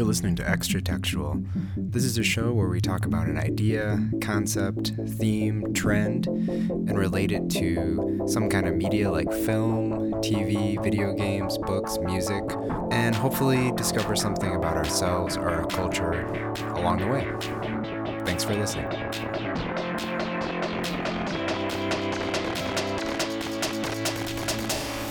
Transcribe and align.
You're 0.00 0.06
listening 0.06 0.36
to 0.36 0.48
Extra 0.48 0.80
Textual. 0.80 1.42
This 1.76 2.04
is 2.04 2.16
a 2.16 2.22
show 2.22 2.54
where 2.54 2.68
we 2.68 2.80
talk 2.80 3.04
about 3.04 3.26
an 3.26 3.36
idea, 3.36 4.00
concept, 4.22 4.92
theme, 5.06 5.74
trend, 5.74 6.26
and 6.26 6.98
relate 6.98 7.32
it 7.32 7.50
to 7.50 8.22
some 8.26 8.48
kind 8.48 8.66
of 8.66 8.76
media 8.76 9.10
like 9.10 9.30
film, 9.30 10.14
TV, 10.22 10.82
video 10.82 11.12
games, 11.12 11.58
books, 11.58 11.98
music, 12.00 12.42
and 12.90 13.14
hopefully 13.14 13.72
discover 13.72 14.16
something 14.16 14.54
about 14.54 14.78
ourselves 14.78 15.36
or 15.36 15.50
our 15.50 15.66
culture 15.66 16.22
along 16.76 17.00
the 17.00 17.06
way. 17.06 18.20
Thanks 18.24 18.42
for 18.42 18.54
listening. 18.54 18.86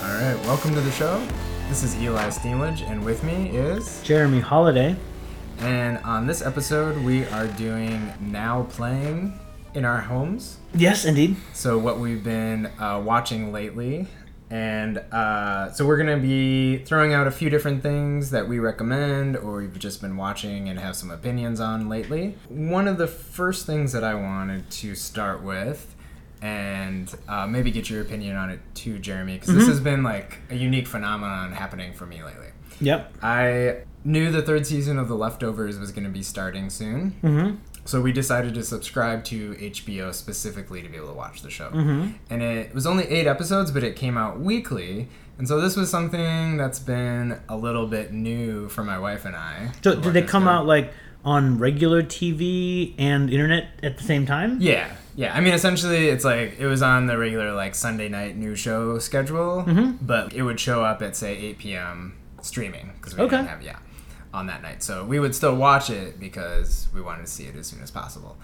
All 0.02 0.16
right, 0.16 0.40
welcome 0.48 0.74
to 0.74 0.82
the 0.82 0.92
show. 0.94 1.24
This 1.70 1.84
is 1.84 1.96
Eli 2.02 2.30
Steenledge, 2.30 2.82
and 2.90 3.06
with 3.06 3.24
me 3.24 3.50
is. 3.50 4.02
Jeremy 4.02 4.40
Holiday. 4.40 4.96
And 5.60 6.00
on 6.00 6.26
this 6.26 6.42
episode, 6.42 6.98
we 7.04 7.26
are 7.26 7.46
doing 7.46 8.12
now 8.20 8.64
playing 8.72 9.40
in 9.76 9.86
our 9.86 10.02
homes. 10.02 10.58
Yes, 10.74 11.06
indeed. 11.06 11.36
So, 11.54 11.78
what 11.78 12.00
we've 12.00 12.24
been 12.24 12.72
uh, 12.80 13.04
watching 13.06 13.54
lately. 13.54 14.08
And 14.50 14.98
uh, 15.12 15.72
so, 15.72 15.86
we're 15.86 15.98
going 15.98 16.20
to 16.20 16.28
be 16.28 16.80
throwing 16.86 17.14
out 17.14 17.28
a 17.28 17.32
few 17.32 17.52
different 17.52 17.84
things 17.84 18.32
that 18.32 18.48
we 18.48 18.58
recommend 18.58 19.38
or 19.38 19.58
we've 19.58 19.78
just 19.78 20.02
been 20.02 20.18
watching 20.18 20.70
and 20.70 20.80
have 20.80 20.96
some 20.96 21.12
opinions 21.12 21.60
on 21.60 21.88
lately. 21.88 22.36
One 22.48 22.88
of 22.88 22.98
the 22.98 23.06
first 23.06 23.68
things 23.68 23.92
that 23.92 24.04
I 24.04 24.16
wanted 24.16 24.72
to 24.72 24.96
start 24.96 25.44
with 25.44 25.96
and 26.42 27.14
uh, 27.28 27.48
maybe 27.48 27.72
get 27.72 27.90
your 27.90 28.02
opinion 28.02 28.36
on 28.36 28.50
it 28.50 28.60
too, 28.74 29.00
Jeremy, 29.00 29.34
because 29.34 29.54
this 29.54 29.68
has 29.68 29.80
been 29.80 30.04
like 30.04 30.38
a 30.50 30.56
unique 30.56 30.88
phenomenon 30.88 31.52
happening 31.52 31.94
for 31.94 32.06
me 32.06 32.24
lately. 32.24 32.48
Yep. 32.82 33.14
I 33.22 33.78
knew 34.04 34.32
the 34.32 34.42
third 34.42 34.66
season 34.66 34.98
of 34.98 35.08
The 35.08 35.16
Leftovers 35.16 35.78
was 35.78 35.92
going 35.92 36.06
to 36.06 36.10
be 36.10 36.24
starting 36.24 36.70
soon. 36.70 37.16
Mm-hmm. 37.22 37.56
So 37.86 38.02
we 38.02 38.12
decided 38.12 38.54
to 38.54 38.64
subscribe 38.64 39.24
to 39.26 39.56
HBO 39.56 40.14
specifically 40.14 40.82
to 40.82 40.90
be 40.90 40.98
able 40.98 41.08
to 41.08 41.14
watch 41.14 41.42
the 41.42 41.50
show. 41.50 41.70
Mm-hmm. 41.70 42.12
And 42.30 42.42
it 42.44 42.74
was 42.74 42.86
only 42.86 43.06
eight 43.06 43.28
episodes, 43.28 43.72
but 43.72 43.84
it 43.84 43.96
came 43.96 44.18
out 44.18 44.40
weekly. 44.40 45.08
And 45.38 45.48
so 45.48 45.60
this 45.60 45.76
was 45.76 45.90
something 45.90 46.58
that's 46.58 46.80
been 46.80 47.40
a 47.50 47.58
little 47.58 47.88
bit 47.88 48.14
new 48.14 48.70
for 48.70 48.84
my 48.84 49.00
wife 49.00 49.26
and 49.26 49.36
I. 49.36 49.72
So 49.84 50.00
did 50.00 50.14
they 50.14 50.22
come 50.22 50.48
out 50.48 50.68
like 50.68 50.94
on 51.26 51.58
regular 51.60 52.02
TV 52.04 52.94
and 52.98 53.30
internet 53.30 53.68
at 53.84 53.98
the 53.98 54.04
same 54.04 54.26
time? 54.26 54.58
Yeah, 54.62 54.90
yeah. 55.16 55.36
I 55.36 55.42
mean, 55.42 55.54
essentially, 55.54 56.08
it's 56.10 56.24
like 56.26 56.58
it 56.60 56.66
was 56.68 56.82
on 56.82 57.08
the 57.08 57.18
regular 57.18 57.54
like 57.54 57.76
Sunday 57.76 58.10
night 58.10 58.38
news 58.38 58.60
show 58.60 58.98
schedule, 59.00 59.64
Mhm. 59.68 59.98
but 60.02 60.34
it 60.34 60.44
would 60.44 60.60
show 60.60 60.84
up 60.84 61.02
at 61.02 61.16
say 61.16 61.36
8 61.38 61.58
p.m. 61.60 62.14
streaming 62.42 62.92
because 62.98 63.16
we 63.18 63.24
Okay. 63.24 63.36
didn't 63.38 63.50
have 63.50 63.62
yeah 63.62 63.76
on 64.34 64.48
that 64.48 64.62
night. 64.62 64.82
So 64.84 65.04
we 65.04 65.20
would 65.20 65.36
still 65.36 65.56
watch 65.56 65.90
it 65.90 66.20
because 66.20 66.88
we 66.94 67.02
wanted 67.02 67.26
to 67.26 67.32
see 67.32 67.46
it 67.46 67.56
as 67.56 67.68
soon 67.68 67.82
as 67.82 67.92
possible. 67.92 68.38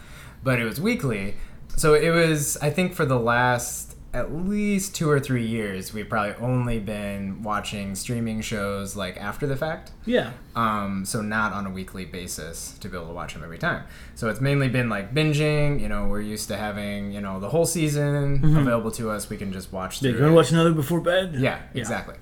But 0.43 0.59
it 0.59 0.65
was 0.65 0.81
weekly, 0.81 1.35
so 1.77 1.93
it 1.93 2.09
was 2.09 2.57
I 2.61 2.69
think 2.71 2.93
for 2.93 3.05
the 3.05 3.19
last 3.19 3.94
at 4.15 4.33
least 4.33 4.95
two 4.95 5.09
or 5.09 5.19
three 5.19 5.45
years 5.45 5.93
we've 5.93 6.09
probably 6.09 6.33
only 6.43 6.79
been 6.79 7.43
watching 7.43 7.93
streaming 7.95 8.41
shows 8.41 8.95
like 8.95 9.17
after 9.17 9.45
the 9.45 9.55
fact 9.55 9.91
Yeah. 10.05 10.31
um, 10.55 11.05
so 11.05 11.21
not 11.21 11.53
on 11.53 11.65
a 11.67 11.69
weekly 11.69 12.05
basis 12.05 12.77
to 12.79 12.89
be 12.89 12.95
able 12.97 13.07
to 13.07 13.13
watch 13.13 13.33
them 13.33 13.43
every 13.43 13.57
time. 13.57 13.83
So 14.15 14.29
it's 14.29 14.39
mainly 14.41 14.69
been 14.69 14.89
like 14.89 15.13
binging. 15.13 15.81
You 15.81 15.89
know, 15.89 16.07
we're 16.07 16.21
used 16.21 16.47
to 16.47 16.57
having 16.57 17.11
you 17.11 17.21
know 17.21 17.39
the 17.39 17.49
whole 17.49 17.65
season 17.65 18.43
available 18.57 18.91
to 18.91 19.09
us. 19.11 19.29
We 19.29 19.37
can 19.37 19.51
just 19.51 19.71
watch 19.73 19.99
Did 19.99 20.15
through. 20.15 20.19
you 20.19 20.23
want 20.23 20.29
it. 20.31 20.31
to 20.31 20.35
watch 20.35 20.51
another 20.51 20.73
before 20.73 21.01
bed? 21.01 21.35
Yeah, 21.37 21.59
exactly. 21.73 22.15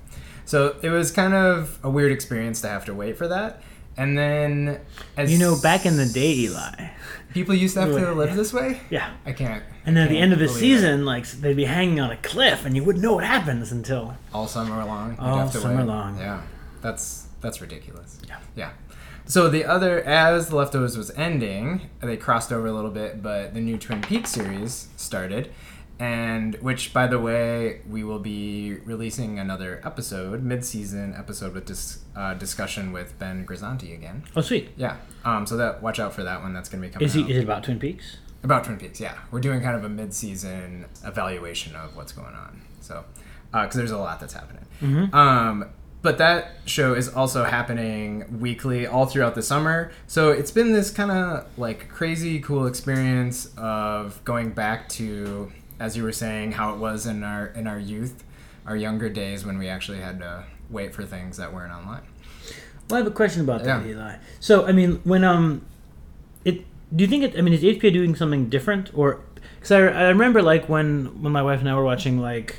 So 0.46 0.76
it 0.82 0.90
was 0.90 1.10
kind 1.10 1.32
of 1.34 1.78
a 1.82 1.88
weird 1.90 2.12
experience 2.12 2.60
to 2.62 2.68
have 2.68 2.84
to 2.86 2.94
wait 2.94 3.16
for 3.16 3.28
that. 3.28 3.62
And 3.96 4.18
then, 4.18 4.80
as 5.16 5.32
You 5.32 5.38
know, 5.38 5.56
back 5.60 5.86
in 5.86 5.96
the 5.96 6.06
day, 6.06 6.32
Eli. 6.34 6.88
people 7.32 7.54
used 7.54 7.74
to 7.74 7.80
have 7.82 7.90
to 7.92 8.00
Yeah. 8.00 8.10
live 8.10 8.34
this 8.36 8.52
way. 8.52 8.80
Yeah. 8.90 9.10
I 9.24 9.32
can't. 9.32 9.62
And 9.86 9.96
then 9.96 10.04
at 10.04 10.10
the 10.10 10.18
end 10.18 10.32
of 10.32 10.38
the 10.38 10.46
it. 10.46 10.50
season, 10.50 11.04
like 11.04 11.28
they'd 11.30 11.56
be 11.56 11.64
hanging 11.66 12.00
on 12.00 12.10
a 12.10 12.16
cliff, 12.16 12.64
and 12.64 12.74
you 12.74 12.82
wouldn't 12.82 13.02
know 13.04 13.12
what 13.14 13.24
happens 13.24 13.70
until. 13.70 14.16
all 14.32 14.46
summer 14.48 14.84
long. 14.84 15.16
All 15.18 15.38
have 15.38 15.52
to 15.52 15.58
summer 15.60 15.78
wait. 15.78 15.86
long. 15.86 16.18
Yeah, 16.18 16.40
that's 16.82 17.26
that's 17.40 17.60
ridiculous. 17.60 18.18
Yeah. 18.26 18.36
yeah. 18.56 18.70
So 19.26 19.48
the 19.48 19.64
other, 19.64 20.02
as 20.02 20.48
the 20.48 20.56
leftovers 20.56 20.96
was 20.98 21.10
ending, 21.16 21.82
they 22.02 22.16
crossed 22.16 22.52
over 22.52 22.66
a 22.66 22.72
little 22.72 22.90
bit, 22.90 23.22
but 23.22 23.54
the 23.54 23.60
new 23.60 23.78
Twin 23.78 24.00
Peaks 24.02 24.30
series 24.32 24.88
started, 24.96 25.50
and 25.98 26.56
which, 26.56 26.92
by 26.92 27.06
the 27.06 27.18
way, 27.18 27.80
we 27.88 28.04
will 28.04 28.18
be 28.18 28.78
releasing 28.84 29.38
another 29.38 29.80
episode, 29.84 30.42
mid-season 30.42 31.14
episode 31.16 31.54
with 31.54 31.66
dis- 31.66 32.00
uh, 32.16 32.34
discussion 32.34 32.92
with 32.92 33.18
Ben 33.18 33.46
Grisanti 33.46 33.94
again. 33.94 34.24
Oh, 34.34 34.40
sweet. 34.40 34.70
Yeah. 34.76 34.96
Um. 35.24 35.46
So 35.46 35.56
that 35.56 35.82
watch 35.82 35.98
out 36.00 36.12
for 36.12 36.22
that 36.24 36.42
one. 36.42 36.52
That's 36.52 36.68
going 36.68 36.82
to 36.82 36.88
be 36.88 36.92
coming. 36.92 37.06
Is 37.06 37.14
he? 37.14 37.22
out. 37.22 37.30
Is 37.30 37.36
it 37.38 37.44
about 37.44 37.64
Twin 37.64 37.78
Peaks? 37.78 38.18
About 38.42 38.64
Twin 38.64 38.76
Peaks, 38.76 39.00
yeah. 39.00 39.16
We're 39.30 39.40
doing 39.40 39.62
kind 39.62 39.74
of 39.74 39.84
a 39.84 39.88
mid-season 39.88 40.84
evaluation 41.02 41.74
of 41.76 41.96
what's 41.96 42.12
going 42.12 42.34
on. 42.34 42.60
So, 42.80 43.04
because 43.50 43.74
there's 43.74 43.90
a 43.90 43.96
lot 43.96 44.20
that's 44.20 44.34
happening. 44.34 44.66
Mm-hmm. 44.82 45.14
Um, 45.14 45.70
but 46.02 46.18
that 46.18 46.56
show 46.66 46.92
is 46.92 47.08
also 47.08 47.44
happening 47.44 48.40
weekly 48.40 48.86
all 48.86 49.06
throughout 49.06 49.34
the 49.34 49.40
summer. 49.40 49.92
So 50.06 50.30
it's 50.30 50.50
been 50.50 50.72
this 50.72 50.90
kind 50.90 51.10
of 51.10 51.46
like 51.56 51.88
crazy 51.88 52.38
cool 52.40 52.66
experience 52.66 53.50
of 53.56 54.22
going 54.24 54.50
back 54.50 54.90
to, 54.90 55.50
as 55.80 55.96
you 55.96 56.02
were 56.02 56.12
saying, 56.12 56.52
how 56.52 56.72
it 56.74 56.78
was 56.78 57.06
in 57.06 57.22
our 57.22 57.46
in 57.48 57.66
our 57.66 57.78
youth, 57.78 58.24
our 58.66 58.76
younger 58.76 59.08
days 59.08 59.44
when 59.44 59.58
we 59.58 59.68
actually 59.68 60.00
had 60.00 60.18
to 60.20 60.44
wait 60.70 60.94
for 60.94 61.04
things 61.04 61.36
that 61.36 61.52
weren't 61.52 61.72
online. 61.72 62.02
Well, 62.88 62.96
I 62.96 62.98
have 62.98 63.06
a 63.06 63.14
question 63.14 63.42
about 63.42 63.64
that, 63.64 63.84
Yeah. 63.84 63.92
Eli. 63.92 64.16
So, 64.40 64.66
I 64.66 64.72
mean, 64.72 65.00
when 65.04 65.24
um, 65.24 65.64
it 66.44 66.64
do 66.94 67.02
you 67.02 67.08
think 67.08 67.24
it? 67.24 67.38
I 67.38 67.40
mean, 67.42 67.54
is 67.54 67.62
HBO 67.62 67.92
doing 67.92 68.14
something 68.14 68.48
different, 68.48 68.90
or 68.94 69.20
because 69.56 69.72
I, 69.72 69.78
I 69.78 70.08
remember 70.08 70.42
like 70.42 70.68
when 70.68 71.22
when 71.22 71.32
my 71.32 71.42
wife 71.42 71.60
and 71.60 71.68
I 71.68 71.74
were 71.74 71.84
watching 71.84 72.20
like 72.20 72.56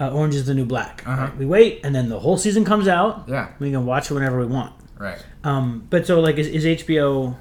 uh, 0.00 0.10
Orange 0.10 0.34
Is 0.34 0.46
the 0.46 0.54
New 0.54 0.64
Black. 0.66 1.02
Uh-huh. 1.06 1.22
right? 1.22 1.36
We 1.36 1.46
wait, 1.46 1.80
and 1.84 1.94
then 1.94 2.08
the 2.08 2.20
whole 2.20 2.36
season 2.36 2.64
comes 2.64 2.86
out. 2.88 3.24
Yeah, 3.28 3.48
We 3.58 3.70
can 3.70 3.86
watch 3.86 4.10
it 4.10 4.14
whenever 4.14 4.38
we 4.38 4.46
want. 4.46 4.74
right. 4.98 5.24
Um, 5.44 5.86
but 5.90 6.06
so 6.06 6.20
like, 6.20 6.36
is, 6.36 6.46
is 6.48 6.64
HBO? 6.64 7.36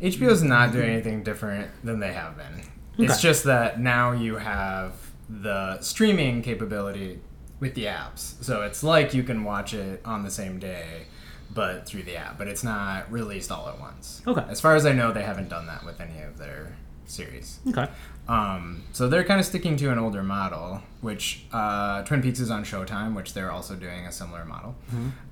HBO 0.00 0.30
is 0.30 0.42
not 0.42 0.72
doing 0.72 0.88
anything 0.90 1.22
different 1.22 1.70
than 1.84 1.98
they 2.00 2.12
have 2.12 2.36
been. 2.36 2.62
It's 3.04 3.20
just 3.20 3.44
that 3.44 3.80
now 3.80 4.12
you 4.12 4.36
have 4.36 4.92
the 5.28 5.80
streaming 5.80 6.42
capability 6.42 7.20
with 7.60 7.74
the 7.74 7.84
apps. 7.84 8.42
So 8.42 8.62
it's 8.62 8.82
like 8.82 9.14
you 9.14 9.22
can 9.22 9.44
watch 9.44 9.74
it 9.74 10.00
on 10.04 10.22
the 10.24 10.30
same 10.30 10.58
day, 10.58 11.06
but 11.54 11.86
through 11.86 12.02
the 12.04 12.16
app. 12.16 12.38
But 12.38 12.48
it's 12.48 12.64
not 12.64 13.10
released 13.12 13.52
all 13.52 13.68
at 13.68 13.78
once. 13.78 14.22
Okay. 14.26 14.44
As 14.48 14.60
far 14.60 14.74
as 14.74 14.86
I 14.86 14.92
know, 14.92 15.12
they 15.12 15.22
haven't 15.22 15.48
done 15.48 15.66
that 15.66 15.84
with 15.84 16.00
any 16.00 16.20
of 16.22 16.38
their 16.38 16.76
series. 17.06 17.60
Okay. 17.68 17.88
Um, 18.28 18.84
so 18.92 19.08
they're 19.08 19.24
kind 19.24 19.40
of 19.40 19.46
sticking 19.46 19.76
to 19.76 19.90
an 19.90 19.98
older 19.98 20.22
model, 20.22 20.82
which 21.00 21.44
uh, 21.52 22.02
Twin 22.02 22.22
Peaks 22.22 22.38
is 22.38 22.50
on 22.50 22.64
Showtime, 22.64 23.14
which 23.14 23.34
they're 23.34 23.50
also 23.50 23.74
doing 23.74 24.06
a 24.06 24.12
similar 24.12 24.44
model. 24.44 24.76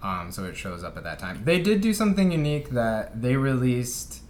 Um, 0.02 0.32
so 0.32 0.44
it 0.44 0.56
shows 0.56 0.82
up 0.82 0.96
at 0.96 1.04
that 1.04 1.18
time. 1.18 1.42
They 1.44 1.60
did 1.60 1.80
do 1.80 1.94
something 1.94 2.32
unique 2.32 2.70
that 2.70 3.22
they 3.22 3.36
released 3.36 4.22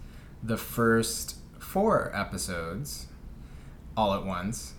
the 0.43 0.57
first 0.57 1.37
four 1.59 2.11
episodes 2.15 3.07
all 3.99 4.13
at 4.13 4.25
once, 4.25 4.73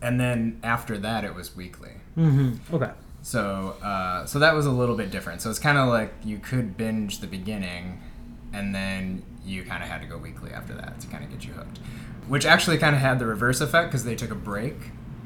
and 0.00 0.20
then 0.20 0.60
after 0.62 0.96
that 0.98 1.24
it 1.24 1.34
was 1.34 1.56
weekly. 1.56 1.94
Mm-hmm. 2.16 2.74
Okay. 2.74 2.92
So 3.22 3.76
uh, 3.82 4.24
so 4.26 4.38
that 4.38 4.54
was 4.54 4.66
a 4.66 4.70
little 4.70 4.96
bit 4.96 5.10
different. 5.10 5.42
So 5.42 5.50
it's 5.50 5.58
kind 5.58 5.76
of 5.76 5.88
like 5.88 6.12
you 6.24 6.38
could 6.38 6.76
binge 6.76 7.18
the 7.18 7.26
beginning, 7.26 8.00
and 8.52 8.72
then 8.72 9.24
you 9.44 9.64
kind 9.64 9.82
of 9.82 9.88
had 9.88 10.00
to 10.02 10.06
go 10.06 10.16
weekly 10.16 10.52
after 10.52 10.72
that 10.74 11.00
to 11.00 11.06
kind 11.08 11.24
of 11.24 11.30
get 11.30 11.44
you 11.44 11.52
hooked. 11.52 11.78
Which 12.28 12.46
actually 12.46 12.78
kind 12.78 12.94
of 12.94 13.02
had 13.02 13.18
the 13.18 13.26
reverse 13.26 13.60
effect 13.60 13.90
because 13.90 14.04
they 14.04 14.14
took 14.14 14.30
a 14.30 14.36
break 14.36 14.76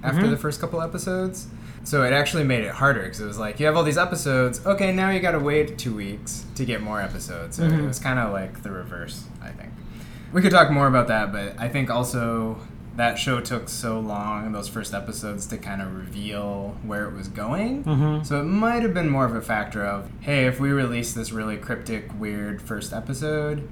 after 0.02 0.26
the 0.26 0.38
first 0.38 0.60
couple 0.60 0.80
episodes. 0.80 1.48
So 1.84 2.02
it 2.02 2.14
actually 2.14 2.44
made 2.44 2.64
it 2.64 2.72
harder 2.72 3.02
because 3.02 3.20
it 3.20 3.26
was 3.26 3.38
like 3.38 3.60
you 3.60 3.66
have 3.66 3.76
all 3.76 3.84
these 3.84 3.98
episodes. 3.98 4.64
Okay, 4.64 4.90
now 4.90 5.10
you 5.10 5.20
got 5.20 5.32
to 5.32 5.38
wait 5.38 5.76
two 5.76 5.94
weeks 5.94 6.46
to 6.54 6.64
get 6.64 6.80
more 6.80 7.00
episodes. 7.00 7.56
So 7.56 7.64
it 7.64 7.86
was 7.86 7.98
kind 7.98 8.18
of 8.18 8.32
like 8.32 8.62
the 8.62 8.70
reverse, 8.70 9.26
I 9.42 9.50
think. 9.50 9.70
We 10.32 10.40
could 10.40 10.50
talk 10.50 10.70
more 10.70 10.86
about 10.86 11.08
that, 11.08 11.30
but 11.30 11.60
I 11.60 11.68
think 11.68 11.90
also 11.90 12.58
that 12.96 13.18
show 13.18 13.40
took 13.40 13.68
so 13.68 13.98
long, 13.98 14.46
in 14.46 14.52
those 14.52 14.68
first 14.68 14.94
episodes, 14.94 15.46
to 15.46 15.56
kind 15.58 15.82
of 15.82 15.94
reveal 15.96 16.76
where 16.84 17.06
it 17.08 17.12
was 17.14 17.28
going. 17.28 17.82
Mhm. 17.84 18.24
So 18.24 18.40
it 18.40 18.44
might 18.44 18.82
have 18.82 18.94
been 18.94 19.08
more 19.10 19.24
of 19.24 19.34
a 19.34 19.40
factor 19.40 19.84
of, 19.84 20.08
hey, 20.20 20.46
if 20.46 20.60
we 20.60 20.70
release 20.70 21.12
this 21.12 21.32
really 21.32 21.56
cryptic, 21.56 22.10
weird 22.18 22.62
first 22.62 22.92
episode, 22.92 23.68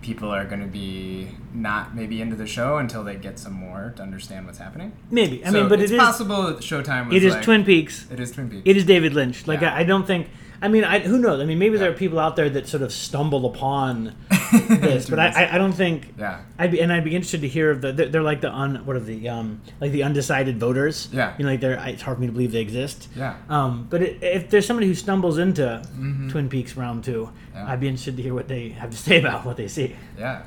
people 0.00 0.30
are 0.30 0.44
going 0.44 0.60
to 0.60 0.66
be 0.66 1.28
not 1.52 1.94
maybe 1.94 2.20
into 2.22 2.36
the 2.36 2.46
show 2.46 2.78
until 2.78 3.02
they 3.04 3.16
get 3.16 3.38
some 3.38 3.52
more 3.52 3.92
to 3.96 4.02
understand 4.02 4.46
what's 4.46 4.58
happening. 4.58 4.92
Maybe. 5.10 5.44
I 5.44 5.50
So 5.50 5.60
mean, 5.60 5.68
but 5.68 5.80
it's 5.80 5.90
it 5.90 5.96
is 5.96 6.00
possible 6.00 6.44
that 6.44 6.58
Showtime 6.58 7.08
was 7.08 7.16
it 7.16 7.24
is 7.24 7.34
like- 7.34 7.42
Twin 7.42 7.64
Peaks. 7.64 8.06
It 8.10 8.20
is 8.20 8.30
Twin 8.30 8.48
Peaks. 8.48 8.62
It 8.64 8.76
is 8.76 8.84
David 8.84 9.12
Lynch. 9.14 9.46
Like 9.46 9.60
Yeah. 9.60 9.74
I, 9.74 9.80
I 9.80 9.84
don't 9.84 10.06
think. 10.06 10.28
I 10.62 10.68
mean, 10.68 10.82
I, 10.84 11.00
who 11.00 11.18
knows? 11.18 11.40
I 11.40 11.44
mean, 11.44 11.58
maybe 11.58 11.76
there 11.78 11.90
are 11.90 11.94
people 11.94 12.18
out 12.18 12.34
there 12.36 12.48
that 12.50 12.66
sort 12.66 12.82
of 12.82 12.92
stumble 12.92 13.44
upon 13.46 14.14
this, 14.68 15.10
but 15.10 15.18
I, 15.18 15.54
I, 15.54 15.58
don't 15.58 15.72
think. 15.72 16.14
Yeah. 16.18 16.40
I'd 16.58 16.70
be 16.70 16.80
and 16.80 16.92
I'd 16.92 17.04
be 17.04 17.14
interested 17.14 17.40
to 17.42 17.48
hear 17.48 17.70
of 17.70 17.80
the. 17.80 17.92
They're, 17.92 18.08
they're 18.08 18.22
like 18.22 18.40
the 18.40 18.52
un. 18.52 18.86
What 18.86 18.96
are 18.96 19.00
the 19.00 19.28
um 19.28 19.60
like 19.80 19.92
the 19.92 20.02
undecided 20.02 20.58
voters? 20.58 21.08
Yeah. 21.12 21.34
You 21.38 21.44
know, 21.44 21.50
like 21.50 21.60
they're. 21.60 21.78
It's 21.88 22.02
hard 22.02 22.16
for 22.16 22.20
me 22.20 22.26
to 22.28 22.32
believe 22.32 22.52
they 22.52 22.60
exist. 22.60 23.08
Yeah. 23.16 23.36
Um, 23.48 23.86
but 23.90 24.02
it, 24.02 24.22
if 24.22 24.50
there's 24.50 24.66
somebody 24.66 24.86
who 24.86 24.94
stumbles 24.94 25.38
into 25.38 25.82
Twin 26.30 26.48
Peaks 26.48 26.76
round 26.76 27.04
two, 27.04 27.28
Mm-hmm. 27.58 27.66
Yeah. 27.66 27.72
I'd 27.72 27.80
be 27.80 27.88
interested 27.88 28.16
to 28.16 28.22
hear 28.22 28.34
what 28.34 28.48
they 28.48 28.70
have 28.70 28.90
to 28.90 28.96
say 29.08 29.18
about 29.18 29.44
what 29.44 29.56
they 29.56 29.68
see. 29.68 29.96
Yeah. 30.18 30.42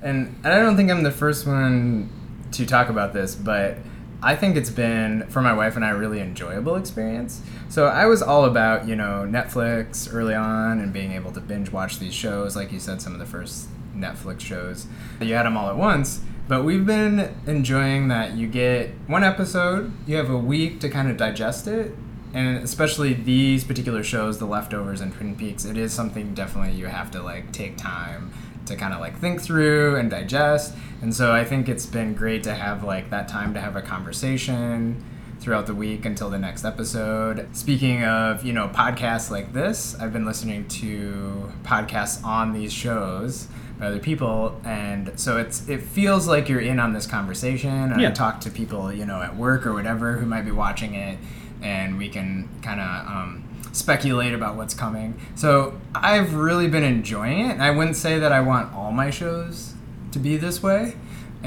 And, 0.00 0.40
and 0.44 0.46
I 0.46 0.60
don't 0.60 0.76
think 0.76 0.90
I'm 0.90 1.02
the 1.02 1.10
first 1.10 1.46
one 1.46 2.10
to 2.52 2.66
talk 2.66 2.88
about 2.88 3.12
this, 3.12 3.34
but 3.34 3.78
I 4.22 4.36
think 4.36 4.56
it's 4.56 4.70
been, 4.70 5.26
for 5.28 5.42
my 5.42 5.52
wife 5.52 5.76
and 5.76 5.84
I, 5.84 5.90
a 5.90 5.96
really 5.96 6.20
enjoyable 6.20 6.76
experience. 6.76 7.42
So 7.68 7.86
I 7.86 8.06
was 8.06 8.22
all 8.22 8.44
about, 8.46 8.88
you 8.88 8.96
know, 8.96 9.26
Netflix 9.28 10.12
early 10.12 10.34
on 10.34 10.80
and 10.80 10.92
being 10.92 11.12
able 11.12 11.32
to 11.32 11.40
binge 11.40 11.70
watch 11.70 11.98
these 11.98 12.14
shows. 12.14 12.56
Like 12.56 12.72
you 12.72 12.80
said, 12.80 13.02
some 13.02 13.12
of 13.12 13.18
the 13.18 13.26
first 13.26 13.68
Netflix 13.94 14.40
shows. 14.40 14.86
You 15.20 15.34
had 15.34 15.44
them 15.44 15.56
all 15.56 15.68
at 15.68 15.76
once. 15.76 16.20
But 16.48 16.64
we've 16.64 16.86
been 16.86 17.34
enjoying 17.46 18.08
that 18.08 18.32
you 18.32 18.46
get 18.46 18.92
one 19.06 19.22
episode, 19.22 19.92
you 20.06 20.16
have 20.16 20.30
a 20.30 20.38
week 20.38 20.80
to 20.80 20.88
kind 20.88 21.10
of 21.10 21.18
digest 21.18 21.66
it, 21.66 21.94
and 22.32 22.56
especially 22.64 23.12
these 23.12 23.64
particular 23.64 24.02
shows, 24.02 24.38
The 24.38 24.46
Leftovers 24.46 25.02
and 25.02 25.12
Twin 25.12 25.36
Peaks, 25.36 25.66
it 25.66 25.76
is 25.76 25.92
something 25.92 26.32
definitely 26.32 26.74
you 26.74 26.86
have 26.86 27.10
to 27.10 27.22
like 27.22 27.52
take 27.52 27.76
time 27.76 28.32
to 28.64 28.76
kind 28.76 28.94
of 28.94 29.00
like 29.00 29.18
think 29.18 29.42
through 29.42 29.96
and 29.96 30.10
digest. 30.10 30.74
And 31.02 31.14
so 31.14 31.32
I 31.32 31.44
think 31.44 31.68
it's 31.68 31.84
been 31.84 32.14
great 32.14 32.42
to 32.44 32.54
have 32.54 32.82
like 32.82 33.10
that 33.10 33.28
time 33.28 33.52
to 33.52 33.60
have 33.60 33.76
a 33.76 33.82
conversation 33.82 35.04
throughout 35.40 35.66
the 35.66 35.74
week 35.74 36.04
until 36.04 36.28
the 36.30 36.38
next 36.38 36.64
episode. 36.64 37.48
Speaking 37.56 38.04
of, 38.04 38.44
you 38.44 38.52
know, 38.52 38.68
podcasts 38.68 39.30
like 39.30 39.52
this, 39.52 39.94
I've 39.98 40.12
been 40.12 40.24
listening 40.24 40.66
to 40.68 41.52
podcasts 41.62 42.22
on 42.24 42.52
these 42.52 42.72
shows 42.72 43.48
by 43.78 43.86
other 43.86 44.00
people 44.00 44.60
and 44.64 45.12
so 45.18 45.36
it's 45.38 45.68
it 45.68 45.80
feels 45.82 46.26
like 46.26 46.48
you're 46.48 46.60
in 46.60 46.80
on 46.80 46.92
this 46.92 47.06
conversation 47.06 47.70
and 47.92 48.00
Yeah. 48.00 48.08
I 48.08 48.10
talk 48.10 48.40
to 48.40 48.50
people, 48.50 48.92
you 48.92 49.06
know, 49.06 49.22
at 49.22 49.36
work 49.36 49.66
or 49.66 49.72
whatever 49.72 50.14
who 50.16 50.26
might 50.26 50.42
be 50.44 50.50
watching 50.50 50.94
it 50.94 51.16
and 51.62 51.96
we 51.96 52.08
can 52.08 52.48
kind 52.62 52.80
of 52.80 53.06
um, 53.06 53.44
speculate 53.72 54.34
about 54.34 54.56
what's 54.56 54.74
coming. 54.74 55.20
So 55.36 55.80
I've 55.94 56.34
really 56.34 56.66
been 56.68 56.82
enjoying 56.84 57.40
it. 57.40 57.52
And 57.52 57.62
I 57.62 57.70
wouldn't 57.70 57.96
say 57.96 58.18
that 58.18 58.32
I 58.32 58.40
want 58.40 58.72
all 58.74 58.90
my 58.90 59.10
shows 59.10 59.74
to 60.12 60.18
be 60.18 60.36
this 60.36 60.62
way, 60.62 60.94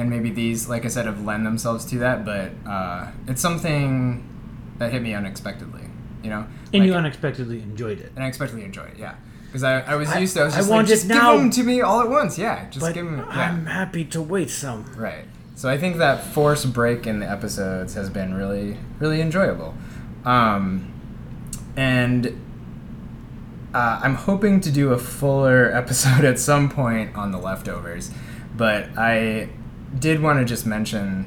and 0.02 0.10
maybe 0.10 0.32
these, 0.32 0.68
like 0.68 0.84
I 0.84 0.88
said, 0.88 1.06
have 1.06 1.24
lend 1.24 1.46
themselves 1.46 1.86
to 1.86 2.00
that. 2.00 2.26
But 2.26 2.52
uh, 2.68 3.12
it's 3.28 3.42
something 3.42 4.28
that 4.80 4.92
hit 4.92 5.02
me 5.02 5.14
unexpectedly, 5.14 5.84
you 6.24 6.30
know. 6.32 6.48
And 6.74 6.86
you 6.86 6.94
unexpectedly 6.94 7.62
enjoyed 7.62 8.00
it. 8.00 8.12
and 8.16 8.24
I 8.24 8.28
expectedly 8.28 8.64
enjoyed 8.64 8.92
it. 8.92 8.98
Yeah. 8.98 9.16
Because 9.46 9.64
I, 9.64 9.82
I 9.82 9.96
was 9.96 10.10
I- 10.10 10.20
used 10.20 10.34
to, 10.36 10.42
I 10.42 10.46
was 10.46 10.54
I 10.54 10.58
just 10.58 10.70
want 10.70 10.88
like, 10.88 10.90
just 10.90 11.06
it 11.06 11.10
give 11.14 11.22
them 11.22 11.50
to 11.52 11.64
me 11.64 11.82
all 11.82 12.02
at 12.02 12.10
once. 12.10 12.38
Yeah, 12.40 12.68
just 12.70 12.94
give 12.94 13.06
them. 13.06 13.18
Yeah. 13.20 13.28
I'm 13.28 13.66
happy 13.68 14.06
to 14.06 14.22
wait 14.22 14.50
some. 14.50 14.86
Right. 14.96 15.26
So 15.56 15.70
I 15.70 15.78
think 15.78 15.98
that 15.98 16.24
forced 16.24 16.74
break 16.74 17.06
in 17.06 17.20
the 17.20 17.30
episodes 17.30 17.94
has 17.94 18.10
been 18.10 18.34
really, 18.34 18.78
really 19.00 19.22
enjoyable. 19.22 19.76
Um, 20.26 20.92
and 21.76 22.28
uh, 23.74 24.00
I'm 24.04 24.16
hoping 24.16 24.62
to 24.62 24.72
do 24.72 24.92
a 24.94 24.98
fuller 24.98 25.72
episode 25.76 26.26
at 26.26 26.40
some 26.40 26.70
point 26.70 27.16
on 27.16 27.32
the 27.32 27.38
leftovers, 27.38 28.10
but 28.58 28.90
I 28.98 29.50
did 29.98 30.22
want 30.22 30.40
to 30.40 30.46
just 30.46 30.66
mention 30.66 31.26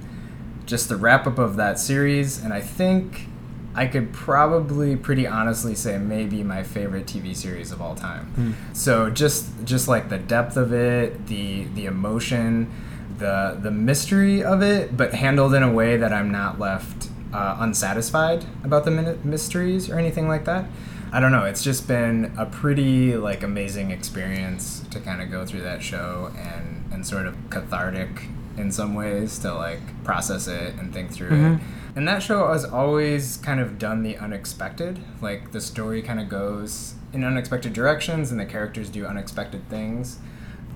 just 0.66 0.88
the 0.88 0.96
wrap 0.96 1.26
up 1.26 1.38
of 1.38 1.56
that 1.56 1.78
series, 1.78 2.42
and 2.42 2.52
I 2.52 2.60
think 2.60 3.28
I 3.74 3.86
could 3.86 4.12
probably 4.12 4.96
pretty 4.96 5.26
honestly 5.26 5.74
say 5.74 5.98
maybe 5.98 6.42
my 6.42 6.62
favorite 6.62 7.06
TV 7.06 7.34
series 7.34 7.72
of 7.72 7.82
all 7.82 7.94
time. 7.94 8.56
So 8.72 9.10
just 9.10 9.46
just 9.64 9.88
like 9.88 10.08
the 10.08 10.18
depth 10.18 10.56
of 10.56 10.72
it, 10.72 11.26
the 11.26 11.64
the 11.74 11.86
emotion, 11.86 12.70
the 13.18 13.58
the 13.60 13.70
mystery 13.70 14.42
of 14.42 14.62
it, 14.62 14.96
but 14.96 15.12
handled 15.14 15.54
in 15.54 15.62
a 15.62 15.72
way 15.72 15.96
that 15.96 16.12
I'm 16.12 16.30
not 16.30 16.58
left 16.58 17.08
uh, 17.32 17.56
unsatisfied 17.58 18.44
about 18.62 18.84
the 18.84 18.90
min- 18.92 19.18
mysteries 19.24 19.90
or 19.90 19.98
anything 19.98 20.28
like 20.28 20.44
that. 20.44 20.66
I 21.12 21.20
don't 21.20 21.32
know. 21.32 21.44
It's 21.44 21.62
just 21.62 21.86
been 21.86 22.32
a 22.38 22.46
pretty 22.46 23.16
like 23.16 23.42
amazing 23.42 23.90
experience 23.90 24.84
to 24.90 25.00
kind 25.00 25.20
of 25.20 25.30
go 25.30 25.44
through 25.44 25.62
that 25.62 25.82
show 25.82 26.32
and 26.36 26.84
and 26.92 27.06
sort 27.06 27.26
of 27.26 27.36
cathartic 27.50 28.28
in 28.56 28.70
some 28.70 28.94
ways 28.94 29.38
to 29.40 29.52
like 29.54 29.80
process 30.04 30.46
it 30.46 30.74
and 30.78 30.92
think 30.92 31.10
through 31.10 31.30
Mhm. 31.30 31.56
it. 31.56 31.60
And 31.96 32.08
that 32.08 32.22
show 32.22 32.52
has 32.52 32.64
always 32.64 33.36
kind 33.38 33.60
of 33.60 33.78
done 33.78 34.02
the 34.02 34.16
unexpected. 34.16 34.98
Like 35.20 35.52
the 35.52 35.60
story 35.60 36.02
kind 36.02 36.20
of 36.20 36.28
goes 36.28 36.94
in 37.12 37.22
unexpected 37.24 37.72
directions 37.72 38.30
and 38.30 38.40
the 38.40 38.44
characters 38.46 38.88
do 38.90 39.06
unexpected 39.06 39.68
things. 39.68 40.18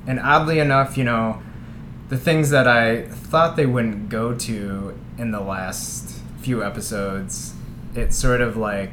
And 0.06 0.20
oddly 0.20 0.58
enough, 0.60 0.96
you 0.96 1.04
know, 1.04 1.42
the 2.08 2.16
things 2.16 2.50
that 2.50 2.66
I 2.68 3.02
thought 3.02 3.56
they 3.56 3.66
wouldn't 3.66 4.08
go 4.08 4.32
to 4.34 4.94
in 5.18 5.30
the 5.32 5.40
last 5.40 6.20
few 6.40 6.62
episodes, 6.64 7.54
it 7.94 8.14
sort 8.14 8.40
of 8.40 8.56
like 8.56 8.92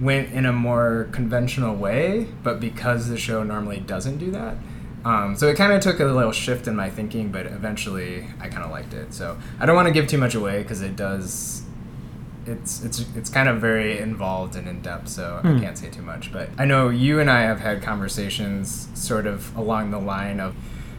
went 0.00 0.30
in 0.32 0.44
a 0.44 0.52
more 0.52 1.08
conventional 1.12 1.74
way, 1.74 2.26
but 2.42 2.60
because 2.60 3.08
the 3.08 3.16
show 3.16 3.42
normally 3.42 3.80
doesn't 3.80 4.18
do 4.18 4.30
that. 4.32 4.56
Um, 5.04 5.36
so 5.36 5.48
it 5.48 5.56
kind 5.56 5.72
of 5.72 5.82
took 5.82 6.00
a 6.00 6.04
little 6.04 6.32
shift 6.32 6.66
in 6.66 6.74
my 6.76 6.88
thinking, 6.90 7.30
but 7.30 7.46
eventually 7.46 8.26
I 8.40 8.48
kind 8.48 8.64
of 8.64 8.70
liked 8.70 8.94
it. 8.94 9.12
So 9.12 9.36
I 9.60 9.66
don't 9.66 9.76
want 9.76 9.86
to 9.88 9.92
give 9.92 10.06
too 10.06 10.18
much 10.18 10.34
away 10.34 10.62
because 10.62 10.80
it 10.80 10.96
does. 10.96 11.62
It's 12.46 12.82
it's 12.84 13.04
it's 13.16 13.30
kind 13.30 13.48
of 13.48 13.58
very 13.60 13.98
involved 13.98 14.54
and 14.56 14.68
in 14.68 14.82
depth, 14.82 15.08
so 15.08 15.38
Hmm. 15.42 15.56
I 15.56 15.60
can't 15.60 15.78
say 15.78 15.88
too 15.88 16.02
much. 16.02 16.30
But 16.32 16.50
I 16.58 16.64
know 16.66 16.88
you 16.90 17.18
and 17.20 17.30
I 17.30 17.40
have 17.42 17.60
had 17.60 17.82
conversations 17.82 18.88
sort 18.94 19.26
of 19.26 19.54
along 19.56 19.90
the 19.90 19.98
line 19.98 20.40
of. 20.40 20.54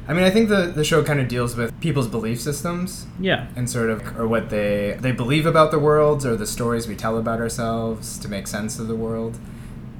I 0.07 0.13
mean, 0.13 0.23
I 0.23 0.29
think 0.29 0.49
the, 0.49 0.67
the 0.67 0.83
show 0.83 1.03
kind 1.03 1.19
of 1.19 1.27
deals 1.27 1.55
with 1.55 1.79
people's 1.81 2.07
belief 2.07 2.39
systems 2.39 3.07
Yeah. 3.19 3.47
and 3.55 3.67
sort 3.67 3.89
of 3.89 4.19
or 4.19 4.27
what 4.27 4.49
they 4.51 4.97
they 5.01 5.11
believe 5.11 5.47
about 5.47 5.71
the 5.71 5.79
world 5.79 6.25
or 6.25 6.35
the 6.35 6.45
stories 6.45 6.87
we 6.87 6.95
tell 6.95 7.17
about 7.17 7.39
ourselves 7.39 8.19
to 8.19 8.27
make 8.27 8.45
sense 8.47 8.77
of 8.77 8.87
the 8.87 8.95
world 8.95 9.37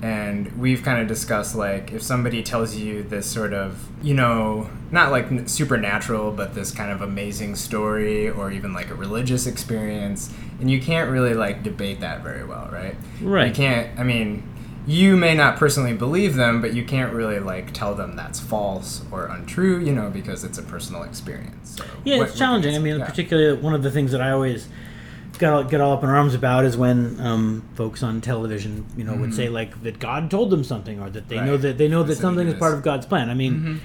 and 0.01 0.51
we've 0.57 0.83
kind 0.83 1.01
of 1.01 1.07
discussed 1.07 1.55
like 1.55 1.91
if 1.93 2.01
somebody 2.01 2.43
tells 2.43 2.75
you 2.75 3.01
this 3.03 3.25
sort 3.25 3.53
of 3.53 3.87
you 4.03 4.13
know 4.13 4.69
not 4.91 5.09
like 5.09 5.27
supernatural 5.49 6.31
but 6.31 6.53
this 6.53 6.71
kind 6.71 6.91
of 6.91 7.01
amazing 7.01 7.55
story 7.55 8.29
or 8.29 8.51
even 8.51 8.73
like 8.73 8.89
a 8.89 8.95
religious 8.95 9.47
experience 9.47 10.31
and 10.59 10.69
you 10.69 10.81
can't 10.81 11.09
really 11.09 11.33
like 11.33 11.63
debate 11.63 12.01
that 12.01 12.21
very 12.21 12.43
well 12.43 12.67
right 12.71 12.95
Right. 13.21 13.47
you 13.47 13.53
can't 13.53 13.97
i 13.99 14.03
mean 14.03 14.43
you 14.85 15.15
may 15.17 15.33
not 15.33 15.55
personally 15.57 15.93
believe 15.93 16.35
them 16.35 16.61
but 16.61 16.73
you 16.73 16.83
can't 16.83 17.13
really 17.13 17.39
like 17.39 17.71
tell 17.73 17.95
them 17.95 18.15
that's 18.17 18.39
false 18.39 19.01
or 19.11 19.25
untrue 19.27 19.79
you 19.79 19.93
know 19.93 20.09
because 20.09 20.43
it's 20.43 20.57
a 20.57 20.63
personal 20.63 21.03
experience 21.03 21.77
so 21.77 21.85
Yeah, 22.03 22.17
what- 22.17 22.27
it's 22.29 22.37
challenging. 22.37 22.75
I 22.75 22.79
mean, 22.79 22.99
Yeah. 22.99 23.05
particularly 23.05 23.59
one 23.61 23.73
of 23.73 23.81
the 23.81 23.89
things 23.91 24.11
that 24.11 24.21
I 24.21 24.31
always 24.31 24.67
get 25.37 25.51
all, 25.53 25.63
get 25.63 25.81
all 25.81 25.93
up 25.93 26.03
in 26.03 26.09
arms 26.09 26.33
about 26.33 26.65
is 26.65 26.75
when 26.77 27.19
um, 27.19 27.63
folks 27.75 28.03
on 28.03 28.21
television, 28.21 28.85
you 28.97 29.03
know, 29.03 29.15
would 29.15 29.33
say 29.33 29.49
like 29.49 29.81
that 29.83 29.99
God 29.99 30.29
told 30.31 30.49
them 30.49 30.63
something, 30.63 30.99
or 30.99 31.09
that 31.09 31.27
they 31.29 31.37
know 31.37 31.53
Mm-hmm. 31.53 31.61
That 31.63 31.77
they 31.77 31.87
know 31.87 32.03
that 32.03 32.15
something 32.17 32.47
is 32.47 32.53
part 32.55 32.73
of 32.73 32.81
God's 32.83 33.05
plan. 33.05 33.29
I 33.29 33.33
mean, 33.33 33.53
Mhm. 33.53 33.79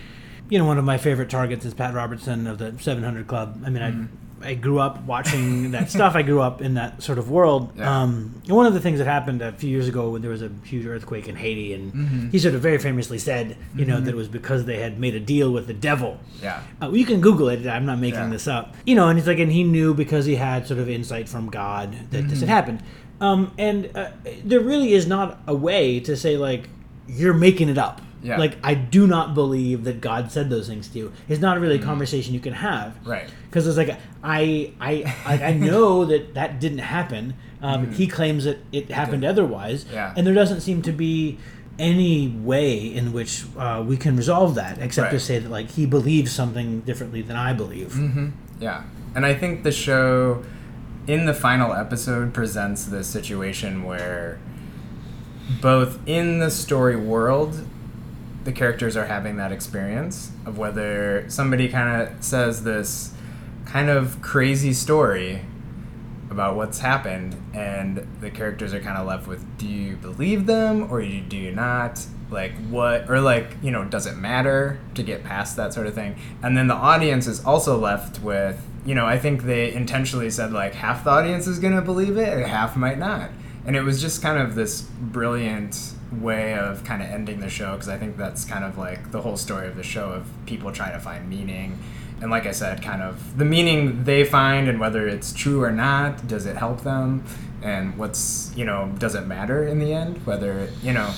you 0.49 0.59
know, 0.59 0.65
one 0.65 0.79
of 0.79 0.85
my 0.85 0.99
favorite 0.99 1.31
targets 1.31 1.65
is 1.65 1.75
Pat 1.75 1.95
Robertson 1.95 2.47
of 2.47 2.59
the 2.59 2.75
700 2.81 3.27
Club. 3.27 3.63
I 3.65 3.71
mean, 3.71 3.83
Mm-hmm. 3.83 4.03
I 4.05 4.30
I 4.43 4.55
grew 4.55 4.79
up 4.79 5.03
watching 5.05 5.73
that 5.73 5.91
stuff. 5.97 6.15
I 6.15 6.23
grew 6.23 6.41
up 6.41 6.63
in 6.63 6.75
that 6.75 7.03
sort 7.03 7.19
of 7.19 7.31
world. 7.31 7.73
Yeah. 7.77 8.03
Um, 8.03 8.41
one 8.47 8.67
of 8.67 8.75
the 8.75 8.81
things 8.81 8.99
that 8.99 9.07
happened 9.07 9.43
a 9.43 9.53
few 9.53 9.69
years 9.71 9.87
ago 9.89 10.11
when 10.11 10.23
there 10.23 10.31
was 10.31 10.43
a 10.43 10.51
huge 10.65 10.87
earthquake 10.87 11.29
in 11.29 11.37
Haiti, 11.37 11.75
and 11.75 11.93
Mhm. 11.93 12.33
he 12.33 12.39
sort 12.39 12.55
of 12.55 12.61
very 12.63 12.79
famously 12.79 13.19
said, 13.19 13.57
you 13.77 13.85
know, 13.85 14.01
that 14.01 14.11
it 14.11 14.17
was 14.17 14.29
because 14.29 14.65
they 14.65 14.79
had 14.79 14.99
made 14.99 15.15
a 15.15 15.21
deal 15.21 15.53
with 15.53 15.67
the 15.67 15.75
devil. 15.75 16.19
yeah 16.43 16.61
Uh, 16.83 16.91
you 16.91 17.05
can 17.05 17.21
Google 17.21 17.49
it. 17.51 17.67
I'm 17.67 17.85
not 17.87 17.99
making 17.99 18.21
Yeah. 18.21 18.29
this 18.31 18.49
up. 18.49 18.75
You 18.87 18.95
know, 18.95 19.09
and 19.09 19.19
it's 19.19 19.29
like, 19.29 19.39
and 19.39 19.53
he 19.53 19.63
knew 19.65 19.93
because 19.95 20.25
he 20.27 20.37
had 20.37 20.67
sort 20.67 20.81
of 20.81 20.89
insight 20.89 21.29
from 21.29 21.49
God 21.51 21.93
that 22.11 22.29
this 22.29 22.41
had 22.41 22.49
Mm-hmm. 22.49 22.49
happened. 22.49 22.83
Um, 23.21 23.53
and 23.59 23.91
uh, 23.95 24.07
there 24.45 24.61
really 24.61 24.95
is 24.95 25.07
not 25.07 25.41
a 25.47 25.55
way 25.55 26.01
to 26.01 26.17
say 26.17 26.39
like 26.39 26.69
you're 27.07 27.35
making 27.35 27.69
it 27.69 27.77
up. 27.77 28.01
Yeah. 28.23 28.37
Like 28.39 28.59
I 28.63 28.75
do 28.75 29.07
not 29.07 29.35
believe 29.35 29.85
that 29.85 30.01
God 30.01 30.31
said 30.31 30.51
those 30.51 30.69
things 30.69 30.89
to 30.89 30.99
you. 30.99 31.13
It's 31.29 31.41
not 31.41 31.59
really 31.59 31.77
a 31.77 31.83
conversation 31.83 32.35
you 32.35 32.41
can 32.41 32.53
have. 32.53 32.93
Mm-hmm. 32.97 33.11
Right. 33.11 33.31
Because 33.49 33.67
it's 33.67 33.77
like 33.79 33.97
I 34.23 34.73
I 34.81 35.15
I, 35.25 35.45
I 35.45 35.53
know 35.55 36.05
that 36.11 36.35
that 36.35 36.61
didn't 36.61 36.79
happen. 36.79 37.35
Um, 37.63 37.93
He 37.93 38.07
claims 38.07 38.45
that 38.45 38.59
it 38.73 38.91
happened 38.91 39.25
otherwise. 39.25 39.85
Mm-hmm. 39.85 39.95
Yeah. 39.95 40.15
And 40.17 40.27
there 40.27 40.35
doesn't 40.35 40.61
seem 40.61 40.83
to 40.83 40.93
be 40.93 41.39
any 41.79 42.29
way 42.29 42.77
in 42.95 43.13
which 43.13 43.45
uh, 43.57 43.83
we 43.87 43.97
can 43.97 44.15
resolve 44.17 44.55
that 44.55 44.77
except 44.79 45.11
to 45.13 45.19
say 45.19 45.39
that 45.39 45.51
like 45.51 45.71
he 45.71 45.87
believes 45.87 46.31
something 46.31 46.81
differently 46.81 47.23
than 47.23 47.37
I 47.37 47.55
believe. 47.55 47.95
hmm 47.95 48.29
Yeah. 48.61 48.83
And 49.15 49.25
I 49.25 49.35
think 49.35 49.63
the 49.63 49.73
show, 49.73 50.45
in 51.07 51.25
the 51.25 51.33
final 51.35 51.73
episode, 51.73 52.35
presents 52.35 52.85
this 52.85 53.07
situation 53.09 53.83
where 53.83 54.39
both 55.61 55.99
in 56.07 56.39
the 56.39 56.51
story 56.51 56.97
world, 56.97 57.67
the 58.45 58.53
characters 58.53 58.97
are 58.97 59.07
having 59.07 59.37
that 59.37 59.53
experience 59.53 60.31
of 60.47 60.59
whether 60.59 61.29
somebody 61.29 61.69
kind 61.69 62.03
of 62.03 62.25
says 62.25 62.65
this 62.65 63.13
kind 63.67 63.89
of 63.89 64.21
crazy 64.23 64.73
story 64.73 65.43
about 66.31 66.55
what's 66.55 66.79
happened, 66.79 67.37
and 67.53 68.07
the 68.21 68.31
characters 68.31 68.73
are 68.73 68.81
kind 68.81 68.97
of 68.97 69.07
left 69.07 69.27
with 69.27 69.45
do 69.59 69.67
you 69.67 69.97
believe 69.97 70.47
them 70.47 70.91
or 70.91 71.03
do 71.03 71.37
you 71.37 71.51
not? 71.51 72.07
Like, 72.31 72.53
what, 72.69 73.11
or 73.11 73.21
like, 73.21 73.57
you 73.61 73.73
know, 73.73 73.85
does 73.85 74.07
it 74.07 74.17
matter 74.17 74.79
to 74.95 75.03
get 75.03 75.25
past 75.25 75.57
that 75.57 75.75
sort 75.75 75.89
of 75.89 75.95
thing? 75.95 76.15
And 76.43 76.57
then 76.57 76.69
the 76.69 76.75
audience 76.75 77.27
is 77.27 77.45
also 77.45 77.77
left 77.77 78.21
with, 78.21 78.65
you 78.87 78.95
know, 78.95 79.05
I 79.05 79.19
think 79.19 79.43
they 79.43 79.73
intentionally 79.73 80.31
said 80.31 80.53
like 80.53 80.75
half 80.75 81.03
the 81.03 81.11
audience 81.11 81.49
is 81.49 81.59
going 81.59 81.75
to 81.75 81.83
believe 81.83 82.17
it 82.17 82.29
and 82.29 82.47
half 82.47 82.77
might 82.77 82.99
not. 82.99 83.31
And 83.67 83.75
it 83.75 83.83
was 83.83 84.01
just 84.01 84.23
kind 84.23 84.39
of 84.39 84.55
this 84.55 84.83
brilliant 84.83 85.90
way 86.13 86.55
of 86.55 86.85
kind 86.85 87.03
of 87.03 87.09
ending 87.09 87.41
the 87.41 87.49
show 87.49 87.73
because 87.73 87.89
I 87.89 87.97
think 87.97 88.17
that's 88.17 88.45
kind 88.45 88.65
of 88.65 88.77
like 88.77 89.13
the 89.13 89.23
whole 89.23 89.37
story 89.37 89.69
of 89.69 89.77
the 89.77 89.83
show 89.83 90.11
of 90.11 90.27
people 90.47 90.73
trying 90.73 90.93
to 90.93 90.99
find 90.99 91.29
meaning 91.29 91.79
and 92.21 92.31
like 92.31 92.47
I 92.47 92.53
said, 92.53 92.83
kind 92.83 93.03
of 93.03 93.39
the 93.39 93.45
meaning 93.45 94.05
they 94.05 94.25
find 94.25 94.69
and 94.69 94.79
whether 94.79 95.09
it's 95.09 95.33
true 95.33 95.63
or 95.63 95.71
not, 95.71 96.27
does 96.29 96.47
it 96.47 96.57
help 96.57 96.83
them? 96.83 97.25
And 97.63 97.97
what's, 97.97 98.53
you 98.55 98.65
know, 98.65 98.93
does 98.99 99.15
it 99.15 99.27
matter 99.27 99.67
in 99.67 99.79
the 99.79 99.93
end? 99.93 100.25
Whether, 100.27 100.69
you 100.83 100.93
know. 100.93 101.13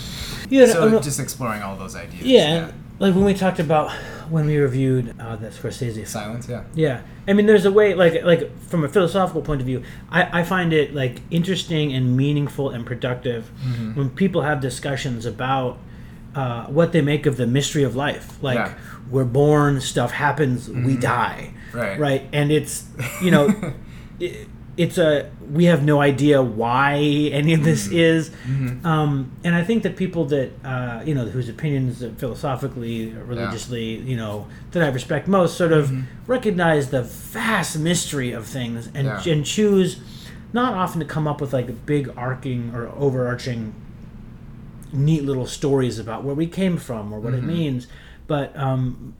Yeah, 0.48 0.66
so 0.66 0.88
no, 0.88 1.00
just 1.00 1.20
exploring 1.20 1.62
all 1.62 1.76
those 1.76 1.96
ideas. 1.96 2.22
Yeah, 2.22 2.70
like 3.02 3.14
when 3.14 3.24
we 3.24 3.34
talked 3.34 3.58
about 3.58 3.90
when 4.30 4.46
we 4.46 4.56
reviewed 4.56 5.14
uh, 5.20 5.36
that 5.36 5.52
Scorsese 5.52 6.06
Silence, 6.06 6.48
yeah. 6.48 6.62
Yeah, 6.74 7.02
I 7.28 7.32
mean, 7.34 7.46
there's 7.46 7.66
a 7.66 7.72
way, 7.72 7.94
like, 7.94 8.22
like 8.22 8.42
from 8.70 8.84
a 8.84 8.88
philosophical 8.88 9.42
point 9.42 9.60
of 9.60 9.66
view, 9.66 9.82
I, 10.08 10.40
I 10.40 10.42
find 10.44 10.72
it 10.72 10.94
like 10.94 11.20
interesting 11.30 11.92
and 11.92 12.16
meaningful 12.16 12.70
and 12.70 12.86
productive 12.86 13.50
Mm-hmm. 13.66 13.94
when 13.98 14.08
people 14.10 14.42
have 14.42 14.60
discussions 14.60 15.26
about 15.26 15.78
uh, 16.34 16.64
what 16.66 16.92
they 16.92 17.02
make 17.02 17.26
of 17.26 17.36
the 17.36 17.46
mystery 17.46 17.82
of 17.82 17.94
life. 17.94 18.26
Like, 18.42 18.56
Yeah. 18.56 18.74
we're 19.10 19.24
born, 19.26 19.80
stuff 19.80 20.12
happens, 20.12 20.70
we 20.70 20.96
die, 20.96 21.52
Right. 21.74 21.98
right? 21.98 22.22
And 22.32 22.50
it's 22.50 22.86
you 23.20 23.30
know, 23.32 23.44
it, 24.20 24.48
it's 24.82 24.98
a 24.98 25.30
we 25.58 25.64
have 25.72 25.82
no 25.92 26.00
idea 26.00 26.36
why 26.62 26.94
any 27.40 27.52
of 27.54 27.62
this 27.64 27.82
is, 28.10 28.30
um, 28.84 29.30
and 29.44 29.54
I 29.54 29.62
think 29.68 29.82
that 29.84 29.94
people 29.96 30.24
that 30.34 30.48
uh, 30.64 31.02
you 31.08 31.14
know 31.14 31.24
whose 31.34 31.48
opinions 31.56 32.04
philosophically, 32.18 33.12
or 33.16 33.24
religiously, 33.24 33.86
you 34.10 34.16
know, 34.16 34.46
that 34.72 34.82
I 34.82 34.88
respect 34.88 35.28
most, 35.28 35.56
sort 35.56 35.72
of 35.72 35.84
recognize 36.26 36.84
the 36.90 37.02
vast 37.02 37.78
mystery 37.78 38.32
of 38.32 38.46
things 38.46 38.88
and 38.94 39.06
Yeah. 39.06 39.32
and 39.32 39.44
choose 39.44 39.90
not 40.54 40.74
often 40.74 40.98
to 41.00 41.06
come 41.06 41.26
up 41.30 41.40
with 41.40 41.52
like 41.52 41.68
a 41.68 41.72
big 41.72 42.04
arcing 42.16 42.72
or 42.74 42.88
overarching 43.06 43.74
neat 44.92 45.24
little 45.24 45.46
stories 45.46 45.98
about 45.98 46.22
where 46.24 46.34
we 46.34 46.46
came 46.46 46.76
from 46.76 47.12
or 47.12 47.18
what 47.20 47.32
Mm-hmm. 47.32 47.48
it 47.50 47.54
means, 47.54 47.86
but 48.26 48.56
um, 48.56 49.14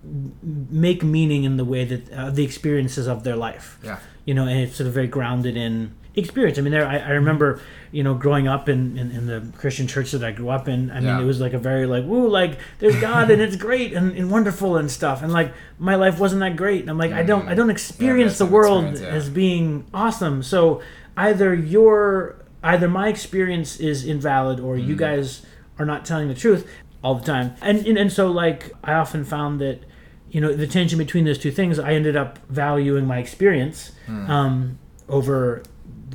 make 0.71 1.02
meaning 1.02 1.44
in 1.44 1.56
the 1.56 1.64
way 1.64 1.85
that 1.85 2.12
uh, 2.12 2.30
the 2.30 2.44
experiences 2.44 3.06
of 3.06 3.25
their 3.25 3.37
life. 3.37 3.78
Yeah. 3.82 3.99
You 4.25 4.35
know, 4.35 4.47
and 4.47 4.61
it's 4.61 4.76
sort 4.76 4.87
of 4.87 4.94
very 4.94 5.09
grounded 5.09 5.56
in 5.56 5.94
experience. 6.14 6.59
I 6.59 6.61
mean, 6.61 6.73
there 6.73 6.87
I, 6.87 6.99
I 6.99 7.11
remember, 7.12 7.61
you 7.90 8.02
know, 8.02 8.14
growing 8.14 8.47
up 8.47 8.68
in, 8.68 8.97
in, 8.99 9.11
in 9.11 9.26
the 9.26 9.50
Christian 9.59 9.87
church 9.87 10.12
that 10.12 10.23
I 10.23 10.30
grew 10.30 10.50
up 10.50 10.68
in. 10.68 10.90
I 10.90 10.97
mean, 10.97 11.04
Yeah. 11.04 11.21
it 11.21 11.25
was 11.25 11.40
like 11.40 11.54
a 11.54 11.59
very 11.59 11.87
like 11.87 12.04
woo, 12.04 12.28
like 12.28 12.59
there's 12.78 12.97
God 13.00 13.30
and 13.30 13.40
it's 13.42 13.56
great 13.56 13.92
and, 13.94 14.16
and 14.16 14.30
wonderful 14.30 14.76
and 14.76 14.90
stuff. 14.90 15.23
And 15.23 15.32
like 15.32 15.52
my 15.78 15.94
life 15.97 16.18
wasn't 16.21 16.40
that 16.40 16.54
great. 16.56 16.82
And 16.82 16.90
I'm 16.90 16.99
like, 16.99 17.12
I 17.12 17.23
don't 17.23 17.49
I 17.49 17.54
don't 17.54 17.71
experience 17.71 18.32
that's 18.32 18.38
the 18.40 18.47
world 18.47 18.85
experience, 18.85 19.00
yeah. 19.12 19.16
as 19.18 19.30
being 19.30 19.87
awesome. 19.94 20.42
So 20.42 20.82
either 21.16 21.54
your 21.54 22.37
either 22.62 22.88
my 22.88 23.09
experience 23.09 23.80
is 23.80 24.04
invalid 24.04 24.61
or 24.61 24.76
Mm-hmm. 24.76 24.88
you 24.90 24.97
guys 24.97 25.44
are 25.78 25.87
not 25.87 26.04
telling 26.04 26.28
the 26.28 26.35
truth 26.35 26.71
all 27.02 27.14
the 27.14 27.25
time. 27.25 27.54
And, 27.62 27.87
and 27.87 27.99
and 27.99 28.12
so 28.12 28.30
like 28.30 28.73
I 28.85 28.92
often 28.94 29.25
found 29.25 29.61
that 29.61 29.80
you 30.30 30.40
know 30.40 30.52
the 30.54 30.66
tension 30.66 30.99
between 30.99 31.25
those 31.25 31.38
two 31.38 31.50
things 31.50 31.78
I 31.78 31.92
ended 31.94 32.16
up 32.16 32.38
valuing 32.49 33.06
my 33.06 33.18
experience 33.18 33.92
Hmm. 34.06 34.30
um, 34.30 34.78
over 35.09 35.62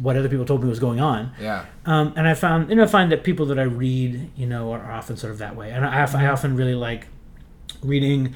what 0.02 0.16
other 0.16 0.30
people 0.30 0.46
told 0.46 0.62
me 0.64 0.70
was 0.70 0.80
going 0.80 1.00
on. 1.00 1.32
Yeah. 1.42 1.66
Um, 1.86 2.14
and 2.16 2.28
I 2.28 2.34
found, 2.36 2.72
and 2.72 2.80
I 2.82 2.86
find 2.86 3.12
that 3.12 3.24
people 3.24 3.48
that 3.48 3.58
I 3.58 3.64
read, 3.64 4.30
you 4.36 4.46
know, 4.46 4.72
are 4.74 4.92
often 4.92 5.18
sort 5.18 5.32
of 5.34 5.40
that 5.40 5.56
way. 5.56 5.72
And 5.72 5.84
I, 5.84 6.06
Mm-hmm. 6.06 6.18
I 6.18 6.28
often 6.30 6.56
really 6.56 6.76
like 6.76 7.08
reading 7.82 8.36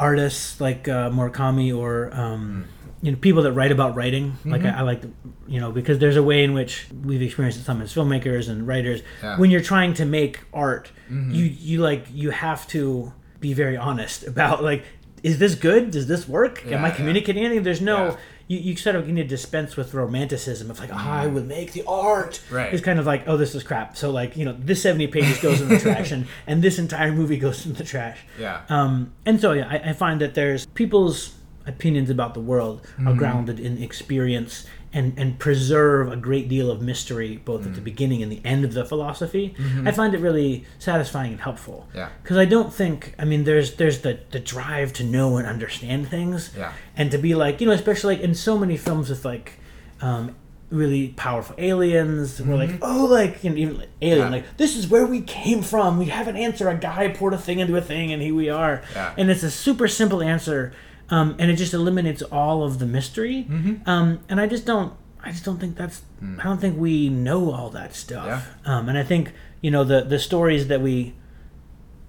artists 0.00 0.60
like 0.60 0.88
uh, 0.88 1.10
Murakami 1.10 1.76
or, 1.76 2.10
um, 2.14 2.64
Mm. 2.64 2.77
You 3.02 3.12
know, 3.12 3.18
people 3.18 3.42
that 3.42 3.52
write 3.52 3.70
about 3.72 3.94
writing. 3.94 4.36
Like 4.44 4.62
Mm-hmm. 4.62 4.76
I, 4.76 4.80
I 4.80 4.82
like, 4.82 5.02
you 5.46 5.60
know, 5.60 5.70
because 5.72 5.98
there's 5.98 6.16
a 6.16 6.22
way 6.22 6.42
in 6.42 6.52
which 6.52 6.86
we've 7.04 7.22
experienced 7.22 7.60
it 7.60 7.64
some 7.64 7.80
as 7.82 7.94
filmmakers 7.94 8.48
and 8.48 8.66
writers. 8.66 9.00
Yeah. 9.22 9.30
Mm-hmm. 9.32 9.40
When 9.40 9.50
you're 9.50 9.60
trying 9.62 9.94
to 9.94 10.04
make 10.04 10.40
art, 10.52 10.90
you 11.10 11.44
you 11.44 11.80
like 11.80 12.06
you 12.12 12.30
have 12.30 12.66
to 12.68 13.12
be 13.40 13.52
very 13.54 13.76
honest 13.76 14.26
about 14.26 14.62
like, 14.64 14.84
is 15.22 15.38
this 15.38 15.54
good? 15.54 15.90
Does 15.92 16.06
this 16.08 16.28
work? 16.28 16.64
Am 16.66 16.70
Yeah, 16.72 16.84
I 16.84 16.88
yeah. 16.88 16.94
communicating 16.94 17.44
anything? 17.44 17.62
There's 17.64 17.80
no. 17.80 18.06
Yeah. 18.08 18.16
You, 18.50 18.58
you 18.60 18.76
sort 18.76 18.96
of 18.96 19.06
need 19.06 19.16
to 19.20 19.28
dispense 19.28 19.76
with 19.76 19.92
romanticism 19.92 20.70
of 20.70 20.80
like, 20.80 20.88
oh, 20.90 20.96
I 20.96 21.26
will 21.26 21.44
make 21.44 21.72
the 21.74 21.84
art. 21.86 22.40
Right. 22.50 22.72
It's 22.72 22.82
kind 22.82 22.98
of 22.98 23.04
like, 23.04 23.28
oh, 23.28 23.36
this 23.36 23.54
is 23.54 23.62
crap. 23.62 23.94
So 23.94 24.10
like, 24.10 24.38
you 24.38 24.44
know, 24.46 24.56
this 24.58 24.82
seventy 24.82 25.06
pages 25.06 25.38
goes 25.38 25.60
in 25.60 25.68
the 25.68 25.78
trash, 25.86 26.12
and 26.12 26.26
and 26.46 26.62
this 26.62 26.78
entire 26.78 27.12
movie 27.12 27.36
goes 27.36 27.66
in 27.66 27.74
the 27.74 27.84
trash. 27.84 28.18
Yeah. 28.40 28.62
Um, 28.70 29.12
and 29.26 29.38
so 29.38 29.52
yeah, 29.52 29.68
I, 29.68 29.90
I 29.90 29.92
find 29.92 30.20
that 30.22 30.32
there's 30.34 30.64
people's 30.64 31.34
opinions 31.68 32.10
about 32.10 32.34
the 32.34 32.40
world 32.40 32.80
are 32.98 33.02
Mm-hmm. 33.04 33.18
grounded 33.18 33.60
in 33.60 33.82
experience 33.82 34.66
and 34.92 35.12
and 35.18 35.38
preserve 35.38 36.10
a 36.10 36.16
great 36.16 36.48
deal 36.48 36.70
of 36.70 36.80
mystery 36.80 37.36
both 37.44 37.62
Mm. 37.62 37.66
at 37.66 37.74
the 37.74 37.80
beginning 37.82 38.22
and 38.22 38.32
the 38.32 38.40
end 38.44 38.64
of 38.64 38.72
the 38.72 38.84
philosophy. 38.86 39.54
I 39.84 39.90
find 39.92 40.14
it 40.14 40.20
really 40.20 40.64
satisfying 40.78 41.32
and 41.32 41.40
helpful. 41.40 41.78
Mm-hmm. 41.88 41.98
Yeah. 41.98 42.08
Because 42.22 42.38
I 42.38 42.46
don't 42.46 42.72
think 42.72 43.14
I 43.18 43.24
mean 43.26 43.44
there's 43.44 43.74
there's 43.74 43.98
the 44.00 44.18
the 44.30 44.40
drive 44.40 44.92
to 44.94 45.04
know 45.04 45.36
and 45.36 45.46
understand 45.46 46.08
things. 46.08 46.50
Yeah. 46.56 46.72
And 46.96 47.10
to 47.10 47.18
be 47.18 47.34
like 47.34 47.60
you 47.60 47.66
know 47.66 47.74
especially 47.74 48.16
like 48.16 48.24
in 48.24 48.34
so 48.34 48.56
many 48.58 48.76
films 48.76 49.10
with 49.10 49.24
like. 49.24 49.52
Um, 50.00 50.34
really 50.70 51.08
powerful 51.16 51.54
aliens 51.56 52.42
we're 52.42 52.54
like 52.54 52.78
oh 52.82 53.06
like 53.06 53.42
you 53.42 53.48
know, 53.48 53.56
even 53.56 53.78
like 53.78 53.88
alien 54.02 54.26
Mm-hmm. 54.26 54.34
Yeah. 54.34 54.40
like 54.42 54.56
this 54.58 54.76
is 54.76 54.86
where 54.86 55.06
we 55.06 55.22
came 55.22 55.62
from 55.62 55.96
we 55.98 56.04
have 56.06 56.28
an 56.28 56.36
answer 56.36 56.68
a 56.68 56.76
guy 56.76 57.08
poured 57.08 57.32
a 57.32 57.38
thing 57.38 57.58
into 57.60 57.74
a 57.74 57.80
thing 57.80 58.12
and 58.12 58.20
here 58.20 58.34
we 58.34 58.50
are 58.50 58.82
Yeah. 58.94 59.14
and 59.16 59.30
it's 59.30 59.42
a 59.42 59.50
super 59.50 59.88
simple 59.88 60.20
answer 60.22 60.74
um, 61.10 61.34
and 61.38 61.50
it 61.50 61.56
just 61.56 61.72
eliminates 61.74 62.22
all 62.22 62.62
of 62.64 62.78
the 62.78 62.86
mystery 62.86 63.46
Mm-hmm. 63.48 63.88
um, 63.88 64.20
and 64.28 64.40
i 64.40 64.46
just 64.46 64.64
don't 64.66 64.92
i 65.22 65.30
just 65.30 65.44
don't 65.44 65.58
think 65.58 65.76
that's 65.76 66.02
i 66.38 66.42
don't 66.44 66.60
think 66.60 66.78
we 66.78 67.08
know 67.08 67.50
all 67.52 67.70
that 67.70 67.94
stuff 67.94 68.26
Mm. 68.26 68.66
Yeah. 68.66 68.76
um, 68.78 68.88
and 68.88 68.96
i 68.98 69.02
think 69.04 69.32
you 69.60 69.70
know 69.70 69.84
the 69.84 70.02
the 70.02 70.18
stories 70.18 70.68
that 70.68 70.80
we 70.80 71.14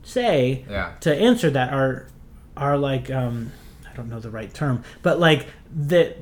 say 0.03 0.65
Yeah. 0.70 0.94
to 1.01 1.15
answer 1.15 1.50
that 1.51 1.74
are 1.74 2.08
are 2.58 2.77
like 2.77 3.10
um, 3.12 3.51
I 3.89 3.96
don't 3.96 4.10
know 4.10 4.20
the 4.20 4.29
right 4.29 4.53
term, 4.53 4.84
but 5.01 5.20
like 5.20 5.48
the 5.74 6.13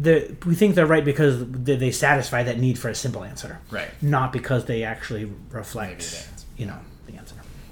the 0.00 0.36
we 0.46 0.54
think 0.54 0.74
they're 0.74 0.86
right 0.86 1.04
because 1.04 1.44
they 1.50 1.76
they 1.76 1.90
satisfy 1.92 2.42
that 2.44 2.58
need 2.58 2.78
for 2.78 2.88
a 2.88 2.94
simple 2.94 3.24
answer, 3.24 3.58
Right. 3.70 3.88
not 4.02 4.32
because 4.32 4.64
they 4.66 4.82
actually 4.84 5.30
reflect 5.50 6.28
you 6.56 6.66
know. 6.66 6.78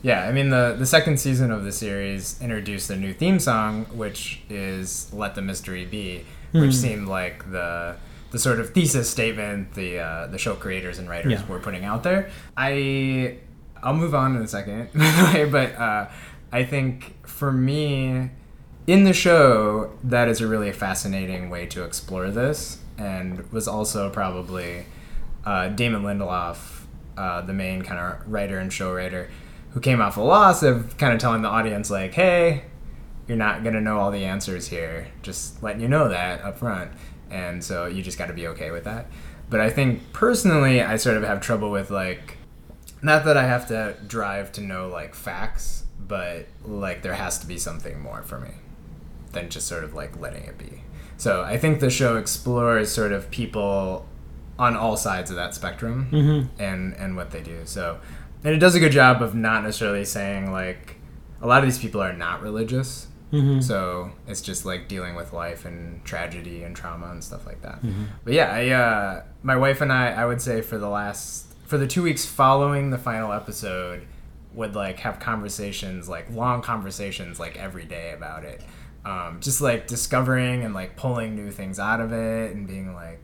Yeah, 0.02 0.24
I 0.28 0.32
mean 0.32 0.50
the 0.50 0.76
the 0.78 0.86
second 0.86 1.18
season 1.18 1.50
of 1.50 1.64
the 1.64 1.72
series 1.72 2.40
introduced 2.40 2.88
a 2.90 2.96
new 2.96 3.12
theme 3.12 3.38
song, 3.40 3.86
which 3.86 4.40
is 4.48 5.12
"Let 5.12 5.34
the 5.34 5.42
Mystery 5.42 5.84
Be," 5.84 6.24
which 6.52 6.74
seemed 6.74 7.08
like 7.08 7.50
the 7.50 7.96
the 8.30 8.38
sort 8.38 8.60
of 8.60 8.70
thesis 8.70 9.08
statement 9.10 9.74
the 9.74 9.98
uh, 9.98 10.26
the 10.28 10.38
show 10.38 10.54
creators 10.54 10.98
and 10.98 11.08
writers 11.08 11.32
Yeah. 11.32 11.46
were 11.48 11.58
putting 11.58 11.84
out 11.84 12.02
there. 12.04 12.30
I 12.56 13.38
I'll 13.82 13.94
move 13.94 14.14
on 14.14 14.36
in 14.36 14.42
a 14.42 14.48
second, 14.48 14.90
by 14.94 15.10
the 15.10 15.24
way, 15.34 15.44
but 15.50 15.74
uh, 15.76 16.08
I 16.52 16.64
think 16.64 17.26
for 17.26 17.50
me, 17.52 18.30
in 18.86 19.04
the 19.04 19.12
show, 19.12 19.92
that 20.04 20.28
is 20.28 20.40
a 20.40 20.46
really 20.46 20.72
fascinating 20.72 21.50
way 21.50 21.66
to 21.66 21.82
explore 21.84 22.30
this, 22.30 22.78
and 22.98 23.50
was 23.52 23.66
also 23.68 24.10
probably 24.10 24.86
uh, 25.44 25.68
Damon 25.68 26.02
Lindelof, 26.02 26.56
uh, 27.16 27.40
the 27.42 27.52
main 27.52 27.82
kind 27.82 27.98
of 28.00 28.30
writer 28.32 28.58
and 28.58 28.72
show 28.72 28.92
writer, 28.92 29.28
who 29.70 29.80
came 29.80 30.00
off 30.00 30.16
a 30.16 30.20
Lost 30.20 30.62
of 30.62 30.96
kind 30.98 31.12
of 31.12 31.18
telling 31.18 31.42
the 31.42 31.48
audience 31.48 31.90
like, 31.90 32.14
"Hey, 32.14 32.64
you're 33.26 33.36
not 33.36 33.64
gonna 33.64 33.80
know 33.80 33.98
all 33.98 34.10
the 34.10 34.24
answers 34.24 34.68
here. 34.68 35.08
Just 35.22 35.62
letting 35.62 35.80
you 35.80 35.88
know 35.88 36.08
that 36.08 36.42
up 36.42 36.58
front, 36.58 36.90
and 37.30 37.62
so 37.62 37.86
you 37.86 38.02
just 38.02 38.18
got 38.18 38.26
to 38.26 38.34
be 38.34 38.46
okay 38.48 38.70
with 38.70 38.84
that." 38.84 39.06
But 39.50 39.60
I 39.60 39.70
think 39.70 40.12
personally, 40.12 40.82
I 40.82 40.96
sort 40.96 41.16
of 41.16 41.22
have 41.22 41.40
trouble 41.40 41.70
with 41.70 41.90
like, 41.90 42.36
not 43.02 43.24
that 43.24 43.36
I 43.36 43.44
have 43.44 43.68
to 43.68 43.96
drive 44.06 44.52
to 44.52 44.60
know 44.60 44.88
like 44.88 45.14
facts, 45.14 45.84
but 45.98 46.46
like 46.64 47.02
there 47.02 47.14
has 47.14 47.38
to 47.38 47.46
be 47.46 47.58
something 47.58 48.00
more 48.00 48.22
for 48.22 48.38
me 48.38 48.50
than 49.32 49.48
just 49.48 49.66
sort 49.66 49.84
of 49.84 49.94
like 49.94 50.18
letting 50.20 50.44
it 50.44 50.58
be. 50.58 50.82
So 51.16 51.42
I 51.42 51.58
think 51.58 51.80
the 51.80 51.90
show 51.90 52.16
explores 52.16 52.90
sort 52.90 53.12
of 53.12 53.30
people 53.30 54.06
on 54.58 54.76
all 54.76 54.96
sides 54.96 55.30
of 55.30 55.36
that 55.36 55.54
spectrum 55.54 56.08
mm-hmm. 56.10 56.62
and 56.62 56.94
and 56.94 57.16
what 57.16 57.30
they 57.30 57.42
do. 57.42 57.60
So 57.64 58.00
and 58.44 58.54
it 58.54 58.58
does 58.58 58.74
a 58.74 58.80
good 58.80 58.92
job 58.92 59.22
of 59.22 59.34
not 59.34 59.62
necessarily 59.64 60.04
saying 60.04 60.52
like 60.52 60.96
a 61.40 61.46
lot 61.46 61.62
of 61.62 61.68
these 61.68 61.78
people 61.78 62.00
are 62.02 62.12
not 62.12 62.42
religious. 62.42 63.06
So 63.60 64.12
it's 64.26 64.40
just 64.40 64.64
like 64.64 64.88
dealing 64.88 65.14
with 65.14 65.32
life 65.34 65.64
and 65.66 66.02
tragedy 66.04 66.62
and 66.62 66.74
trauma 66.74 67.10
and 67.10 67.22
stuff 67.22 67.44
like 67.46 67.60
that. 67.62 67.80
But 68.24 68.32
yeah, 68.32 68.50
I 68.50 68.68
uh, 68.70 69.22
my 69.42 69.56
wife 69.56 69.80
and 69.82 69.92
I 69.92 70.10
I 70.12 70.24
would 70.24 70.40
say 70.40 70.62
for 70.62 70.78
the 70.78 70.88
last 70.88 71.52
for 71.66 71.76
the 71.76 71.86
two 71.86 72.02
weeks 72.02 72.24
following 72.24 72.90
the 72.90 72.96
final 72.98 73.32
episode 73.32 74.06
would 74.54 74.74
like 74.74 75.00
have 75.00 75.20
conversations 75.20 76.08
like 76.08 76.30
long 76.30 76.62
conversations 76.62 77.38
like 77.38 77.56
every 77.58 77.84
day 77.84 78.12
about 78.12 78.44
it 78.44 78.62
um, 79.04 79.38
just 79.40 79.60
like 79.60 79.86
discovering 79.86 80.64
and 80.64 80.72
like 80.74 80.96
pulling 80.96 81.36
new 81.36 81.50
things 81.50 81.78
out 81.78 82.00
of 82.00 82.12
it 82.12 82.54
and 82.54 82.66
being 82.66 82.94
like 82.94 83.20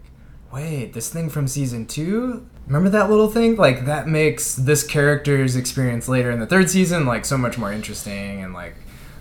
wait, 0.54 0.92
this 0.92 1.10
thing 1.10 1.28
from 1.28 1.48
season 1.48 1.84
two? 1.84 2.46
Remember 2.66 2.88
that 2.90 3.10
little 3.10 3.28
thing? 3.28 3.56
Like 3.56 3.86
that 3.86 4.06
makes 4.06 4.54
this 4.54 4.86
character's 4.86 5.56
experience 5.56 6.08
later 6.08 6.30
in 6.30 6.38
the 6.38 6.46
third 6.46 6.70
season 6.70 7.06
like 7.06 7.24
so 7.24 7.36
much 7.36 7.58
more 7.58 7.72
interesting 7.72 8.42
and 8.42 8.54
like 8.54 8.76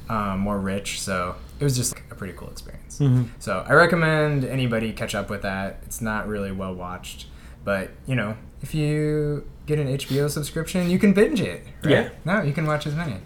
um, 0.10 0.40
more 0.40 0.60
rich. 0.60 1.02
So 1.02 1.36
it 1.60 1.64
was 1.64 1.76
just 1.76 1.96
like, 1.96 2.06
a 2.12 2.16
pretty 2.16 2.34
cool 2.38 2.50
experience. 2.50 3.00
Mm-hmm. 3.00 3.24
So 3.40 3.66
I 3.68 3.74
recommend 3.74 4.46
anybody 4.46 4.94
catch 4.94 5.16
up 5.16 5.32
with 5.32 5.42
that. 5.42 5.80
It's 5.84 6.02
not 6.02 6.28
really 6.28 6.52
well 6.52 6.76
watched, 6.76 7.26
but 7.64 7.90
you 8.06 8.16
know, 8.16 8.38
if 8.62 8.76
you 8.76 9.48
get 9.66 9.80
an 9.80 9.88
HBO 9.88 10.30
subscription, 10.30 10.90
you 10.90 11.00
can 11.00 11.14
binge 11.14 11.42
it. 11.42 11.66
Right? 11.84 11.92
Yeah. 11.92 12.10
No, 12.26 12.44
you 12.44 12.54
can 12.54 12.68
watch 12.68 12.86
as 12.86 12.94
many, 12.94 13.18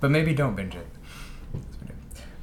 but 0.00 0.10
maybe 0.10 0.34
don't 0.34 0.54
binge 0.54 0.74
it. 0.74 0.86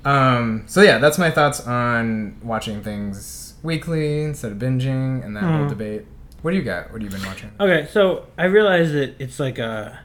Um, 0.03 0.63
so 0.65 0.81
yeah, 0.81 0.97
that's 0.97 1.19
my 1.19 1.29
thoughts 1.29 1.65
on 1.67 2.37
watching 2.41 2.81
things 2.81 3.40
weekly 3.63 4.23
instead 4.23 4.51
of 4.51 4.57
binging 4.57 5.23
and 5.25 5.35
that 5.35 5.43
whole 5.43 5.63
Hmm. 5.63 5.69
debate. 5.69 6.05
What 6.41 6.51
do 6.51 6.57
you 6.57 6.63
got? 6.63 6.91
What 6.91 7.01
have 7.01 7.11
you 7.11 7.17
been 7.19 7.27
watching? 7.27 7.51
Okay, 7.59 7.87
so 7.91 8.25
I 8.37 8.45
realize 8.45 8.91
that 8.93 9.15
it's 9.19 9.39
like 9.39 9.59
a, 9.59 9.99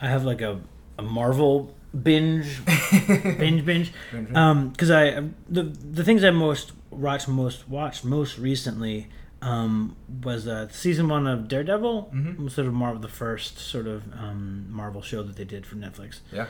I 0.00 0.08
have 0.08 0.24
like 0.24 0.40
a, 0.40 0.60
a 0.98 1.02
Marvel 1.02 1.74
binge, 2.02 2.64
binge 3.06 3.64
binge, 3.64 3.92
Binge. 4.12 4.34
um, 4.34 4.70
because 4.70 4.90
I 4.90 5.24
the 5.48 5.64
the 5.64 6.02
things 6.04 6.24
I 6.24 6.30
most 6.30 6.72
watched 6.90 7.28
most 7.28 7.68
watched 7.68 8.04
most 8.04 8.38
recently, 8.38 9.08
um, 9.42 9.94
was 10.22 10.46
uh, 10.48 10.68
season 10.70 11.08
one 11.08 11.26
of 11.26 11.48
Daredevil, 11.48 12.10
Mhm. 12.14 12.50
sort 12.50 12.66
of 12.66 12.72
Marvel 12.72 13.00
the 13.00 13.08
first 13.08 13.58
sort 13.58 13.86
of 13.86 14.02
um 14.18 14.66
Marvel 14.70 15.02
show 15.02 15.22
that 15.22 15.36
they 15.36 15.44
did 15.44 15.66
for 15.66 15.76
Netflix, 15.76 16.20
Yeah. 16.32 16.46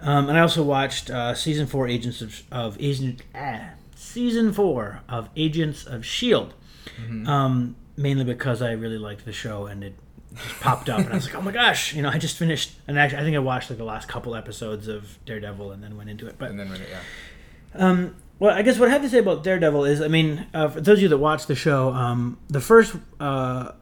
um, 0.00 0.28
and 0.28 0.38
I 0.38 0.42
also 0.42 0.62
watched 0.62 1.10
uh, 1.10 1.34
season 1.34 1.66
four 1.66 1.88
Agents 1.88 2.22
of 2.22 2.42
of 2.52 2.76
Agent 2.78 3.22
ah, 3.34 3.70
season 4.06 4.52
four 4.52 5.00
of 5.08 5.28
Agents 5.36 5.84
of 5.86 6.04
Shield 6.04 6.54
Mhm. 7.00 7.26
um, 7.26 7.76
mainly 7.96 8.24
because 8.24 8.62
I 8.62 8.72
really 8.72 8.98
liked 8.98 9.24
the 9.24 9.32
show 9.32 9.66
and 9.66 9.82
it 9.82 9.94
just 10.36 10.60
popped 10.60 10.88
up 10.88 11.00
and 11.00 11.08
I 11.10 11.14
was 11.14 11.26
like, 11.26 11.34
oh 11.34 11.40
my 11.42 11.50
gosh, 11.52 11.94
you 11.94 12.02
know, 12.02 12.08
I 12.10 12.18
just 12.18 12.36
finished 12.38 12.74
and 12.86 12.98
actually 12.98 13.18
I 13.20 13.22
think 13.22 13.36
I 13.36 13.40
watched 13.40 13.70
like 13.70 13.78
the 13.78 13.84
last 13.84 14.06
couple 14.08 14.34
episodes 14.34 14.86
of 14.88 15.18
Daredevil 15.24 15.72
and 15.72 15.82
then 15.82 15.96
went 15.96 16.10
into 16.10 16.26
it. 16.26 16.36
But 16.38 16.50
and 16.50 16.60
then 16.60 16.68
when 16.70 16.80
it, 16.80 16.88
yeah. 16.90 17.00
um, 17.88 18.14
well, 18.38 18.54
I 18.54 18.62
guess 18.62 18.78
what 18.78 18.88
I 18.88 18.92
have 18.92 19.02
to 19.02 19.08
say 19.08 19.18
about 19.18 19.42
Daredevil 19.44 19.84
is, 19.86 20.00
I 20.02 20.08
mean, 20.08 20.46
uh, 20.54 20.68
for 20.68 20.80
those 20.80 20.98
of 20.98 21.02
you 21.02 21.08
that 21.08 21.18
watch 21.18 21.46
the 21.46 21.54
show, 21.54 21.92
um, 21.94 22.38
the 22.48 22.60
first 22.60 22.94
uh, 23.18 23.72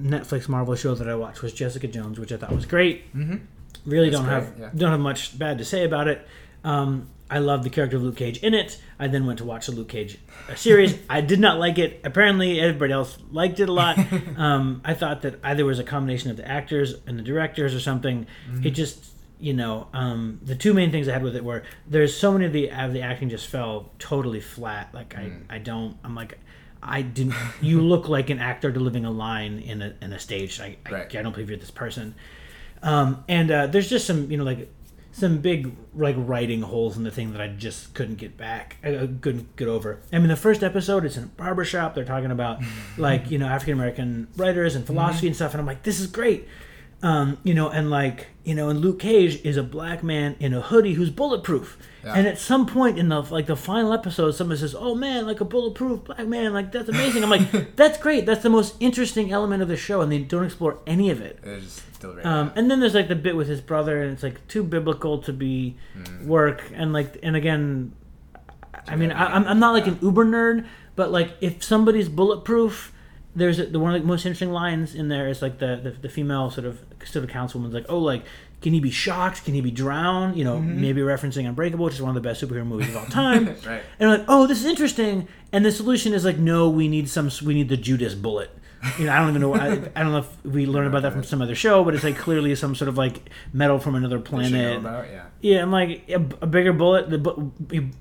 Netflix 0.00 0.48
Marvel 0.48 0.74
show 0.76 0.94
that 0.94 1.08
I 1.08 1.16
watched 1.16 1.42
was 1.42 1.52
Jessica 1.52 1.88
Jones, 1.88 2.18
which 2.20 2.32
I 2.32 2.36
thought 2.36 2.52
was 2.52 2.64
great. 2.66 3.12
Mm-hmm. 3.14 3.36
Really 3.84 4.08
It's 4.08 4.16
don't 4.16 4.24
great, 4.24 4.34
have 4.34 4.54
yeah. 4.58 4.70
don't 4.74 4.90
have 4.92 5.00
much 5.00 5.36
bad 5.38 5.58
to 5.58 5.64
say 5.64 5.84
about 5.84 6.06
it. 6.08 6.26
Um, 6.62 7.08
I 7.34 7.38
love 7.38 7.64
the 7.64 7.70
character 7.70 7.96
of 7.96 8.04
Luke 8.04 8.16
Cage 8.16 8.38
in 8.44 8.54
it. 8.54 8.80
I 8.96 9.08
then 9.08 9.26
went 9.26 9.40
to 9.40 9.44
watch 9.44 9.66
the 9.66 9.72
Luke 9.72 9.88
Cage 9.88 10.20
uh, 10.48 10.54
series. 10.54 10.96
I 11.10 11.20
did 11.20 11.40
not 11.40 11.58
like 11.58 11.78
it. 11.78 12.00
Apparently, 12.04 12.60
everybody 12.60 12.92
else 12.92 13.18
liked 13.32 13.58
it 13.58 13.68
a 13.68 13.72
lot. 13.72 13.98
um, 14.36 14.80
I 14.84 14.94
thought 14.94 15.22
that 15.22 15.40
either 15.42 15.64
was 15.64 15.80
a 15.80 15.84
combination 15.84 16.30
of 16.30 16.36
the 16.36 16.48
actors 16.48 16.94
and 17.08 17.18
the 17.18 17.24
directors 17.24 17.74
or 17.74 17.80
something. 17.80 18.28
Mm-hmm. 18.48 18.66
It 18.68 18.70
just, 18.70 19.04
you 19.40 19.52
know, 19.52 19.88
um, 19.92 20.38
the 20.44 20.54
two 20.54 20.74
main 20.74 20.92
things 20.92 21.08
I 21.08 21.12
had 21.12 21.24
with 21.24 21.34
it 21.34 21.42
were 21.42 21.64
there's 21.88 22.16
so 22.16 22.30
many 22.30 22.44
of 22.44 22.52
the 22.52 22.70
of 22.70 22.92
the 22.92 23.02
acting 23.02 23.30
just 23.30 23.48
fell 23.48 23.90
totally 23.98 24.40
flat. 24.40 24.94
Like 24.94 25.16
I, 25.18 25.22
Mm. 25.22 25.42
I 25.50 25.58
don't. 25.58 25.96
I'm 26.04 26.14
like. 26.14 26.38
I 26.86 27.02
didn't. 27.02 27.34
You 27.60 27.80
look 27.92 28.08
like 28.08 28.30
an 28.30 28.38
actor 28.38 28.70
delivering 28.70 29.06
a 29.06 29.10
line 29.10 29.58
in 29.58 29.82
a 29.82 29.94
in 30.00 30.12
a 30.12 30.20
stage. 30.20 30.60
I, 30.60 30.76
I, 30.86 30.94
I 31.02 31.22
don't 31.22 31.32
believe 31.32 31.48
you're 31.50 31.58
this 31.58 31.72
person. 31.72 32.14
Um, 32.84 33.24
and 33.28 33.50
uh, 33.50 33.66
there's 33.66 33.88
just 33.88 34.06
some, 34.06 34.30
you 34.30 34.36
know, 34.36 34.44
like 34.44 34.70
some 35.14 35.38
big 35.38 35.72
like 35.94 36.16
writing 36.18 36.62
holes 36.62 36.96
in 36.96 37.04
the 37.04 37.10
thing 37.10 37.30
that 37.32 37.40
I 37.40 37.46
just 37.46 37.94
couldn't 37.94 38.16
get 38.16 38.36
back, 38.36 38.76
uh, 38.84 39.06
couldn't 39.20 39.54
get 39.54 39.68
over. 39.68 40.00
I 40.12 40.18
mean, 40.18 40.26
the 40.26 40.36
first 40.36 40.64
episode, 40.64 41.04
it's 41.04 41.16
in 41.16 41.24
a 41.24 41.26
barbershop. 41.28 41.94
They're 41.94 42.04
talking 42.04 42.32
about 42.32 42.60
like 42.98 43.30
you 43.30 43.38
know 43.38 43.46
African 43.46 43.74
American 43.74 44.26
writers 44.36 44.74
and 44.74 44.84
philosophy 44.84 45.28
and 45.28 45.36
stuff, 45.36 45.52
and 45.52 45.60
I'm 45.60 45.66
like, 45.66 45.84
this 45.84 46.00
is 46.00 46.08
great. 46.08 46.48
Um, 47.02 47.38
you 47.44 47.54
know, 47.54 47.68
and 47.68 47.90
like 47.90 48.28
you 48.42 48.56
know, 48.56 48.68
and 48.70 48.80
Luke 48.80 48.98
Cage 48.98 49.40
is 49.44 49.56
a 49.56 49.62
black 49.62 50.02
man 50.02 50.34
in 50.40 50.52
a 50.52 50.60
hoodie 50.60 50.94
who's 50.94 51.10
bulletproof. 51.10 51.78
Yeah. 52.02 52.14
And 52.14 52.26
at 52.26 52.38
some 52.38 52.66
point 52.66 52.98
in 52.98 53.08
the 53.08 53.20
like 53.20 53.46
the 53.46 53.56
final 53.56 53.92
episode, 53.92 54.32
someone 54.32 54.56
says, 54.56 54.74
"Oh 54.76 54.96
man, 54.96 55.26
like 55.26 55.40
a 55.40 55.44
bulletproof 55.44 56.04
black 56.04 56.26
man, 56.26 56.52
like 56.52 56.72
that's 56.72 56.88
amazing." 56.88 57.22
I'm 57.22 57.30
like, 57.30 57.76
"That's 57.76 57.98
great. 57.98 58.26
That's 58.26 58.42
the 58.42 58.50
most 58.50 58.74
interesting 58.80 59.30
element 59.30 59.62
of 59.62 59.68
the 59.68 59.76
show," 59.76 60.00
and 60.00 60.10
they 60.10 60.18
don't 60.18 60.44
explore 60.44 60.78
any 60.88 61.10
of 61.10 61.20
it. 61.20 61.38
It 61.44 61.62
delivered. 62.04 62.26
Um, 62.26 62.52
and 62.56 62.70
then 62.70 62.80
there's 62.80 62.94
like 62.94 63.08
the 63.08 63.14
bit 63.16 63.36
with 63.36 63.48
his 63.48 63.60
brother, 63.60 64.02
and 64.02 64.12
it's 64.12 64.22
like 64.22 64.46
too 64.48 64.62
biblical 64.62 65.18
to 65.18 65.32
be 65.32 65.76
Mm. 65.98 66.26
work. 66.26 66.62
And 66.74 66.92
like, 66.92 67.18
and 67.22 67.34
again, 67.36 67.92
I 68.88 68.96
mean, 68.96 69.12
I, 69.12 69.34
I'm, 69.34 69.44
I'm 69.46 69.58
not 69.58 69.72
like 69.72 69.86
an 69.86 69.98
uber 70.02 70.24
nerd, 70.24 70.66
but 70.96 71.10
like 71.10 71.32
if 71.40 71.62
somebody's 71.62 72.08
bulletproof, 72.08 72.92
there's 73.36 73.58
a, 73.58 73.66
the 73.66 73.80
one 73.80 73.94
of 73.94 74.00
the 74.02 74.06
most 74.06 74.24
interesting 74.26 74.52
lines 74.52 74.94
in 74.94 75.08
there 75.08 75.28
is 75.28 75.42
like 75.42 75.58
the, 75.58 75.76
the 75.82 75.90
the 75.90 76.08
female 76.08 76.50
sort 76.50 76.66
of 76.66 76.78
sort 77.04 77.24
of 77.24 77.30
councilwoman's 77.30 77.74
like, 77.74 77.86
oh, 77.88 77.98
like 77.98 78.24
can 78.62 78.72
he 78.72 78.80
be 78.80 78.90
shocked? 78.90 79.44
Can 79.44 79.52
he 79.54 79.60
be 79.60 79.70
drowned? 79.70 80.36
You 80.38 80.44
know, 80.44 80.56
Mm-hmm. 80.56 80.80
maybe 80.80 81.00
referencing 81.02 81.46
Unbreakable, 81.46 81.84
which 81.84 81.94
is 81.94 82.00
one 82.02 82.16
of 82.16 82.22
the 82.22 82.26
best 82.26 82.42
superhero 82.42 82.66
movies 82.66 82.88
of 82.88 82.96
all 82.96 83.04
time. 83.06 83.46
right. 83.66 83.82
And 84.00 84.08
like, 84.10 84.24
oh, 84.26 84.46
this 84.46 84.58
is 84.60 84.64
interesting. 84.64 85.28
And 85.52 85.64
the 85.66 85.72
solution 85.72 86.14
is 86.14 86.24
like, 86.24 86.38
no, 86.38 86.68
we 86.70 86.88
need 86.88 87.08
some, 87.10 87.30
we 87.44 87.52
need 87.54 87.68
the 87.68 87.76
Judas 87.76 88.14
bullet. 88.14 88.50
You 88.98 89.06
know, 89.06 89.12
I 89.12 89.18
don't 89.18 89.30
even 89.30 89.40
know. 89.42 89.54
I, 89.54 89.68
I 89.96 90.02
don't 90.02 90.12
know 90.12 90.18
if 90.18 90.44
we 90.44 90.66
learned 90.66 90.88
about 90.88 91.02
that 91.02 91.12
from 91.12 91.24
some 91.24 91.40
other 91.40 91.54
show, 91.54 91.84
but 91.84 91.94
it's 91.94 92.04
like 92.04 92.16
clearly 92.18 92.54
some 92.54 92.74
sort 92.74 92.88
of 92.88 92.98
like 92.98 93.30
metal 93.52 93.78
from 93.78 93.94
another 93.94 94.16
know 94.18 94.22
planet. 94.22 94.78
about, 94.78 95.06
yeah. 95.10 95.24
Yeah, 95.40 95.62
I'm 95.62 95.70
like 95.72 96.08
a, 96.08 96.16
a 96.42 96.46
bigger 96.46 96.72
bullet, 96.72 97.08
the 97.10 97.18
bu- 97.18 97.50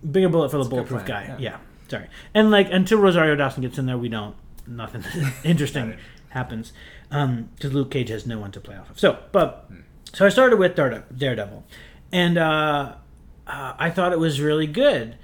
bigger 0.10 0.30
bullet 0.30 0.50
for 0.52 0.62
the 0.64 0.70
bulletproof 0.70 1.06
guy. 1.06 1.26
yeah. 1.28 1.38
Yeah. 1.40 1.58
sorry. 1.88 2.08
And 2.34 2.52
like 2.52 2.68
until 2.72 3.00
Rosario 3.00 3.36
Dawson 3.36 3.62
gets 3.62 3.78
in 3.78 3.86
there, 3.86 3.98
we 3.98 4.10
don't 4.10 4.36
nothing 4.68 5.04
interesting 5.44 5.96
happens 6.30 6.74
because 7.10 7.74
Luke 7.74 7.92
Cage 7.92 8.10
has 8.10 8.26
no 8.26 8.40
one 8.40 8.52
to 8.52 8.60
play 8.60 8.76
off 8.76 8.90
of. 8.90 9.00
So, 9.00 9.20
but 9.32 9.66
Hmm. 9.70 9.82
so 10.14 10.26
I 10.26 10.30
started 10.30 10.58
with 10.58 10.76
Darede- 10.76 11.18
Daredevil, 11.18 11.64
and 12.12 12.38
uh, 12.38 12.96
uh, 13.48 13.74
I 13.78 13.90
thought 13.90 14.12
it 14.14 14.20
was 14.20 14.42
really 14.42 14.68
good. 14.68 15.18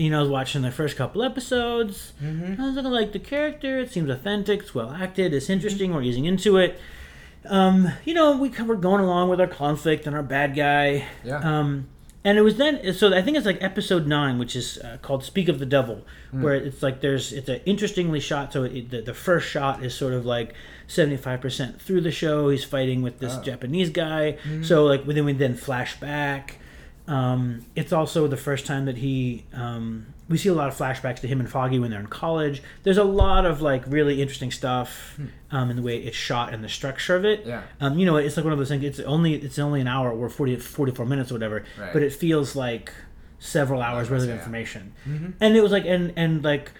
You 0.00 0.08
know, 0.10 0.18
I 0.18 0.20
was 0.22 0.30
watching 0.30 0.62
the 0.62 0.70
first 0.70 0.96
couple 0.96 1.22
episodes. 1.22 2.14
Mm-hmm. 2.22 2.60
I 2.60 2.66
was 2.66 2.74
looking 2.74 2.90
like 2.90 3.12
the 3.12 3.18
character. 3.18 3.78
It 3.78 3.92
seems 3.92 4.08
authentic. 4.08 4.60
It's 4.60 4.74
well 4.74 4.90
acted. 4.90 5.34
It's 5.34 5.50
interesting. 5.50 5.92
We're 5.92 6.02
easing 6.02 6.24
into 6.24 6.56
it. 6.56 6.80
Um, 7.44 7.88
you 8.06 8.14
know, 8.14 8.36
we 8.36 8.48
we're 8.48 8.76
going 8.76 9.02
along 9.02 9.28
with 9.28 9.40
our 9.40 9.46
conflict 9.46 10.06
and 10.06 10.16
our 10.16 10.22
bad 10.22 10.54
guy. 10.56 11.04
Yeah. 11.22 11.38
Um, 11.38 11.88
and 12.24 12.38
it 12.38 12.42
was 12.42 12.56
then. 12.56 12.92
So 12.94 13.14
I 13.14 13.20
think 13.22 13.36
it's 13.36 13.46
like 13.46 13.62
episode 13.62 14.06
nine, 14.06 14.38
which 14.38 14.54
is 14.56 14.78
uh, 14.78 14.98
called 15.02 15.24
"Speak 15.24 15.48
of 15.48 15.58
the 15.58 15.66
Devil," 15.66 16.06
where 16.32 16.54
it's 16.54 16.82
like 16.82 17.00
there's 17.00 17.32
it's 17.32 17.48
a 17.48 17.66
interestingly 17.66 18.20
shot. 18.20 18.52
So 18.54 18.64
it, 18.64 18.90
the, 18.90 19.00
the 19.02 19.14
first 19.14 19.48
shot 19.48 19.82
is 19.82 19.94
sort 19.94 20.12
of 20.14 20.24
like 20.26 20.54
seventy 20.86 21.16
five 21.16 21.40
percent 21.42 21.80
through 21.80 22.02
the 22.02 22.10
show. 22.10 22.48
He's 22.50 22.64
fighting 22.64 23.00
with 23.02 23.18
this 23.20 23.36
Oh. 23.38 23.42
Japanese 23.42 23.90
guy. 23.90 24.36
So 24.62 24.84
like 24.84 25.06
then 25.06 25.24
we 25.24 25.32
then 25.34 25.56
flash 25.56 25.98
back. 26.00 26.58
Um, 27.10 27.66
it's 27.74 27.92
also 27.92 28.28
the 28.28 28.36
first 28.36 28.66
time 28.66 28.84
that 28.84 28.96
he 28.96 29.44
um, 29.52 30.06
we 30.28 30.38
see 30.38 30.48
a 30.48 30.54
lot 30.54 30.68
of 30.68 30.74
flashbacks 30.76 31.18
to 31.20 31.26
him 31.26 31.40
and 31.40 31.50
Foggy 31.50 31.80
when 31.80 31.90
they're 31.90 31.98
in 31.98 32.06
college. 32.06 32.62
There's 32.84 32.98
a 32.98 33.04
lot 33.04 33.44
of 33.44 33.60
like 33.60 33.82
really 33.88 34.22
interesting 34.22 34.52
stuff 34.52 35.18
um, 35.50 35.70
in 35.70 35.76
the 35.76 35.82
way 35.82 35.98
it's 35.98 36.16
shot 36.16 36.54
and 36.54 36.62
the 36.62 36.68
structure 36.68 37.16
of 37.16 37.24
it. 37.24 37.44
Yeah. 37.44 37.62
Um, 37.80 37.98
you 37.98 38.06
know, 38.06 38.16
it's 38.16 38.36
like 38.36 38.44
one 38.44 38.52
of 38.52 38.58
those 38.60 38.68
things. 38.68 38.84
It's 38.84 39.00
only 39.00 39.34
it's 39.34 39.58
only 39.58 39.80
an 39.80 39.88
hour 39.88 40.12
or 40.12 40.28
40, 40.28 40.56
44 40.56 41.04
minutes 41.04 41.32
or 41.32 41.34
whatever, 41.34 41.64
Right. 41.76 41.92
but 41.92 42.02
it 42.04 42.12
feels 42.12 42.54
like 42.54 42.92
several 43.40 43.82
hours 43.82 44.08
worth 44.08 44.22
of 44.22 44.28
yeah. 44.28 44.36
information. 44.36 44.92
Mhm. 45.08 45.32
And 45.40 45.56
it 45.56 45.62
was 45.62 45.72
like 45.72 45.86
and 45.86 46.12
and 46.14 46.44
like 46.44 46.70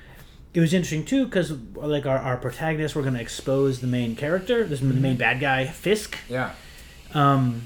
it 0.54 0.60
was 0.60 0.72
interesting 0.72 1.04
too 1.04 1.24
because 1.24 1.50
like 1.74 2.06
our, 2.06 2.18
our 2.18 2.36
protagonist, 2.36 2.94
we're 2.94 3.02
going 3.02 3.14
to 3.14 3.20
expose 3.20 3.80
the 3.80 3.86
main 3.88 4.14
character, 4.14 4.62
this 4.62 4.78
the 4.78 4.86
main 4.86 5.16
bad 5.16 5.40
guy, 5.40 5.66
Fisk. 5.66 6.16
Yeah. 6.28 6.52
Um, 7.14 7.62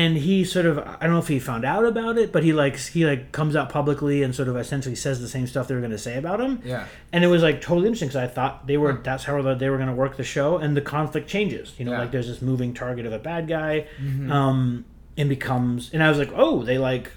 and 0.00 0.16
he 0.18 0.44
sort 0.44 0.66
of 0.66 0.78
I 0.78 0.96
don't 1.04 1.12
know 1.12 1.18
if 1.26 1.28
he 1.28 1.38
found 1.38 1.64
out 1.64 1.84
about 1.86 2.18
it, 2.18 2.30
but 2.30 2.42
he 2.44 2.52
like 2.52 2.76
he 2.76 3.06
like 3.06 3.32
comes 3.32 3.56
out 3.56 3.70
publicly 3.70 4.22
and 4.22 4.34
sort 4.34 4.48
of 4.48 4.56
essentially 4.56 4.94
says 4.94 5.20
the 5.22 5.28
same 5.36 5.46
stuff 5.46 5.68
they 5.68 5.74
were 5.74 5.80
going 5.80 5.98
to 6.00 6.04
say 6.08 6.18
about 6.18 6.38
him. 6.40 6.60
Yeah. 6.64 6.84
And 7.12 7.24
it 7.24 7.28
was 7.28 7.42
like 7.42 7.60
totally 7.62 7.86
interesting 7.86 8.08
because 8.08 8.22
I 8.22 8.32
thought 8.32 8.66
they 8.66 8.76
were 8.76 8.92
Huh. 8.92 8.98
that's 9.02 9.24
how 9.24 9.40
they 9.54 9.70
were 9.70 9.76
going 9.78 9.88
to 9.88 9.94
work 10.04 10.16
the 10.18 10.24
show, 10.36 10.58
and 10.58 10.76
the 10.76 10.82
conflict 10.82 11.28
changes. 11.28 11.72
You 11.78 11.84
know, 11.86 11.92
Yeah. 11.92 12.00
like 12.00 12.10
there's 12.10 12.28
this 12.28 12.42
moving 12.42 12.74
target 12.74 13.06
of 13.06 13.12
a 13.14 13.18
bad 13.18 13.48
guy, 13.48 13.86
Mhm. 14.02 14.30
um, 14.30 14.84
and 15.16 15.28
becomes 15.30 15.90
and 15.94 16.02
I 16.02 16.08
was 16.10 16.18
like, 16.18 16.32
oh, 16.36 16.62
they 16.62 16.76
like 16.78 17.10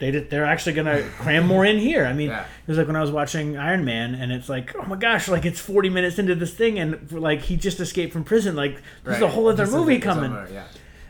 they 0.00 0.10
did, 0.10 0.28
they're 0.28 0.44
actually 0.44 0.72
going 0.72 0.86
to 0.88 1.02
cram 1.18 1.46
more 1.46 1.64
in 1.64 1.78
here. 1.78 2.04
I 2.04 2.12
mean, 2.12 2.28
Yeah. 2.28 2.40
it 2.42 2.68
was 2.68 2.76
like 2.78 2.88
when 2.88 2.96
I 2.96 3.00
was 3.00 3.12
watching 3.12 3.56
Iron 3.56 3.84
Man, 3.84 4.14
and 4.16 4.32
it's 4.32 4.48
like, 4.48 4.74
oh 4.76 4.84
my 4.86 4.96
gosh, 4.96 5.28
like 5.28 5.44
it's 5.44 5.60
40 5.60 5.88
minutes 5.88 6.18
into 6.18 6.34
this 6.34 6.52
thing, 6.52 6.78
and 6.80 7.10
like 7.12 7.42
he 7.42 7.56
just 7.56 7.78
escaped 7.80 8.12
from 8.12 8.24
prison. 8.24 8.56
Like 8.56 8.82
there's 9.04 9.22
a 9.22 9.28
whole 9.28 9.48
other 9.48 9.66
movie 9.68 9.98
coming. 10.00 10.32
Yeah. 10.52 10.64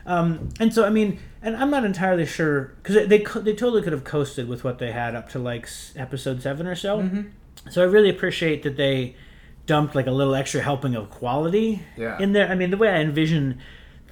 Um, 0.05 0.49
and 0.59 0.73
so 0.73 0.85
I 0.85 0.89
mean, 0.89 1.19
and 1.41 1.55
I'm 1.55 1.69
not 1.71 1.83
entirely 1.85 2.25
sure 2.25 2.73
because 2.83 3.07
they 3.07 3.19
co- 3.19 3.39
they 3.41 3.53
totally 3.53 3.81
could 3.81 3.93
have 3.93 4.03
coasted 4.03 4.47
with 4.47 4.63
what 4.63 4.77
they 4.79 4.91
had 4.91 5.15
up 5.15 5.29
to 5.29 5.39
like 5.39 5.67
episode 5.95 6.41
seven 6.41 6.67
or 6.67 6.75
so. 6.75 6.99
Mhm. 6.99 7.29
So 7.71 7.81
I 7.81 7.85
really 7.85 8.09
appreciate 8.09 8.61
that 8.63 8.77
they 8.77 9.15
dumped 9.65 9.95
like 9.95 10.05
a 10.05 10.11
little 10.11 10.35
extra 10.35 10.61
helping 10.61 10.93
of 10.95 11.09
quality 11.09 11.81
Yeah. 11.97 12.19
in 12.19 12.33
there. 12.33 12.47
I 12.47 12.53
mean, 12.55 12.69
the 12.69 12.77
way 12.77 12.89
I 12.89 12.97
envision 13.01 13.57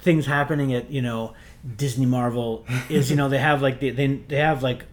things 0.00 0.26
happening 0.26 0.74
at 0.74 0.90
you 0.90 1.00
know 1.00 1.32
Disney 1.76 2.06
Marvel 2.06 2.66
is 2.88 3.10
you 3.10 3.16
know 3.16 3.28
they 3.28 3.38
have 3.38 3.62
like 3.62 3.78
they 3.80 3.90
they, 3.90 4.08
they 4.08 4.36
have 4.36 4.62
like 4.64 4.86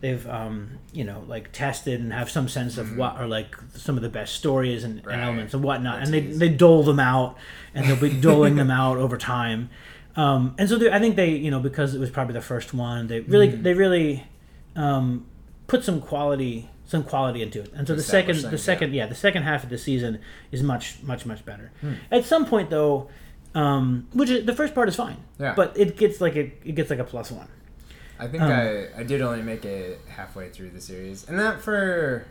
they've 0.00 0.24
um, 0.28 0.78
you 0.92 1.02
know 1.02 1.24
like 1.26 1.50
tested 1.50 2.00
and 2.00 2.12
have 2.12 2.30
some 2.30 2.48
sense 2.48 2.78
of 2.78 2.96
what 2.96 3.16
are 3.16 3.26
like 3.26 3.56
some 3.74 3.96
of 3.96 4.02
the 4.02 4.08
best 4.08 4.36
stories 4.36 4.84
and, 4.84 5.04
Right. 5.04 5.14
and 5.14 5.22
elements 5.22 5.52
and 5.54 5.64
whatnot, 5.64 5.98
Or 5.98 6.02
and 6.02 6.14
they 6.14 6.20
tease. 6.20 6.38
they 6.38 6.48
dole 6.48 6.84
them 6.84 7.00
out, 7.00 7.36
and 7.74 7.86
they'll 7.86 7.96
be 7.96 8.10
doling 8.20 8.54
them 8.54 8.70
out 8.70 8.98
over 8.98 9.16
time. 9.16 9.68
Um, 10.18 10.54
and 10.58 10.68
so 10.68 10.76
they, 10.78 10.90
I 10.90 10.98
think 10.98 11.14
they, 11.16 11.30
you 11.30 11.50
know, 11.50 11.60
because 11.60 11.94
it 11.94 12.00
was 12.00 12.10
probably 12.10 12.34
the 12.34 12.40
first 12.40 12.74
one, 12.74 13.06
they 13.06 13.20
really, 13.20 13.48
Mm-hmm. 13.48 13.62
they 13.62 13.74
really 13.74 14.24
um, 14.74 15.26
put 15.68 15.84
some 15.84 16.00
quality, 16.00 16.68
some 16.86 17.04
quality 17.04 17.40
into 17.40 17.60
it. 17.60 17.72
And 17.74 17.86
so 17.86 17.94
the 17.94 18.02
second, 18.02 18.36
the 18.38 18.48
things, 18.50 18.62
second, 18.62 18.94
yeah. 18.94 19.06
the 19.06 19.14
second 19.14 19.44
half 19.44 19.62
of 19.64 19.70
the 19.70 19.78
season 19.78 20.18
is 20.50 20.62
much, 20.62 21.00
much, 21.02 21.24
much 21.24 21.44
better. 21.44 21.70
Hmm. 21.80 21.92
At 22.10 22.24
some 22.24 22.46
point, 22.46 22.68
though, 22.70 23.08
um, 23.54 24.08
which 24.12 24.28
is, 24.30 24.44
the 24.44 24.54
first 24.54 24.74
part 24.74 24.88
is 24.88 24.96
fine, 24.96 25.18
Yeah. 25.38 25.54
but 25.54 25.76
it 25.78 25.96
gets 25.96 26.20
like 26.20 26.34
a, 26.36 26.52
it 26.64 26.74
gets 26.74 26.90
like 26.90 26.98
a 26.98 27.04
plus 27.04 27.30
one. 27.30 27.48
I 28.18 28.26
think 28.26 28.42
Um, 28.42 28.50
I, 28.50 28.88
I 28.98 29.02
did 29.04 29.20
only 29.22 29.42
make 29.42 29.64
it 29.64 30.00
halfway 30.08 30.48
through 30.50 30.70
the 30.70 30.80
series, 30.80 31.28
and 31.28 31.36
not 31.36 31.60
for 31.60 32.26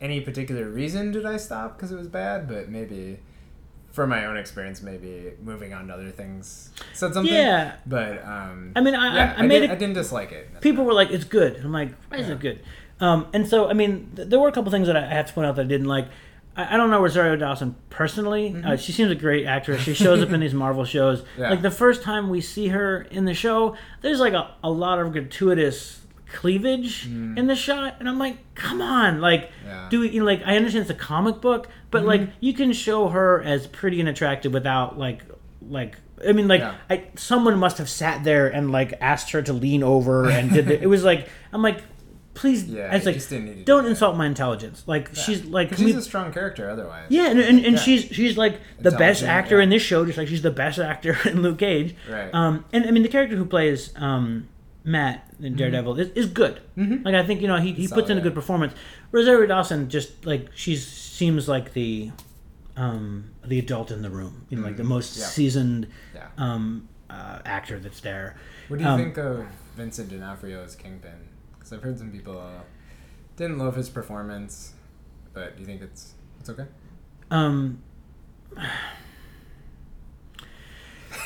any 0.00 0.20
particular 0.20 0.68
reason 0.68 1.12
did 1.12 1.24
I 1.24 1.36
stop 1.36 1.76
because 1.76 1.92
it 1.92 1.96
was 1.96 2.08
bad, 2.08 2.48
but 2.48 2.68
maybe 2.68 3.18
for 3.94 4.06
my 4.06 4.26
own 4.26 4.36
experience, 4.36 4.82
maybe 4.82 5.32
moving 5.42 5.72
on 5.72 5.86
to 5.86 5.94
other 5.94 6.10
things 6.10 6.70
said 6.92 7.14
something. 7.14 7.32
Yeah. 7.32 7.76
But 7.86 8.24
um, 8.24 8.72
I 8.76 8.80
mean, 8.80 8.94
I, 8.94 9.14
yeah, 9.14 9.34
I, 9.38 9.42
I 9.44 9.46
made 9.46 9.60
did, 9.60 9.70
it. 9.70 9.72
I 9.72 9.76
didn't 9.76 9.94
dislike 9.94 10.32
it. 10.32 10.60
people 10.60 10.84
were 10.84 10.92
like, 10.92 11.10
"It's 11.10 11.24
good." 11.24 11.56
I'm 11.64 11.72
like, 11.72 11.90
"Why 12.10 12.18
is 12.18 12.26
Yeah. 12.28 12.34
it 12.34 12.40
good?" 12.40 12.60
Um, 13.00 13.28
and 13.32 13.46
so, 13.48 13.68
I 13.68 13.72
mean, 13.72 14.10
th- 14.16 14.28
there 14.28 14.38
were 14.40 14.48
a 14.48 14.52
couple 14.52 14.70
things 14.72 14.86
that 14.88 14.96
I 14.96 15.06
have 15.06 15.26
to 15.26 15.32
point 15.32 15.46
out 15.46 15.56
that 15.56 15.62
I 15.62 15.68
didn't 15.68 15.86
like. 15.88 16.08
I, 16.56 16.74
I 16.74 16.76
don't 16.76 16.90
know 16.90 17.00
Rosario 17.00 17.36
Dawson 17.36 17.76
personally. 17.90 18.54
Uh, 18.64 18.76
she 18.76 18.90
seems 18.92 19.10
a 19.10 19.14
great 19.16 19.46
actress. 19.46 19.80
She 19.82 19.94
shows 19.94 20.20
up 20.22 20.30
in 20.30 20.40
these 20.40 20.54
Marvel 20.54 20.84
shows. 20.84 21.24
Yeah. 21.38 21.50
Like 21.50 21.62
the 21.62 21.70
first 21.70 22.02
time 22.02 22.30
we 22.30 22.40
see 22.40 22.68
her 22.68 23.02
in 23.10 23.24
the 23.24 23.34
show, 23.34 23.76
there's 24.02 24.18
like 24.20 24.32
a, 24.34 24.54
a 24.62 24.70
lot 24.70 24.98
of 25.00 25.12
gratuitous 25.12 26.00
cleavage 26.34 27.06
in 27.06 27.46
the 27.46 27.54
shot, 27.56 27.96
and 28.00 28.08
I'm 28.08 28.18
like, 28.18 28.36
"Come 28.54 28.82
on!" 28.82 29.20
Like, 29.20 29.50
Yeah. 29.64 29.86
do 29.90 30.02
you 30.02 30.20
know, 30.20 30.26
like 30.26 30.42
I 30.44 30.56
understand 30.56 30.82
it's 30.82 30.90
a 30.90 30.94
comic 30.94 31.40
book, 31.40 31.68
but 31.90 32.04
like 32.04 32.28
you 32.40 32.52
can 32.52 32.72
show 32.72 33.08
her 33.08 33.42
as 33.42 33.66
pretty 33.66 34.00
and 34.00 34.08
attractive 34.08 34.52
without 34.52 34.98
like 34.98 35.22
like. 35.68 35.96
I 36.26 36.32
mean, 36.32 36.46
like, 36.48 36.60
Yeah. 36.60 36.74
I, 36.88 37.04
someone 37.16 37.58
must 37.58 37.76
have 37.78 37.88
sat 37.90 38.24
there 38.24 38.46
and 38.46 38.70
like 38.70 38.94
asked 39.00 39.32
her 39.32 39.42
to 39.42 39.52
lean 39.52 39.82
over 39.82 40.30
and 40.30 40.50
did 40.50 40.66
the, 40.66 40.80
it 40.82 40.86
was 40.86 41.02
like 41.04 41.28
I'm 41.52 41.60
like, 41.60 41.82
please, 42.34 42.64
Yeah, 42.68 42.88
I 42.90 42.94
was 42.96 43.04
like, 43.04 43.16
just 43.16 43.28
didn't 43.30 43.46
need 43.46 43.54
do 43.56 43.64
don't 43.64 43.84
that. 43.84 43.90
insult 43.90 44.16
my 44.16 44.24
intelligence. 44.26 44.84
Like 44.86 45.14
she's 45.14 45.44
like, 45.44 45.70
she's 45.70 45.80
we- 45.84 45.92
a 45.96 46.00
strong 46.00 46.32
character 46.32 46.70
otherwise. 46.70 47.06
yeah, 47.10 47.28
and, 47.30 47.40
and, 47.40 47.58
and 47.66 47.74
Yeah. 47.74 47.80
she's 47.80 48.04
she's 48.04 48.36
like 48.38 48.60
the 48.80 48.92
best 48.92 49.22
actor 49.22 49.56
yeah. 49.58 49.64
in 49.64 49.70
this 49.70 49.82
show, 49.82 50.06
just 50.06 50.16
like 50.16 50.28
she's 50.28 50.42
the 50.42 50.50
best 50.52 50.78
actor 50.78 51.18
in 51.28 51.42
Luke 51.42 51.58
Cage. 51.58 51.94
Right. 52.08 52.32
Um, 52.32 52.64
and 52.72 52.86
I 52.86 52.90
mean 52.92 53.02
the 53.02 53.08
character 53.08 53.36
who 53.36 53.44
plays 53.44 53.92
um 53.96 54.48
Matt 54.84 55.26
in 55.40 55.56
Daredevil 55.56 55.98
is, 55.98 56.08
is 56.10 56.26
good. 56.26 56.60
Like 56.76 57.14
I 57.14 57.24
think 57.24 57.40
you 57.40 57.48
know 57.48 57.56
he, 57.56 57.72
he 57.72 57.88
puts 57.88 58.10
in 58.10 58.18
a 58.18 58.20
good 58.20 58.34
performance. 58.34 58.74
Rosario 59.12 59.46
Dawson 59.46 59.88
just 59.88 60.26
like 60.26 60.48
she 60.54 60.76
seems 60.76 61.48
like 61.48 61.72
the 61.72 62.10
um 62.76 63.30
the 63.46 63.58
adult 63.58 63.90
in 63.90 64.02
the 64.02 64.10
room, 64.10 64.46
you 64.50 64.58
know, 64.58 64.64
like 64.64 64.76
the 64.76 64.84
most 64.84 65.12
Mm-hmm. 65.12 65.20
Yeah. 65.20 65.26
seasoned 65.26 65.86
Yeah. 66.14 66.28
um 66.38 66.88
uh, 67.08 67.38
actor 67.44 67.78
that's 67.78 68.00
there. 68.00 68.36
What 68.68 68.78
do 68.78 68.84
you 68.84 68.90
um, 68.90 68.98
think 69.00 69.16
of 69.18 69.46
Vincent 69.76 70.08
D'Onofrio 70.10 70.62
as 70.64 70.74
Kingpin? 70.74 71.12
Because 71.52 71.72
I've 71.72 71.82
heard 71.82 71.96
some 71.98 72.10
people 72.10 72.38
uh, 72.38 72.62
didn't 73.36 73.58
love 73.58 73.76
his 73.76 73.88
performance, 73.88 74.72
but 75.32 75.54
do 75.54 75.60
you 75.60 75.66
think 75.66 75.80
it's 75.82 76.14
it's 76.40 76.50
okay? 76.50 76.64
Um, 77.30 77.82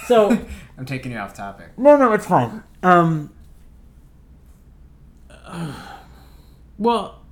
so 0.07 0.31
I'm 0.79 0.85
taking 0.87 1.12
you 1.12 1.18
off 1.18 1.35
topic. 1.35 1.71
no, 1.79 1.97
no, 1.97 2.12
it's 2.12 2.27
fine. 2.27 2.62
Um, 2.83 3.31
well, 6.79 7.23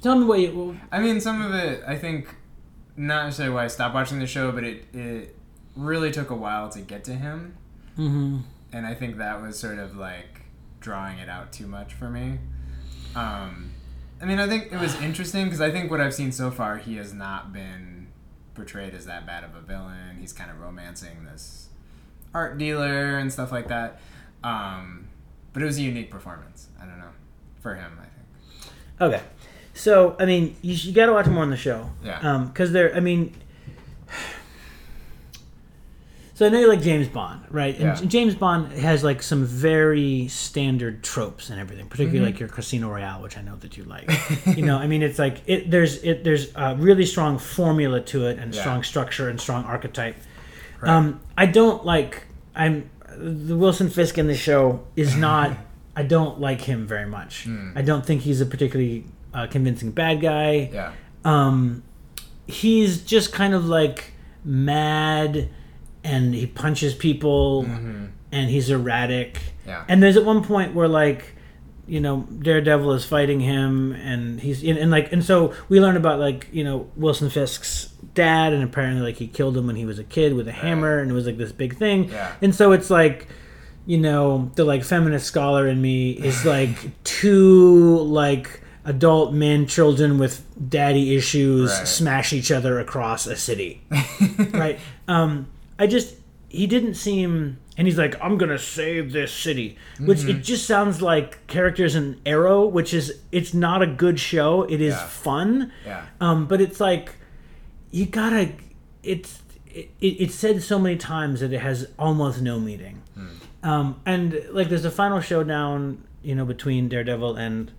tell 0.00 0.18
me 0.18 0.24
what 0.24 0.40
you. 0.40 0.52
Well, 0.54 0.76
I 0.90 1.00
mean, 1.00 1.20
some 1.20 1.42
of 1.42 1.54
it, 1.54 1.82
I 1.86 1.96
think, 1.96 2.34
not 2.96 3.26
necessarily 3.26 3.54
why 3.54 3.64
I 3.64 3.68
stopped 3.68 3.94
watching 3.94 4.18
the 4.18 4.26
show, 4.26 4.52
but 4.52 4.64
it, 4.64 4.84
it 4.94 5.36
really 5.76 6.10
took 6.10 6.30
a 6.30 6.34
while 6.34 6.68
to 6.70 6.80
get 6.80 7.04
to 7.04 7.14
him. 7.14 7.56
mhm. 7.98 8.42
And 8.72 8.86
I 8.86 8.94
think 8.94 9.18
that 9.18 9.40
was 9.40 9.58
sort 9.58 9.78
of 9.78 9.96
like 9.96 10.42
drawing 10.80 11.18
it 11.18 11.28
out 11.28 11.52
too 11.52 11.66
much 11.66 11.94
for 11.94 12.10
me. 12.10 12.38
Um, 13.14 13.72
I 14.20 14.24
mean, 14.24 14.38
I 14.38 14.46
think 14.48 14.72
it 14.72 14.80
was 14.80 14.94
interesting 15.00 15.44
because 15.44 15.60
I 15.60 15.70
think 15.70 15.90
what 15.90 16.00
I've 16.00 16.14
seen 16.14 16.32
so 16.32 16.50
far, 16.50 16.76
he 16.78 16.96
has 16.96 17.12
not 17.12 17.52
been 17.52 18.08
portrayed 18.54 18.94
as 18.94 19.06
that 19.06 19.26
bad 19.26 19.44
of 19.44 19.54
a 19.54 19.60
villain. 19.60 20.18
He's 20.18 20.32
kind 20.32 20.50
of 20.50 20.60
romancing 20.60 21.24
this 21.24 21.68
art 22.34 22.58
dealer 22.58 23.18
and 23.18 23.32
stuff 23.32 23.52
like 23.52 23.68
that. 23.68 24.00
Um, 24.42 25.08
but 25.52 25.62
it 25.62 25.66
was 25.66 25.78
a 25.78 25.82
unique 25.82 26.10
performance. 26.10 26.68
I 26.86 26.90
don't 26.90 26.98
know. 27.00 27.06
For 27.60 27.74
him, 27.74 27.92
I 28.00 28.04
think. 28.04 28.72
Okay, 29.00 29.22
so 29.74 30.16
I 30.20 30.24
mean, 30.26 30.56
you, 30.62 30.74
you 30.74 30.92
got 30.92 31.06
to 31.06 31.12
watch 31.12 31.26
more 31.26 31.42
on 31.42 31.50
the 31.50 31.56
show. 31.56 31.90
Yeah. 32.04 32.18
Um, 32.20 32.48
because 32.48 32.72
they're, 32.72 32.94
I 32.94 33.00
mean. 33.00 33.34
So 36.34 36.44
I 36.44 36.50
know 36.50 36.58
you 36.58 36.68
like 36.68 36.82
James 36.82 37.08
Bond, 37.08 37.40
right? 37.50 37.74
And 37.78 37.98
Yeah. 37.98 38.06
James 38.06 38.34
Bond 38.34 38.70
has 38.72 39.02
like 39.02 39.22
some 39.22 39.46
very 39.46 40.28
standard 40.28 41.02
tropes 41.02 41.48
and 41.48 41.58
everything, 41.58 41.86
particularly 41.88 42.18
Mm-hmm. 42.18 42.26
like 42.34 42.40
your 42.40 42.50
Casino 42.50 42.90
Royale, 42.90 43.22
which 43.22 43.38
I 43.38 43.42
know 43.42 43.56
that 43.56 43.78
you 43.78 43.84
like. 43.84 44.10
you 44.54 44.62
know, 44.62 44.76
I 44.76 44.86
mean, 44.86 45.02
it's 45.02 45.18
like 45.18 45.40
it. 45.46 45.70
There's 45.70 46.02
it. 46.04 46.24
There's 46.24 46.52
a 46.54 46.76
really 46.76 47.06
strong 47.06 47.38
formula 47.38 48.02
to 48.02 48.26
it, 48.26 48.38
and 48.38 48.54
Yeah. 48.54 48.60
strong 48.60 48.82
structure 48.82 49.30
and 49.30 49.40
strong 49.40 49.64
archetype. 49.64 50.16
Right. 50.82 50.90
Um, 50.92 51.20
I 51.38 51.46
don't 51.46 51.86
like. 51.86 52.24
I'm 52.54 52.90
the 53.16 53.56
Wilson 53.56 53.88
Fisk 53.88 54.18
in 54.18 54.26
the 54.26 54.36
show 54.36 54.84
is 54.94 55.16
not. 55.16 55.56
I 55.96 56.02
don't 56.02 56.38
like 56.40 56.60
him 56.60 56.86
very 56.86 57.06
much. 57.06 57.44
Hmm. 57.44 57.70
I 57.74 57.82
don't 57.82 58.04
think 58.06 58.20
he's 58.22 58.40
a 58.40 58.46
particularly 58.46 59.06
uh, 59.34 59.46
convincing 59.48 59.90
bad 59.92 60.20
guy 60.20 60.70
Yeah. 60.72 60.92
um, 61.24 61.82
he's 62.46 63.02
just 63.02 63.32
kind 63.32 63.54
of 63.54 63.66
like 63.66 64.12
mad 64.44 65.48
and 66.04 66.34
he 66.34 66.46
punches 66.46 66.94
people 66.94 67.64
and 68.32 68.50
he's 68.50 68.70
erratic. 68.70 69.40
Yeah. 69.66 69.84
And 69.88 70.02
there's 70.02 70.16
at 70.16 70.24
one 70.24 70.44
point 70.44 70.74
where 70.74 70.88
like 70.88 71.34
you 71.88 72.00
know 72.00 72.26
Daredevil 72.40 72.92
is 72.94 73.04
fighting 73.04 73.40
him 73.40 73.92
and 73.92 74.40
he's 74.40 74.62
and, 74.62 74.76
and 74.78 74.90
like 74.90 75.12
and 75.12 75.24
so 75.24 75.54
we 75.68 75.80
learn 75.80 75.96
about 75.96 76.18
like 76.20 76.48
you 76.52 76.64
know 76.64 76.88
Wilson 76.96 77.30
Fisk's 77.30 77.92
dad 78.14 78.52
and 78.52 78.62
apparently 78.62 79.02
like 79.02 79.16
he 79.16 79.26
killed 79.26 79.56
him 79.56 79.66
when 79.66 79.76
he 79.76 79.84
was 79.84 79.98
a 79.98 80.04
kid 80.04 80.34
with 80.34 80.48
a 80.48 80.52
hammer 80.52 80.98
and 80.98 81.10
it 81.10 81.14
was 81.14 81.26
like 81.26 81.36
this 81.38 81.52
big 81.52 81.76
thing. 81.76 82.08
Yeah. 82.10 82.32
And 82.42 82.54
so 82.54 82.72
it's 82.72 82.90
like 82.90 83.28
you 83.86 83.98
know 83.98 84.50
the 84.56 84.64
like 84.64 84.82
feminist 84.84 85.26
scholar 85.26 85.66
in 85.68 85.80
me 85.80 86.10
is 86.10 86.44
like 86.44 86.76
two 87.04 87.98
like 87.98 88.60
adult 88.84 89.32
men 89.32 89.66
children 89.66 90.18
with 90.18 90.44
daddy 90.68 91.16
issues 91.16 91.70
Right. 91.70 91.88
smash 91.88 92.32
each 92.32 92.50
other 92.52 92.78
across 92.78 93.26
a 93.26 93.34
city 93.36 93.82
right 94.52 94.78
um 95.08 95.48
i 95.78 95.86
just 95.86 96.14
he 96.48 96.66
didn't 96.68 96.94
seem 96.94 97.58
and 97.76 97.86
he's 97.88 97.98
like 97.98 98.14
i'm 98.22 98.38
gonna 98.38 98.58
save 98.58 99.12
this 99.12 99.32
city 99.32 99.76
which 100.00 100.18
Mm-hmm. 100.18 100.30
it 100.30 100.42
just 100.42 100.66
sounds 100.66 101.02
like 101.02 101.44
characters 101.48 101.94
in 101.96 102.20
arrow 102.24 102.64
which 102.64 102.94
is 102.94 103.18
it's 103.32 103.52
not 103.52 103.82
a 103.82 103.86
good 103.86 104.20
show 104.20 104.62
it 104.64 104.80
is 104.80 104.94
Yeah. 104.94 105.06
fun 105.08 105.72
Yeah. 105.84 106.06
um 106.20 106.46
but 106.46 106.60
it's 106.60 106.78
like 106.80 107.14
you 107.90 108.06
gotta 108.06 108.50
it's 109.02 109.42
it, 109.74 109.90
it's 110.00 110.34
said 110.34 110.62
so 110.62 110.78
many 110.78 110.96
times 110.96 111.40
that 111.40 111.52
it 111.52 111.60
has 111.60 111.88
almost 111.98 112.40
no 112.40 112.58
meaning 112.60 113.02
um 113.70 113.86
and 114.06 114.26
like 114.58 114.68
there's 114.70 114.84
a 114.84 114.90
final 115.02 115.20
showdown 115.20 115.78
you 116.22 116.34
know 116.36 116.44
between 116.54 116.88
daredevil 116.88 117.32
and 117.46 117.72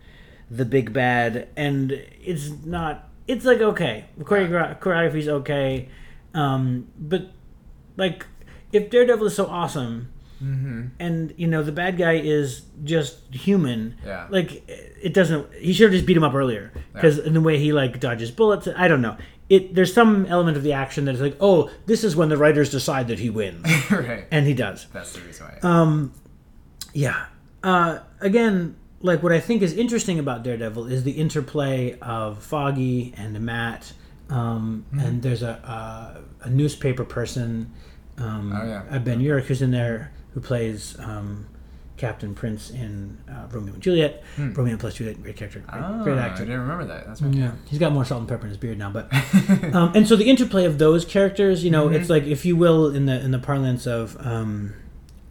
the 0.59 0.65
big 0.65 0.91
bad 0.93 1.47
and 1.55 1.91
it's 2.31 2.45
not 2.65 2.93
it's 3.27 3.43
like 3.51 3.59
okay. 3.71 4.05
The 4.17 4.23
choreogra- 4.23 4.79
choreography's 4.79 5.27
okay. 5.39 5.89
Um 6.33 6.87
but 7.11 7.23
like 8.03 8.25
if 8.71 8.89
daredevil 8.89 9.27
is 9.27 9.35
so 9.35 9.47
awesome 9.47 9.95
and 10.99 11.33
you 11.35 11.47
know 11.47 11.63
the 11.63 11.71
bad 11.71 11.97
guy 11.97 12.13
is 12.13 12.61
just 12.83 13.13
human 13.33 13.95
Yeah. 14.05 14.27
like 14.29 14.49
it 15.07 15.13
doesn't 15.13 15.43
he 15.55 15.73
should 15.73 15.85
have 15.89 15.93
just 15.97 16.05
beat 16.05 16.15
him 16.15 16.23
up 16.23 16.35
earlier. 16.35 16.71
Because 16.93 17.17
in 17.19 17.33
the 17.33 17.41
way 17.41 17.57
he 17.57 17.73
like 17.73 17.99
dodges 17.99 18.29
bullets 18.31 18.67
i 18.83 18.87
don't 18.87 19.01
know 19.01 19.17
it 19.49 19.73
there's 19.75 19.93
some 19.93 20.25
element 20.25 20.57
of 20.57 20.63
the 20.63 20.73
action 20.73 21.05
that 21.05 21.15
is 21.15 21.21
like 21.21 21.37
oh 21.39 21.69
this 21.85 22.03
is 22.03 22.15
when 22.15 22.29
the 22.29 22.37
writers 22.37 22.69
decide 22.69 23.07
that 23.07 23.19
he 23.19 23.29
wins 23.29 23.65
right. 23.91 24.25
and 24.31 24.45
he 24.47 24.53
does 24.53 24.87
That's 24.93 25.13
the 25.13 25.21
reason 25.21 25.47
why. 25.61 25.69
um, 25.69 26.13
yeah. 26.93 27.25
Uh, 27.63 27.99
again, 28.21 28.75
like 29.01 29.21
what 29.23 29.31
I 29.31 29.39
think 29.39 29.61
is 29.61 29.73
interesting 29.73 30.19
about 30.19 30.43
Daredevil 30.43 30.87
is 30.87 31.03
the 31.03 31.11
interplay 31.11 31.97
of 32.01 32.41
Foggy 32.43 33.13
and 33.17 33.39
Matt. 33.41 33.93
Um, 34.29 34.85
And 34.91 35.21
there's 35.21 35.43
a, 35.43 36.23
a 36.43 36.47
a 36.47 36.49
newspaper 36.49 37.03
person, 37.05 37.71
um, 38.17 38.51
Oh, 38.55 38.65
yeah. 38.65 38.97
Ben 38.99 39.19
Urich, 39.21 39.43
who's 39.45 39.61
in 39.61 39.71
there, 39.71 40.11
who 40.33 40.39
plays 40.41 40.97
um, 40.99 41.47
Captain 41.97 42.33
Prince 42.35 42.69
in 42.69 43.17
uh, 43.29 43.47
Romeo 43.51 43.73
and 43.73 43.81
Juliet. 43.81 44.23
Romeo 44.37 44.77
plus 44.77 44.93
Juliet, 44.95 45.21
great 45.21 45.35
character, 45.35 45.59
great, 45.67 45.81
oh, 45.83 46.03
great 46.03 46.17
I 46.17 46.29
didn't 46.37 46.59
remember 46.59 46.85
that. 46.85 47.07
That's 47.07 47.21
right. 47.21 47.33
Yeah, 47.33 47.51
he's 47.67 47.79
got 47.79 47.91
more 47.91 48.05
salt 48.05 48.19
and 48.21 48.29
pepper 48.29 48.43
in 48.43 48.49
his 48.49 48.57
beard 48.57 48.77
now, 48.77 48.91
but 48.91 49.11
um, 49.73 49.91
and 49.95 50.07
so 50.07 50.15
the 50.15 50.29
interplay 50.29 50.65
of 50.65 50.77
those 50.77 51.03
characters, 51.05 51.63
you 51.63 51.71
know, 51.71 51.89
it's 51.89 52.09
like 52.09 52.23
if 52.23 52.45
you 52.45 52.55
will, 52.55 52.93
in 52.95 53.05
the 53.07 53.19
in 53.19 53.31
the 53.31 53.39
parlance 53.39 53.85
of 53.87 54.15
um, 54.25 54.73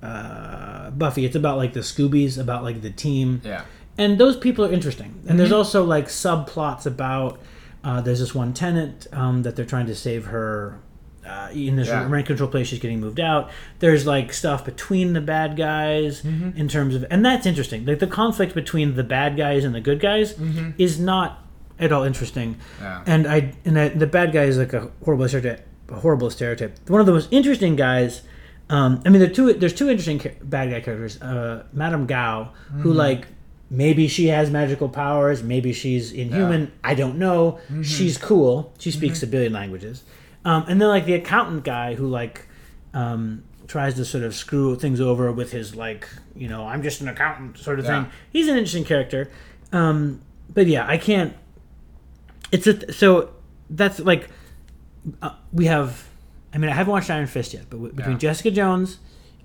uh, 0.03 0.91
Buffy, 0.91 1.25
it's 1.25 1.37
about 1.37 1.57
like 1.57 1.73
the 1.73 1.81
Scoobies, 1.81 2.39
about 2.39 2.63
like 2.63 2.83
the 2.83 2.91
team, 2.91 3.41
Yeah. 3.45 3.63
and 3.99 4.19
those 4.19 4.37
people 4.37 4.65
are 4.65 4.73
interesting. 4.73 5.23
And 5.29 5.39
there's 5.39 5.51
Mhm. 5.51 5.57
also 5.57 5.85
like 5.85 6.07
subplots 6.09 6.87
about 6.87 7.41
uh, 7.85 8.01
there's 8.01 8.19
this 8.19 8.35
one 8.35 8.53
tenant 8.53 9.07
um, 9.13 9.43
that 9.45 9.55
they're 9.55 9.65
trying 9.65 9.87
to 9.87 9.95
save 9.95 10.27
her. 10.27 10.81
Uh, 11.27 11.49
in 11.53 11.77
this 11.77 11.89
Yeah. 11.89 12.09
rent 12.09 12.27
control 12.27 12.49
place, 12.49 12.69
she's 12.69 12.79
getting 12.79 13.01
moved 13.01 13.19
out. 13.19 13.51
There's 13.81 14.07
like 14.07 14.33
stuff 14.33 14.65
between 14.65 15.13
the 15.13 15.21
bad 15.21 15.57
guys 15.57 16.23
Mhm. 16.23 16.57
in 16.57 16.69
terms 16.69 16.95
of, 16.95 17.05
and 17.11 17.25
that's 17.25 17.47
interesting. 17.47 17.85
Like 17.85 17.99
the 17.99 18.07
conflict 18.07 18.55
between 18.55 18.95
the 18.95 19.03
bad 19.05 19.37
guys 19.37 19.65
and 19.65 19.75
the 19.75 19.81
good 19.81 19.99
guys 20.01 20.35
Mhm. 20.35 20.75
is 20.79 21.01
not 21.01 21.45
at 21.81 21.91
all 21.93 22.05
interesting. 22.05 22.57
Yeah. 22.81 23.03
And 23.07 23.27
I 23.27 23.53
and 23.65 23.79
I, 23.79 23.89
the 23.89 24.07
bad 24.07 24.33
guy 24.33 24.45
is 24.45 24.57
like 24.57 24.73
a 24.73 24.89
horrible 25.05 25.27
stereotype. 25.29 25.67
A 25.91 25.95
horrible 25.97 26.31
stereotype. 26.31 26.77
One 26.89 27.01
of 27.01 27.07
the 27.07 27.13
most 27.13 27.29
interesting 27.33 27.77
guys. 27.77 28.23
Um, 28.71 29.01
I 29.05 29.09
mean, 29.11 29.21
there 29.21 29.29
two. 29.31 29.53
There's 29.53 29.73
two 29.75 29.89
interesting 29.89 30.19
cha- 30.19 30.31
bad 30.43 30.71
guy 30.71 30.81
characters. 30.81 31.21
Uh, 31.23 31.63
Madame 31.73 32.07
Gao, 32.07 32.51
who 32.79 32.89
Mm-hmm. 32.91 32.99
like 32.99 33.27
maybe 33.71 34.07
she 34.09 34.29
has 34.29 34.51
magical 34.51 34.89
powers, 34.89 35.43
maybe 35.43 35.73
she's 35.73 36.13
inhuman. 36.13 36.71
I 36.85 36.95
don't 36.95 37.19
know. 37.19 37.59
Mm-hmm. 37.71 37.83
She's 37.83 38.17
cool. 38.17 38.73
She 38.79 38.91
speaks 38.93 39.23
a 39.23 39.27
billion 39.27 39.53
languages. 39.53 40.03
Um, 40.47 40.65
and 40.69 40.81
then 40.81 40.89
like 40.89 41.05
the 41.07 41.15
accountant 41.15 41.65
guy 41.65 41.95
who 41.95 42.07
like 42.07 42.47
um, 42.95 43.43
tries 43.67 43.95
to 43.95 44.05
sort 44.05 44.23
of 44.25 44.35
screw 44.35 44.77
things 44.77 45.01
over 45.01 45.31
with 45.33 45.51
his 45.53 45.75
like 45.75 46.09
you 46.37 46.49
know 46.49 46.67
I'm 46.67 46.83
just 46.83 47.01
an 47.01 47.09
accountant 47.09 47.59
sort 47.59 47.79
of 47.81 47.85
Yeah. 47.85 48.05
thing. 48.05 48.13
He's 48.31 48.47
an 48.49 48.57
interesting 48.57 48.85
character. 48.85 49.29
Um, 49.73 50.21
but 50.55 50.67
yeah, 50.69 50.87
I 50.87 50.99
can't. 50.99 51.35
It's 52.53 52.67
a 52.67 52.93
so 52.93 53.31
that's 53.71 53.99
like 53.99 54.29
uh, 55.21 55.31
we 55.53 55.67
have. 55.67 56.05
I 56.55 56.59
mean, 56.59 56.71
I 56.71 56.75
haven't 56.75 56.93
watched 56.93 57.11
Iron 57.11 57.27
Fist 57.27 57.53
yet, 57.53 57.65
but 57.69 57.77
w- 57.79 57.93
between 57.93 58.15
Yeah. 58.15 58.19
Jessica 58.21 58.51
Jones, 58.51 58.99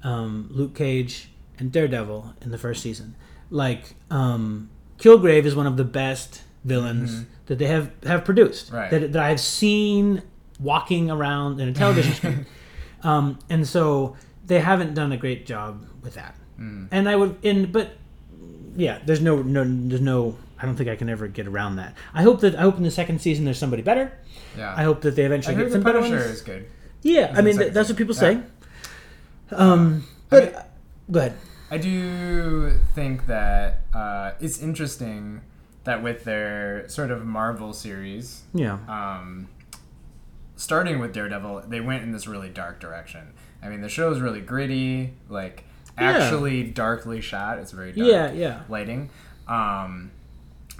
um, 0.04 0.48
Luke 0.52 0.76
Cage, 0.76 1.30
and 1.58 1.72
Daredevil 1.72 2.36
in 2.42 2.52
the 2.52 2.58
first 2.58 2.82
season, 2.84 3.16
like 3.50 3.96
um, 4.12 4.70
Kilgrave 5.00 5.46
is 5.46 5.56
one 5.56 5.66
of 5.68 5.78
the 5.78 5.84
best 5.84 6.44
villains 6.64 7.26
that 7.48 7.58
they 7.58 7.66
have 7.66 7.92
have 8.04 8.24
produced 8.24 8.68
Mm-hmm. 8.68 8.76
Right. 8.76 8.92
that, 8.92 9.12
that 9.14 9.24
I 9.24 9.30
have 9.30 9.40
seen 9.42 10.22
walking 10.62 11.10
around 11.12 11.60
in 11.60 11.68
a 11.70 11.74
television 11.74 12.14
screen, 12.14 12.46
um, 13.04 13.40
and 13.50 13.68
so 13.68 14.16
they 14.46 14.60
haven't 14.60 14.94
done 14.94 15.12
a 15.12 15.18
great 15.18 15.46
job 15.46 15.86
with 16.04 16.14
that. 16.16 16.36
Mm. 16.60 16.88
And 16.92 17.10
I 17.10 17.16
would, 17.16 17.38
in 17.44 17.72
but 17.72 17.94
yeah, 18.76 19.00
there's 19.06 19.22
no 19.22 19.42
no 19.42 19.64
there's 19.66 20.02
no. 20.02 20.38
I 20.60 20.66
don't 20.66 20.76
think 20.76 20.90
I 20.90 20.96
can 20.96 21.10
ever 21.10 21.28
get 21.28 21.48
around 21.48 21.78
that. 21.78 21.96
I 22.14 22.22
hope 22.22 22.42
that 22.42 22.56
I 22.56 22.62
hope 22.62 22.78
in 22.78 22.84
the 22.84 22.92
second 22.92 23.20
season 23.20 23.46
there's 23.46 23.58
somebody 23.58 23.82
better. 23.82 24.12
Yeah. 24.56 24.74
I 24.78 24.84
hope 24.84 25.02
that 25.02 25.16
they 25.16 25.26
eventually 25.26 25.56
heard 25.56 25.64
get 25.64 25.70
the 25.70 25.76
some 25.78 25.84
better 25.84 26.02
ones. 26.02 26.14
is 26.14 26.42
good. 26.42 26.68
Yeah, 27.02 27.34
I 27.36 27.42
mean 27.42 27.58
th- 27.58 27.74
that's 27.74 27.90
what 27.90 27.98
people 27.98 28.14
Yeah. 28.14 28.20
say. 28.20 28.40
Um, 29.52 30.06
but 30.30 30.70
go 31.10 31.20
ahead. 31.20 31.34
I 31.72 31.78
do 31.78 32.74
think 32.94 33.26
that 33.28 33.82
uh, 33.94 34.32
it's 34.40 34.60
interesting 34.62 35.42
that 35.84 36.04
with 36.04 36.26
their 36.26 36.88
sort 36.90 37.12
of 37.12 37.26
Marvel 37.26 37.74
series, 37.74 38.44
Yeah. 38.54 38.78
um, 38.88 39.48
starting 40.62 41.00
with 41.00 41.12
Daredevil, 41.14 41.64
they 41.68 41.82
went 41.82 42.04
in 42.04 42.12
this 42.12 42.28
really 42.28 42.50
dark 42.50 42.80
direction. 42.80 43.34
I 43.64 43.70
mean, 43.70 43.82
the 43.82 43.90
show 43.90 44.12
is 44.12 44.20
really 44.20 44.42
gritty, 44.42 45.14
like 45.30 45.64
Yeah. 46.00 46.12
actually 46.12 46.64
darkly 46.64 47.20
shot. 47.22 47.58
It's 47.58 47.72
very 47.72 47.92
dark 47.92 48.08
Yeah, 48.10 48.32
yeah. 48.32 48.62
lighting, 48.70 49.10
um, 49.48 50.12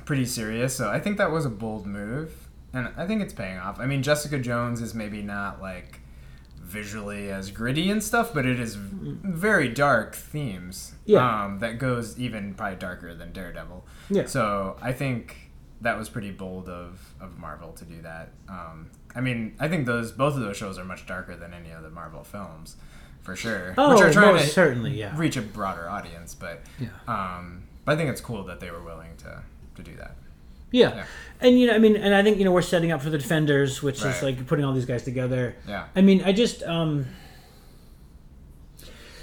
pretty 0.06 0.26
serious. 0.26 0.76
So 0.76 0.90
I 0.90 1.00
think 1.00 1.18
that 1.18 1.32
was 1.32 1.46
a 1.46 1.50
bold 1.50 1.86
move, 1.88 2.32
and 2.74 2.90
I 2.96 3.08
think 3.08 3.22
it's 3.22 3.34
paying 3.34 3.58
off. 3.58 3.80
I 3.80 3.86
mean, 3.88 4.04
Jessica 4.04 4.38
Jones 4.40 4.82
is 4.82 4.94
maybe 4.94 5.22
not 5.24 5.62
like 5.62 6.00
visually 6.64 7.30
as 7.30 7.52
gritty 7.52 7.90
and 7.90 8.02
stuff, 8.04 8.34
but 8.34 8.46
it 8.46 8.60
is 8.60 8.76
very 8.76 9.68
dark 9.68 10.16
themes. 10.16 10.94
Yeah. 11.06 11.44
Um, 11.46 11.60
that 11.60 11.80
goes 11.80 12.18
even 12.20 12.54
probably 12.54 12.78
darker 12.78 13.14
than 13.14 13.34
Daredevil. 13.34 13.86
Yeah. 14.10 14.26
So 14.28 14.78
I 14.82 14.94
think 14.94 15.52
that 15.82 15.98
was 15.98 16.08
pretty 16.10 16.32
bold 16.32 16.70
of, 16.70 17.14
of 17.20 17.38
Marvel 17.40 17.74
to 17.74 17.84
do 17.86 18.02
that. 18.04 18.30
Um, 18.48 18.90
I 19.16 19.22
mean, 19.22 19.56
I 19.60 19.68
think 19.68 19.86
those 19.86 20.12
both 20.12 20.36
of 20.36 20.42
those 20.42 20.58
shows 20.58 20.78
are 20.80 20.86
much 20.86 21.06
darker 21.06 21.36
than 21.36 21.54
any 21.54 21.72
of 21.72 21.84
the 21.84 21.90
Marvel 21.90 22.24
films, 22.24 22.76
for 23.24 23.36
sure. 23.36 23.74
Oh, 23.78 23.94
which 23.94 24.02
are 24.02 24.12
trying 24.12 24.38
to 24.38 24.46
certainly, 24.46 24.92
yeah. 24.98 25.14
reach 25.18 25.38
a 25.38 25.42
broader 25.42 25.90
audience. 25.90 26.34
But 26.34 26.62
Yeah. 26.80 26.90
um, 27.08 27.64
but 27.86 27.94
I 27.94 27.96
think 27.98 28.10
it's 28.10 28.22
cool 28.22 28.44
that 28.46 28.60
they 28.60 28.72
were 28.72 28.82
willing 28.84 29.18
to 29.20 29.42
to 29.76 29.84
do 29.84 29.96
that. 29.98 30.16
Yeah. 30.72 30.96
Yeah. 30.96 31.06
And 31.42 31.60
you 31.60 31.68
know, 31.68 31.74
I 31.74 31.80
mean, 31.80 31.98
and 31.98 32.16
I 32.16 32.24
think 32.24 32.38
you 32.38 32.46
know 32.46 32.52
we're 32.52 32.62
setting 32.62 32.92
up 32.92 33.02
for 33.02 33.10
the 33.10 33.18
Defenders, 33.18 33.84
which 33.84 34.04
is 34.06 34.24
like 34.24 34.48
putting 34.48 34.64
all 34.64 34.74
these 34.74 34.86
guys 34.86 35.04
together. 35.04 35.56
Yeah. 35.68 35.88
I 35.96 36.02
mean, 36.02 36.24
I 36.24 36.32
just 36.32 36.64
um. 36.64 37.06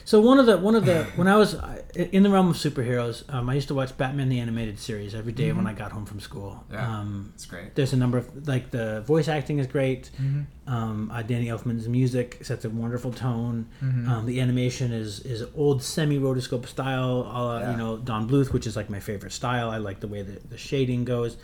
So 0.09 0.23
one 0.23 0.39
of 0.41 0.47
the 0.47 0.57
one 0.57 0.75
of 0.75 0.87
the 0.87 1.05
when 1.17 1.29
I 1.29 1.37
was 1.37 1.55
in 1.95 2.23
the 2.23 2.31
realm 2.31 2.49
of 2.49 2.57
superheroes, 2.57 3.17
um, 3.35 3.51
I 3.51 3.55
used 3.61 3.69
to 3.69 3.75
watch 3.75 3.95
Batman 3.99 4.31
the 4.31 4.41
animated 4.41 4.79
series 4.79 5.15
every 5.15 5.33
day 5.35 5.53
when 5.53 5.67
I 5.67 5.75
got 5.75 5.93
home 5.93 6.07
from 6.07 6.19
school. 6.19 6.53
Mm-hmm. 6.65 6.75
Yeah. 6.75 6.99
Um, 7.01 7.33
It's 7.35 7.45
great. 7.45 7.75
there's 7.75 7.93
a 7.93 7.97
number 7.99 8.17
of 8.17 8.49
like 8.49 8.71
the 8.71 9.03
voice 9.03 9.29
acting 9.29 9.59
is 9.59 9.67
great. 9.67 10.11
Mm-hmm. 10.19 10.73
Um, 10.75 11.11
uh, 11.13 11.21
Danny 11.21 11.49
Elfman's 11.49 11.87
music 11.89 12.39
sets 12.43 12.65
a 12.65 12.71
wonderful 12.71 13.13
tone. 13.13 13.67
Mm-hmm. 13.85 14.09
Um, 14.11 14.25
the 14.25 14.41
animation 14.41 14.93
is 14.95 15.21
is 15.21 15.45
old 15.55 15.83
semi 15.83 16.19
rotoscope 16.19 16.67
style. 16.67 17.31
Uh, 17.31 17.61
Yeah. 17.61 17.71
You 17.73 17.77
know 17.77 17.99
Don 17.99 18.27
Bluth, 18.27 18.51
which 18.55 18.67
is 18.67 18.77
like 18.77 18.89
my 18.89 19.01
favorite 19.01 19.33
style. 19.33 19.69
I 19.69 19.77
like 19.77 20.01
the 20.01 20.09
way 20.09 20.23
that 20.23 20.49
the 20.49 20.57
shading 20.57 21.05
goes. 21.05 21.37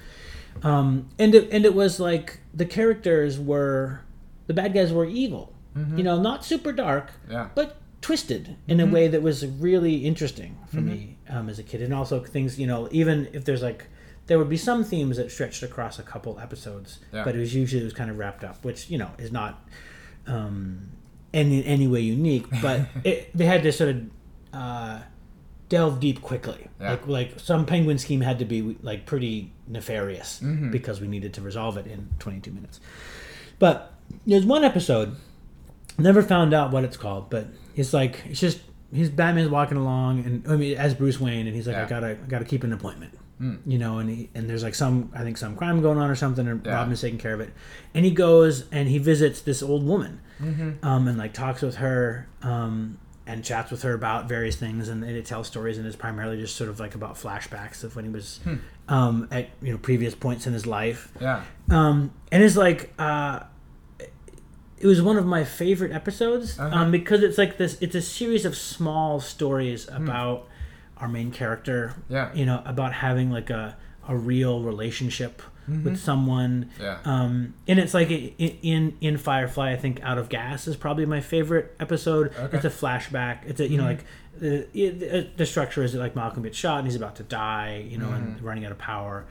Um, 0.62 1.10
and 1.18 1.34
it, 1.34 1.50
and 1.52 1.66
it 1.66 1.74
was 1.74 2.00
like 2.00 2.38
the 2.54 2.64
characters 2.64 3.38
were 3.38 4.00
the 4.46 4.54
bad 4.54 4.72
guys 4.72 4.90
were 4.90 5.04
evil. 5.04 5.52
Mm-hmm. 5.76 5.98
You 5.98 6.04
know, 6.04 6.16
not 6.22 6.46
super 6.46 6.72
dark, 6.72 7.10
Yeah. 7.28 7.48
but 7.54 7.76
twisted 8.04 8.54
in 8.68 8.80
a 8.80 8.86
way 8.86 9.08
that 9.08 9.22
was 9.22 9.46
really 9.46 10.04
interesting 10.04 10.58
for 10.68 10.82
me 10.82 11.16
um, 11.30 11.48
as 11.48 11.58
a 11.58 11.62
kid. 11.62 11.80
And 11.80 11.94
also 11.94 12.20
things, 12.22 12.58
you 12.58 12.66
know, 12.66 12.86
even 12.90 13.28
if 13.32 13.46
there's 13.46 13.62
like, 13.62 13.86
there 14.26 14.38
would 14.38 14.50
be 14.50 14.58
some 14.58 14.84
themes 14.84 15.16
that 15.16 15.32
stretched 15.32 15.62
across 15.62 15.98
a 15.98 16.02
couple 16.02 16.38
episodes, 16.38 16.98
Yeah. 17.14 17.24
but 17.24 17.34
it 17.34 17.38
was 17.38 17.54
usually 17.54 17.80
it 17.80 17.84
was 17.84 17.94
kind 17.94 18.10
of 18.10 18.18
wrapped 18.18 18.44
up, 18.44 18.62
which 18.62 18.90
you 18.90 18.98
know 18.98 19.10
is 19.16 19.32
not 19.32 19.66
um, 20.26 20.90
in 21.32 21.62
any 21.62 21.86
way 21.86 22.00
unique. 22.00 22.44
But 22.60 22.82
it, 23.04 23.34
they 23.34 23.46
had 23.46 23.62
to 23.62 23.72
sort 23.72 23.90
of 23.90 24.02
uh, 24.52 25.00
delve 25.70 25.98
deep 25.98 26.20
quickly. 26.20 26.68
Yeah. 26.80 26.90
Like 26.90 27.06
like 27.06 27.40
some 27.40 27.64
penguin 27.64 27.96
scheme 27.96 28.20
had 28.20 28.38
to 28.40 28.44
be 28.44 28.76
like 28.82 29.06
pretty 29.06 29.50
nefarious 29.66 30.40
Mhm. 30.42 30.70
because 30.70 31.00
we 31.00 31.08
needed 31.08 31.32
to 31.34 31.40
resolve 31.40 31.78
it 31.78 31.86
in 31.86 32.10
22 32.18 32.50
minutes. 32.52 32.80
But 33.58 33.94
there's 34.26 34.44
one 34.44 34.62
episode 34.62 35.16
never 35.98 36.22
found 36.22 36.52
out 36.54 36.70
what 36.72 36.84
it's 36.84 36.96
called, 36.96 37.30
but 37.30 37.46
it's 37.76 37.92
like 37.92 38.22
it's 38.26 38.40
just 38.40 38.60
he's 38.92 39.10
Batman's 39.10 39.50
walking 39.50 39.76
along 39.76 40.20
and 40.24 40.46
I 40.48 40.56
mean 40.56 40.76
as 40.76 40.94
Bruce 40.94 41.18
Wayne 41.20 41.46
and 41.46 41.54
he's 41.56 41.66
like 41.66 41.76
I 41.76 41.84
gotta 41.86 42.10
I 42.10 42.14
gotta 42.14 42.44
keep 42.44 42.64
an 42.64 42.72
appointment. 42.72 43.18
Mm. 43.40 43.58
You 43.66 43.78
know, 43.78 43.98
and 43.98 44.08
he, 44.08 44.30
and 44.36 44.48
there's 44.48 44.62
like 44.62 44.76
some 44.76 45.10
I 45.14 45.22
think 45.24 45.36
some 45.38 45.56
crime 45.56 45.82
going 45.82 45.98
on 45.98 46.08
or 46.08 46.14
something, 46.14 46.46
and 46.46 46.64
Yeah. 46.64 46.74
Robin 46.74 46.92
is 46.92 47.00
taking 47.00 47.18
care 47.18 47.34
of 47.34 47.40
it, 47.40 47.52
and 47.92 48.04
he 48.04 48.12
goes 48.12 48.64
and 48.70 48.88
he 48.88 48.98
visits 48.98 49.40
this 49.40 49.60
old 49.62 49.84
woman, 49.84 50.20
Mm-hmm. 50.40 50.86
um, 50.86 51.08
and 51.08 51.18
like 51.18 51.32
talks 51.32 51.60
with 51.60 51.76
her, 51.76 52.28
um, 52.42 52.98
and 53.26 53.42
chats 53.44 53.72
with 53.72 53.82
her 53.82 53.92
about 53.92 54.28
various 54.28 54.54
things, 54.54 54.88
and, 54.88 55.02
and 55.02 55.16
it 55.16 55.26
tells 55.26 55.48
stories, 55.48 55.78
and 55.78 55.86
it's 55.86 55.96
primarily 55.96 56.38
just 56.40 56.54
sort 56.54 56.70
of 56.70 56.78
like 56.78 56.94
about 56.94 57.16
flashbacks 57.16 57.82
of 57.82 57.96
when 57.96 58.04
he 58.04 58.10
was, 58.12 58.38
Hmm. 58.44 58.54
um, 58.88 59.28
at 59.32 59.48
you 59.60 59.72
know 59.72 59.78
previous 59.78 60.14
points 60.14 60.46
in 60.46 60.52
his 60.52 60.64
life, 60.64 61.10
Yeah. 61.20 61.42
um, 61.70 62.12
and 62.30 62.40
it's 62.40 62.56
like 62.56 62.92
uh, 63.00 63.40
it 64.78 64.86
was 64.86 65.00
one 65.02 65.16
of 65.16 65.24
my 65.26 65.44
favorite 65.44 65.92
episodes 65.92 66.58
Uh-huh. 66.58 66.76
um, 66.76 66.90
because 66.90 67.22
it's 67.22 67.38
like 67.38 67.56
this 67.58 67.78
it's 67.80 67.94
a 67.94 68.02
series 68.02 68.44
of 68.44 68.56
small 68.56 69.20
stories 69.20 69.88
about 69.88 70.48
our 70.96 71.08
main 71.08 71.30
character 71.30 71.94
Yeah. 72.08 72.32
you 72.34 72.46
know 72.46 72.62
about 72.64 72.92
having 72.92 73.30
like 73.30 73.50
a, 73.50 73.76
a 74.08 74.16
real 74.16 74.62
relationship 74.62 75.42
with 75.66 75.98
someone 75.98 76.68
Yeah. 76.78 76.98
um, 77.06 77.54
and 77.66 77.78
it's 77.78 77.94
like 77.94 78.10
in 78.10 78.98
in 79.00 79.16
Firefly, 79.16 79.72
I 79.72 79.76
think 79.76 79.98
Out 80.02 80.18
of 80.18 80.28
Gas 80.28 80.68
is 80.68 80.76
probably 80.76 81.06
my 81.06 81.22
favorite 81.22 81.74
episode. 81.80 82.34
Okay. 82.38 82.56
It's 82.58 82.66
a 82.66 82.70
flashback. 82.70 83.46
It's 83.46 83.60
a 83.60 83.66
you 83.68 83.78
know 83.78 83.84
like 83.84 84.04
the, 84.38 84.68
it, 84.78 85.38
the 85.38 85.46
structure 85.46 85.82
is 85.82 85.94
that 85.94 86.00
like 86.00 86.14
Malcolm 86.14 86.42
gets 86.42 86.58
shot 86.58 86.80
and 86.80 86.86
he's 86.86 86.96
about 86.96 87.16
to 87.16 87.22
die, 87.22 87.82
you 87.88 87.96
know, 87.96 88.10
and 88.10 88.42
running 88.42 88.66
out 88.66 88.72
of 88.72 88.78
power. 88.78 89.24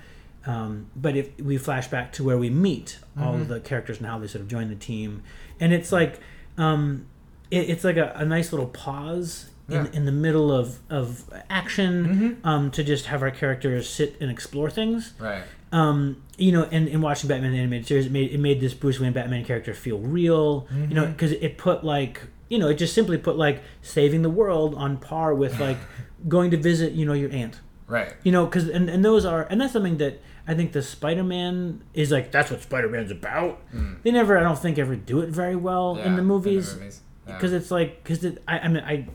Um, 0.45 0.87
but 0.95 1.15
if 1.15 1.29
we 1.39 1.57
flash 1.57 1.87
back 1.87 2.11
to 2.13 2.23
where 2.23 2.37
we 2.37 2.49
meet 2.49 2.99
all 3.19 3.35
of 3.35 3.47
the 3.47 3.59
characters 3.61 3.97
and 3.99 4.07
how 4.07 4.19
they 4.19 4.27
sort 4.27 4.41
of 4.41 4.47
join 4.47 4.69
the 4.69 4.75
team, 4.75 5.23
and 5.59 5.71
it's 5.73 5.91
like 5.91 6.19
um, 6.57 7.05
it, 7.49 7.69
it's 7.69 7.83
like 7.83 7.97
a, 7.97 8.11
a 8.15 8.25
nice 8.25 8.51
little 8.51 8.67
pause. 8.67 9.49
In, 9.69 9.75
Yeah. 9.85 9.87
in 9.93 10.03
the 10.05 10.11
middle 10.11 10.51
of, 10.51 10.79
of 10.89 11.23
action, 11.49 12.37
um, 12.43 12.69
to 12.71 12.83
just 12.83 13.05
have 13.05 13.21
our 13.21 13.31
characters 13.31 13.89
sit 13.89 14.17
and 14.19 14.29
explore 14.29 14.69
things 14.69 15.13
Right. 15.17 15.43
um, 15.71 16.21
you 16.37 16.51
know, 16.51 16.67
and, 16.69 16.89
and 16.89 17.01
watching 17.01 17.29
Batman 17.29 17.53
the 17.53 17.59
animated 17.59 17.87
series, 17.87 18.05
it 18.07 18.11
made 18.11 18.31
it 18.33 18.39
made 18.39 18.59
this 18.59 18.73
Bruce 18.73 18.99
Wayne 18.99 19.13
Batman 19.13 19.45
character 19.45 19.73
feel 19.73 19.99
real. 19.99 20.67
You 20.89 20.93
know, 20.95 21.05
because 21.05 21.31
it 21.31 21.57
put 21.57 21.85
like 21.85 22.21
you 22.49 22.59
know, 22.59 22.67
it 22.67 22.73
just 22.75 22.93
simply 22.93 23.17
put 23.17 23.37
like 23.37 23.63
saving 23.81 24.21
the 24.21 24.29
world 24.29 24.75
on 24.75 24.97
par 24.97 25.33
with 25.33 25.57
like 25.61 25.77
going 26.27 26.51
to 26.51 26.57
visit 26.57 26.91
you 26.91 27.05
know 27.05 27.13
your 27.13 27.31
aunt. 27.31 27.61
Right. 27.87 28.13
You 28.23 28.33
know, 28.33 28.45
because 28.45 28.67
and, 28.67 28.89
and 28.89 29.03
those 29.05 29.23
are 29.23 29.43
and 29.49 29.61
that's 29.61 29.71
something 29.71 29.95
that 29.97 30.19
I 30.47 30.53
think 30.55 30.73
the 30.73 30.81
Spider 30.81 31.23
Man 31.23 31.83
is 31.93 32.11
like 32.11 32.31
that's 32.31 32.51
what 32.51 32.61
Spider 32.61 32.89
Man's 32.89 33.11
about. 33.11 33.61
They 34.03 34.11
never, 34.11 34.37
I 34.37 34.41
don't 34.43 34.59
think, 34.59 34.77
ever 34.77 34.95
do 34.95 35.21
it 35.21 35.29
very 35.29 35.55
well 35.55 35.95
Yeah, 35.97 36.07
in 36.07 36.15
the 36.15 36.23
movies 36.23 36.73
movies. 36.75 37.01
Yeah. 37.27 37.35
because 37.35 37.53
it's 37.53 37.71
like 37.71 38.03
because 38.03 38.23
it, 38.25 38.43
I, 38.47 38.59
I 38.59 38.67
mean 38.67 38.83
I 38.83 39.07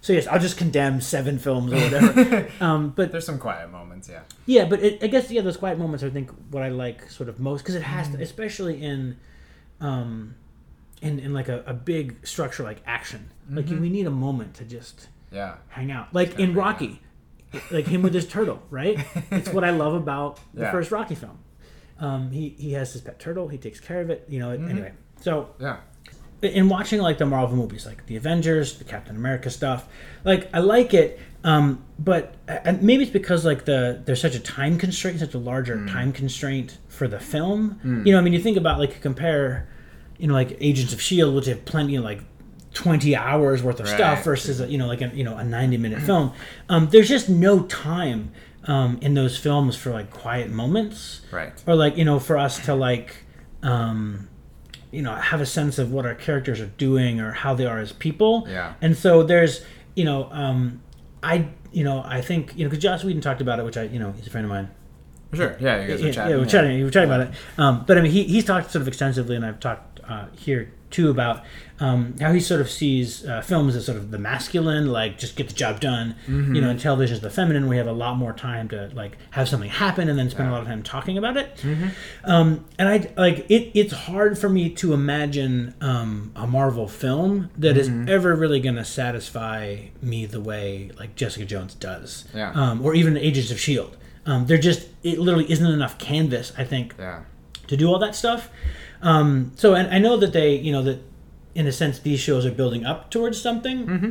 So 0.00 0.12
yes, 0.12 0.26
I'll 0.26 0.40
just 0.40 0.56
condemn 0.58 1.00
seven 1.00 1.38
films 1.38 1.72
or 1.72 1.76
whatever. 1.76 2.48
um, 2.60 2.90
but 2.90 3.12
There's 3.12 3.24
some 3.24 3.38
quiet 3.38 3.70
moments, 3.70 4.08
yeah. 4.08 4.22
yeah, 4.46 4.64
but 4.64 4.82
it, 4.82 5.02
I 5.02 5.06
guess 5.06 5.30
yeah, 5.30 5.42
those 5.42 5.56
quiet 5.56 5.78
moments. 5.78 6.02
I 6.02 6.10
think 6.10 6.30
what 6.50 6.62
I 6.64 6.68
like 6.70 7.08
sort 7.10 7.28
of 7.28 7.38
most 7.38 7.62
because 7.62 7.76
it 7.76 7.82
has 7.82 8.08
to, 8.10 8.20
especially 8.20 8.82
in, 8.82 9.16
um, 9.80 10.34
in 11.02 11.18
in 11.20 11.32
like 11.32 11.48
a, 11.48 11.62
a 11.66 11.74
big 11.74 12.26
structure 12.26 12.62
like 12.64 12.82
action. 12.86 13.30
Like 13.50 13.68
we 13.68 13.88
need 13.90 14.06
a 14.06 14.10
moment 14.10 14.54
to 14.54 14.64
just 14.64 15.08
Yeah. 15.30 15.54
hang 15.68 15.90
out. 15.92 16.12
Like 16.14 16.38
in 16.38 16.54
Rocky, 16.54 17.00
like 17.70 17.86
him 17.86 18.02
with 18.02 18.14
his 18.14 18.26
turtle, 18.26 18.62
right? 18.70 18.98
It's 19.30 19.48
what 19.50 19.64
I 19.64 19.70
love 19.84 19.94
about 19.94 20.38
the 20.54 20.62
Yeah. 20.62 20.70
first 20.72 20.90
Rocky 20.90 21.14
film. 21.14 21.38
Um, 22.00 22.30
he 22.30 22.48
he 22.58 22.72
has 22.72 22.92
his 22.92 23.02
pet 23.02 23.18
turtle. 23.18 23.48
He 23.48 23.58
takes 23.58 23.80
care 23.80 24.00
of 24.00 24.10
it. 24.10 24.24
You 24.28 24.38
know. 24.40 24.50
Anyway, 24.50 24.92
so 25.20 25.50
Yeah. 25.60 25.76
in 26.42 26.68
watching 26.68 27.00
like 27.00 27.18
the 27.18 27.26
Marvel 27.26 27.56
movies, 27.56 27.86
like 27.86 28.06
the 28.06 28.16
Avengers, 28.16 28.78
the 28.78 28.84
Captain 28.84 29.16
America 29.16 29.48
stuff, 29.50 29.86
like 30.24 30.48
I 30.52 30.58
like 30.58 30.92
it, 30.92 31.18
um, 31.44 31.84
but 31.98 32.34
and 32.48 32.82
maybe 32.82 33.04
it's 33.04 33.12
because 33.12 33.44
like 33.44 33.64
the 33.64 34.00
there's 34.04 34.20
such 34.20 34.34
a 34.34 34.40
time 34.40 34.76
constraint, 34.78 35.20
such 35.20 35.34
a 35.34 35.38
larger 35.38 35.76
Mm. 35.76 35.90
time 35.90 36.12
constraint 36.12 36.78
for 36.88 37.06
the 37.08 37.20
film. 37.20 37.78
You 38.04 38.12
know, 38.12 38.18
I 38.18 38.22
mean, 38.22 38.32
you 38.32 38.40
think 38.40 38.56
about 38.56 38.78
like 38.78 39.00
compare, 39.00 39.68
you 40.18 40.26
know, 40.26 40.34
like 40.34 40.56
Agents 40.60 40.92
of 40.92 41.00
Shield, 41.00 41.34
which 41.34 41.46
have 41.46 41.64
plenty 41.64 41.96
of 41.96 42.04
like. 42.04 42.20
20 42.74 43.16
hours 43.16 43.62
worth 43.62 43.80
of 43.80 43.86
Right. 43.86 43.94
stuff 43.96 44.24
versus 44.24 44.60
a, 44.60 44.66
you 44.66 44.76
know 44.78 44.86
like 44.86 45.00
a 45.00 45.08
you 45.14 45.24
know 45.24 45.36
a 45.36 45.44
90 45.44 45.76
minute 45.78 46.02
film 46.02 46.32
um, 46.68 46.88
there's 46.90 47.08
just 47.08 47.28
no 47.28 47.62
time 47.64 48.30
um, 48.66 48.98
in 49.00 49.14
those 49.14 49.38
films 49.38 49.76
for 49.76 49.90
like 49.90 50.10
quiet 50.10 50.50
moments 50.50 51.20
Right. 51.30 51.52
or 51.66 51.74
like 51.76 51.96
you 51.96 52.04
know 52.04 52.18
for 52.18 52.36
us 52.36 52.64
to 52.66 52.74
like 52.74 53.16
um 53.62 54.28
you 54.90 55.02
know 55.02 55.14
have 55.14 55.40
a 55.40 55.46
sense 55.46 55.78
of 55.78 55.92
what 55.92 56.04
our 56.06 56.14
characters 56.14 56.60
are 56.60 56.66
doing 56.76 57.20
or 57.20 57.32
how 57.32 57.54
they 57.54 57.66
are 57.66 57.78
as 57.78 57.92
people 57.92 58.46
Yeah. 58.48 58.74
and 58.80 58.96
so 58.96 59.22
there's 59.22 59.64
you 59.94 60.04
know 60.04 60.28
um 60.32 60.80
i 61.22 61.48
you 61.72 61.84
know 61.84 62.02
i 62.06 62.20
think 62.20 62.52
you 62.56 62.64
know 62.64 62.70
because 62.70 62.82
Joss 62.82 63.04
Whedon 63.04 63.20
talked 63.22 63.40
about 63.40 63.58
it 63.58 63.64
which 63.64 63.76
i 63.76 63.84
you 63.84 63.98
know 63.98 64.12
he's 64.12 64.26
a 64.26 64.30
friend 64.30 64.44
of 64.44 64.50
mine 64.50 64.70
Sure. 65.32 65.56
Yeah, 65.60 65.82
you 65.82 65.88
guys 65.88 66.02
were 66.02 66.12
chatting. 66.12 66.30
yeah, 66.32 66.38
we're 66.38 66.46
chatting. 66.46 66.76
We 66.78 66.84
were 66.84 66.90
chatting 66.90 67.10
about 67.10 67.20
it. 67.28 67.34
Um, 67.58 67.84
but 67.86 67.98
I 67.98 68.02
mean, 68.02 68.12
he, 68.12 68.24
he's 68.24 68.44
talked 68.44 68.70
sort 68.70 68.82
of 68.82 68.88
extensively, 68.88 69.34
and 69.36 69.44
I've 69.44 69.60
talked 69.60 70.00
uh, 70.08 70.26
here 70.36 70.72
too 70.90 71.10
about 71.10 71.42
um, 71.80 72.14
how 72.20 72.30
he 72.32 72.38
sort 72.38 72.60
of 72.60 72.70
sees 72.70 73.26
uh, 73.26 73.40
films 73.40 73.74
as 73.74 73.84
sort 73.84 73.98
of 73.98 74.12
the 74.12 74.18
masculine, 74.18 74.92
like 74.92 75.18
just 75.18 75.34
get 75.34 75.48
the 75.48 75.54
job 75.54 75.80
done. 75.80 76.14
Mm-hmm. 76.28 76.54
You 76.54 76.60
know, 76.60 76.70
and 76.70 76.78
television 76.78 77.16
is 77.16 77.20
the 77.20 77.30
feminine. 77.30 77.66
We 77.68 77.78
have 77.78 77.88
a 77.88 77.92
lot 77.92 78.16
more 78.16 78.32
time 78.32 78.68
to 78.68 78.92
like 78.94 79.16
have 79.32 79.48
something 79.48 79.70
happen, 79.70 80.08
and 80.08 80.16
then 80.16 80.30
spend 80.30 80.50
a 80.50 80.52
lot 80.52 80.60
of 80.62 80.68
time 80.68 80.84
talking 80.84 81.18
about 81.18 81.36
it. 81.36 81.56
Mm-hmm. 81.62 81.88
Um, 82.30 82.64
and 82.78 82.88
I 82.88 83.10
like 83.16 83.46
it. 83.50 83.72
It's 83.76 83.92
hard 83.92 84.38
for 84.38 84.48
me 84.48 84.70
to 84.70 84.92
imagine 84.92 85.74
um, 85.80 86.30
a 86.36 86.46
Marvel 86.46 86.86
film 86.86 87.50
that 87.58 87.76
is 87.76 87.88
Mm-hmm. 87.88 88.08
ever 88.08 88.36
really 88.36 88.60
going 88.60 88.76
to 88.76 88.84
satisfy 88.84 89.78
me 90.00 90.26
the 90.26 90.40
way 90.40 90.90
like 90.98 91.16
Jessica 91.16 91.44
Jones 91.44 91.74
does, 91.74 92.26
Yeah. 92.32 92.52
um, 92.52 92.84
or 92.86 92.94
even 92.94 93.16
Agents 93.16 93.50
of 93.50 93.58
Shield. 93.58 93.96
Um, 94.26 94.46
there 94.46 94.58
just 94.58 94.88
it 95.02 95.18
literally 95.18 95.50
isn't 95.50 95.66
enough 95.70 95.98
canvas, 95.98 96.52
I 96.56 96.64
think, 96.64 96.94
Yeah. 96.98 97.22
to 97.66 97.76
do 97.76 97.88
all 97.88 97.98
that 97.98 98.14
stuff. 98.14 98.48
Um, 99.02 99.52
so, 99.56 99.74
and 99.74 99.92
I 99.94 99.98
know 99.98 100.16
that 100.16 100.32
they, 100.32 100.54
you 100.56 100.72
know, 100.72 100.82
that 100.82 101.00
in 101.54 101.66
a 101.66 101.72
sense 101.72 101.98
these 101.98 102.20
shows 102.20 102.46
are 102.46 102.50
building 102.50 102.84
up 102.86 103.10
towards 103.10 103.40
something. 103.40 103.86
Mm-hmm. 103.86 104.10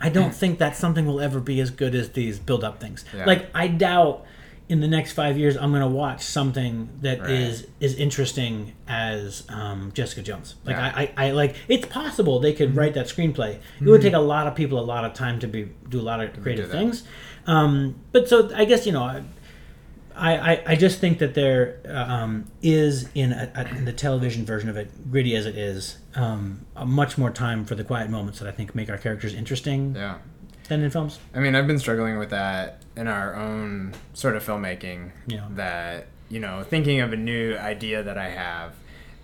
I 0.00 0.08
don't 0.08 0.34
think 0.34 0.58
that 0.58 0.76
something 0.76 1.06
will 1.06 1.20
ever 1.20 1.40
be 1.40 1.60
as 1.60 1.70
good 1.70 1.94
as 1.94 2.10
these 2.10 2.38
build 2.38 2.64
up 2.64 2.80
things. 2.80 3.04
Yeah. 3.16 3.24
Like 3.26 3.48
I 3.54 3.68
doubt 3.68 4.26
in 4.68 4.80
the 4.80 4.88
next 4.88 5.12
five 5.12 5.38
years 5.38 5.56
I'm 5.56 5.70
going 5.70 5.82
to 5.82 5.86
watch 5.86 6.22
something 6.22 6.88
that 7.02 7.20
is 7.30 7.60
Right. 7.62 7.70
as 7.82 7.94
interesting 7.94 8.72
as 8.88 9.44
um, 9.48 9.92
Jessica 9.94 10.20
Jones. 10.22 10.56
Like 10.64 10.76
Yeah. 10.76 10.92
I, 10.94 11.12
I, 11.16 11.28
I 11.28 11.30
like 11.30 11.54
it's 11.68 11.86
possible 11.86 12.40
they 12.40 12.52
could 12.54 12.74
write 12.74 12.94
that 12.94 13.06
screenplay. 13.06 13.60
It 13.80 13.86
would 13.86 14.02
take 14.02 14.14
a 14.14 14.18
lot 14.18 14.46
of 14.48 14.54
people 14.56 14.78
a 14.80 14.84
lot 14.84 15.04
of 15.04 15.14
time 15.14 15.38
to 15.40 15.46
be 15.46 15.70
do 15.88 16.00
a 16.00 16.02
lot 16.02 16.20
of 16.20 16.42
creative 16.42 16.70
things. 16.70 17.04
Um, 17.46 17.94
but 18.10 18.28
so 18.28 18.50
I 18.54 18.64
guess 18.64 18.84
you 18.86 18.92
know. 18.92 19.22
I, 20.16 20.36
I, 20.52 20.62
I, 20.68 20.76
just 20.76 21.00
think 21.00 21.18
that 21.18 21.34
there 21.34 21.80
um, 21.88 22.46
is 22.62 23.08
in, 23.14 23.32
a, 23.32 23.50
a, 23.54 23.68
in 23.76 23.84
the 23.84 23.92
television 23.92 24.44
version 24.44 24.68
of 24.68 24.76
it, 24.76 25.10
gritty 25.10 25.34
as 25.34 25.46
it 25.46 25.56
is, 25.56 25.98
um, 26.14 26.66
a 26.76 26.86
much 26.86 27.18
more 27.18 27.30
time 27.30 27.64
for 27.64 27.74
the 27.74 27.84
quiet 27.84 28.10
moments 28.10 28.38
that 28.38 28.48
I 28.48 28.52
think 28.52 28.74
make 28.74 28.88
our 28.90 28.98
characters 28.98 29.34
interesting 29.34 29.94
Yeah. 29.96 30.18
than 30.68 30.82
in 30.82 30.90
films. 30.90 31.18
I 31.34 31.40
mean, 31.40 31.54
I've 31.54 31.66
been 31.66 31.78
struggling 31.78 32.18
with 32.18 32.30
that 32.30 32.82
in 32.96 33.08
our 33.08 33.34
own 33.34 33.94
sort 34.12 34.36
of 34.36 34.44
filmmaking. 34.44 35.10
Yeah. 35.26 35.46
That, 35.50 36.06
you 36.28 36.40
know, 36.40 36.62
thinking 36.62 37.00
of 37.00 37.12
a 37.12 37.16
new 37.16 37.56
idea 37.56 38.02
that 38.02 38.16
I 38.16 38.30
have 38.30 38.72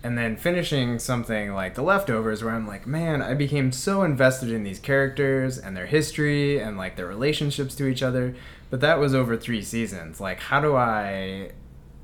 and 0.03 0.17
then 0.17 0.35
finishing 0.35 0.97
something 0.99 1.53
like 1.53 1.75
The 1.75 1.83
Leftovers 1.83 2.43
where 2.43 2.53
I'm 2.55 2.67
like, 2.67 2.87
man, 2.87 3.21
I 3.21 3.33
became 3.33 3.71
so 3.71 4.03
invested 4.03 4.51
in 4.51 4.63
these 4.63 4.79
characters 4.79 5.57
and 5.57 5.77
their 5.77 5.85
history 5.85 6.59
and 6.59 6.77
like 6.77 6.95
their 6.95 7.07
relationships 7.07 7.75
to 7.75 7.87
each 7.87 8.01
other. 8.01 8.35
But 8.71 8.79
that 8.79 8.99
was 8.99 9.13
over 9.13 9.37
three 9.37 9.61
seasons. 9.61 10.19
Like, 10.19 10.39
how 10.39 10.59
do 10.61 10.75
I 10.75 11.51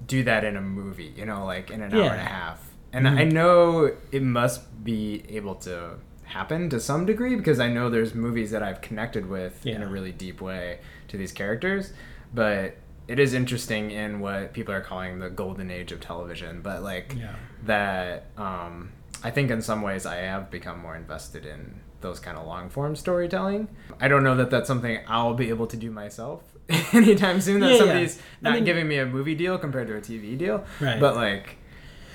do 0.05 0.23
that 0.23 0.43
in 0.43 0.55
a 0.55 0.61
movie, 0.61 1.13
you 1.15 1.25
know, 1.25 1.45
like 1.45 1.71
in 1.71 1.81
an 1.81 1.93
hour 1.93 2.01
and 2.11 2.21
a 2.21 2.25
half? 2.25 2.63
And 2.93 3.07
I 3.07 3.23
know 3.23 3.91
it 4.11 4.21
must 4.21 4.83
be 4.83 5.23
able 5.29 5.55
to 5.55 5.95
happen 6.23 6.69
to 6.69 6.79
some 6.79 7.05
degree 7.05 7.35
because 7.35 7.59
I 7.59 7.69
know 7.69 7.89
there's 7.89 8.13
movies 8.13 8.51
that 8.51 8.61
I've 8.61 8.81
connected 8.81 9.27
with 9.29 9.65
in 9.65 9.81
a 9.81 9.87
really 9.87 10.11
deep 10.11 10.41
way 10.41 10.79
to 11.07 11.17
these 11.17 11.31
characters. 11.31 11.93
But 12.33 12.75
it 13.07 13.17
is 13.19 13.33
interesting 13.33 13.91
in 13.91 14.19
what 14.19 14.51
people 14.51 14.73
are 14.73 14.81
calling 14.81 15.19
the 15.19 15.29
golden 15.29 15.71
age 15.71 15.93
of 15.93 16.01
television. 16.01 16.61
But 16.61 16.83
like 16.83 17.15
Yeah. 17.17 17.33
that, 17.63 18.25
um, 18.37 18.91
I 19.23 19.31
think 19.31 19.51
in 19.51 19.61
some 19.61 19.81
ways 19.81 20.05
I 20.05 20.17
have 20.17 20.51
become 20.51 20.79
more 20.79 20.97
invested 20.97 21.45
in 21.45 21.79
those 22.01 22.19
kind 22.19 22.37
of 22.37 22.45
long 22.45 22.69
form 22.69 22.95
storytelling. 22.97 23.69
I 24.01 24.07
don't 24.09 24.23
know 24.23 24.35
that 24.35 24.49
that's 24.49 24.67
something 24.67 24.99
I'll 25.07 25.33
be 25.33 25.49
able 25.49 25.67
to 25.67 25.77
do 25.77 25.89
myself 25.91 26.43
anytime 26.93 27.39
soon. 27.41 27.59
That 27.61 27.67
Yeah, 27.67 27.71
yeah. 27.73 27.79
somebody's 27.79 28.17
I 28.17 28.21
not 28.41 28.53
mean- 28.55 28.65
giving 28.65 28.87
me 28.87 28.97
a 28.97 29.05
movie 29.05 29.35
deal 29.35 29.57
compared 29.57 29.87
to 29.87 29.95
a 29.97 30.01
TV 30.01 30.37
deal. 30.37 30.65
Right. 30.79 30.99
But 30.99 31.15
like, 31.15 31.57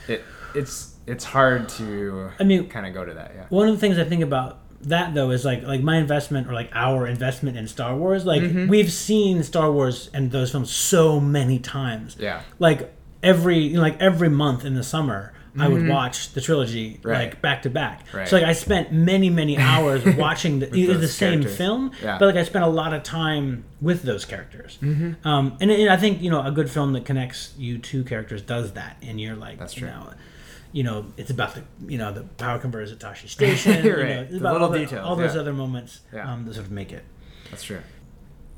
it 0.08 0.22
it's 0.54 0.94
it's 1.06 1.24
hard 1.24 1.68
to 1.70 2.30
I 2.38 2.44
mean- 2.44 2.68
kind 2.68 2.86
of 2.86 2.94
go 2.94 3.04
to 3.04 3.14
that. 3.14 3.32
Yeah. 3.34 3.44
One 3.48 3.68
of 3.68 3.74
the 3.74 3.80
things 3.80 3.98
I 3.98 4.04
think 4.04 4.22
about 4.22 4.58
that 4.82 5.14
though 5.14 5.30
is 5.30 5.44
like 5.44 5.62
like 5.62 5.80
my 5.80 5.96
investment 5.96 6.48
or 6.48 6.52
like 6.52 6.70
our 6.74 7.06
investment 7.06 7.56
in 7.56 7.66
Star 7.68 7.96
Wars. 7.96 8.26
Like 8.26 8.42
Mm-hmm. 8.42 8.68
we've 8.68 8.92
seen 8.92 9.42
Star 9.42 9.70
Wars 9.72 10.10
and 10.12 10.30
those 10.32 10.50
films 10.50 10.70
so 10.70 11.18
many 11.20 11.58
times. 11.58 12.16
Yeah. 12.18 12.42
Like 12.58 12.92
every 13.22 13.58
you 13.58 13.74
know, 13.76 13.80
like 13.82 14.00
every 14.00 14.28
month 14.28 14.64
in 14.64 14.74
the 14.74 14.82
summer. 14.82 15.32
I 15.58 15.68
would 15.68 15.86
watch 15.86 16.32
the 16.32 16.40
trilogy 16.40 16.94
Mm-hmm. 16.94 17.08
Right. 17.08 17.18
like 17.30 17.42
back 17.42 17.62
to 17.62 17.70
back. 17.70 18.06
Right. 18.12 18.26
So 18.26 18.36
like 18.36 18.46
I 18.46 18.52
spent 18.54 18.90
many 18.92 19.28
many 19.30 19.58
hours 19.70 20.04
watching 20.16 20.60
the, 20.60 20.74
either 20.74 20.94
the 20.94 21.00
those 21.00 21.14
same 21.14 21.40
characters. 21.40 21.56
film, 21.56 21.92
Yeah. 22.02 22.18
but 22.18 22.26
like 22.26 22.36
I 22.36 22.44
spent 22.44 22.64
a 22.64 22.68
lot 22.68 22.94
of 22.94 23.02
time 23.02 23.64
with 23.80 24.02
those 24.02 24.24
characters. 24.24 24.78
Mm-hmm. 24.80 25.26
Um, 25.28 25.56
and, 25.60 25.70
and 25.70 25.90
I 25.90 25.96
think 25.98 26.22
you 26.22 26.30
know 26.30 26.42
a 26.42 26.50
good 26.50 26.70
film 26.70 26.92
that 26.94 27.04
connects 27.04 27.52
you 27.58 27.78
to 27.78 28.02
characters 28.04 28.40
does 28.42 28.72
that, 28.72 28.96
and 29.02 29.20
you're 29.20 29.36
like, 29.36 29.58
That's 29.58 29.76
you 29.76 29.80
true. 29.80 29.90
know, 29.90 30.12
you 30.72 30.84
know, 30.84 31.06
it's 31.18 31.30
about 31.30 31.54
the 31.54 31.62
you 31.86 31.98
know 31.98 32.12
the 32.12 32.22
power 32.22 32.58
converters 32.58 32.90
at 32.92 32.98
Tosche 32.98 33.28
Station. 33.28 33.84
you 33.84 33.94
Right. 33.96 34.08
know, 34.08 34.20
it's 34.22 34.30
The 34.30 34.36
about 34.38 34.52
little 34.54 34.68
all, 34.68 34.72
details, 34.74 35.06
all 35.06 35.16
those 35.16 35.34
yeah. 35.34 35.40
other 35.42 35.52
moments 35.52 36.00
Yeah. 36.14 36.32
um, 36.32 36.46
that 36.46 36.54
sort 36.54 36.64
of 36.66 36.72
make 36.72 36.92
it. 36.92 37.04
That's 37.50 37.64
true. 37.64 37.80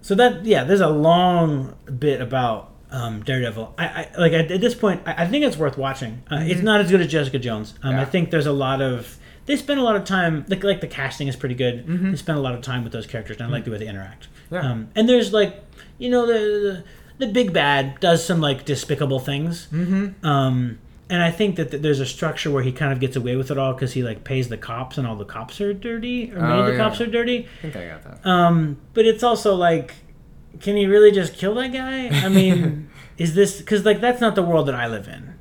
So 0.03 0.15
that 0.15 0.45
yeah, 0.45 0.63
there's 0.65 0.81
a 0.83 0.89
long 0.91 1.75
bit 1.99 2.21
about 2.21 2.71
um, 2.95 3.23
Daredevil. 3.23 3.75
I, 3.79 3.85
I 3.87 4.09
like 4.19 4.33
at, 4.33 4.51
at 4.51 4.61
this 4.61 4.75
point, 4.75 5.03
I, 5.07 5.25
I 5.25 5.27
think 5.27 5.45
it's 5.45 5.57
worth 5.57 5.77
watching. 5.77 6.23
Uh, 6.31 6.41
It's 6.43 6.63
not 6.63 6.81
as 6.81 6.91
good 6.91 7.01
as 7.01 7.09
Jessica 7.09 7.39
Jones. 7.39 7.75
Um, 7.83 7.95
I 7.95 8.03
Mm-hmm. 8.03 8.11
Think 8.11 8.31
there's 8.31 8.47
a 8.47 8.53
lot 8.53 8.81
of 8.81 9.17
they 9.47 9.57
spend 9.57 9.79
a 9.81 9.83
lot 9.83 9.97
of 9.97 10.05
time 10.05 10.45
like 10.49 10.63
like 10.65 10.81
the 10.81 10.87
casting 10.87 11.29
is 11.29 11.37
pretty 11.37 11.55
good. 11.55 11.87
Mm-hmm. 11.87 12.11
They 12.13 12.17
spend 12.17 12.39
a 12.39 12.41
lot 12.41 12.55
of 12.55 12.61
time 12.63 12.85
with 12.85 12.93
those 12.93 13.07
characters, 13.07 13.37
and 13.39 13.47
I 13.47 13.51
like 13.51 13.65
the 13.65 13.71
way 13.73 13.79
they 13.79 13.89
interact. 13.89 14.29
Yeah. 14.51 14.61
Um, 14.71 14.89
and 14.95 15.09
there's 15.09 15.33
like 15.33 15.63
you 15.99 16.09
know 16.11 16.27
the, 16.27 16.39
the 17.19 17.27
the 17.27 17.33
big 17.33 17.53
bad 17.53 17.99
does 18.01 18.25
some 18.25 18.41
like 18.41 18.65
despicable 18.65 19.19
things. 19.21 19.67
Mm-hmm. 19.73 20.25
Um, 20.27 20.79
and 21.11 21.23
I 21.23 21.31
think 21.31 21.57
that 21.57 21.71
th- 21.71 21.83
there's 21.83 22.01
a 22.01 22.07
structure 22.07 22.51
where 22.51 22.63
he 22.63 22.73
kind 22.73 22.91
of 22.93 22.99
gets 22.99 23.15
away 23.17 23.37
with 23.37 23.51
it 23.51 23.59
all 23.59 23.75
because 23.75 23.93
he 23.93 24.03
like 24.03 24.25
pays 24.25 24.49
the 24.49 24.57
cops 24.57 24.97
and 24.99 25.07
all 25.07 25.17
the 25.17 25.25
cops 25.27 25.61
are 25.61 25.75
dirty 25.75 26.33
or 26.33 26.41
many 26.41 26.53
Oh, 26.55 26.61
of 26.61 26.67
the 26.67 26.73
yeah. 26.73 26.79
cops 26.79 27.01
are 27.01 27.07
dirty. 27.07 27.47
I 27.59 27.61
think 27.63 27.77
I 27.77 27.87
got 27.89 28.03
that. 28.05 28.27
Um, 28.27 28.79
but 28.95 29.05
it's 29.05 29.23
also 29.23 29.55
like, 29.55 29.95
can 30.61 30.77
he 30.77 30.87
really 30.87 31.11
just 31.13 31.35
kill 31.35 31.55
that 31.57 31.73
guy? 31.73 32.09
I 32.09 32.29
mean, 32.29 32.89
is 33.19 33.35
this 33.35 33.59
because 33.59 33.85
like 33.85 34.01
that's 34.01 34.21
not 34.21 34.35
the 34.35 34.43
world 34.43 34.67
that 34.69 34.75
I 34.75 34.87
live 34.87 35.09
in, 35.09 35.35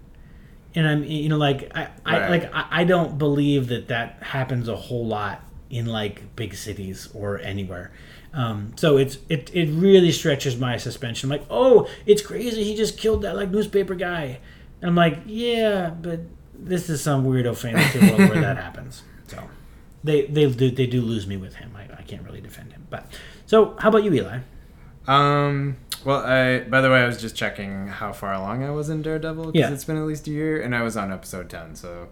and 0.76 0.88
I'm 0.88 1.04
you 1.04 1.30
know 1.30 1.38
like 1.38 1.72
I, 1.76 1.88
I 2.06 2.20
Right. 2.20 2.30
like 2.30 2.54
I, 2.54 2.68
I 2.82 2.84
don't 2.84 3.18
believe 3.18 3.68
that 3.68 3.88
that 3.90 4.18
happens 4.22 4.68
a 4.68 4.76
whole 4.76 5.06
lot 5.06 5.44
in 5.70 5.86
like 5.88 6.36
big 6.36 6.54
cities 6.56 7.10
or 7.14 7.40
anywhere. 7.40 7.92
Um, 8.34 8.74
so 8.76 8.98
it's 8.98 9.18
it 9.30 9.52
it 9.54 9.70
really 9.72 10.12
stretches 10.12 10.58
my 10.58 10.78
suspension. 10.78 11.32
I'm 11.32 11.40
like, 11.40 11.48
oh, 11.50 11.88
it's 12.06 12.22
crazy. 12.22 12.64
He 12.64 12.76
just 12.76 12.98
killed 12.98 13.22
that 13.24 13.36
like 13.36 13.50
newspaper 13.52 13.96
guy. 13.96 14.40
And 14.82 14.90
I'm 14.90 14.96
like, 14.96 15.20
yeah, 15.26 15.90
but 15.92 16.20
this 16.54 16.90
is 16.90 17.02
some 17.02 17.26
weirdo 17.26 17.56
fantasy 17.56 18.00
world 18.00 18.18
where 18.30 18.42
that 18.42 18.58
happens. 18.66 19.04
So 19.28 19.38
they 20.04 20.26
they 20.26 20.50
do 20.50 20.72
they 20.72 20.88
do 20.88 21.02
lose 21.02 21.28
me 21.28 21.38
with 21.38 21.56
him. 21.56 21.72
I, 21.76 21.84
I 22.00 22.02
can't 22.02 22.24
really 22.24 22.42
defend 22.42 22.72
him. 22.74 22.88
But 22.90 23.06
so 23.46 23.76
how 23.80 23.90
about 23.90 24.04
you, 24.04 24.14
Eli? 24.14 24.40
Um. 25.08 25.78
Well, 26.06 26.20
I 26.26 26.62
by 26.62 26.82
the 26.82 26.90
way, 26.90 27.02
I 27.02 27.06
was 27.08 27.20
just 27.22 27.36
checking 27.36 27.88
how 27.88 28.12
far 28.12 28.34
along 28.34 28.64
I 28.64 28.72
was 28.72 28.90
in 28.90 29.02
Daredevil 29.02 29.52
because 29.52 29.70
Yeah. 29.70 29.74
it's 29.74 29.86
been 29.86 29.98
at 29.98 30.04
least 30.04 30.28
a 30.28 30.32
year, 30.32 30.62
and 30.62 30.76
I 30.76 30.82
was 30.84 30.98
on 30.98 31.12
episode 31.12 31.50
ten, 31.50 31.76
so 31.76 32.10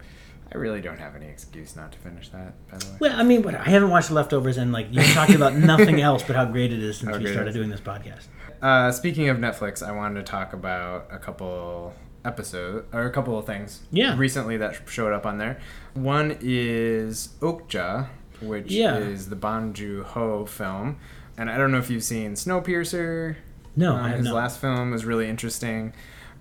I 0.53 0.57
really 0.57 0.81
don't 0.81 0.99
have 0.99 1.15
any 1.15 1.27
excuse 1.27 1.75
not 1.75 1.91
to 1.93 1.97
finish 1.99 2.29
that. 2.29 2.53
By 2.71 2.77
the 2.77 2.85
way. 2.85 2.97
Well, 3.01 3.19
I 3.19 3.23
mean, 3.23 3.41
what 3.43 3.55
I 3.55 3.63
haven't 3.63 3.89
watched 3.89 4.11
Leftovers, 4.11 4.57
and 4.57 4.71
like 4.71 4.87
you 4.91 5.01
talked 5.13 5.33
about 5.33 5.55
nothing 5.71 5.99
else 6.01 6.23
but 6.23 6.35
how 6.35 6.45
great 6.45 6.71
it 6.71 6.81
is 6.81 6.97
since 6.97 7.17
we 7.17 7.31
started 7.31 7.53
doing 7.53 7.69
this 7.69 7.81
podcast. 7.81 8.27
Uh, 8.61 8.91
speaking 8.91 9.27
of 9.29 9.37
Netflix, 9.37 9.85
I 9.85 9.91
wanted 9.91 10.25
to 10.25 10.31
talk 10.31 10.53
about 10.53 11.07
a 11.11 11.17
couple 11.17 11.93
episode 12.23 12.85
or 12.93 13.05
a 13.05 13.11
couple 13.11 13.37
of 13.37 13.45
things. 13.45 13.81
Yeah. 13.91 14.15
Recently 14.17 14.55
that 14.57 14.77
showed 14.87 15.11
up 15.13 15.25
on 15.25 15.37
there. 15.39 15.59
One 15.95 16.37
is 16.39 17.29
Okja, 17.39 18.07
which 18.41 18.71
Yeah. 18.71 18.97
is 18.97 19.29
the 19.29 19.35
Bong 19.35 19.73
Joon 19.73 20.03
Ho 20.03 20.45
film, 20.45 20.97
and 21.41 21.49
I 21.49 21.57
don't 21.57 21.71
know 21.71 21.79
if 21.79 21.89
you've 21.89 22.03
seen 22.03 22.33
Snowpiercer. 22.35 23.35
No, 23.75 23.95
I 23.95 24.09
have 24.09 24.17
his 24.17 24.25
not. 24.27 24.35
last 24.35 24.59
film 24.61 24.91
was 24.91 25.03
really 25.05 25.27
interesting, 25.27 25.93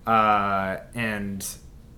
uh, 0.07 0.77
and 0.95 1.47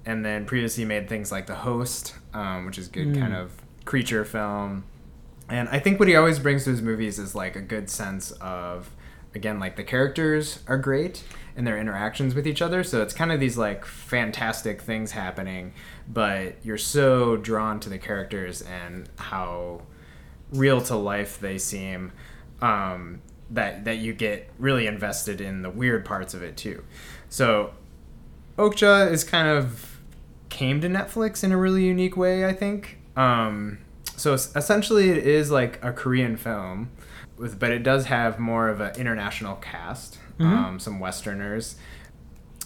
and 0.05 0.24
then 0.24 0.44
previously 0.46 0.84
made 0.84 1.09
things 1.09 1.30
like 1.30 1.46
The 1.46 1.55
Host, 1.55 2.14
um, 2.34 2.66
which 2.66 2.76
is 2.78 2.88
a 2.88 2.90
good 2.90 3.09
Mm. 3.09 3.18
kind 3.20 3.34
of 3.34 3.53
creature 3.84 4.24
film. 4.24 4.84
And 5.48 5.68
I 5.68 5.78
think 5.78 5.98
what 6.00 6.09
he 6.09 6.16
always 6.16 6.38
brings 6.38 6.64
to 6.64 6.70
his 6.70 6.82
movies 6.82 7.18
is 7.18 7.34
like 7.34 7.55
a 7.57 7.61
good 7.61 7.88
sense 7.88 8.30
of, 8.40 8.90
again, 9.34 9.61
like 9.61 9.76
the 9.76 9.84
characters 9.84 10.61
are 10.66 10.76
great 10.78 11.22
and 11.57 11.66
their 11.66 11.78
interactions 11.78 12.34
with 12.34 12.46
each 12.48 12.61
other. 12.62 12.82
So 12.82 13.00
it's 13.03 13.14
kind 13.14 13.30
of 13.30 13.38
these 13.38 13.57
like 13.59 13.84
fantastic 13.84 14.80
things 14.82 15.12
happening, 15.12 15.72
but 16.09 16.57
you're 16.64 16.78
so 16.78 17.36
drawn 17.36 17.78
to 17.80 17.88
the 17.90 17.98
characters 17.98 18.62
and 18.62 19.09
how 19.18 19.82
real 20.53 20.80
to 20.82 20.96
life 20.96 21.38
they 21.38 21.59
seem 21.59 22.11
um, 22.62 23.20
that 23.50 23.84
that 23.84 23.98
you 23.98 24.14
get 24.14 24.48
really 24.58 24.86
invested 24.86 25.40
in 25.40 25.60
the 25.60 25.70
weird 25.70 26.04
parts 26.06 26.32
of 26.32 26.42
it 26.42 26.56
too. 26.56 26.82
So 27.28 27.72
Okja 28.56 29.10
is 29.10 29.24
kind 29.24 29.48
of 29.48 30.00
came 30.48 30.80
to 30.80 30.88
Netflix 30.88 31.42
in 31.42 31.52
a 31.52 31.56
really 31.56 31.84
unique 31.84 32.16
way, 32.16 32.46
I 32.46 32.52
think. 32.52 32.98
Um, 33.16 33.78
so 34.16 34.34
essentially, 34.34 35.10
it 35.10 35.26
is 35.26 35.50
like 35.50 35.82
a 35.82 35.92
Korean 35.92 36.36
film, 36.36 36.90
with 37.36 37.58
but 37.58 37.70
it 37.70 37.82
does 37.82 38.06
have 38.06 38.38
more 38.38 38.68
of 38.68 38.80
an 38.80 38.94
international 38.96 39.56
cast, 39.56 40.18
um, 40.38 40.78
some 40.78 41.00
Westerners. 41.00 41.76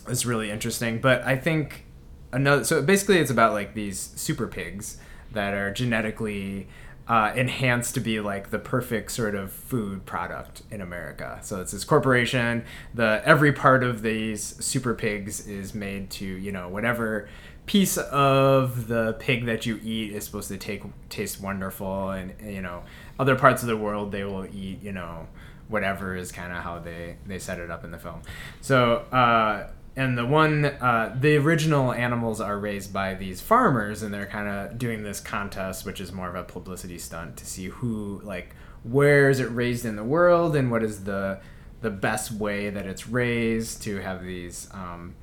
It's 0.08 0.26
really 0.26 0.50
interesting, 0.50 1.00
but 1.00 1.22
I 1.24 1.36
think 1.36 1.86
another. 2.32 2.64
So 2.64 2.82
basically, 2.82 3.18
it's 3.18 3.30
about 3.30 3.52
like 3.52 3.74
these 3.74 3.98
super 3.98 4.46
pigs 4.46 4.98
that 5.32 5.54
are 5.54 5.72
genetically 5.72 6.68
uh, 7.08 7.32
enhanced 7.36 7.94
to 7.94 8.00
be 8.00 8.20
like 8.20 8.50
the 8.50 8.58
perfect 8.58 9.12
sort 9.12 9.34
of 9.34 9.52
food 9.52 10.04
product 10.06 10.62
in 10.70 10.80
America. 10.80 11.38
So 11.42 11.60
it's 11.60 11.72
this 11.72 11.84
corporation. 11.84 12.64
The 12.94 13.22
every 13.24 13.52
part 13.52 13.84
of 13.84 14.02
these 14.02 14.42
super 14.64 14.94
pigs 14.94 15.46
is 15.46 15.74
made 15.74 16.10
to 16.10 16.26
you 16.26 16.50
know 16.50 16.68
whatever 16.68 17.28
piece 17.66 17.96
of 17.96 18.88
the 18.88 19.14
pig 19.18 19.46
that 19.46 19.66
you 19.66 19.80
eat 19.82 20.12
is 20.12 20.24
supposed 20.24 20.48
to 20.48 20.56
take 20.56 20.82
taste 21.08 21.40
wonderful, 21.40 22.10
and 22.10 22.34
you 22.44 22.62
know 22.62 22.82
other 23.18 23.36
parts 23.36 23.62
of 23.62 23.68
the 23.68 23.76
world 23.76 24.10
they 24.10 24.24
will 24.24 24.46
eat 24.46 24.82
you 24.82 24.92
know 24.92 25.28
whatever 25.68 26.14
is 26.16 26.32
kind 26.32 26.52
of 26.52 26.58
how 26.62 26.78
they 26.78 27.16
they 27.26 27.38
set 27.38 27.60
it 27.60 27.70
up 27.70 27.84
in 27.84 27.92
the 27.92 27.98
film. 27.98 28.22
So. 28.60 29.04
Uh, 29.12 29.68
and 29.96 30.16
the 30.16 30.26
one 30.26 30.64
uh, 30.64 31.16
the 31.18 31.36
original 31.36 31.92
animals 31.92 32.40
are 32.40 32.58
raised 32.58 32.92
by 32.92 33.14
these 33.14 33.40
farmers 33.40 34.02
and 34.02 34.12
they're 34.12 34.26
kind 34.26 34.48
of 34.48 34.78
doing 34.78 35.02
this 35.02 35.20
contest 35.20 35.84
which 35.86 36.00
is 36.00 36.12
more 36.12 36.28
of 36.28 36.34
a 36.34 36.44
publicity 36.44 36.98
stunt 36.98 37.36
to 37.36 37.46
see 37.46 37.66
who 37.66 38.20
like 38.22 38.54
where 38.82 39.30
is 39.30 39.40
it 39.40 39.46
raised 39.46 39.84
in 39.84 39.96
the 39.96 40.04
world 40.04 40.54
and 40.54 40.70
what 40.70 40.82
is 40.82 41.04
the 41.04 41.40
the 41.80 41.90
best 41.90 42.30
way 42.30 42.70
that 42.70 42.86
it's 42.86 43.08
raised 43.08 43.82
to 43.82 43.98
have 44.00 44.22
these 44.22 44.68
um, 44.72 45.14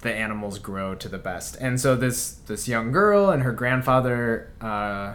the 0.00 0.14
animals 0.14 0.58
grow 0.58 0.94
to 0.94 1.08
the 1.08 1.18
best. 1.18 1.56
And 1.60 1.80
so 1.80 1.96
this 1.96 2.32
this 2.46 2.68
young 2.68 2.92
girl 2.92 3.30
and 3.30 3.42
her 3.42 3.52
grandfather 3.52 4.52
uh, 4.60 5.14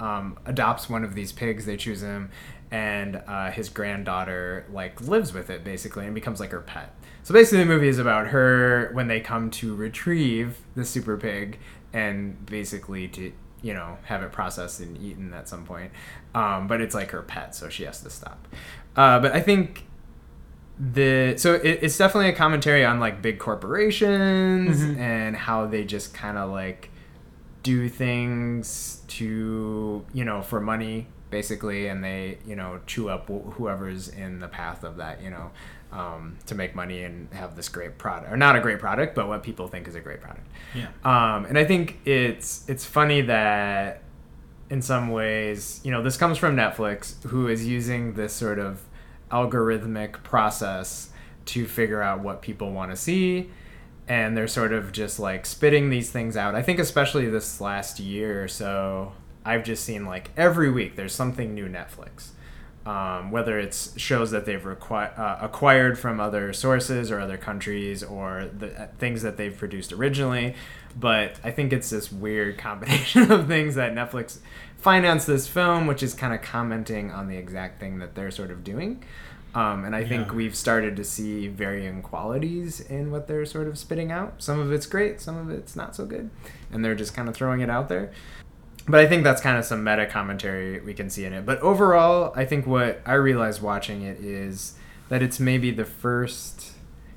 um, 0.00 0.38
adopts 0.44 0.88
one 0.88 1.04
of 1.04 1.14
these 1.14 1.32
pigs 1.32 1.66
they 1.66 1.76
choose 1.76 2.02
him 2.02 2.30
and 2.70 3.22
uh, 3.26 3.50
his 3.50 3.68
granddaughter 3.68 4.66
like 4.70 5.00
lives 5.00 5.32
with 5.32 5.50
it 5.50 5.62
basically 5.62 6.06
and 6.06 6.14
becomes 6.14 6.40
like 6.40 6.50
her 6.50 6.60
pet 6.60 6.94
so 7.22 7.32
basically 7.32 7.58
the 7.60 7.66
movie 7.66 7.88
is 7.88 7.98
about 7.98 8.28
her 8.28 8.90
when 8.92 9.08
they 9.08 9.20
come 9.20 9.50
to 9.50 9.74
retrieve 9.74 10.58
the 10.74 10.84
super 10.84 11.16
pig 11.16 11.58
and 11.92 12.44
basically 12.46 13.06
to 13.08 13.32
you 13.62 13.72
know 13.74 13.98
have 14.04 14.22
it 14.22 14.32
processed 14.32 14.80
and 14.80 14.96
eaten 14.98 15.32
at 15.34 15.48
some 15.48 15.64
point. 15.64 15.92
Um, 16.34 16.66
but 16.66 16.80
it's 16.80 16.94
like 16.94 17.10
her 17.12 17.22
pet 17.22 17.54
so 17.54 17.68
she 17.68 17.84
has 17.84 18.00
to 18.02 18.10
stop. 18.10 18.48
Uh, 18.96 19.18
but 19.20 19.32
i 19.32 19.40
think 19.40 19.86
the 20.78 21.34
so 21.36 21.54
it, 21.54 21.78
it's 21.82 21.96
definitely 21.96 22.28
a 22.30 22.34
commentary 22.34 22.84
on 22.84 22.98
like 22.98 23.22
big 23.22 23.38
corporations 23.38 24.80
Mhm. 24.82 24.98
and 24.98 25.36
how 25.36 25.66
they 25.66 25.84
just 25.84 26.12
kind 26.14 26.36
of 26.38 26.50
like 26.50 26.90
do 27.62 27.88
things 27.88 29.02
to 29.08 30.04
you 30.12 30.24
know 30.24 30.42
for 30.42 30.60
money 30.60 31.06
basically 31.30 31.86
and 31.86 32.02
they 32.02 32.38
you 32.46 32.56
know 32.56 32.80
chew 32.86 33.08
up 33.08 33.28
wh- 33.28 33.52
whoever's 33.54 34.08
in 34.08 34.40
the 34.40 34.48
path 34.48 34.82
of 34.82 34.96
that 34.96 35.22
you 35.22 35.30
know 35.30 35.50
um, 35.92 36.36
to 36.46 36.54
make 36.54 36.74
money 36.74 37.02
and 37.04 37.32
have 37.34 37.54
this 37.54 37.68
great 37.68 37.98
product 37.98 38.32
or 38.32 38.36
not 38.36 38.56
a 38.56 38.60
great 38.60 38.78
product 38.78 39.14
but 39.14 39.28
what 39.28 39.42
people 39.42 39.68
think 39.68 39.86
is 39.86 39.94
a 39.94 40.00
great 40.00 40.20
product 40.20 40.46
Yeah. 40.74 40.88
um, 41.04 41.44
and 41.44 41.58
I 41.58 41.64
think 41.64 42.00
it's 42.06 42.68
it's 42.68 42.84
funny 42.84 43.20
that 43.22 44.02
in 44.70 44.80
some 44.80 45.10
ways, 45.10 45.82
you 45.84 45.90
know, 45.90 46.02
this 46.02 46.16
comes 46.16 46.38
from 46.38 46.56
Netflix, 46.56 47.22
who 47.24 47.46
is 47.46 47.66
using 47.66 48.14
this 48.14 48.32
sort 48.32 48.58
of 48.58 48.80
algorithmic 49.30 50.22
process 50.22 51.10
to 51.46 51.66
figure 51.66 52.00
out 52.00 52.20
what 52.20 52.40
people 52.40 52.70
want 52.72 52.90
to 52.90 52.96
see, 52.96 53.50
and 54.08 54.34
they're 54.36 54.46
sort 54.48 54.72
of 54.72 54.92
just 54.92 55.18
like 55.18 55.44
spitting 55.44 55.90
these 55.90 56.10
things 56.10 56.36
out. 56.38 56.54
I 56.54 56.62
think 56.62 56.78
especially 56.78 57.28
this 57.28 57.60
last 57.60 57.98
year 58.00 58.42
or 58.42 58.48
so, 58.48 59.12
I've 59.44 59.64
just 59.64 59.84
seen 59.84 60.06
like 60.06 60.30
every 60.36 60.70
week 60.70 60.96
there's 60.96 61.14
something 61.14 61.54
new 61.54 61.68
Netflix. 61.68 62.28
Um, 62.84 63.30
whether 63.30 63.60
it's 63.60 63.96
shows 63.96 64.32
that 64.32 64.44
they've 64.44 64.60
requi- 64.60 65.16
uh, 65.16 65.38
acquired 65.40 65.96
from 66.00 66.18
other 66.18 66.52
sources 66.52 67.12
or 67.12 67.20
other 67.20 67.36
countries 67.36 68.02
or 68.02 68.48
the 68.58 68.72
uh, 68.82 68.86
things 68.98 69.22
that 69.22 69.36
they've 69.36 69.56
produced 69.56 69.92
originally. 69.92 70.56
But 70.98 71.38
I 71.44 71.52
think 71.52 71.72
it's 71.72 71.90
this 71.90 72.10
weird 72.10 72.58
combination 72.68 73.30
of 73.30 73.46
things 73.46 73.76
that 73.76 73.94
Netflix 73.94 74.38
financed 74.78 75.28
this 75.28 75.46
film, 75.46 75.86
which 75.86 76.02
is 76.02 76.12
kind 76.12 76.34
of 76.34 76.42
commenting 76.42 77.12
on 77.12 77.28
the 77.28 77.36
exact 77.36 77.78
thing 77.78 78.00
that 78.00 78.16
they're 78.16 78.32
sort 78.32 78.50
of 78.50 78.64
doing. 78.64 79.04
Um, 79.54 79.84
and 79.84 79.94
I 79.94 80.02
think 80.04 80.28
Yeah. 80.28 80.32
we've 80.34 80.56
started 80.56 80.96
to 80.96 81.04
see 81.04 81.46
varying 81.46 82.02
qualities 82.02 82.80
in 82.80 83.10
what 83.12 83.28
they're 83.28 83.44
sort 83.46 83.68
of 83.68 83.78
spitting 83.78 84.10
out. 84.10 84.42
Some 84.42 84.58
of 84.58 84.72
it's 84.72 84.86
great, 84.86 85.20
some 85.20 85.36
of 85.36 85.50
it's 85.50 85.76
not 85.76 85.94
so 85.94 86.04
good. 86.06 86.30
And 86.72 86.84
they're 86.84 86.94
just 86.96 87.14
kind 87.14 87.28
of 87.28 87.34
throwing 87.36 87.60
it 87.60 87.70
out 87.70 87.88
there 87.88 88.10
but 88.88 89.00
I 89.00 89.06
think 89.06 89.24
that's 89.24 89.40
kind 89.40 89.56
of 89.58 89.64
some 89.64 89.84
meta 89.84 90.06
commentary 90.06 90.80
we 90.80 90.94
can 90.94 91.08
see 91.10 91.24
in 91.24 91.32
it. 91.32 91.46
But 91.46 91.60
overall, 91.60 92.32
I 92.36 92.44
think 92.44 92.66
what 92.66 93.00
I 93.06 93.14
realized 93.14 93.62
watching 93.62 94.02
it 94.02 94.18
is 94.20 94.74
that 95.08 95.22
it's 95.22 95.38
maybe 95.38 95.70
the 95.70 95.84
first 95.84 96.72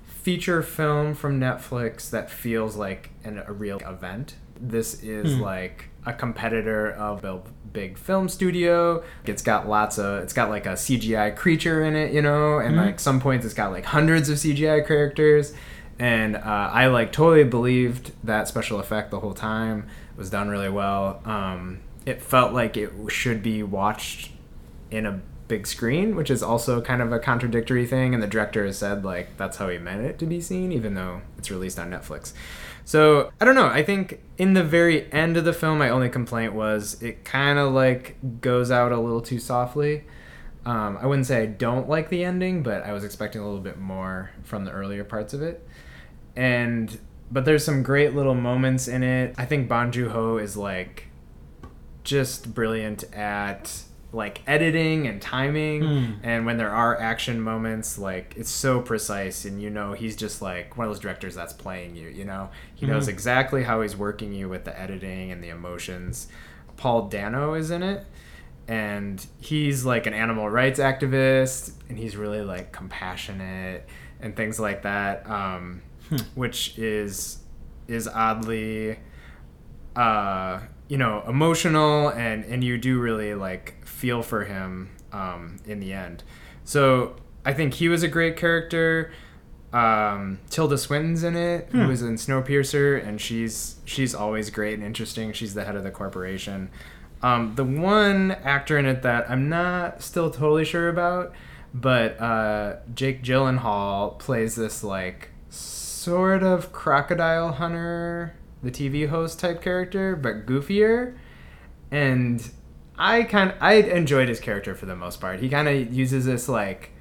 feature 0.06 0.62
film 0.64 1.14
from 1.14 1.40
Netflix 1.40 2.10
that 2.10 2.30
feels 2.30 2.76
like 2.76 3.12
an, 3.24 3.42
a 3.46 3.52
real 3.54 3.78
event. 3.80 4.36
This 4.60 5.02
is 5.04 5.36
Hmm. 5.36 5.42
like 5.42 5.86
a 6.06 6.14
competitor 6.14 6.92
of 6.92 7.24
a 7.26 7.42
big 7.74 7.98
film 7.98 8.30
studio. 8.30 9.04
It's 9.26 9.42
got 9.42 9.68
lots 9.68 9.98
of, 9.98 10.24
it's 10.24 10.34
got 10.34 10.50
like 10.50 10.66
a 10.66 10.76
CGI 10.78 11.36
creature 11.36 11.84
in 11.84 11.96
it, 11.96 12.14
you 12.14 12.22
know, 12.22 12.60
and 12.60 12.76
Mhm. 12.76 12.86
like 12.86 13.00
some 13.00 13.20
points 13.20 13.46
it's 13.46 13.54
got 13.56 13.72
like 13.72 13.86
hundreds 13.86 14.30
of 14.30 14.38
CGI 14.38 14.82
characters. 14.86 15.54
And 15.98 16.36
uh, 16.36 16.42
I 16.72 16.88
like 16.88 17.12
totally 17.12 17.44
believed 17.44 18.12
that 18.24 18.48
special 18.48 18.80
effect 18.80 19.12
the 19.12 19.20
whole 19.20 19.34
time 19.34 19.88
was 20.18 20.30
done 20.30 20.50
really 20.50 20.70
well. 20.70 21.22
Um, 21.26 21.82
it 22.06 22.22
felt 22.22 22.54
like 22.54 22.78
it 22.78 22.92
should 23.10 23.42
be 23.42 23.64
watched 23.64 24.32
in 24.92 25.06
a 25.06 25.22
big 25.48 25.68
screen, 25.68 26.16
which 26.16 26.30
is 26.30 26.42
also 26.42 26.82
kind 26.82 27.02
of 27.02 27.12
a 27.12 27.20
contradictory 27.20 27.86
thing. 27.86 28.14
And 28.14 28.22
the 28.22 28.28
director 28.28 28.66
has 28.66 28.78
said 28.78 29.04
like 29.04 29.38
that's 29.38 29.58
how 29.58 29.70
he 29.70 29.78
meant 29.78 30.06
it 30.06 30.20
to 30.20 30.26
be 30.26 30.42
seen, 30.42 30.72
even 30.72 30.94
though 30.94 31.22
it's 31.38 31.52
released 31.52 31.80
on 31.80 31.90
Netflix. 31.90 32.34
So 32.84 33.32
I 33.42 33.46
don't 33.46 33.56
know. 33.56 33.68
I 33.68 33.84
think 33.84 34.22
in 34.38 34.54
the 34.54 34.64
very 34.64 35.12
end 35.12 35.38
of 35.38 35.46
the 35.46 35.54
film, 35.54 35.80
my 35.80 35.90
only 35.90 36.10
complaint 36.10 36.54
was 36.54 37.02
it 37.02 37.26
kind 37.26 37.58
of 37.58 37.74
like 37.74 38.18
goes 38.42 38.70
out 38.72 38.92
a 38.92 39.00
little 39.00 39.22
too 39.22 39.40
softly. 39.40 40.04
Um, 40.66 40.98
I 41.00 41.06
wouldn't 41.06 41.28
say 41.28 41.44
I 41.44 41.46
don't 41.46 41.88
like 41.88 42.10
the 42.10 42.24
ending, 42.24 42.64
but 42.64 42.84
I 42.84 42.92
was 42.92 43.04
expecting 43.04 43.42
a 43.42 43.46
little 43.46 43.60
bit 43.60 43.78
more 43.78 44.32
from 44.44 44.66
the 44.66 44.72
earlier 44.72 45.04
parts 45.04 45.34
of 45.34 45.42
it. 45.42 45.68
And 46.36 47.00
but 47.32 47.46
there's 47.46 47.64
some 47.66 47.84
great 47.84 48.14
little 48.16 48.36
moments 48.36 48.88
in 48.88 49.04
it. 49.04 49.36
I 49.38 49.46
think 49.46 49.68
Bong 49.68 49.92
Joon 49.92 50.10
Ho 50.12 50.38
is 50.38 50.56
like 50.56 51.08
just 52.04 52.54
brilliant 52.54 53.04
at 53.14 53.82
like 54.14 54.42
editing 54.48 55.08
and 55.08 55.22
timing 55.22 55.82
Hmm. 55.84 56.12
and 56.24 56.46
when 56.46 56.56
there 56.58 56.70
are 56.70 56.98
action 57.02 57.42
moments 57.42 57.98
like 57.98 58.34
it's 58.38 58.50
so 58.52 58.80
precise 58.80 59.44
and 59.44 59.62
you 59.62 59.70
know 59.70 59.92
he's 59.92 60.16
just 60.16 60.42
like 60.42 60.78
one 60.78 60.88
of 60.88 60.94
those 60.94 61.02
directors 61.02 61.36
that's 61.36 61.52
playing 61.52 61.96
you 61.98 62.08
you 62.08 62.24
know 62.24 62.50
he 62.76 62.86
knows 62.86 63.08
Mhm. 63.08 63.10
exactly 63.10 63.64
how 63.64 63.82
he's 63.82 63.98
working 63.98 64.32
you 64.32 64.48
with 64.48 64.64
the 64.64 64.80
editing 64.80 65.32
and 65.32 65.44
the 65.44 65.50
emotions 65.50 66.28
paul 66.78 67.10
dano 67.10 67.56
is 67.56 67.72
in 67.72 67.84
it 67.84 68.06
and 68.70 69.26
he's 69.42 69.84
like 69.84 70.06
an 70.06 70.14
animal 70.14 70.50
rights 70.50 70.80
activist 70.80 71.74
and 71.90 71.98
he's 71.98 72.16
really 72.16 72.42
like 72.42 72.72
compassionate 72.72 73.86
and 74.22 74.36
things 74.38 74.60
like 74.62 74.84
that 74.84 75.30
um, 75.30 75.82
Hmm. 76.10 76.18
which 76.36 76.78
is 76.78 77.40
is 77.88 78.08
oddly 78.08 79.00
uh, 79.96 80.60
you 80.88 80.98
know, 80.98 81.24
emotional, 81.28 82.10
and 82.10 82.44
and 82.46 82.64
you 82.64 82.78
do 82.78 83.00
really 83.00 83.34
like 83.34 83.86
feel 83.86 84.22
for 84.22 84.44
him 84.46 84.90
um, 85.12 85.58
in 85.66 85.80
the 85.80 85.94
end. 85.94 86.24
So 86.64 87.16
I 87.46 87.54
think 87.54 87.76
he 87.76 87.88
was 87.90 88.04
a 88.04 88.08
great 88.08 88.38
character. 88.38 89.12
Um, 89.74 90.40
Tilda 90.50 90.78
Swinton's 90.78 91.24
in 91.24 91.36
it, 91.36 91.68
Hmm. 91.72 91.82
who 91.82 91.88
was 91.88 92.02
in 92.02 92.16
Snowpiercer, 92.16 93.06
and 93.06 93.20
she's 93.20 93.78
she's 93.86 94.14
always 94.14 94.50
great 94.50 94.76
and 94.76 94.84
interesting. 94.84 95.34
She's 95.34 95.54
the 95.54 95.64
head 95.66 95.76
of 95.76 95.84
the 95.84 95.92
corporation. 95.92 96.70
Um, 97.22 97.56
the 97.56 97.64
one 97.64 98.32
actor 98.32 98.78
in 98.78 98.86
it 98.86 99.02
that 99.02 99.30
I'm 99.30 99.50
not 99.50 100.02
still 100.04 100.30
totally 100.30 100.66
sure 100.66 100.90
about, 100.90 101.34
but 101.74 102.20
uh, 102.22 102.76
Jake 102.94 103.24
Gyllenhaal 103.24 104.20
plays 104.20 104.56
this 104.56 104.84
like 104.84 105.30
sort 106.06 106.44
of 106.44 106.72
crocodile 106.72 107.54
hunter, 107.54 108.36
the 108.62 108.72
TV 108.72 109.10
host 109.10 109.40
type 109.40 109.62
character, 109.62 110.16
but 110.16 110.46
goofier. 110.46 111.18
And 111.92 112.48
I 112.98 113.24
kind 113.24 113.54
I 113.60 113.74
enjoyed 113.76 114.30
his 114.30 114.40
character 114.40 114.76
for 114.76 114.86
the 114.86 114.96
most 114.96 115.20
part. 115.20 115.40
He 115.40 115.50
kind 115.50 115.68
of 115.68 115.92
uses 115.94 116.26
this 116.26 116.48
like 116.48 116.92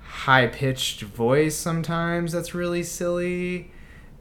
high 0.00 0.46
pitched 0.46 1.02
voice 1.02 1.56
sometimes 1.56 2.32
that's 2.32 2.54
really 2.54 2.82
silly, 2.82 3.70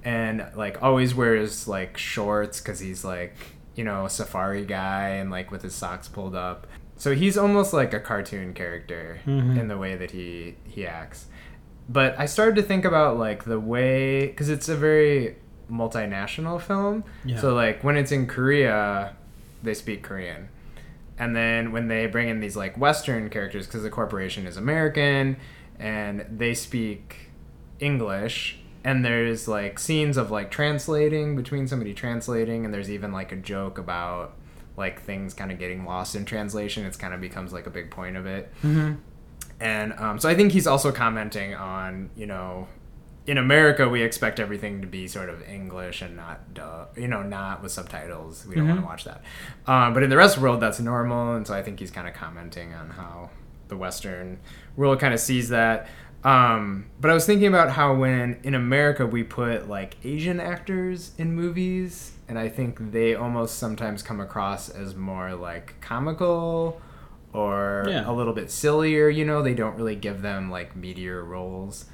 and 0.04 0.46
like 0.56 0.82
always 0.82 1.14
wears 1.16 1.68
like 1.68 1.98
shorts 1.98 2.60
because 2.62 2.80
he's 2.80 3.04
like 3.04 3.36
you 3.76 3.84
know 3.84 4.06
a 4.06 4.10
safari 4.10 4.66
guy 4.66 5.10
and 5.10 5.30
like 5.32 5.52
with 5.52 5.62
his 5.64 5.76
socks 5.76 6.08
pulled 6.08 6.36
up. 6.36 6.66
So 7.00 7.14
he's 7.14 7.38
almost 7.38 7.74
like 7.74 7.94
a 7.94 8.00
cartoon 8.00 8.54
character 8.54 9.20
Mhm. 9.28 9.60
in 9.60 9.68
the 9.68 9.78
way 9.78 9.96
that 9.96 10.12
he 10.12 10.56
he 10.66 10.86
acts. 10.88 11.28
But 11.90 12.20
I 12.20 12.26
started 12.26 12.56
to 12.56 12.64
think 12.64 12.86
about 12.86 13.18
like 13.18 13.46
the 13.46 13.60
way 13.60 14.28
because 14.28 14.50
it's 14.50 14.68
a 14.68 14.76
very 14.76 15.36
multinational 15.72 16.62
film. 16.62 17.04
Yeah. 17.24 17.40
So 17.40 17.54
like 17.54 17.84
when 17.84 17.98
it's 17.98 18.12
in 18.12 18.28
Korea, 18.28 19.16
they 19.64 19.74
speak 19.74 20.04
Korean. 20.04 20.50
And 21.18 21.36
then 21.36 21.72
when 21.72 21.88
they 21.88 22.06
bring 22.06 22.30
in 22.30 22.40
these 22.40 22.56
like 22.56 22.78
Western 22.78 23.30
characters, 23.30 23.66
because 23.66 23.84
the 23.84 23.90
corporation 23.90 24.46
is 24.46 24.58
American 24.58 25.38
and 25.80 26.26
they 26.30 26.54
speak 26.54 27.32
English, 27.80 28.60
and 28.84 29.04
there's 29.04 29.48
like 29.48 29.80
scenes 29.80 30.18
of 30.18 30.32
like 30.32 30.52
translating 30.52 31.36
between 31.36 31.68
somebody 31.68 31.94
translating, 31.94 32.66
and 32.66 32.74
there's 32.74 32.90
even 32.90 33.12
like 33.12 33.32
a 33.32 33.36
joke 33.36 33.78
about 33.78 34.34
like 34.78 35.02
things 35.02 35.34
kind 35.34 35.52
of 35.52 35.60
getting 35.60 35.86
lost 35.86 36.16
in 36.16 36.24
translation. 36.26 36.86
It's 36.86 36.98
kind 36.98 37.14
of 37.14 37.20
becomes 37.20 37.52
like 37.52 37.66
a 37.68 37.70
big 37.70 37.92
point 37.92 38.16
of 38.16 38.26
it. 38.26 38.54
Mm-hmm. 38.64 38.96
And 39.60 39.94
um, 39.94 40.20
so 40.20 40.30
I 40.30 40.36
think 40.36 40.52
he's 40.52 40.68
also 40.68 40.92
commenting 40.92 41.56
on, 41.56 42.10
you 42.16 42.26
know, 42.28 42.68
in 43.26 43.38
America 43.38 43.90
we 43.90 44.04
expect 44.04 44.40
everything 44.40 44.82
to 44.82 44.88
be 44.88 45.08
sort 45.08 45.30
of 45.30 45.42
English 45.50 46.02
and 46.02 46.16
not, 46.16 46.54
duh, 46.54 46.86
you 46.96 47.08
know, 47.08 47.24
not 47.24 47.62
with 47.64 47.72
subtitles. 47.72 48.46
We 48.48 48.56
don't 48.56 48.66
Mhm. 48.66 48.70
want 48.70 48.80
to 48.82 48.86
watch 48.86 49.04
that. 49.06 49.22
Um, 49.66 49.94
but 49.94 50.04
in 50.04 50.10
the 50.10 50.16
rest 50.18 50.36
of 50.38 50.42
the 50.42 50.48
world, 50.48 50.62
that's 50.62 50.80
normal. 50.80 51.36
And 51.36 51.46
so 51.46 51.54
I 51.54 51.62
think 51.64 51.80
he's 51.80 51.92
kind 51.92 52.08
of 52.08 52.14
commenting 52.14 52.74
on 52.74 52.92
how 52.92 53.32
the 53.68 53.76
Western 53.76 54.40
world 54.78 55.00
kind 55.00 55.14
of 55.14 55.20
sees 55.20 55.50
that. 55.50 55.88
Um, 56.24 56.86
but 57.02 57.12
I 57.12 57.14
was 57.14 57.26
thinking 57.26 57.48
about 57.48 57.72
how 57.72 57.94
when 57.96 58.40
in 58.44 58.56
America 58.56 59.06
we 59.06 59.24
put 59.24 59.68
like 59.68 59.98
Asian 60.06 60.40
actors 60.40 61.12
in 61.18 61.34
movies, 61.36 62.14
and 62.30 62.40
I 62.40 62.48
think 62.50 62.92
they 62.92 63.14
almost 63.16 63.58
sometimes 63.60 64.04
come 64.04 64.20
across 64.20 64.70
as 64.70 64.96
more 64.96 65.36
like 65.36 65.76
comical 65.82 66.82
or 67.38 67.86
Yeah. 67.88 68.10
a 68.10 68.14
little 68.14 68.34
bit 68.34 68.50
sillier. 68.52 69.10
You 69.10 69.26
know, 69.26 69.42
they 69.42 69.54
don't 69.54 69.76
really 69.78 69.96
give 69.96 70.22
them 70.22 70.50
like 70.50 70.76
meteor 70.76 71.24
roles. 71.24 71.86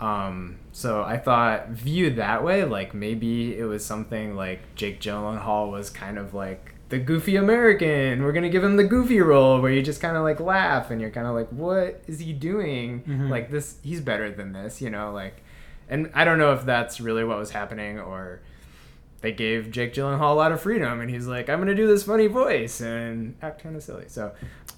Um, 0.00 0.56
so 0.72 1.02
I 1.02 1.16
thought, 1.16 1.68
viewed 1.68 2.16
that 2.16 2.42
way, 2.42 2.64
like 2.64 2.92
maybe 2.94 3.56
it 3.56 3.64
was 3.64 3.84
something 3.84 4.34
like 4.34 4.74
Jake 4.74 5.00
Gyllenhaal 5.00 5.70
was 5.70 5.90
kind 5.90 6.18
of 6.18 6.34
like 6.34 6.74
the 6.88 6.98
goofy 6.98 7.36
American. 7.36 8.22
We're 8.22 8.32
gonna 8.32 8.48
give 8.50 8.64
him 8.64 8.76
the 8.76 8.84
goofy 8.84 9.20
role 9.20 9.60
where 9.60 9.70
you 9.72 9.80
just 9.82 10.00
kind 10.02 10.16
of 10.16 10.24
like 10.24 10.40
laugh 10.40 10.90
and 10.90 11.00
you're 11.00 11.10
kind 11.10 11.26
of 11.26 11.34
like, 11.34 11.48
what 11.50 12.02
is 12.06 12.18
he 12.18 12.32
doing? 12.32 13.02
Mhm. 13.08 13.28
Like 13.30 13.50
this, 13.50 13.76
he's 13.82 14.00
better 14.00 14.30
than 14.30 14.52
this, 14.52 14.82
you 14.82 14.90
know? 14.90 15.12
Like, 15.12 15.42
and 15.88 16.10
I 16.14 16.24
don't 16.24 16.38
know 16.38 16.52
if 16.52 16.64
that's 16.64 17.00
really 17.00 17.24
what 17.24 17.38
was 17.38 17.50
happening 17.52 17.98
or 18.00 18.40
they 19.22 19.32
gave 19.32 19.70
Jake 19.70 19.94
Gyllenhaal 19.94 20.32
a 20.32 20.34
lot 20.34 20.52
of 20.52 20.60
freedom, 20.60 21.00
and 21.00 21.10
he's 21.10 21.26
like, 21.26 21.48
"I'm 21.48 21.58
gonna 21.58 21.74
do 21.74 21.86
this 21.86 22.02
funny 22.02 22.26
voice 22.26 22.80
and 22.80 23.36
act 23.40 23.62
kind 23.62 23.74
of 23.74 23.82
silly." 23.82 24.04
So, 24.08 24.32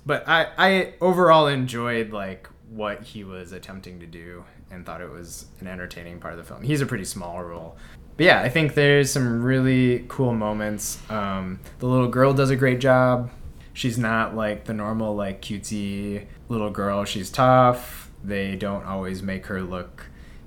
but 0.07 0.29
I 0.29 0.49
I 0.57 0.95
overall 1.01 1.49
enjoyed 1.49 2.13
like 2.13 2.49
what 2.71 3.03
he 3.03 3.25
was 3.25 3.53
attempting 3.53 4.01
to 4.01 4.07
do 4.07 4.45
and 4.71 4.85
thought 4.85 5.01
it 5.01 5.11
was 5.11 5.47
an 5.61 5.67
entertaining 5.67 6.19
part 6.19 6.35
of 6.35 6.39
the 6.39 6.45
film. 6.45 6.63
He's 6.63 6.81
a 6.81 6.87
pretty 6.87 7.05
small 7.05 7.43
role. 7.43 7.77
But 8.17 8.27
yeah, 8.27 8.41
I 8.41 8.49
think 8.49 8.75
there's 8.75 9.11
some 9.11 9.43
really 9.43 10.05
cool 10.09 10.35
moments. 10.35 10.99
Um, 11.11 11.61
the 11.79 11.87
little 11.87 12.09
girl 12.09 12.33
does 12.33 12.51
a 12.51 12.57
great 12.57 12.81
job. 12.81 13.31
She's 13.73 13.99
not 13.99 14.37
like 14.37 14.65
the 14.65 14.75
normal 14.75 15.15
like 15.17 15.43
cutesy 15.43 16.27
little 16.49 16.71
girl. 16.71 17.05
She's 17.05 17.31
tough. 17.31 18.11
They 18.23 18.57
don't 18.57 18.85
always 18.85 19.23
make 19.23 19.47
her 19.47 19.63
look, 19.63 20.07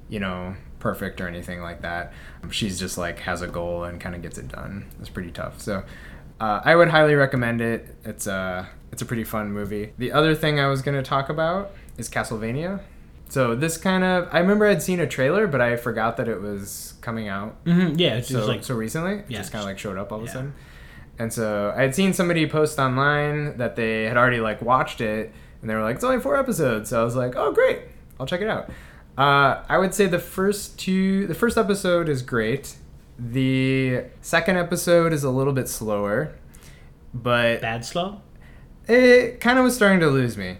you 0.10 0.20
know, 0.20 0.56
perfect 0.80 1.20
or 1.22 1.28
anything 1.28 1.62
like 1.62 1.82
that. 1.82 2.14
She's 2.52 2.80
just 2.80 2.98
like 2.98 3.20
has 3.20 3.42
a 3.42 3.48
goal 3.48 3.84
and 3.84 4.00
kind 4.00 4.16
of 4.16 4.22
gets 4.22 4.38
it 4.38 4.48
done. 4.50 4.86
It's 5.00 5.10
pretty 5.10 5.32
tough. 5.32 5.60
So 5.62 5.84
uh, 6.40 6.62
I 6.64 6.76
would 6.76 6.90
highly 6.90 7.16
recommend 7.16 7.62
it. 7.62 7.96
It's 8.06 8.28
a 8.28 8.68
it's 8.92 9.02
a 9.02 9.06
pretty 9.06 9.24
fun 9.24 9.52
movie. 9.52 9.94
The 9.98 10.12
other 10.12 10.34
thing 10.36 10.60
I 10.60 10.68
was 10.68 10.82
gonna 10.82 11.04
talk 11.04 11.30
about 11.30 11.72
is 11.98 12.10
Castlevania. 12.10 12.82
So 13.30 13.56
this 13.56 13.76
kind 13.78 14.04
of 14.04 14.30
I 14.32 14.40
remember 14.40 14.66
I'd 14.68 14.82
seen 14.82 15.00
a 15.00 15.08
trailer, 15.08 15.48
but 15.48 15.60
I 15.62 15.76
forgot 15.76 16.16
that 16.18 16.28
it 16.28 16.42
was 16.42 16.94
coming 17.02 17.28
out 17.28 17.64
Mm-hmm. 17.66 18.00
Yeah, 18.00 18.16
it's 18.18 18.28
so 18.30 18.36
just 18.36 18.48
like 18.48 18.64
so 18.64 18.76
recently. 18.76 19.16
It 19.20 19.26
Yeah. 19.30 19.38
just 19.40 19.52
kind 19.52 19.62
of 19.62 19.68
like 19.68 19.80
showed 19.80 19.98
up 19.98 20.12
all 20.12 20.20
of 20.20 20.26
a 20.26 20.30
sudden. 20.30 20.54
And 21.20 21.34
so 21.34 21.74
I 21.76 21.82
had 21.82 21.96
seen 21.96 22.14
somebody 22.14 22.48
post 22.48 22.78
online 22.78 23.58
that 23.58 23.76
they 23.76 24.04
had 24.04 24.18
already 24.18 24.40
like 24.40 24.62
watched 24.62 25.02
it, 25.02 25.34
and 25.62 25.70
they 25.70 25.74
were 25.74 25.82
like, 25.82 25.96
"It's 25.96 26.04
only 26.04 26.20
four 26.20 26.38
episodes." 26.38 26.92
So 26.92 27.02
I 27.02 27.04
was 27.04 27.16
like, 27.16 27.36
"Oh, 27.36 27.52
great! 27.52 27.80
I'll 28.20 28.28
check 28.28 28.42
it 28.42 28.48
out." 28.48 28.70
Uh, 29.18 29.64
I 29.68 29.78
would 29.78 29.94
say 29.94 30.06
the 30.06 30.20
first 30.20 30.78
two, 30.78 31.26
the 31.28 31.34
first 31.34 31.58
episode 31.58 32.08
is 32.08 32.22
great. 32.22 32.76
The 33.18 34.04
second 34.22 34.58
episode 34.58 35.12
is 35.12 35.24
a 35.24 35.32
little 35.32 35.54
bit 35.54 35.68
slower, 35.68 36.36
but 37.14 37.62
bad 37.62 37.84
slow. 37.84 38.22
it 38.88 39.40
kind 39.40 39.58
of 39.58 39.66
was 39.66 39.76
starting 39.76 40.00
to 40.02 40.08
lose 40.08 40.38
me. 40.38 40.58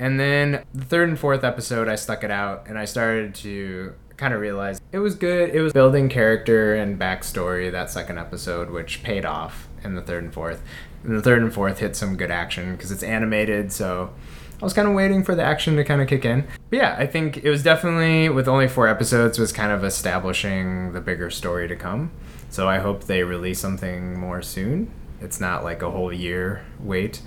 And 0.00 0.18
then 0.18 0.64
the 0.74 0.84
third 0.84 1.08
and 1.08 1.18
fourth 1.18 1.44
episode, 1.44 1.86
I 1.88 1.94
stuck 1.94 2.24
it 2.24 2.30
out 2.30 2.66
and 2.66 2.78
I 2.78 2.84
started 2.84 3.34
to 3.36 3.94
kind 4.16 4.34
of 4.34 4.40
realize 4.40 4.80
it 4.92 4.98
was 4.98 5.14
good. 5.14 5.50
It 5.50 5.60
was 5.60 5.72
building 5.72 6.08
character 6.08 6.74
and 6.74 6.98
backstory 6.98 7.70
that 7.70 7.90
second 7.90 8.18
episode, 8.18 8.70
which 8.70 9.02
paid 9.02 9.24
off 9.24 9.68
in 9.84 9.94
the 9.94 10.02
third 10.02 10.24
and 10.24 10.34
fourth. 10.34 10.62
And 11.04 11.16
the 11.16 11.22
third 11.22 11.42
and 11.42 11.52
fourth 11.52 11.78
hit 11.78 11.94
some 11.96 12.16
good 12.16 12.30
action 12.30 12.72
because 12.72 12.90
it's 12.90 13.02
animated, 13.02 13.72
so 13.72 14.12
I 14.60 14.64
was 14.64 14.72
kind 14.74 14.86
of 14.86 14.94
waiting 14.94 15.24
for 15.24 15.34
the 15.34 15.42
action 15.42 15.76
to 15.76 15.84
kind 15.84 16.02
of 16.02 16.08
kick 16.08 16.24
in. 16.24 16.46
But 16.68 16.76
yeah, 16.76 16.96
I 16.98 17.06
think 17.06 17.38
it 17.38 17.48
was 17.48 17.62
definitely 17.62 18.28
with 18.28 18.46
only 18.46 18.68
four 18.68 18.88
episodes 18.88 19.38
was 19.38 19.52
kind 19.52 19.72
of 19.72 19.84
establishing 19.84 20.92
the 20.92 21.00
bigger 21.00 21.30
story 21.30 21.66
to 21.68 21.76
come. 21.76 22.10
So 22.50 22.68
I 22.68 22.78
hope 22.78 23.04
they 23.04 23.22
release 23.22 23.58
something 23.58 24.18
more 24.18 24.42
soon. 24.42 24.90
It's 25.20 25.40
not 25.40 25.64
like 25.64 25.82
a 25.82 25.90
whole 25.90 26.12
year 26.12 26.64
wait, 26.78 27.22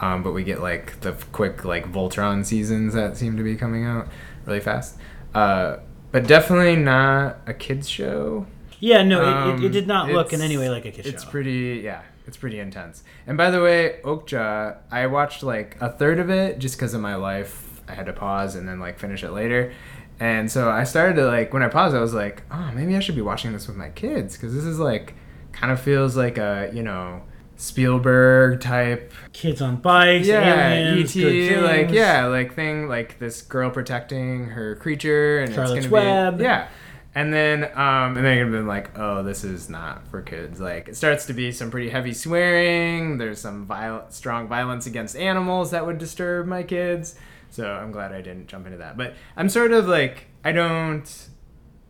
um, 0.00 0.22
but 0.22 0.32
we 0.32 0.44
get 0.44 0.60
like 0.60 1.00
the 1.00 1.12
quick 1.32 1.64
like 1.64 1.90
Voltron 1.90 2.44
seasons 2.44 2.92
that 2.94 3.16
seem 3.16 3.36
to 3.36 3.42
be 3.42 3.56
coming 3.56 3.84
out 3.86 4.08
really 4.44 4.60
fast. 4.60 4.98
Uh, 5.34 5.76
but 6.12 6.26
definitely 6.26 6.76
not 6.76 7.38
a 7.46 7.54
kids 7.54 7.88
show. 7.88 8.46
Yeah, 8.78 9.02
no, 9.02 9.22
it, 9.22 9.26
it, 9.54 9.62
it 9.62 9.66
Um, 9.66 9.72
did 9.72 9.86
not 9.86 10.10
look 10.10 10.32
in 10.34 10.42
any 10.42 10.58
way 10.58 10.68
like 10.68 10.84
a 10.84 10.90
kids 10.90 11.06
It's 11.06 11.08
show. 11.08 11.14
It's 11.14 11.24
pretty, 11.24 11.80
yeah, 11.82 12.02
it's 12.26 12.36
pretty 12.36 12.58
intense. 12.58 13.04
And 13.26 13.36
by 13.36 13.50
the 13.50 13.60
way, 13.60 14.00
Okja, 14.04 14.78
I 14.90 15.06
watched 15.06 15.42
like 15.42 15.76
a 15.80 15.90
third 15.90 16.18
of 16.18 16.30
it 16.30 16.58
just 16.58 16.76
because 16.76 16.94
of 16.94 17.00
my 17.00 17.16
life. 17.16 17.82
I 17.88 17.92
had 17.94 18.06
to 18.06 18.12
pause 18.12 18.56
and 18.56 18.68
then 18.68 18.80
like 18.80 18.98
finish 18.98 19.22
it 19.22 19.30
later. 19.30 19.72
And 20.20 20.50
so 20.50 20.70
I 20.70 20.84
started 20.84 21.16
to 21.16 21.26
like 21.26 21.52
when 21.52 21.62
I 21.62 21.68
paused, 21.68 21.94
I 21.94 22.00
was 22.00 22.14
like, 22.14 22.42
oh, 22.50 22.70
maybe 22.74 22.96
I 22.96 23.00
should 23.00 23.16
be 23.16 23.22
watching 23.22 23.52
this 23.52 23.66
with 23.66 23.76
my 23.76 23.90
kids 23.90 24.36
because 24.36 24.54
this 24.54 24.64
is 24.64 24.78
like 24.78 25.14
kind 25.52 25.72
of 25.72 25.80
feels 25.80 26.16
like 26.16 26.38
a 26.38 26.70
you 26.72 26.82
know 26.82 27.22
Spielberg 27.56 28.60
type 28.60 29.12
Kids 29.32 29.60
on 29.62 29.76
bikes, 29.76 30.26
yeah, 30.26 30.68
aliens, 30.70 31.16
ET, 31.16 31.62
like 31.62 31.90
yeah, 31.90 32.26
like 32.26 32.54
thing, 32.54 32.88
like 32.88 33.18
this 33.18 33.42
girl 33.42 33.70
protecting 33.70 34.46
her 34.46 34.76
creature, 34.76 35.40
and 35.40 35.54
Charlotte's 35.54 35.84
it's 35.84 35.86
gonna 35.88 36.04
Web. 36.04 36.38
be 36.38 36.44
yeah. 36.44 36.68
And 37.16 37.32
then, 37.32 37.64
um, 37.78 38.16
and 38.16 38.24
then 38.26 38.38
you've 38.38 38.50
been 38.50 38.66
like, 38.66 38.98
oh, 38.98 39.22
this 39.22 39.44
is 39.44 39.70
not 39.70 40.08
for 40.08 40.20
kids. 40.20 40.60
Like, 40.60 40.88
it 40.88 40.96
starts 40.96 41.26
to 41.26 41.32
be 41.32 41.52
some 41.52 41.70
pretty 41.70 41.88
heavy 41.90 42.12
swearing. 42.12 43.18
There's 43.18 43.40
some 43.40 43.66
viol- 43.66 44.06
strong 44.08 44.48
violence 44.48 44.86
against 44.86 45.14
animals 45.16 45.70
that 45.70 45.86
would 45.86 45.98
disturb 45.98 46.46
my 46.48 46.64
kids. 46.64 47.14
So 47.50 47.70
I'm 47.70 47.92
glad 47.92 48.12
I 48.12 48.20
didn't 48.20 48.48
jump 48.48 48.66
into 48.66 48.78
that. 48.78 48.96
But 48.96 49.14
I'm 49.36 49.48
sort 49.48 49.70
of 49.72 49.86
like, 49.86 50.26
I 50.44 50.50
don't, 50.50 51.28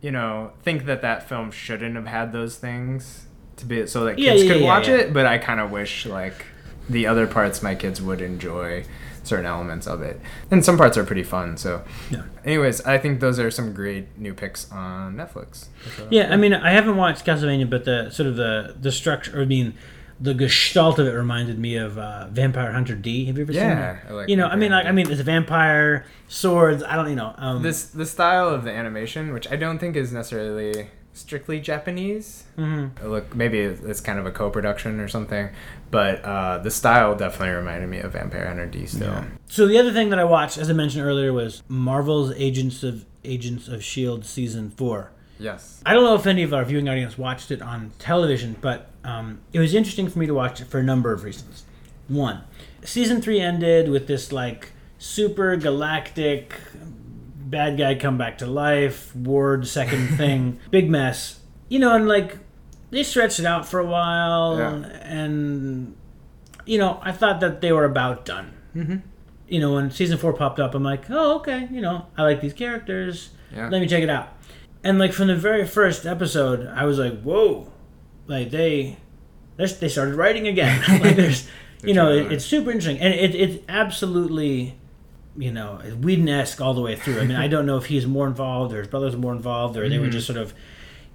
you 0.03 0.11
know, 0.11 0.53
think 0.63 0.85
that 0.85 1.01
that 1.01 1.27
film 1.27 1.51
shouldn't 1.51 1.97
have 1.97 2.07
had 2.07 2.33
those 2.33 2.57
things 2.57 3.27
to 3.57 3.65
be 3.65 3.87
so 3.87 4.05
that 4.05 4.19
Yeah, 4.19 4.33
kids 4.33 4.45
yeah, 4.45 4.53
could 4.53 4.61
yeah, 4.61 4.67
watch 4.67 4.89
it. 4.89 5.15
But 5.15 5.25
I 5.25 5.39
kind 5.39 5.61
of 5.61 5.71
wish 5.71 6.05
like 6.05 6.45
the 6.91 7.07
other 7.07 7.27
parts 7.27 7.63
my 7.63 7.75
kids 7.75 8.03
would 8.03 8.21
enjoy 8.21 8.85
certain 9.25 9.47
elements 9.47 9.87
of 9.87 10.03
it, 10.03 10.21
and 10.51 10.65
some 10.65 10.77
parts 10.79 10.97
are 10.97 11.05
pretty 11.05 11.23
fun. 11.25 11.57
So, 11.57 11.83
Yeah. 12.11 12.23
anyways, 12.45 12.81
I 12.87 12.99
think 12.99 13.21
those 13.21 13.39
are 13.41 13.51
some 13.51 13.73
great 13.73 14.07
new 14.19 14.35
picks 14.35 14.71
on 14.71 15.17
Netflix. 15.17 15.67
Yeah, 16.11 16.33
I 16.33 16.37
mean, 16.37 16.55
I 16.55 16.71
haven't 16.71 16.97
watched 16.97 17.25
Castlevania, 17.27 17.69
but 17.69 17.85
the 17.85 18.11
sort 18.11 18.29
of 18.29 18.37
the 18.37 18.75
the 18.81 18.93
structure, 18.93 19.41
I 19.41 19.45
mean, 19.45 19.75
the 20.21 20.33
gestalt 20.35 20.99
of 21.01 21.07
it 21.09 21.11
reminded 21.13 21.59
me 21.59 21.77
of 21.77 21.99
uh, 21.99 22.29
Vampire 22.29 22.73
Hunter 22.73 22.95
D. 22.95 23.25
Have 23.27 23.37
you 23.37 23.43
ever 23.43 23.53
seen 23.53 23.63
that? 23.63 24.13
Like 24.15 24.29
you 24.29 24.37
know, 24.37 24.47
I 24.47 24.55
mean, 24.57 24.71
like, 24.71 24.87
I 24.87 24.93
mean, 24.93 25.11
it's 25.11 25.21
a 25.21 25.25
vampire, 25.25 26.07
swords. 26.29 26.83
I 26.85 26.95
don't, 26.97 27.09
you 27.11 27.17
know, 27.17 27.35
um, 27.37 27.63
This 27.63 27.85
the 27.87 28.07
style 28.07 28.49
of 28.49 28.65
the 28.65 28.71
animation, 28.71 29.33
which 29.33 29.51
I 29.51 29.57
don't 29.57 29.79
think 29.79 29.97
is 29.97 30.13
necessarily 30.13 30.89
strictly 31.15 31.61
Japanese. 31.61 32.45
mhm. 32.59 32.91
Look, 33.03 33.35
maybe 33.35 33.61
it's 33.61 34.01
kind 34.01 34.19
of 34.19 34.27
a 34.27 34.31
co-production 34.33 35.01
or 35.01 35.09
something, 35.09 35.49
but 35.91 36.23
uh, 36.25 36.59
the 36.59 36.71
style 36.71 37.15
definitely 37.17 37.55
reminded 37.55 37.89
me 37.89 38.01
of 38.01 38.13
Vampire 38.13 38.47
Hunter 38.47 38.67
D. 38.67 38.85
Still, 38.87 39.09
Yeah. 39.09 39.25
So 39.49 39.67
the 39.67 39.79
other 39.79 39.93
thing 39.93 40.11
that 40.11 40.19
I 40.19 40.25
watched, 40.25 40.59
as 40.59 40.69
I 40.69 40.73
mentioned 40.73 41.05
earlier, 41.07 41.33
was 41.33 41.63
Marvel's 41.69 42.33
Agents 42.37 42.83
of 42.83 43.07
Agents 43.25 43.69
of 43.69 43.83
Shield 43.83 44.27
season 44.27 44.71
four. 44.71 45.13
yes, 45.39 45.81
I 45.87 45.95
don't 45.95 46.05
know 46.05 46.15
if 46.15 46.27
any 46.27 46.43
of 46.43 46.53
our 46.53 46.65
viewing 46.65 46.89
audience 46.89 47.17
watched 47.17 47.51
it 47.51 47.63
on 47.63 47.93
television, 47.99 48.57
but 48.61 48.91
um, 49.05 49.41
it 49.53 49.61
was 49.61 49.75
interesting 49.75 50.09
for 50.09 50.19
me 50.19 50.27
to 50.27 50.35
watch 50.35 50.61
it 50.61 50.67
for 50.67 50.79
a 50.79 50.83
number 50.83 51.13
of 51.13 51.23
reasons. 51.25 51.65
One, 52.09 52.43
season 52.85 53.23
three 53.23 53.41
ended 53.41 53.89
with 53.89 54.07
this 54.07 54.31
like 54.33 54.73
super 54.99 55.57
galactic 55.57 56.55
bad 57.55 57.79
guy 57.79 57.95
come 57.95 58.19
back 58.19 58.39
to 58.39 58.47
life, 58.47 59.15
Ward 59.15 59.67
second 59.67 60.09
thing, 60.21 60.59
big 60.71 60.91
mess. 60.91 61.39
You 61.69 61.79
know, 61.79 61.95
and 61.95 62.09
like 62.09 62.39
they 62.91 63.03
stretched 63.05 63.39
it 63.39 63.47
out 63.47 63.67
for 63.67 63.79
a 63.79 63.87
while, 63.87 64.59
Yeah. 64.59 64.71
and 65.19 65.95
you 66.67 66.79
know, 66.79 66.99
I 67.03 67.13
thought 67.13 67.39
that 67.41 67.61
they 67.61 67.71
were 67.73 67.85
about 67.85 68.25
done. 68.25 68.53
Mhm. 68.75 69.03
You 69.49 69.61
know, 69.61 69.75
when 69.75 69.91
season 69.91 70.19
four 70.19 70.33
popped 70.33 70.59
up, 70.59 70.75
I'm 70.75 70.83
like, 70.83 71.05
oh, 71.11 71.37
okay, 71.37 71.69
you 71.71 71.81
know, 71.81 72.07
I 72.17 72.23
like 72.23 72.41
these 72.41 72.55
characters. 72.55 73.31
yeah, 73.55 73.69
Let 73.69 73.81
me 73.81 73.87
check 73.87 74.03
it 74.03 74.11
out. 74.11 74.29
And 74.83 74.99
like 74.99 75.13
from 75.13 75.29
the 75.29 75.37
very 75.37 75.67
first 75.67 76.05
episode, 76.07 76.67
I 76.67 76.85
was 76.85 76.99
like, 76.99 77.23
"Whoa!" 77.23 77.71
Like 78.27 78.51
they, 78.51 78.97
they 79.57 79.89
started 79.89 80.15
writing 80.17 80.47
again. 80.49 80.83
like 81.03 81.15
there's, 81.17 81.47
you 81.85 81.95
know, 81.95 82.11
it, 82.13 82.33
it's 82.33 82.45
super 82.45 82.71
interesting, 82.71 82.99
and 83.01 83.15
it 83.15 83.35
it's 83.35 83.63
absolutely, 83.69 84.75
you 85.37 85.51
know, 85.53 85.81
Whedon 86.01 86.29
esque 86.29 86.61
all 86.61 86.75
the 86.75 86.81
way 86.81 86.97
through. 86.97 87.21
I 87.21 87.25
mean, 87.27 87.37
I 87.37 87.49
don't 87.49 87.67
know 87.67 87.77
if 87.77 87.87
he's 87.87 88.07
more 88.07 88.27
involved 88.27 88.73
or 88.75 88.79
his 88.79 88.89
brothers 88.89 89.17
more 89.17 89.33
involved, 89.33 89.77
or 89.77 89.89
they 89.89 89.99
were 89.99 90.09
just 90.09 90.27
sort 90.27 90.39
of 90.39 90.55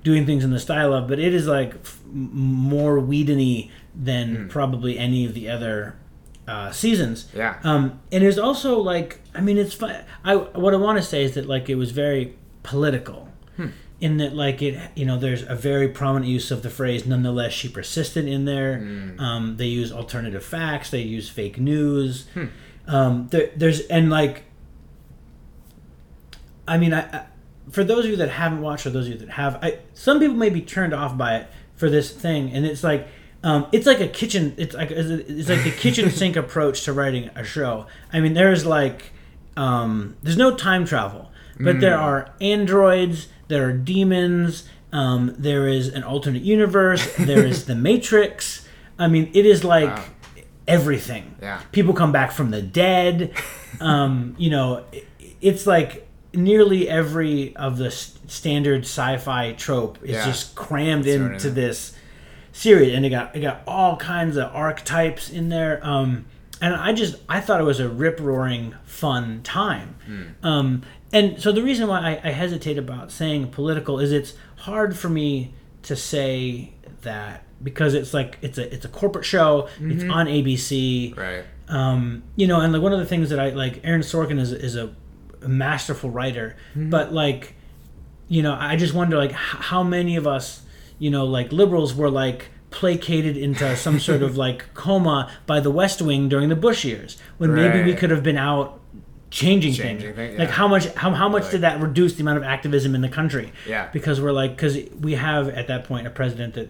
doing 0.04 0.26
things 0.26 0.44
in 0.44 0.52
the 0.52 0.60
style 0.60 0.94
of, 0.94 1.08
but 1.08 1.20
it 1.20 1.34
is 1.34 1.48
like 1.48 1.74
f- 1.76 2.00
more 2.12 3.00
Whedon-y 3.00 3.70
than 3.96 4.48
probably 4.50 4.98
any 4.98 5.26
of 5.26 5.34
the 5.34 5.50
other 5.50 5.96
uh, 6.48 6.72
seasons. 6.72 7.28
yeah, 7.36 7.60
Um, 7.64 8.00
and 8.12 8.24
it's 8.24 8.38
also 8.38 8.80
like, 8.80 9.20
I 9.36 9.42
mean, 9.42 9.58
it's 9.58 9.74
fun. 9.74 9.96
I 10.24 10.36
what 10.36 10.74
I 10.74 10.78
want 10.78 10.98
to 10.98 11.04
say 11.04 11.24
is 11.24 11.34
that 11.36 11.48
like 11.48 11.70
it 11.70 11.76
was 11.76 11.92
very 11.92 12.36
political, 12.64 13.28
in 14.02 14.16
that 14.18 14.34
like 14.34 14.62
it, 14.62 14.80
you 14.96 15.06
know, 15.06 15.18
there's 15.20 15.44
a 15.44 15.54
very 15.56 15.90
prominent 15.90 16.32
use 16.32 16.52
of 16.52 16.64
the 16.64 16.70
phrase. 16.70 17.06
Nonetheless, 17.06 17.52
she 17.52 17.68
persisted 17.68 18.26
in 18.26 18.46
there. 18.46 18.76
Um, 19.20 19.58
they 19.58 19.68
use 19.68 19.92
alternative 19.92 20.44
facts. 20.44 20.90
They 20.90 21.02
use 21.02 21.28
fake 21.30 21.60
news. 21.60 22.26
Um, 22.90 23.28
there, 23.30 23.52
there's 23.56 23.82
and 23.82 24.10
like, 24.10 24.44
I 26.68 26.78
mean, 26.78 26.94
I, 26.94 27.02
I 27.02 27.26
for 27.70 27.84
those 27.84 28.06
of 28.06 28.12
you 28.12 28.18
that 28.18 28.30
haven't 28.30 28.62
watched 28.62 28.86
or 28.86 28.90
those 28.90 29.06
of 29.06 29.14
you 29.14 29.20
that 29.20 29.30
have, 29.30 29.64
I 29.64 29.80
some 29.94 30.20
people 30.20 30.36
may 30.36 30.50
be 30.50 30.62
turned 30.62 30.94
off 30.94 31.18
by 31.18 31.38
it 31.38 31.48
for 31.76 31.90
this 31.90 32.12
thing, 32.12 32.52
and 32.52 32.66
it's 32.66 32.84
like. 32.84 33.08
Um, 33.42 33.68
it's 33.72 33.86
like 33.86 34.02
a 34.02 34.08
kitchen. 34.10 34.54
It's 34.58 34.76
like 34.76 34.92
it's 34.92 35.48
like 35.48 35.64
the 35.64 35.72
kitchen 35.72 36.12
sink 36.20 36.36
approach 36.36 36.84
to 36.84 36.92
writing 36.92 37.30
a 37.36 37.46
show. 37.46 37.88
I 38.12 38.20
mean, 38.20 38.34
there's 38.34 38.66
like 38.66 39.14
um, 39.56 40.18
there's 40.22 40.36
no 40.36 40.56
time 40.56 40.84
travel, 40.84 41.32
but 41.58 41.80
there 41.80 41.98
are 41.98 42.34
androids, 42.42 43.30
there 43.48 43.66
are 43.68 43.72
demons, 43.72 44.68
um, 44.92 45.36
there 45.38 45.68
is 45.68 45.88
an 45.88 46.04
alternate 46.04 46.42
universe, 46.42 47.16
there 47.16 47.46
is 47.46 47.66
the 47.66 47.76
Matrix. 47.76 48.68
I 48.98 49.08
mean, 49.08 49.30
it 49.34 49.46
is 49.46 49.64
like 49.64 49.90
Wow. 49.90 50.06
Everything. 50.70 51.36
Yeah. 51.42 51.62
People 51.72 51.94
come 51.94 52.12
back 52.12 52.32
from 52.32 52.52
the 52.52 52.62
dead. 52.62 53.34
Um, 53.82 54.36
you 54.38 54.50
know, 54.50 54.84
it- 54.92 55.06
it's 55.42 55.66
like 55.68 56.06
nearly 56.34 56.90
every 56.90 57.56
of 57.56 57.78
the 57.78 57.86
s- 57.88 58.18
standard 58.28 58.82
sci-fi 58.82 59.54
trope 59.54 60.00
is 60.04 60.10
Yeah. 60.12 60.26
just 60.26 60.54
crammed 60.56 61.06
in 61.06 61.34
into 61.34 61.50
this 61.52 61.94
series, 62.52 62.94
and 62.94 63.06
it 63.06 63.10
got 63.10 63.36
it 63.36 63.40
got 63.42 63.62
all 63.68 63.96
kinds 63.96 64.36
of 64.38 64.54
archetypes 64.54 65.30
in 65.30 65.48
there. 65.50 65.80
Um, 65.86 66.26
and 66.60 66.74
I 66.76 66.92
just 66.94 67.18
I 67.30 67.40
thought 67.40 67.62
it 67.62 67.64
was 67.64 67.80
a 67.80 67.88
rip 67.88 68.20
roaring 68.20 68.74
fun 68.86 69.42
time. 69.44 69.96
Um, 70.44 70.82
and 71.14 71.40
so 71.42 71.52
the 71.54 71.64
reason 71.64 71.88
why 71.88 72.20
I, 72.24 72.30
I 72.30 72.32
hesitate 72.32 72.78
about 72.78 73.12
saying 73.12 73.52
political 73.52 74.00
is 74.00 74.12
it's 74.12 74.34
hard 74.58 74.98
for 74.98 75.08
me 75.10 75.54
to 75.84 75.96
say 75.96 76.74
that 77.04 77.44
because 77.62 77.93
it's 77.93 78.14
like 78.14 78.38
it's 78.41 78.57
a 78.57 78.74
it's 78.74 78.86
a 78.86 78.89
corporate 78.89 79.26
show. 79.26 79.68
It's 79.82 80.03
on 80.03 80.28
ABC. 80.28 81.16
right, 81.18 81.43
Um, 81.68 82.24
you 82.36 82.47
know, 82.47 82.60
and 82.62 82.72
like 82.74 82.82
one 82.82 82.93
of 82.93 82.99
the 82.99 83.05
things 83.05 83.30
that 83.30 83.39
I 83.39 83.49
like, 83.49 83.82
Aaron 83.84 84.01
Sorkin 84.01 84.39
is 84.39 84.51
is 84.51 84.76
a, 84.76 84.93
a 85.41 85.47
masterful 85.49 86.10
writer, 86.10 86.55
but 86.76 87.14
like, 87.14 87.55
you 88.28 88.41
know, 88.43 88.55
I 88.60 88.76
just 88.76 88.93
wonder 88.93 89.18
like 89.18 89.32
h- 89.32 89.36
how 89.72 89.84
many 89.84 90.16
of 90.16 90.26
us, 90.28 90.62
you 90.99 91.10
know, 91.10 91.26
like 91.26 91.51
liberals 91.51 91.93
were 91.93 92.10
like 92.10 92.49
placated 92.72 93.36
into 93.36 93.76
some 93.76 93.99
sort 94.10 94.22
of 94.22 94.38
like 94.38 94.74
coma 94.74 95.32
by 95.45 95.60
the 95.60 95.72
West 95.72 96.01
Wing 96.01 96.30
during 96.30 96.49
the 96.49 96.55
Bush 96.55 96.86
years, 96.86 97.18
when 97.38 97.53
maybe 97.53 97.84
we 97.84 97.93
could 97.95 98.10
have 98.12 98.24
been 98.24 98.38
out 98.38 98.80
changing, 99.32 99.74
Changing 99.74 100.14
things. 100.14 100.16
things, 100.16 100.39
Like 100.39 100.49
how 100.49 100.68
much 100.68 100.86
how, 100.95 101.12
how 101.12 101.30
much 101.30 101.43
Like- 101.43 101.51
did 101.51 101.62
that 101.62 101.80
reduce 101.82 102.14
the 102.16 102.22
amount 102.22 102.38
of 102.38 102.43
activism 102.43 102.95
in 102.95 103.01
the 103.01 103.10
country? 103.10 103.51
Yeah. 103.68 103.89
because 103.93 104.20
we're 104.22 104.32
like 104.32 104.55
because 104.55 104.78
we 105.01 105.14
have 105.16 105.49
at 105.49 105.68
that 105.68 105.84
point 105.84 106.07
a 106.07 106.10
president 106.10 106.53
that 106.55 106.70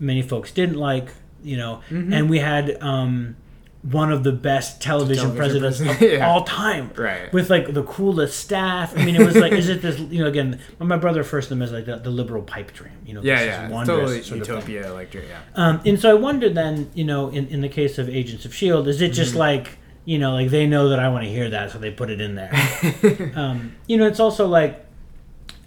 many 0.00 0.22
folks 0.22 0.50
didn't 0.50 0.76
like, 0.76 1.08
you 1.42 1.56
know, 1.56 1.80
Mm-hmm. 1.90 2.12
and 2.12 2.28
we 2.28 2.38
had 2.40 2.82
um, 2.82 3.36
one 3.82 4.10
of 4.12 4.24
the 4.24 4.32
best 4.32 4.82
television, 4.82 5.32
Television 5.32 5.36
presidents 5.36 5.78
president, 5.80 6.22
of 6.22 6.28
all 6.28 6.44
time, 6.44 6.90
Right. 6.96 7.32
With 7.32 7.48
like 7.48 7.72
the 7.72 7.82
coolest 7.84 8.38
staff. 8.38 8.96
I 8.98 9.04
mean, 9.04 9.16
it 9.16 9.24
was 9.24 9.36
like, 9.36 9.52
is 9.52 9.68
it 9.68 9.80
this? 9.80 9.98
You 9.98 10.22
know, 10.22 10.26
again, 10.26 10.60
my 10.78 10.96
brother 10.98 11.22
first 11.24 11.48
them 11.48 11.62
as 11.62 11.72
like 11.72 11.86
the, 11.86 11.96
the 11.96 12.10
liberal 12.10 12.42
pipe 12.42 12.72
dream. 12.72 12.92
You 13.06 13.14
know, 13.14 13.22
yeah, 13.22 13.36
this 13.38 13.46
yeah, 13.46 13.80
is 13.80 13.86
totally 13.86 14.22
sort 14.22 14.40
of 14.40 14.46
thing. 14.46 14.56
utopia, 14.56 14.92
like 14.92 15.14
yeah, 15.14 15.20
Um, 15.54 15.80
and 15.86 15.98
so 16.00 16.10
I 16.10 16.14
wonder 16.14 16.50
then, 16.50 16.90
you 16.94 17.04
know, 17.04 17.28
in, 17.30 17.46
in 17.48 17.60
the 17.62 17.68
case 17.68 17.96
of 17.98 18.08
Agents 18.08 18.44
of 18.44 18.54
Shield, 18.54 18.86
is 18.88 19.00
it 19.00 19.12
just 19.12 19.34
like 19.34 19.78
you 20.06 20.18
know, 20.18 20.32
like 20.32 20.48
they 20.48 20.66
know 20.66 20.88
that 20.88 20.98
I 20.98 21.08
want 21.08 21.24
to 21.24 21.30
hear 21.30 21.48
that, 21.50 21.70
so 21.70 21.78
they 21.78 21.90
put 21.90 22.10
it 22.10 22.20
in 22.20 22.34
there. 22.34 22.50
um, 23.34 23.76
you 23.86 23.96
know, 23.96 24.06
it's 24.06 24.18
also 24.18 24.46
like, 24.46 24.84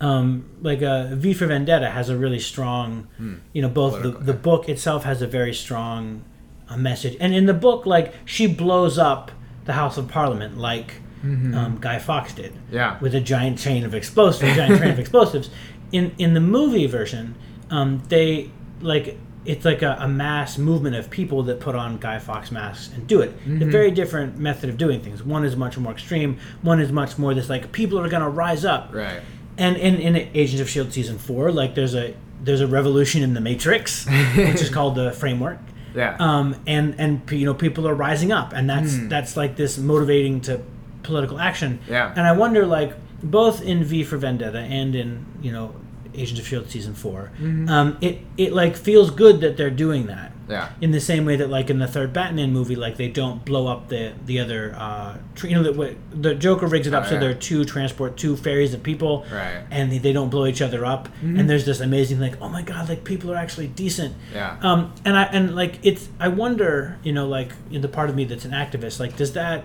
um, 0.04 0.46
like 0.62 0.82
uh, 0.82 1.16
V 1.16 1.34
for 1.34 1.48
Vendetta 1.48 1.90
has 1.90 2.10
a 2.10 2.18
really 2.18 2.40
strong, 2.40 3.08
you 3.54 3.62
know, 3.62 3.70
both 3.70 3.94
the, 3.94 4.00
Political, 4.00 4.26
the 4.26 4.34
book 4.34 4.70
itself 4.70 5.04
has 5.06 5.22
a 5.22 5.28
very 5.28 5.54
strong 5.54 6.24
uh, 6.70 6.76
message, 6.76 7.16
and 7.22 7.34
in 7.34 7.46
the 7.46 7.54
book, 7.54 7.86
like 7.86 8.14
she 8.26 8.46
blows 8.48 8.98
up 8.98 9.32
the 9.66 9.74
House 9.74 9.98
of 9.98 10.10
Parliament 10.10 10.58
like 10.58 10.96
um, 11.24 11.78
Guy 11.80 12.00
Fawkes 12.00 12.34
did 12.34 12.52
yeah, 12.70 13.00
with 13.00 13.16
a 13.16 13.22
giant 13.22 13.58
chain 13.58 13.86
of 13.86 13.96
explosives, 13.96 14.52
a 14.52 14.56
giant 14.56 14.78
train 14.78 14.92
of 14.92 15.00
explosives. 15.06 15.50
In 15.94 16.12
in 16.18 16.34
the 16.34 16.42
movie 16.42 16.86
version, 16.88 17.36
um, 17.70 18.04
they 18.10 18.52
like 18.82 19.18
it's 19.46 19.64
like 19.64 19.82
a, 19.82 19.96
a 20.00 20.08
mass 20.08 20.58
movement 20.58 20.96
of 20.98 21.10
people 21.10 21.44
that 21.44 21.60
put 21.62 21.76
on 21.76 21.98
Guy 21.98 22.20
Fawkes 22.20 22.52
masks 22.52 22.94
and 22.94 23.08
do 23.08 23.22
it. 23.22 23.32
A 23.46 23.66
very 23.66 23.92
different 23.92 24.38
method 24.38 24.70
of 24.70 24.78
doing 24.78 25.00
things. 25.02 25.24
One 25.24 25.46
is 25.46 25.56
much 25.56 25.78
more 25.78 25.92
extreme. 25.94 26.40
One 26.62 26.80
is 26.82 26.92
much 26.92 27.18
more 27.18 27.34
this 27.34 27.50
like 27.50 27.72
people 27.72 27.98
are 28.00 28.10
gonna 28.10 28.30
rise 28.30 28.66
up. 28.66 28.94
right, 28.94 29.22
And 29.58 29.78
in, 29.78 29.96
in 29.96 30.16
Agents 30.34 30.62
of 30.62 30.70
Shield 30.70 30.94
season 30.94 31.18
four, 31.18 31.52
like 31.52 31.76
there's 31.76 31.96
a 31.96 32.16
there's 32.42 32.62
a 32.62 32.68
revolution 32.68 33.22
in 33.22 33.34
the 33.34 33.42
Matrix, 33.42 34.06
which 34.36 34.62
is 34.62 34.70
called 34.74 34.96
the 34.96 35.12
framework 35.12 35.60
yeah, 35.96 36.16
um, 36.20 36.56
and 36.66 36.96
and 36.98 37.30
you 37.32 37.46
know 37.46 37.54
people 37.54 37.88
are 37.88 37.94
rising 37.94 38.32
up, 38.32 38.54
and 38.54 38.70
that's 38.70 38.98
that's 39.08 39.38
like 39.38 39.56
this 39.56 39.78
motivating 39.78 40.42
to 40.42 40.62
political 41.04 41.40
action. 41.40 41.80
Yeah. 41.88 42.12
And 42.16 42.22
I 42.22 42.32
wonder, 42.34 42.66
like 42.66 42.94
both 43.22 43.62
in 43.62 43.84
V 43.84 44.04
for 44.04 44.18
Vendetta 44.18 44.60
and 44.60 44.96
in 44.96 45.26
you 45.42 45.52
know 45.52 45.76
Agents 46.16 46.40
of 46.40 46.48
Shield 46.48 46.70
season 46.70 46.94
4 46.94 47.32
um, 47.68 47.98
it 48.02 48.20
it 48.38 48.54
like 48.54 48.76
feels 48.76 49.10
good 49.12 49.42
that 49.42 49.58
they're 49.58 49.70
doing 49.70 50.08
that. 50.08 50.32
yeah, 50.50 50.70
In 50.82 50.92
the 50.92 51.00
same 51.00 51.24
way 51.26 51.36
that, 51.38 51.50
like 51.50 51.70
in 51.70 51.80
the 51.80 51.88
third 51.88 52.12
Batman 52.14 52.52
movie, 52.52 52.76
like 52.76 52.98
they 52.98 53.08
don't 53.08 53.44
blow 53.46 53.68
up 53.68 53.88
the 53.90 54.14
the 54.26 54.40
other, 54.40 54.76
uh, 54.78 55.18
tr- 55.36 55.48
you 55.48 55.56
know, 55.56 55.64
the, 55.72 55.96
the 56.14 56.36
Joker 56.36 56.68
rigs 56.68 56.86
it 56.88 56.94
up 56.94 57.04
Oh, 57.06 57.08
so 57.08 57.14
yeah. 57.14 57.20
there 57.22 57.30
are 57.32 57.34
two 57.52 57.64
transport, 57.66 58.18
two 58.18 58.36
ferries 58.36 58.74
of 58.74 58.84
people, 58.84 59.26
Right. 59.32 59.64
And 59.72 59.92
they, 59.92 60.00
they 60.00 60.14
don't 60.14 60.30
blow 60.30 60.46
each 60.46 60.62
other 60.62 60.86
up. 60.86 61.08
And 61.22 61.50
there's 61.50 61.66
this 61.66 61.80
amazing, 61.80 62.20
like, 62.20 62.36
oh 62.42 62.50
my 62.50 62.62
god, 62.62 62.90
like 62.90 63.04
people 63.06 63.32
are 63.32 63.38
actually 63.38 63.68
decent. 63.68 64.16
Yeah. 64.34 64.58
Um, 64.62 64.94
and 65.06 65.16
I 65.18 65.24
and 65.24 65.56
like 65.56 65.80
it's, 65.84 66.10
I 66.20 66.28
wonder, 66.28 66.98
you 67.04 67.14
know, 67.14 67.28
like 67.28 67.52
in 67.72 67.82
the 67.82 67.88
part 67.98 68.10
of 68.10 68.16
me 68.16 68.26
that's 68.26 68.46
an 68.46 68.52
activist, 68.52 69.00
like, 69.00 69.16
does 69.16 69.32
that 69.34 69.64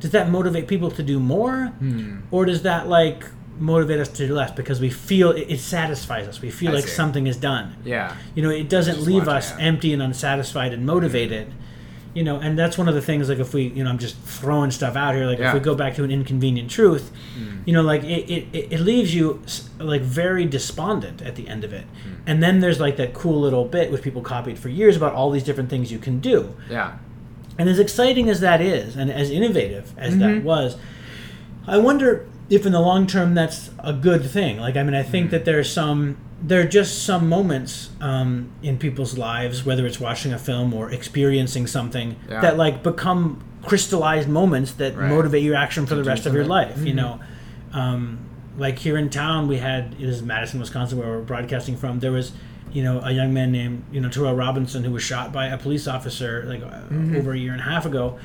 does 0.00 0.10
that 0.12 0.30
motivate 0.30 0.68
people 0.68 0.90
to 0.92 1.02
do 1.02 1.18
more, 1.18 1.66
Hmm. 1.80 2.18
or 2.30 2.44
does 2.44 2.62
that 2.62 2.86
like 2.88 3.24
motivate 3.60 4.00
us 4.00 4.08
to 4.08 4.26
do 4.26 4.34
less 4.34 4.50
because 4.50 4.80
we 4.80 4.90
feel 4.90 5.30
it, 5.30 5.46
it 5.50 5.60
satisfies 5.60 6.26
us? 6.28 6.40
We 6.40 6.50
feel 6.50 6.70
I 6.70 6.74
like 6.74 6.84
see. 6.84 6.90
something 6.90 7.26
is 7.26 7.36
done 7.36 7.76
yeah, 7.84 8.16
you 8.34 8.42
know 8.42 8.50
it 8.50 8.68
doesn't 8.68 9.00
leave 9.02 9.28
us 9.28 9.52
empty 9.58 9.92
and 9.92 10.02
unsatisfied 10.02 10.72
and 10.72 10.84
motivated 10.86 11.52
you 12.14 12.24
know, 12.24 12.36
and 12.40 12.58
that's 12.58 12.76
one 12.78 12.88
of 12.88 12.94
the 12.96 13.02
things. 13.02 13.28
Like 13.28 13.38
if 13.38 13.52
we, 13.54 13.64
you 13.64 13.84
know, 13.84 13.90
I'm 13.90 13.98
just 13.98 14.16
throwing 14.22 14.70
stuff 14.72 14.96
out 14.96 15.14
here. 15.14 15.26
Like 15.26 15.38
Yeah. 15.38 15.48
if 15.48 15.54
we 15.54 15.60
go 15.60 15.74
back 15.76 15.94
to 15.96 16.04
an 16.04 16.10
inconvenient 16.10 16.68
truth, 16.68 17.12
you 17.66 17.72
know, 17.72 17.82
like 17.82 18.02
it, 18.02 18.28
it, 18.52 18.72
it 18.72 18.80
leaves 18.80 19.14
you 19.14 19.40
like 19.78 20.00
very 20.00 20.44
despondent 20.46 21.20
at 21.22 21.36
the 21.36 21.46
end 21.46 21.62
of 21.64 21.72
it. 21.72 21.84
And 22.26 22.42
then 22.42 22.58
there's 22.60 22.80
like 22.80 22.96
that 22.96 23.12
cool 23.12 23.38
little 23.38 23.66
bit 23.66 23.92
which 23.92 24.02
people 24.02 24.22
copied 24.22 24.58
for 24.58 24.68
years 24.70 24.96
about 24.96 25.12
all 25.12 25.30
these 25.30 25.44
different 25.44 25.68
things 25.70 25.92
you 25.92 25.98
can 25.98 26.18
do. 26.18 26.56
Yeah. 26.68 26.96
And 27.58 27.68
as 27.68 27.78
exciting 27.78 28.28
as 28.30 28.40
that 28.40 28.60
is, 28.62 28.96
and 28.96 29.12
as 29.12 29.30
innovative 29.30 29.92
as 29.98 30.14
Mm-hmm. 30.14 30.20
that 30.20 30.42
was, 30.42 30.76
I 31.68 31.76
wonder 31.78 32.26
if 32.50 32.64
in 32.66 32.72
the 32.72 32.80
long 32.80 33.06
term 33.06 33.34
that's 33.34 33.70
a 33.80 33.92
good 33.92 34.24
thing. 34.24 34.58
Like, 34.58 34.76
I 34.76 34.82
mean, 34.82 34.94
I 34.94 35.02
Mm. 35.02 35.10
think 35.10 35.30
that 35.30 35.44
there's 35.44 35.70
some, 35.70 36.16
there 36.42 36.60
are 36.60 36.64
just 36.66 37.02
some 37.04 37.28
moments 37.28 37.90
um, 38.00 38.48
in 38.62 38.78
people's 38.78 39.18
lives, 39.18 39.64
whether 39.66 39.86
it's 39.86 40.00
watching 40.00 40.32
a 40.32 40.38
film 40.38 40.72
or 40.72 40.90
experiencing 40.90 41.66
something, 41.66 42.16
Yeah. 42.28 42.40
that 42.40 42.56
like 42.56 42.82
become 42.82 43.42
crystallized 43.64 44.28
moments 44.28 44.72
that 44.72 44.96
Right. 44.96 45.10
motivate 45.10 45.42
your 45.42 45.56
action 45.56 45.84
for 45.84 45.90
To 45.90 45.96
the 45.96 46.04
rest 46.04 46.26
of 46.26 46.32
your 46.32 46.44
something. 46.44 46.68
life. 46.76 46.86
You 46.86 46.94
know, 46.94 47.20
um, 47.72 48.18
like 48.56 48.78
here 48.78 48.96
in 48.96 49.10
town, 49.10 49.46
we 49.48 49.58
had 49.58 49.92
this 49.98 50.16
is 50.16 50.22
Madison, 50.22 50.58
Wisconsin, 50.60 50.98
where 50.98 51.08
we're 51.08 51.20
broadcasting 51.22 51.76
from. 51.76 52.00
There 52.00 52.12
was, 52.12 52.32
you 52.72 52.82
know, 52.82 53.00
a 53.04 53.10
young 53.12 53.32
man 53.34 53.52
named 53.52 53.82
you 53.92 54.00
know 54.00 54.08
Terrell 54.08 54.34
Robinson 54.34 54.84
who 54.84 54.90
was 54.92 55.02
shot 55.02 55.32
by 55.32 55.46
a 55.46 55.58
police 55.58 55.86
officer 55.86 56.44
like 56.46 56.62
uh, 56.62 57.16
over 57.18 57.32
a 57.32 57.38
year 57.38 57.52
and 57.52 57.60
a 57.60 57.64
half 57.64 57.84
ago. 57.84 58.16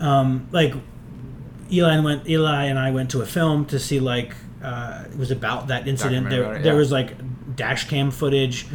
Um, 0.00 0.46
like 0.52 0.74
Eli 1.70 1.94
and 1.94 2.04
went 2.04 2.28
Eli 2.28 2.64
and 2.64 2.78
I 2.78 2.90
went 2.90 3.10
to 3.10 3.22
a 3.22 3.26
film 3.26 3.66
to 3.66 3.78
see 3.78 4.00
like 4.00 4.34
uh, 4.62 5.04
it 5.10 5.18
was 5.18 5.30
about 5.30 5.68
that 5.68 5.86
incident. 5.86 6.30
There, 6.30 6.54
it, 6.54 6.62
there 6.62 6.76
was 6.76 6.90
like 6.90 7.14
dash 7.56 7.88
cam 7.88 8.10
footage. 8.10 8.66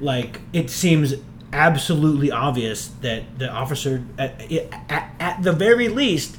Like 0.00 0.40
it 0.52 0.70
seems 0.70 1.14
absolutely 1.52 2.30
obvious 2.30 2.88
that 3.02 3.38
the 3.38 3.50
officer 3.50 4.04
at, 4.18 4.40
at, 4.88 5.14
at 5.20 5.42
the 5.42 5.52
very 5.52 5.88
least 5.88 6.36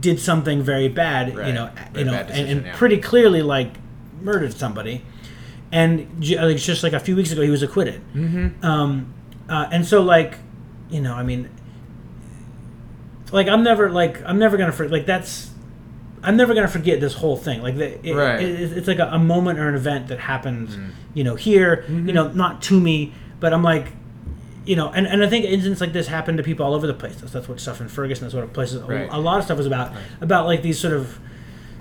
did 0.00 0.18
something 0.18 0.62
very 0.62 0.88
bad. 0.88 1.28
You 1.28 1.34
know, 1.52 1.70
Very 1.92 1.98
you 1.98 2.04
know, 2.04 2.12
bad 2.12 2.30
and, 2.30 2.48
and 2.48 2.66
yeah. 2.66 2.76
pretty 2.76 2.98
clearly 2.98 3.42
like 3.42 3.74
murdered 4.20 4.54
somebody. 4.54 5.04
And 5.70 6.22
like 6.36 6.58
just 6.58 6.82
like 6.82 6.92
a 6.92 7.00
few 7.00 7.16
weeks 7.16 7.32
ago, 7.32 7.42
he 7.42 7.50
was 7.50 7.62
acquitted. 7.62 8.02
Mm-hmm. 8.14 8.64
Um, 8.64 9.14
uh, 9.48 9.68
and 9.70 9.86
so 9.86 10.02
like, 10.02 10.38
you 10.90 11.00
know, 11.00 11.14
I 11.14 11.22
mean, 11.22 11.48
like 13.32 13.48
I'm 13.48 13.62
never 13.62 13.90
like 13.90 14.22
I'm 14.24 14.38
never 14.38 14.56
gonna 14.56 14.72
for, 14.72 14.88
like 14.88 15.06
that's 15.06 15.50
I'm 16.22 16.36
never 16.36 16.54
gonna 16.54 16.68
forget 16.68 17.00
this 17.00 17.14
whole 17.14 17.36
thing. 17.36 17.62
Like 17.62 17.76
the, 17.76 18.06
it, 18.08 18.14
Right. 18.14 18.40
it- 18.40 18.76
it's 18.76 18.86
like 18.88 19.00
a, 19.00 19.08
a 19.12 19.18
moment 19.18 19.58
or 19.58 19.68
an 19.68 19.74
event 19.74 20.08
that 20.08 20.20
happens, 20.20 20.76
you 21.14 21.24
know, 21.24 21.34
here, 21.34 21.84
you 21.88 22.12
know, 22.12 22.28
not 22.32 22.62
to 22.62 22.78
me, 22.80 23.12
but 23.40 23.52
I'm 23.52 23.62
like, 23.64 23.88
you 24.64 24.76
know, 24.76 24.88
and, 24.92 25.06
and 25.08 25.24
I 25.24 25.28
think 25.28 25.44
incidents 25.44 25.80
like 25.80 25.92
this 25.92 26.06
happen 26.06 26.36
to 26.36 26.42
people 26.44 26.64
all 26.64 26.74
over 26.74 26.86
the 26.86 26.94
place. 26.94 27.16
That's, 27.16 27.32
that's 27.32 27.48
what 27.48 27.58
stuff 27.58 27.80
in 27.80 27.88
Ferguson. 27.88 28.24
That's 28.24 28.34
what 28.34 28.52
places. 28.52 28.80
Right. 28.82 29.08
A 29.10 29.18
lot 29.18 29.38
of 29.38 29.44
stuff 29.44 29.58
is 29.58 29.66
about 29.66 29.92
about 30.20 30.46
like 30.46 30.62
these 30.62 30.78
sort 30.78 30.92
of 30.94 31.18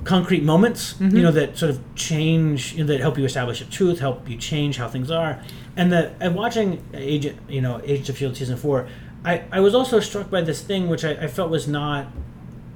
concrete 0.04 0.42
moments, 0.44 0.94
Mm-hmm. 0.94 1.16
you 1.16 1.22
know, 1.22 1.32
that 1.32 1.58
sort 1.58 1.70
of 1.70 1.80
change, 1.96 2.74
you 2.74 2.80
know, 2.84 2.88
that 2.88 3.00
help 3.00 3.20
you 3.20 3.26
establish 3.26 3.62
a 3.62 3.66
truth, 3.66 4.00
help 4.00 4.28
you 4.28 4.38
change 4.38 4.78
how 4.78 4.88
things 4.88 5.12
are. 5.12 5.40
And 5.78 5.92
that 5.92 6.14
and 6.20 6.34
watching 6.34 6.84
Agent, 6.96 7.38
you 7.48 7.62
know, 7.62 7.80
Agents 7.84 8.10
of 8.10 8.18
Shield 8.18 8.36
season 8.36 8.58
four, 8.58 8.88
I, 9.24 9.44
I 9.52 9.60
was 9.60 9.76
also 9.76 10.00
struck 10.00 10.30
by 10.30 10.42
this 10.42 10.62
thing 10.62 10.90
which 10.90 11.06
I, 11.06 11.12
I 11.12 11.28
felt 11.28 11.50
was 11.52 11.68
not 11.68 12.08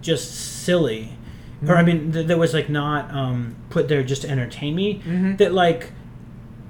just 0.02 0.64
silly, 0.64 1.18
or 1.68 1.76
I 1.76 1.80
Mm-hmm. 1.84 1.86
mean, 1.88 2.12
th- 2.12 2.28
that 2.28 2.38
was 2.38 2.54
like 2.54 2.70
not 2.70 3.10
um, 3.12 3.56
put 3.70 3.88
there 3.88 4.04
just 4.04 4.22
to 4.24 4.30
entertain 4.30 4.76
me. 4.76 4.96
Mm-hmm. 5.00 5.38
That 5.38 5.54
like 5.54 5.92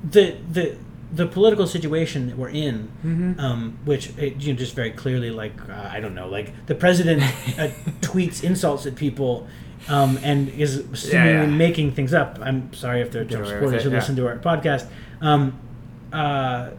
the 0.10 0.38
the 0.52 0.78
the 1.14 1.26
political 1.28 1.68
situation 1.68 2.28
that 2.28 2.38
we're 2.38 2.50
in, 2.50 2.90
Mm-hmm. 3.06 3.40
um, 3.40 3.78
which 3.86 4.10
it, 4.18 4.42
you 4.42 4.54
know, 4.54 4.60
just 4.60 4.76
very 4.76 4.92
clearly, 4.92 5.30
like 5.32 5.54
uh, 5.70 5.90
I 5.92 6.00
don't 6.00 6.16
know, 6.16 6.28
like 6.30 6.66
the 6.68 6.76
president 6.76 7.22
uh, 7.24 7.68
tweets 8.02 8.44
insults 8.44 8.86
at 8.86 8.96
people. 8.96 9.48
Um, 9.88 10.18
and 10.24 10.50
is 10.50 10.84
seemingly 10.96 11.12
yeah. 11.32 11.46
making 11.46 11.92
things 11.92 12.12
up. 12.12 12.40
I'm 12.42 12.74
sorry 12.74 13.02
if 13.02 13.12
there 13.12 13.22
are 13.22 13.26
Trump 13.26 13.46
supporters 13.46 13.84
who 13.84 13.90
yeah. 13.92 13.96
listen 13.98 14.16
to 14.16 14.26
our 14.26 14.38
podcast. 14.40 14.88
Um, 15.22 15.60
uh, 16.12 16.72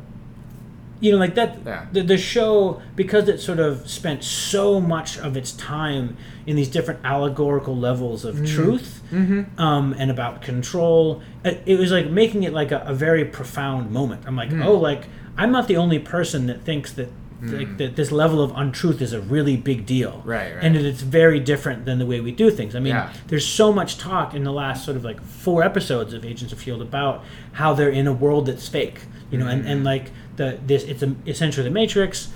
you 1.01 1.13
know, 1.13 1.19
like 1.19 1.35
that. 1.35 1.59
Yeah. 1.65 1.87
The, 1.93 2.03
the 2.03 2.19
show 2.19 2.81
because 2.95 3.29
it 3.29 3.39
sort 3.41 3.59
of 3.59 3.89
spent 3.89 4.25
so 4.25 4.81
much 4.81 5.19
of 5.19 5.37
its 5.37 5.53
time 5.53 6.17
in 6.47 6.57
these 6.57 6.69
different 6.69 7.01
allegorical 7.05 7.77
levels 7.77 8.25
of 8.25 8.37
mm-hmm. 8.37 8.47
truth 8.47 9.03
mm-hmm. 9.11 9.61
um, 9.61 9.95
and 9.99 10.11
about 10.11 10.43
control. 10.43 11.23
It, 11.45 11.63
it 11.67 11.79
was 11.79 11.93
like 11.93 12.09
making 12.09 12.45
it 12.45 12.53
like 12.53 12.73
a, 12.73 12.79
a 12.87 12.95
very 12.95 13.25
profound 13.25 13.91
moment. 13.91 14.25
I'm 14.27 14.37
like, 14.37 14.51
mm. 14.51 14.65
oh, 14.65 14.75
like 14.75 15.05
I'm 15.37 15.53
not 15.53 15.69
the 15.69 15.77
only 15.77 15.99
person 15.99 16.47
that 16.47 16.63
thinks 16.63 16.93
that. 16.93 17.09
Mm. 17.37 17.59
Like 17.59 17.77
that, 17.77 17.97
this 17.97 18.11
level 18.11 18.41
of 18.41 18.51
untruth 18.57 19.03
is 19.03 19.13
a 19.13 19.21
really 19.21 19.59
big 19.59 19.85
deal, 19.85 20.23
Right, 20.25 20.55
right. 20.55 20.65
And 20.65 20.75
that 20.75 20.87
it's 20.87 21.03
very 21.03 21.39
different 21.39 21.85
than 21.85 21.99
the 21.99 22.07
way 22.07 22.19
we 22.19 22.33
do 22.33 22.51
things. 22.51 22.75
I 22.75 22.79
mean, 22.81 22.95
Yeah. 22.95 23.13
there's 23.27 23.47
so 23.47 23.75
much 23.75 23.99
talk 23.99 24.33
in 24.33 24.43
the 24.43 24.53
last 24.55 24.87
sort 24.87 24.97
of 24.97 25.05
like 25.05 25.21
four 25.21 25.63
episodes 25.63 26.15
of 26.15 26.25
Agents 26.25 26.51
of 26.51 26.63
Shield 26.63 26.81
about 26.81 27.23
how 27.53 27.75
they're 27.75 27.91
in 27.91 28.07
a 28.07 28.13
world 28.15 28.47
that's 28.47 28.67
fake, 28.67 29.01
you 29.31 29.37
know, 29.37 29.49
and, 29.49 29.67
and 29.67 29.83
mm. 29.83 29.85
like 29.85 30.13
the 30.37 30.59
this 30.67 30.85
it's 30.85 31.03
a, 31.03 31.15
essentially 31.27 31.65
the 31.65 31.71
Matrix, 31.75 32.29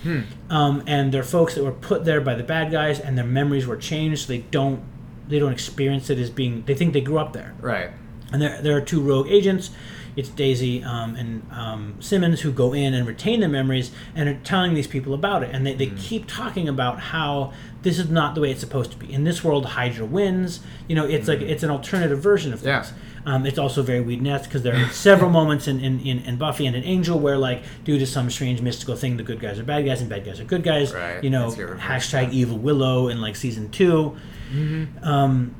um, 0.48 0.82
and 0.86 1.12
they're 1.12 1.22
folks 1.22 1.55
that 1.55 1.64
were 1.64 1.72
put 1.72 2.05
there 2.05 2.20
by 2.20 2.34
the 2.34 2.42
bad 2.42 2.70
guys, 2.72 3.01
and 3.01 3.16
their 3.16 3.24
memories 3.24 3.66
were 3.66 3.76
changed, 3.76 4.22
so 4.22 4.28
they 4.28 4.38
don't 4.51 4.80
they 5.28 5.38
don't 5.38 5.53
experience 5.53 6.11
it 6.11 6.18
as 6.18 6.30
being 6.30 6.64
they 6.66 6.74
think 6.74 6.92
they 6.92 7.01
grew 7.01 7.18
up 7.18 7.32
there, 7.32 7.55
Right. 7.61 7.90
and 8.32 8.40
there 8.42 8.61
there 8.62 8.76
are 8.76 8.80
two 8.80 9.01
rogue 9.01 9.28
agents. 9.28 9.70
It's 10.16 10.28
Daisy 10.28 10.82
um, 10.82 11.14
and 11.14 11.42
um, 11.53 11.94
Simmons 12.01 12.40
who 12.40 12.51
go 12.51 12.72
in 12.72 12.94
and 12.94 13.07
retain 13.07 13.38
their 13.38 13.48
memories 13.48 13.92
and 14.16 14.28
are 14.28 14.34
telling 14.42 14.74
these 14.74 14.88
people 14.88 15.14
about 15.14 15.44
it. 15.44 15.51
And 15.55 15.64
they, 15.64 15.72
they 15.74 15.86
keep 15.86 16.26
talking 16.26 16.68
about 16.68 16.98
how 16.98 17.53
this 17.82 17.96
is 17.96 18.11
not 18.11 18.34
the 18.34 18.40
way 18.40 18.51
it's 18.51 18.59
supposed 18.61 18.90
to 18.90 18.96
be. 18.98 19.11
In 19.11 19.22
this 19.22 19.44
world, 19.44 19.64
Hydra 19.64 20.05
wins. 20.05 20.61
You 20.88 20.96
know, 20.96 21.07
it's 21.07 21.28
like 21.28 21.40
it's 21.40 21.62
an 21.62 21.70
alternative 21.70 22.18
version 22.18 22.53
of 22.53 22.62
Yeah. 22.64 22.84
Um, 23.27 23.45
it's 23.45 23.59
also 23.59 23.83
very 23.83 24.01
Whedonesque 24.01 24.45
because 24.45 24.62
there 24.62 24.75
are 24.75 24.89
several 24.91 25.29
moments 25.31 25.68
in, 25.68 25.79
in, 25.81 26.01
in, 26.01 26.21
in 26.21 26.37
Buffy 26.37 26.64
and 26.66 26.75
in 26.75 26.83
Angel 26.85 27.18
where, 27.18 27.37
like, 27.37 27.62
due 27.85 27.99
to 27.99 28.07
some 28.07 28.31
strange 28.31 28.62
mystical 28.62 28.97
thing, 28.97 29.18
the 29.18 29.23
good 29.23 29.41
guys 29.41 29.59
are 29.59 29.62
bad 29.64 29.85
guys 29.85 30.01
and 30.01 30.09
bad 30.09 30.25
guys 30.25 30.41
are 30.41 30.45
good 30.45 30.62
guys. 30.62 30.95
Right. 30.95 31.23
You 31.23 31.29
know, 31.31 31.45
That's 31.49 31.59
your 31.59 31.68
reverse, 31.68 31.83
hashtag. 32.12 32.33
Evil 32.33 32.57
Willow 32.59 33.09
in 33.09 33.21
like 33.21 33.37
season 33.37 33.71
2 33.71 34.16
Mm-hmm. 34.53 35.05
Um, 35.05 35.55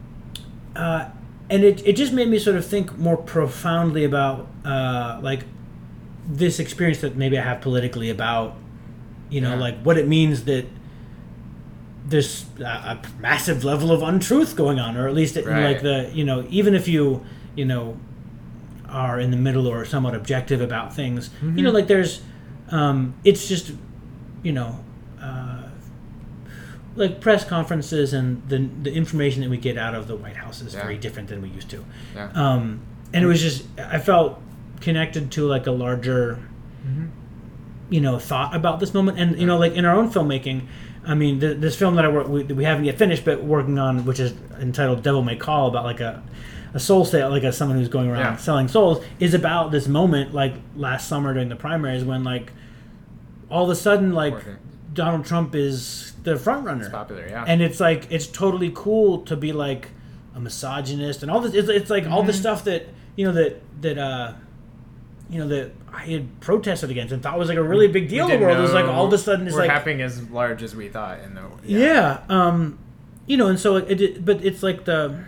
uh, 0.75 1.11
and 1.49 1.63
it, 1.65 1.87
it 1.87 1.97
just 1.97 2.13
made 2.13 2.29
me 2.29 2.39
sort 2.39 2.57
of 2.57 2.65
think 2.67 2.97
more 2.99 3.17
profoundly 3.17 4.05
about 4.05 4.49
uh, 4.65 5.21
like 5.23 5.45
this 6.29 6.59
experience 6.59 7.01
that 7.03 7.15
maybe 7.17 7.39
I 7.39 7.43
have 7.43 7.61
politically 7.61 8.09
about 8.11 8.57
you 9.29 9.41
know 9.41 9.51
Yeah. 9.51 9.61
like 9.61 9.81
what 9.83 9.97
it 9.99 10.09
means 10.09 10.45
that 10.45 10.67
there's 12.07 12.47
a, 12.59 12.63
a 12.65 13.01
massive 13.21 13.65
level 13.65 13.93
of 13.93 14.03
untruth 14.03 14.57
going 14.57 14.79
on 14.81 14.97
or 14.97 15.07
at 15.07 15.15
least 15.15 15.37
it, 15.37 15.47
Right. 15.47 15.65
like 15.75 15.83
the 15.83 16.11
you 16.13 16.25
know 16.25 16.47
even 16.51 16.75
if 16.75 16.89
you 16.89 17.25
you 17.57 17.64
know 17.64 17.96
are 18.88 19.20
in 19.20 19.30
the 19.30 19.36
middle 19.36 19.66
or 19.68 19.84
somewhat 19.84 20.14
objective 20.14 20.61
about 20.61 20.94
things 20.94 21.28
Mm-hmm. 21.28 21.59
you 21.59 21.64
know 21.64 21.70
like 21.70 21.86
there's 21.86 22.22
um, 22.70 23.14
it's 23.24 23.48
just 23.48 23.72
you 24.42 24.53
know 24.53 24.78
uh, 25.20 25.64
like 26.96 27.20
press 27.20 27.44
conferences 27.44 28.12
and 28.12 28.42
the 28.48 28.59
the 28.82 28.92
information 28.92 29.42
that 29.42 29.51
we 29.51 29.57
get 29.57 29.76
out 29.78 29.94
of 29.94 30.07
the 30.09 30.16
White 30.16 30.36
House 30.36 30.61
is 30.61 30.74
Yeah. 30.74 30.82
very 30.82 30.98
different 30.98 31.28
than 31.28 31.40
we 31.42 31.48
used 31.48 31.68
to. 31.70 31.84
Yeah. 32.14 32.30
Um, 32.34 32.80
and 33.12 33.24
it 33.24 33.26
was 33.26 33.40
just 33.40 33.64
I 33.78 33.98
felt 33.98 34.40
connected 34.80 35.30
to 35.32 35.46
like 35.46 35.66
a 35.66 35.72
larger, 35.72 36.38
Mm-hmm. 36.86 37.07
you 37.90 38.01
know, 38.01 38.18
thought 38.18 38.55
about 38.57 38.80
this 38.80 38.94
moment. 38.94 39.18
And 39.18 39.38
you 39.38 39.46
know, 39.46 39.59
like 39.59 39.74
in 39.74 39.84
our 39.84 39.94
own 39.94 40.11
filmmaking, 40.11 40.66
I 41.07 41.14
mean, 41.14 41.38
th- 41.40 41.59
this 41.59 41.76
film 41.76 41.94
that 41.96 42.05
I 42.05 42.09
work 42.09 42.26
we, 42.28 42.42
that 42.44 42.55
we 42.55 42.64
haven't 42.64 42.84
yet 42.84 42.96
finished, 42.98 43.24
but 43.24 43.42
working 43.44 43.78
on, 43.78 44.05
which 44.05 44.18
is 44.20 44.32
entitled 44.61 45.03
"Devil 45.03 45.22
May 45.22 45.36
Call," 45.36 45.68
about 45.68 45.84
like 45.84 46.01
a 46.01 46.22
a 46.75 46.81
soul 46.81 47.05
sale, 47.05 47.31
like 47.31 47.43
a 47.43 47.53
someone 47.53 47.79
who's 47.79 47.89
going 47.89 48.09
around 48.09 48.21
Yeah. 48.21 48.37
selling 48.37 48.68
souls, 48.68 49.05
is 49.18 49.35
about 49.35 49.71
this 49.73 49.89
moment 49.89 50.33
like 50.35 50.55
last 50.77 51.09
summer 51.09 51.33
during 51.35 51.49
the 51.49 51.57
primaries 51.57 52.05
when 52.05 52.23
like 52.25 52.53
all 53.51 53.64
of 53.64 53.71
a 53.71 53.75
sudden 53.75 54.12
like 54.12 54.35
Working. 54.35 54.57
Donald 54.93 55.25
Trump 55.25 55.55
is 55.55 56.12
the 56.23 56.37
front 56.37 56.64
runner 56.66 56.83
It's 56.83 56.91
popular, 56.93 57.27
yeah. 57.29 57.45
and 57.47 57.61
it's 57.62 57.81
like 57.81 58.07
it's 58.11 58.27
totally 58.27 58.71
cool 58.75 59.23
to 59.23 59.37
be 59.37 59.53
like 59.53 59.89
a 60.35 60.41
misogynist 60.41 61.23
and 61.23 61.31
all 61.31 61.41
this 61.41 61.55
it's, 61.55 61.68
it's 61.68 61.91
like 61.91 62.07
all 62.07 62.23
the 62.23 62.33
Mm-hmm. 62.33 62.41
stuff 62.41 62.64
that 62.64 62.87
you 63.16 63.27
know 63.27 63.33
that 63.33 63.61
that 63.83 63.99
uh 63.99 64.33
you 65.29 65.39
know 65.41 65.49
that 65.49 65.73
i 65.93 66.05
had 66.05 66.41
protested 66.41 66.91
against 66.91 67.12
and 67.12 67.23
thought 67.23 67.39
was 67.39 67.49
like 67.49 67.59
a 67.59 67.62
really 67.62 67.89
big 67.89 68.09
deal 68.09 68.29
in 68.29 68.39
the 68.39 68.45
world 68.47 68.59
it 68.59 68.61
was 68.61 68.73
like 68.73 68.85
all 68.87 69.07
of 69.07 69.12
a 69.12 69.18
sudden 69.18 69.47
it's 69.47 69.57
like 69.57 69.71
happening 69.71 70.01
as 70.03 70.29
large 70.31 70.62
as 70.62 70.75
we 70.77 70.89
thought 70.89 71.18
in 71.21 71.35
the 71.35 71.43
yeah. 71.64 72.21
um 72.29 72.79
you 73.27 73.37
know 73.37 73.47
and 73.49 73.59
so 73.59 73.77
it, 73.77 74.01
it 74.01 74.25
but 74.25 74.45
it's 74.45 74.62
like 74.62 74.85
the 74.85 75.25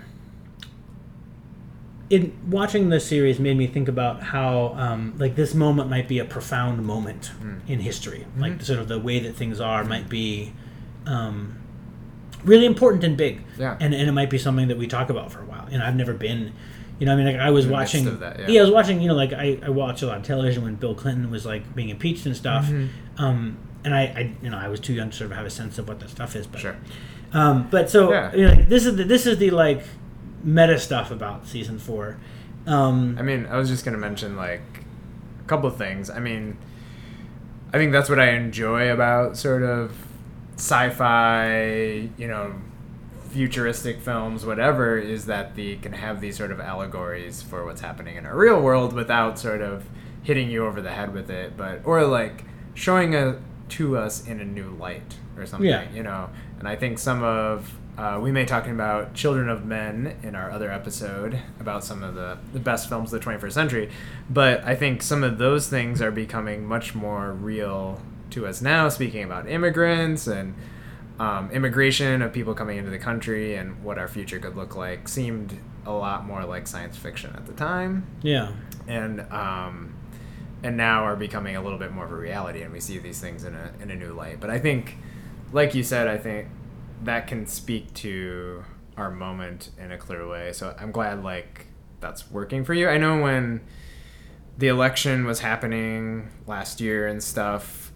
in 2.17 2.23
watching 2.59 2.91
the 2.91 3.01
series 3.01 3.37
made 3.41 3.57
me 3.57 3.67
think 3.67 3.89
about 3.89 4.23
how 4.35 4.75
um, 4.87 5.15
like 5.23 5.35
this 5.35 5.55
moment 5.55 5.89
might 5.89 6.07
be 6.09 6.19
a 6.19 6.25
profound 6.37 6.85
moment 6.95 7.27
Hmm. 7.41 7.59
in 7.73 7.79
history 7.81 8.21
Mm-hmm. 8.29 8.41
like 8.45 8.63
sort 8.63 8.79
of 8.83 8.87
the 8.89 8.99
way 9.09 9.17
that 9.25 9.35
things 9.35 9.61
are 9.61 9.83
might 9.95 10.09
be 10.09 10.53
um, 11.07 11.59
really 12.45 12.67
important 12.67 13.03
and 13.05 13.17
big 13.17 13.35
Yeah. 13.59 13.77
and, 13.81 13.95
and 13.95 14.09
it 14.09 14.13
might 14.13 14.31
be 14.31 14.39
something 14.39 14.69
that 14.69 14.79
we 14.79 14.87
talk 14.87 15.09
about 15.11 15.33
for 15.33 15.41
a 15.41 15.45
while 15.53 15.67
you 15.71 15.79
know 15.79 15.85
i've 15.87 15.97
never 15.97 16.13
been 16.15 16.53
you 16.99 17.07
know 17.07 17.13
i 17.13 17.17
mean 17.17 17.27
like 17.27 17.37
i 17.37 17.51
was 17.51 17.65
In 17.65 17.71
the 17.73 17.77
midst 17.79 17.95
watching 17.95 18.19
that, 18.21 18.49
yeah. 18.51 18.59
i 18.61 18.63
was 18.63 18.71
watching 18.71 19.01
you 19.01 19.09
know 19.09 19.15
like 19.15 19.33
I, 19.33 19.59
I 19.65 19.71
watched 19.71 20.03
a 20.03 20.07
lot 20.07 20.19
of 20.19 20.23
television 20.25 20.63
when 20.65 20.75
bill 20.75 20.95
clinton 20.95 21.31
was 21.31 21.47
like 21.47 21.75
being 21.75 21.89
impeached 21.89 22.27
and 22.27 22.37
stuff 22.37 22.67
Mm-hmm. 22.67 23.25
um, 23.25 23.57
and 23.85 23.93
I, 23.97 24.03
I, 24.03 24.33
you 24.41 24.49
know, 24.49 24.59
I 24.59 24.69
was 24.69 24.79
too 24.79 24.93
young 24.93 25.11
to 25.11 25.17
sort 25.17 25.31
of 25.33 25.37
have 25.37 25.45
a 25.47 25.51
sense 25.51 25.77
of 25.77 25.89
what 25.89 25.99
that 25.99 26.09
stuff 26.09 26.37
is. 26.37 26.47
But, 26.47 26.61
Sure. 26.61 26.77
Um, 27.33 27.67
but 27.69 27.91
so 27.91 28.13
Yeah. 28.13 28.33
you 28.33 28.45
know, 28.47 28.55
this 28.55 28.87
is 28.87 28.95
the, 28.95 29.03
this 29.03 29.27
is 29.27 29.39
the 29.39 29.51
like 29.51 29.83
meta 30.43 30.79
stuff 30.79 31.11
about 31.11 31.47
season 31.47 31.79
four. 31.79 32.17
Um, 32.67 33.17
I 33.19 33.23
mean, 33.23 33.47
I 33.47 33.57
was 33.57 33.69
just 33.69 33.85
gonna 33.85 33.99
mention 33.99 34.37
like 34.37 34.63
a 35.41 35.49
couple 35.49 35.69
of 35.69 35.77
things. 35.77 36.11
I 36.11 36.19
mean, 36.21 36.57
I 37.73 37.79
think 37.79 37.93
that's 37.93 38.09
what 38.09 38.19
I 38.21 38.31
enjoy 38.31 38.91
about 38.93 39.37
sort 39.37 39.63
of 39.63 39.93
sci-fi, 40.57 42.09
you 42.17 42.29
know, 42.29 42.55
futuristic 43.31 44.01
films, 44.01 44.45
whatever, 44.45 44.99
is 44.99 45.27
that 45.27 45.55
they 45.57 45.77
can 45.77 45.93
have 45.93 46.21
these 46.21 46.37
sort 46.37 46.51
of 46.53 46.61
allegories 46.61 47.43
for 47.43 47.65
what's 47.65 47.81
happening 47.81 48.17
in 48.17 48.27
our 48.27 48.37
real 48.37 48.61
world 48.61 48.93
without 48.93 49.39
sort 49.39 49.61
of 49.63 49.85
hitting 50.23 50.51
you 50.51 50.67
over 50.67 50.81
the 50.83 50.91
head 50.91 51.13
with 51.15 51.31
it, 51.31 51.57
but 51.57 51.81
or 51.85 52.05
like 52.05 52.45
showing 52.75 53.15
it 53.15 53.37
to 53.71 53.97
us 53.97 54.27
in 54.27 54.41
a 54.41 54.45
new 54.45 54.71
light 54.71 55.17
or 55.37 55.47
something, 55.47 55.69
Yeah. 55.69 55.85
you 55.95 56.03
know. 56.03 56.29
And 56.59 56.69
I 56.69 56.77
think 56.77 56.99
some 56.99 57.23
of 57.23 57.73
uh, 57.99 58.19
we 58.23 58.33
may 58.33 58.45
talking 58.45 58.73
about 58.73 59.15
Children 59.15 59.49
of 59.49 59.67
Men 59.67 60.17
in 60.23 60.35
our 60.35 60.51
other 60.51 60.73
episode 60.73 61.39
about 61.61 61.85
some 61.85 62.03
of 62.03 62.15
the, 62.15 62.39
the 62.53 62.59
best 62.59 62.89
films 62.89 63.13
of 63.13 63.21
the 63.21 63.31
21st 63.31 63.53
century, 63.53 63.91
but 64.31 64.65
I 64.65 64.75
think 64.75 65.03
some 65.03 65.23
of 65.23 65.39
those 65.39 65.69
things 65.69 66.01
are 66.01 66.11
becoming 66.11 66.65
much 66.65 66.95
more 66.95 67.33
real 67.33 68.01
to 68.31 68.47
us 68.47 68.63
now. 68.63 68.89
Speaking 68.89 69.25
about 69.25 69.49
immigrants 69.49 70.27
and 70.27 70.55
um, 71.19 71.51
immigration 71.51 72.23
of 72.23 72.33
people 72.33 72.55
coming 72.55 72.79
into 72.79 72.91
the 72.91 72.99
country 72.99 73.55
and 73.57 73.85
what 73.85 73.99
our 73.99 74.09
future 74.09 74.39
could 74.39 74.57
look 74.57 74.75
like 74.75 75.07
seemed 75.07 75.59
a 75.85 75.93
lot 75.93 76.25
more 76.25 76.45
like 76.45 76.67
science 76.67 76.97
fiction 76.97 77.35
at 77.37 77.45
the 77.47 77.53
time 77.53 78.07
yeah, 78.23 78.53
and 78.87 79.21
um, 79.33 79.95
and 80.63 80.77
now 80.77 81.05
are 81.05 81.17
becoming 81.17 81.57
a 81.57 81.63
little 81.63 81.79
bit 81.79 81.93
more 81.93 82.05
of 82.05 82.13
a 82.13 82.17
reality, 82.17 82.63
and 82.63 82.73
we 82.73 82.81
see 82.81 82.99
these 82.99 83.21
things 83.21 83.45
in 83.45 83.55
a 83.55 83.73
in 83.83 83.91
a 83.91 83.97
new 83.97 84.13
light. 84.13 84.41
But 84.41 84.49
I 84.49 84.59
think, 84.59 84.97
like 85.53 85.75
you 85.75 85.83
said, 85.83 86.09
I 86.09 86.17
think 86.17 86.49
that 87.05 87.27
can 87.27 87.47
speak 87.47 87.93
to 87.95 88.65
our 88.97 89.11
moment 89.11 89.71
in 89.79 89.91
a 89.93 89.99
clear 89.99 90.27
way. 90.29 90.53
So 90.53 90.75
I'm 90.79 90.93
glad 90.93 91.23
like 91.23 91.67
that's 92.01 92.31
working 92.31 92.65
for 92.65 92.75
you. 92.75 92.89
I 92.89 92.99
know 92.99 93.21
when 93.21 93.61
the 94.59 94.69
election 94.69 95.25
was 95.25 95.41
happening 95.41 96.31
last 96.47 96.81
year 96.81 97.07
and 97.07 97.23
stuff 97.23 97.93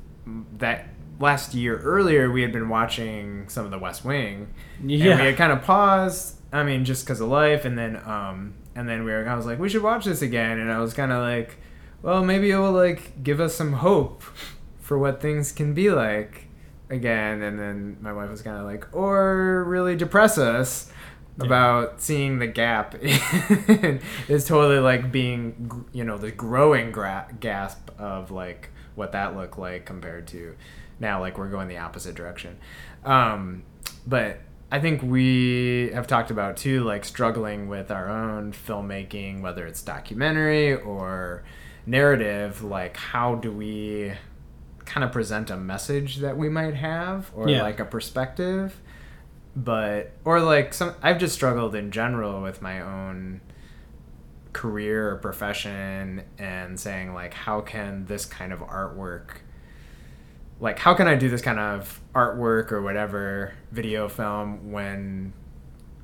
that 0.59 0.89
last 1.21 1.55
year 1.55 1.79
earlier 1.79 2.31
we 2.31 2.43
had 2.43 2.53
been 2.53 2.69
watching 2.69 3.49
some 3.49 3.65
of 3.65 3.71
the 3.71 3.79
West 3.79 4.05
Wing 4.05 4.49
and 4.81 5.21
we 5.21 5.27
had 5.27 5.37
kind 5.37 5.53
of 5.53 5.63
paused. 5.63 6.35
I 6.53 6.63
mean, 6.63 6.85
just 6.85 7.05
because 7.05 7.21
of 7.21 7.29
life, 7.29 7.65
and 7.65 7.77
then 7.77 7.97
um, 8.07 8.55
and 8.75 8.89
then 8.89 9.05
we 9.05 9.11
were. 9.13 9.29
I 9.29 9.35
was 9.35 9.47
like, 9.47 9.59
we 9.59 9.69
should 9.69 9.83
watch 9.83 10.05
this 10.05 10.23
again, 10.23 10.59
and 10.59 10.71
I 10.73 10.79
was 10.79 10.95
kind 10.95 11.13
of 11.13 11.21
like, 11.21 11.59
well, 12.03 12.25
maybe 12.25 12.51
it 12.51 12.57
will 12.57 12.73
like 12.73 13.23
give 13.23 13.41
us 13.41 13.55
some 13.55 13.75
hope 13.75 14.23
for 14.81 14.97
what 14.97 15.21
things 15.21 15.53
can 15.53 15.75
be 15.75 15.91
like 15.91 16.46
again. 16.91 17.43
And 17.43 17.59
then 17.59 17.97
my 18.01 18.13
wife 18.13 18.31
was 18.31 18.43
kind 18.43 18.59
of 18.59 18.65
like, 18.65 18.87
or 18.95 19.65
really 19.65 19.97
depress 19.97 20.39
us 20.39 20.91
about 21.41 22.01
seeing 22.01 22.39
the 22.39 22.47
gap 22.47 22.95
is 24.29 24.47
totally 24.47 24.79
like 24.79 25.13
being 25.13 25.85
you 25.93 26.05
know 26.05 26.17
the 26.17 26.31
growing 26.31 26.91
gra- 26.91 27.29
gasp 27.41 27.91
of 27.99 28.31
like 28.31 28.71
what 28.95 29.13
that 29.13 29.37
looked 29.37 29.59
like 29.59 29.85
compared 29.85 30.27
to 30.27 30.55
now 30.99 31.21
like 31.21 31.37
we're 31.37 31.51
going 31.51 31.69
the 31.69 31.77
opposite 31.77 32.15
direction 32.15 32.57
um, 33.05 33.63
but 34.07 34.39
i 34.73 34.81
think 34.81 35.03
we 35.03 35.91
have 35.93 36.07
talked 36.07 36.31
about 36.31 36.57
too 36.57 36.83
like 36.85 37.05
struggling 37.05 37.69
with 37.69 37.91
our 37.91 38.09
own 38.09 38.53
filmmaking 38.53 39.43
whether 39.43 39.67
it's 39.67 39.83
documentary 39.83 40.75
or 40.75 41.45
narrative 41.85 42.63
like 42.63 42.97
how 42.97 43.35
do 43.35 43.53
we 43.53 44.11
kind 44.87 45.05
of 45.05 45.13
present 45.13 45.51
a 45.51 45.57
message 45.57 46.17
that 46.19 46.37
we 46.39 46.49
might 46.49 46.75
have 46.75 47.31
or 47.35 47.49
Yeah. 47.49 47.63
like 47.63 47.81
a 47.81 47.85
perspective 47.85 48.81
but 49.55 50.13
or 50.25 50.41
like 50.41 50.73
some 50.75 50.95
I've 51.03 51.19
just 51.19 51.35
struggled 51.35 51.75
in 51.75 51.91
general 51.91 52.41
with 52.43 52.61
my 52.63 52.81
own 52.81 53.41
career 54.53 55.11
or 55.11 55.17
profession 55.17 56.23
and 56.39 56.79
saying 56.81 57.13
like 57.13 57.35
how 57.35 57.61
can 57.61 58.07
this 58.07 58.25
kind 58.25 58.53
of 58.53 58.61
artwork 58.61 59.39
like 60.61 60.79
how 60.79 60.95
can 60.95 61.07
I 61.07 61.15
do 61.15 61.29
this 61.29 61.43
kind 61.43 61.59
of 61.59 62.01
artwork 62.15 62.73
or 62.73 62.81
whatever 62.81 63.53
video 63.73 64.09
film 64.09 64.73
when 64.73 65.35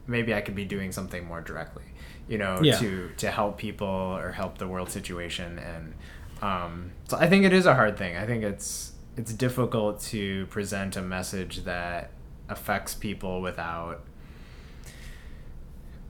maybe 0.07 0.35
I 0.35 0.43
could 0.43 0.55
be 0.55 0.67
doing 0.67 0.93
something 0.93 1.25
more 1.27 1.41
directly 1.41 1.85
you 2.29 2.37
know 2.39 2.59
Yeah. 2.63 2.77
to 2.79 3.11
to 3.19 3.31
help 3.31 3.57
people 3.59 3.87
or 3.87 4.33
help 4.33 4.59
the 4.59 4.69
world 4.69 4.91
situation 4.91 5.59
and 5.59 5.95
um, 6.43 6.91
so 7.09 7.17
I 7.17 7.29
think 7.29 7.45
it 7.45 7.53
is 7.53 7.65
a 7.67 7.75
hard 7.75 7.97
thing. 7.97 8.17
I 8.17 8.27
think 8.27 8.43
it's 8.45 8.93
it's 9.17 9.33
difficult 9.33 10.01
to 10.03 10.47
present 10.47 10.97
a 10.97 11.03
message 11.03 11.65
that 11.65 12.11
affects 12.49 12.95
people 12.95 13.41
without 13.41 14.03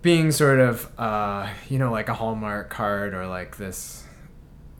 being 0.00 0.32
sort 0.32 0.58
of 0.58 0.88
uh, 0.98 1.48
you 1.68 1.78
know 1.78 1.92
like 1.92 2.08
a 2.08 2.14
hallmark 2.14 2.70
card 2.70 3.14
or 3.14 3.26
like 3.26 3.56
this 3.56 4.04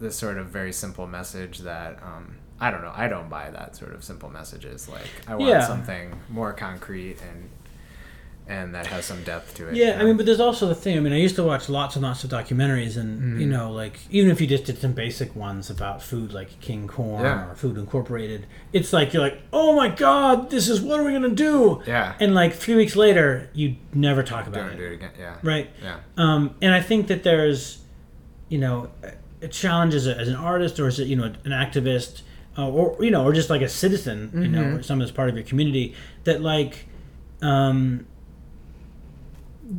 this 0.01 0.17
sort 0.17 0.37
of 0.39 0.47
very 0.49 0.73
simple 0.73 1.07
message 1.07 1.59
that 1.61 2.03
um, 2.03 2.37
I 2.59 2.71
don't 2.71 2.83
know. 2.83 2.93
I 2.95 3.09
don't 3.09 3.29
buy 3.29 3.51
that 3.51 3.77
sort 3.77 3.95
of 3.95 4.03
simple 4.03 4.31
messages. 4.31 4.89
Like 4.89 5.07
I 5.29 5.37
want 5.37 5.51
Yeah. 5.51 5.67
something 5.67 6.19
more 6.29 6.53
concrete 6.53 7.19
and 7.23 7.49
and 8.49 8.75
that 8.75 8.87
has 8.89 9.05
some 9.05 9.23
depth 9.23 9.55
to 9.55 9.69
it 9.69 9.77
yeah. 9.77 9.95
you 9.97 10.01
I 10.03 10.05
mean, 10.05 10.17
but 10.17 10.27
there's 10.27 10.41
also 10.41 10.67
the 10.67 10.75
thing. 10.75 10.97
I 10.97 11.01
mean, 11.01 11.13
I 11.13 11.19
used 11.19 11.37
to 11.37 11.45
watch 11.45 11.69
lots 11.69 11.95
and 11.97 12.03
lots 12.03 12.25
of 12.25 12.31
documentaries, 12.31 12.97
and 12.97 13.41
you 13.41 13.47
Mhm. 13.47 13.51
know, 13.51 13.71
like 13.73 14.01
even 14.11 14.31
if 14.31 14.41
you 14.41 14.47
just 14.47 14.65
did 14.65 14.79
some 14.79 14.93
basic 14.93 15.35
ones 15.37 15.71
about 15.71 16.03
food, 16.03 16.33
like 16.33 16.61
King 16.61 16.89
Corn 16.89 17.23
Yeah. 17.23 17.51
or 17.51 17.55
Food 17.55 17.79
Incorporated, 17.79 18.47
it's 18.73 18.93
like 18.93 19.13
you're 19.13 19.23
like, 19.23 19.41
oh 19.53 19.75
my 19.77 19.89
god, 19.89 20.51
this 20.51 20.69
is 20.69 20.81
what 20.81 20.99
are 20.99 21.05
we 21.05 21.13
gonna 21.13 21.29
do? 21.29 21.83
yeah 21.87 22.15
And 22.21 22.35
like 22.35 22.53
three 22.55 22.75
weeks 22.75 22.97
later, 22.97 23.49
you 23.55 23.77
never 23.95 24.23
talk 24.23 24.47
about 24.49 24.65
don't 24.65 24.73
it, 24.73 24.77
do 24.77 24.85
it 24.87 24.95
again 24.95 25.11
yeah 25.19 25.35
right? 25.43 25.71
yeah 25.83 25.97
Um, 26.17 26.55
and 26.61 26.75
I 26.75 26.81
think 26.81 27.07
that 27.07 27.23
there's, 27.23 27.79
you 28.49 28.59
know, 28.59 28.91
a 29.41 29.49
challenge 29.49 29.95
as, 29.95 30.07
a, 30.07 30.17
as 30.19 30.29
an 30.29 30.37
artist 30.37 30.79
or 30.81 30.87
as 30.89 30.99
a, 31.01 31.05
you 31.05 31.17
know 31.17 31.25
an 31.25 31.53
activist, 31.53 32.23
uh, 32.59 32.69
or 32.69 32.97
you 33.05 33.11
know, 33.11 33.25
or 33.25 33.33
just 33.33 33.51
like 33.51 33.63
a 33.63 33.69
citizen, 33.69 34.31
you 34.35 34.49
know, 34.49 34.63
Mhm. 34.65 34.79
or 34.79 34.83
someone 34.83 35.05
that's 35.07 35.17
part 35.17 35.29
of 35.31 35.37
your 35.37 35.45
community 35.45 35.95
that 36.25 36.43
like, 36.43 36.87
um, 37.41 38.07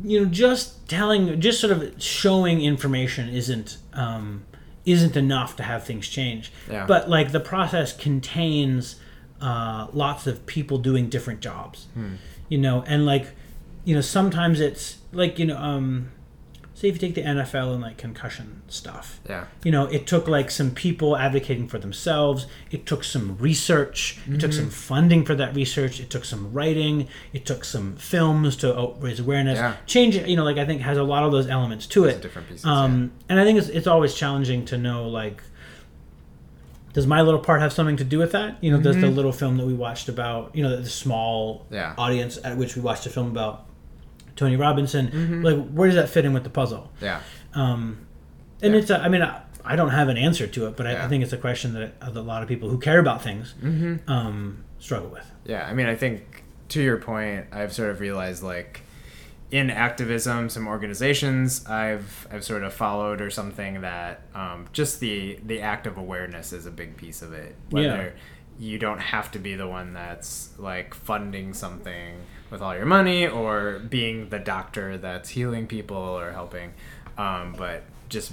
you 0.02 0.20
know, 0.20 0.26
just 0.30 0.88
telling, 0.88 1.40
just 1.40 1.60
sort 1.60 1.72
of 1.72 2.02
showing 2.02 2.60
information 2.62 3.28
isn't 3.28 3.78
um, 3.92 4.44
isn't 4.84 5.16
enough 5.16 5.56
to 5.56 5.62
have 5.62 5.84
things 5.84 6.08
change. 6.08 6.52
Yeah. 6.70 6.86
But 6.86 7.08
like 7.08 7.32
the 7.32 7.40
process 7.40 7.96
contains 7.96 8.96
uh, 9.40 9.86
lots 9.92 10.26
of 10.26 10.44
people 10.46 10.78
doing 10.78 11.08
different 11.08 11.40
jobs 11.40 11.86
Hmm. 11.94 12.14
you 12.48 12.56
know 12.58 12.82
and 12.86 13.04
like 13.04 13.26
you 13.84 13.94
know 13.94 14.00
sometimes 14.00 14.58
it's 14.60 14.98
like 15.12 15.38
you 15.38 15.44
know 15.44 15.58
um 15.58 16.10
say 16.76 16.88
if 16.88 16.94
you 16.94 16.98
take 17.00 17.14
the 17.14 17.22
nfl 17.22 17.72
and 17.72 17.80
like 17.82 17.96
concussion 17.96 18.60
stuff 18.68 19.20
yeah 19.28 19.44
you 19.62 19.70
know 19.70 19.84
it 19.86 20.06
took 20.06 20.26
like 20.26 20.50
some 20.50 20.70
people 20.72 21.16
advocating 21.16 21.68
for 21.68 21.78
themselves 21.78 22.46
it 22.72 22.84
took 22.84 23.04
some 23.04 23.36
research 23.38 24.18
it 24.26 24.40
took 24.40 24.50
Mm-hmm. 24.50 24.60
some 24.60 24.70
funding 24.70 25.24
for 25.24 25.34
that 25.36 25.54
research 25.54 26.00
it 26.00 26.10
took 26.10 26.24
some 26.24 26.52
writing 26.52 27.06
it 27.32 27.46
took 27.46 27.64
some 27.64 27.94
films 27.96 28.56
to 28.56 28.76
oh, 28.76 28.96
raise 29.00 29.20
awareness 29.20 29.58
Yeah. 29.58 29.76
change 29.86 30.16
you 30.16 30.34
know 30.36 30.44
like 30.44 30.58
i 30.58 30.64
think 30.66 30.80
has 30.82 30.98
a 30.98 31.04
lot 31.04 31.22
of 31.22 31.30
those 31.32 31.46
elements 31.48 31.86
to 31.88 32.04
it 32.06 32.20
different 32.20 32.48
pieces 32.48 32.64
um, 32.66 33.12
and 33.28 33.38
I 33.40 33.44
think 33.44 33.58
it's, 33.58 33.68
it's 33.68 33.86
always 33.86 34.14
challenging 34.14 34.64
to 34.66 34.76
know 34.76 35.08
like, 35.08 35.42
does 36.92 37.06
my 37.06 37.22
little 37.22 37.40
part 37.40 37.60
have 37.60 37.72
something 37.72 37.96
to 37.96 38.04
do 38.04 38.18
with 38.18 38.30
that? 38.32 38.62
You 38.62 38.70
know, 38.70 38.80
does 38.80 38.96
the 38.96 39.08
Mhm. 39.08 39.16
little 39.16 39.32
film 39.32 39.56
that 39.56 39.66
we 39.66 39.74
watched 39.74 40.08
about, 40.08 40.54
you 40.54 40.62
know, 40.62 40.76
the 40.80 40.88
small 40.88 41.66
Yeah. 41.70 41.94
audience 41.98 42.38
at 42.44 42.56
which 42.56 42.76
we 42.76 42.82
watched 42.82 43.04
a 43.06 43.10
film 43.10 43.28
about 43.28 43.66
Tony 44.36 44.56
Robinson, 44.56 45.08
Mhm. 45.08 45.44
like 45.44 45.70
where 45.70 45.88
does 45.88 45.96
that 45.96 46.08
fit 46.08 46.24
in 46.24 46.32
with 46.32 46.44
the 46.44 46.50
puzzle? 46.50 46.92
yeah 47.00 47.20
Um, 47.54 48.06
and 48.62 48.72
Yeah. 48.74 48.80
it's, 48.80 48.90
a, 48.90 49.00
I 49.00 49.08
mean, 49.08 49.22
I, 49.22 49.42
I 49.64 49.76
don't 49.76 49.90
have 49.90 50.08
an 50.08 50.16
answer 50.16 50.46
to 50.46 50.66
it, 50.66 50.76
but 50.76 50.86
I, 50.86 51.04
I 51.04 51.08
think 51.08 51.22
it's 51.22 51.32
a 51.32 51.38
question 51.38 51.72
that 51.74 51.94
a 52.00 52.10
lot 52.20 52.42
of 52.42 52.48
people 52.48 52.68
who 52.68 52.78
care 52.78 52.98
about 52.98 53.22
things 53.22 53.54
mm-hmm. 53.62 54.10
um, 54.10 54.64
struggle 54.78 55.08
with. 55.08 55.30
Yeah, 55.44 55.66
I 55.66 55.72
mean, 55.72 55.86
I 55.86 55.94
think 55.94 56.44
to 56.70 56.82
your 56.82 56.98
point, 56.98 57.46
I've 57.52 57.72
sort 57.72 57.90
of 57.90 58.00
realized 58.00 58.42
like 58.42 58.82
in 59.50 59.70
activism, 59.70 60.48
some 60.48 60.66
organizations 60.66 61.64
I've 61.66 62.26
I've 62.32 62.44
sort 62.44 62.64
of 62.64 62.74
followed 62.74 63.20
or 63.20 63.30
something 63.30 63.82
that 63.82 64.22
um, 64.34 64.66
just 64.72 65.00
the 65.00 65.38
the 65.44 65.60
act 65.60 65.86
of 65.86 65.96
awareness 65.96 66.52
is 66.52 66.66
a 66.66 66.70
big 66.70 66.96
piece 66.96 67.22
of 67.22 67.32
it. 67.32 67.54
Whether 67.70 68.14
you 68.58 68.78
don't 68.78 69.00
have 69.00 69.30
to 69.32 69.38
be 69.38 69.54
the 69.54 69.66
one 69.66 69.94
that's 69.94 70.50
like 70.58 70.94
funding 70.94 71.54
something 71.54 72.14
with 72.54 72.62
all 72.62 72.74
your 72.74 72.86
money 72.86 73.26
or 73.26 73.80
being 73.80 74.28
the 74.28 74.38
doctor 74.38 74.96
that's 74.96 75.30
healing 75.30 75.66
people 75.66 75.96
or 75.96 76.30
helping, 76.30 76.72
um, 77.18 77.52
but 77.58 77.82
just 78.08 78.32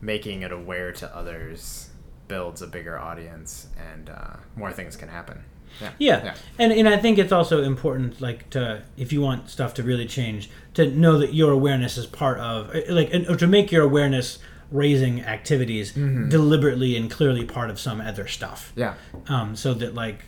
making 0.00 0.42
it 0.42 0.50
aware 0.50 0.90
to 0.90 1.16
others 1.16 1.88
builds 2.26 2.60
a 2.60 2.66
bigger 2.66 2.98
audience 2.98 3.68
and 3.92 4.10
uh, 4.10 4.34
more 4.56 4.72
things 4.72 4.96
can 4.96 5.08
happen. 5.08 5.44
Yeah. 5.80 5.90
Yeah. 5.98 6.24
Yeah. 6.24 6.34
And 6.58 6.72
and 6.72 6.88
I 6.88 6.96
think 6.98 7.18
it's 7.18 7.32
also 7.32 7.62
important 7.62 8.20
like 8.20 8.50
to 8.50 8.82
if 8.96 9.12
you 9.12 9.20
want 9.22 9.48
stuff 9.48 9.74
to 9.74 9.84
really 9.84 10.06
change 10.06 10.50
to 10.74 10.90
know 10.90 11.18
that 11.18 11.32
your 11.32 11.52
awareness 11.52 11.96
is 11.96 12.04
part 12.06 12.38
of 12.40 12.74
like 12.88 13.14
and, 13.14 13.28
or 13.28 13.36
to 13.36 13.46
make 13.46 13.70
your 13.70 13.84
awareness 13.84 14.38
raising 14.72 15.22
activities 15.22 15.92
deliberately 15.92 16.96
and 16.96 17.10
clearly 17.10 17.44
part 17.44 17.70
of 17.70 17.78
some 17.78 18.00
other 18.00 18.26
stuff. 18.26 18.72
Yeah. 18.74 18.94
Um, 19.28 19.54
so 19.54 19.72
that 19.74 19.94
like 19.94 20.24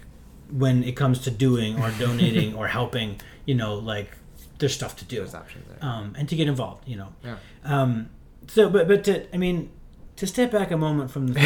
when 0.56 0.84
it 0.84 0.92
comes 0.96 1.18
to 1.20 1.30
doing 1.30 1.80
or 1.82 1.90
donating 1.98 2.54
or 2.54 2.68
helping, 2.68 3.20
you 3.44 3.54
know, 3.54 3.74
like 3.74 4.10
there's 4.58 4.74
stuff 4.74 4.94
to 4.96 5.04
do. 5.04 5.16
There's 5.16 5.34
options 5.34 5.66
there. 5.68 5.78
Um, 5.90 6.14
and 6.16 6.28
to 6.28 6.36
get 6.36 6.46
involved, 6.48 6.86
you 6.88 6.96
know. 6.96 7.08
Yeah. 7.24 7.36
Um, 7.64 8.10
so, 8.46 8.70
but 8.70 8.86
but 8.86 9.02
to 9.04 9.34
I 9.34 9.38
mean, 9.38 9.70
to 10.16 10.26
step 10.26 10.52
back 10.52 10.70
a 10.70 10.76
moment 10.76 11.10
from 11.10 11.28
the 11.28 11.40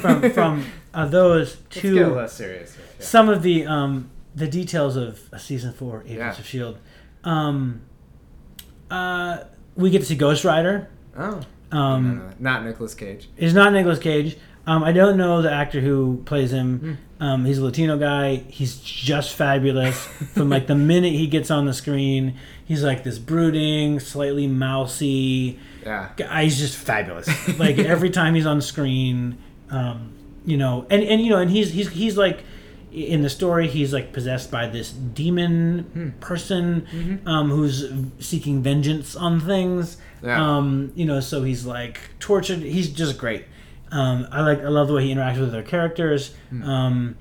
from 0.00 0.30
from 0.38 0.64
uh, 0.94 1.06
those 1.06 1.56
to 1.70 2.06
less 2.14 2.32
serious. 2.32 2.74
here. 2.74 2.84
Yeah. 2.98 3.04
some 3.04 3.28
of 3.28 3.42
the 3.42 3.66
um, 3.66 4.10
the 4.34 4.48
details 4.48 4.96
of 4.96 5.20
season 5.38 5.72
four, 5.72 6.02
Agents 6.06 6.18
Yeah. 6.18 6.30
of 6.38 6.46
Shield. 6.46 6.78
Um, 7.24 7.82
uh, 8.90 9.44
we 9.76 9.90
get 9.90 10.00
to 10.00 10.04
see 10.06 10.16
Ghost 10.16 10.44
Rider. 10.44 10.88
Oh. 11.16 11.40
Um, 11.72 12.18
no, 12.18 12.24
no, 12.26 12.32
not 12.38 12.64
Nicolas 12.64 12.94
Cage. 12.94 13.28
He's 13.36 13.54
not 13.54 13.72
Nicolas 13.72 13.98
Cage. 13.98 14.36
Um, 14.66 14.82
I 14.82 14.92
don't 14.92 15.16
know 15.18 15.42
the 15.42 15.52
actor 15.52 15.80
who 15.80 16.22
plays 16.24 16.52
him. 16.52 16.78
Hmm. 17.18 17.22
Um, 17.22 17.44
he's 17.44 17.58
a 17.58 17.64
Latino 17.64 17.96
guy. 17.98 18.36
He's 18.48 18.78
just 18.78 19.34
fabulous. 19.34 20.04
From 20.34 20.48
like 20.50 20.66
the 20.66 20.74
minute 20.74 21.12
he 21.12 21.26
gets 21.26 21.50
on 21.50 21.66
the 21.66 21.72
screen, 21.74 22.36
he's 22.64 22.82
like 22.82 23.04
this 23.04 23.18
brooding, 23.18 24.00
slightly 24.00 24.46
mousy 24.46 25.58
Yeah. 25.84 26.10
guy. 26.16 26.44
He's 26.44 26.58
just 26.58 26.76
fabulous. 26.76 27.28
Like 27.58 27.78
every 27.78 28.10
time 28.10 28.34
he's 28.34 28.46
on 28.46 28.60
screen, 28.60 29.38
um, 29.70 30.12
you 30.46 30.56
know, 30.56 30.86
and, 30.90 31.02
and 31.02 31.20
you 31.20 31.30
know, 31.30 31.38
and 31.38 31.50
he's 31.50 31.72
he's 31.72 31.90
he's 31.90 32.16
like 32.16 32.42
in 32.92 33.22
the 33.22 33.30
story, 33.30 33.66
he's 33.68 33.92
like 33.92 34.12
possessed 34.12 34.50
by 34.50 34.66
this 34.66 34.90
demon 34.92 35.80
Hmm. 35.92 36.08
person 36.20 36.86
Mm-hmm. 36.92 37.28
um, 37.28 37.50
who's 37.50 37.90
seeking 38.18 38.62
vengeance 38.62 39.16
on 39.16 39.40
things. 39.40 39.96
Yeah. 40.22 40.56
Um, 40.56 40.92
you 40.94 41.04
know, 41.04 41.20
so 41.20 41.42
he's 41.42 41.64
like 41.66 42.00
tortured. 42.18 42.60
He's 42.60 42.88
just 42.90 43.18
great. 43.18 43.44
Um, 43.94 44.26
I 44.30 44.40
like. 44.42 44.60
I 44.60 44.68
love 44.68 44.88
the 44.88 44.94
way 44.94 45.04
he 45.06 45.14
interacts 45.14 45.38
with 45.38 45.52
their 45.52 45.62
characters. 45.62 46.34
Hmm. 46.50 46.62
Um, 46.62 47.16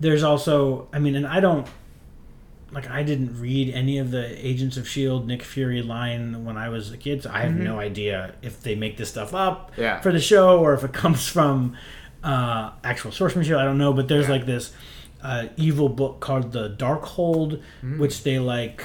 there's 0.00 0.22
also, 0.22 0.88
I 0.92 0.98
mean, 0.98 1.14
and 1.16 1.26
I 1.26 1.40
don't 1.40 1.66
like. 2.72 2.88
I 2.88 3.02
didn't 3.02 3.40
read 3.40 3.72
any 3.74 3.98
of 3.98 4.10
the 4.10 4.24
Agents 4.46 4.76
of 4.76 4.88
Shield 4.88 5.26
Nick 5.26 5.42
Fury 5.42 5.82
line 5.82 6.44
when 6.44 6.56
I 6.56 6.68
was 6.68 6.92
a 6.92 6.96
kid, 6.96 7.22
so 7.22 7.30
I 7.32 7.40
have 7.40 7.54
no 7.54 7.78
idea 7.80 8.34
if 8.42 8.62
they 8.62 8.74
make 8.74 8.96
this 8.96 9.08
stuff 9.10 9.34
up 9.34 9.72
Mm-hmm. 9.72 9.80
Yeah. 9.82 10.00
for 10.00 10.12
the 10.12 10.20
show 10.20 10.58
or 10.60 10.74
if 10.74 10.84
it 10.84 10.92
comes 11.02 11.26
from 11.28 11.76
uh, 12.22 12.70
actual 12.82 13.12
source 13.12 13.34
material. 13.36 13.60
I 13.60 13.64
don't 13.64 13.78
know, 13.78 13.92
but 13.92 14.08
there's 14.08 14.26
Yeah. 14.26 14.32
like 14.32 14.46
this 14.46 14.72
uh, 15.22 15.46
evil 15.56 15.88
book 15.88 16.20
called 16.20 16.52
the 16.52 16.70
Darkhold, 16.70 17.60
Mm. 17.82 17.98
which 17.98 18.22
they 18.24 18.38
like 18.38 18.84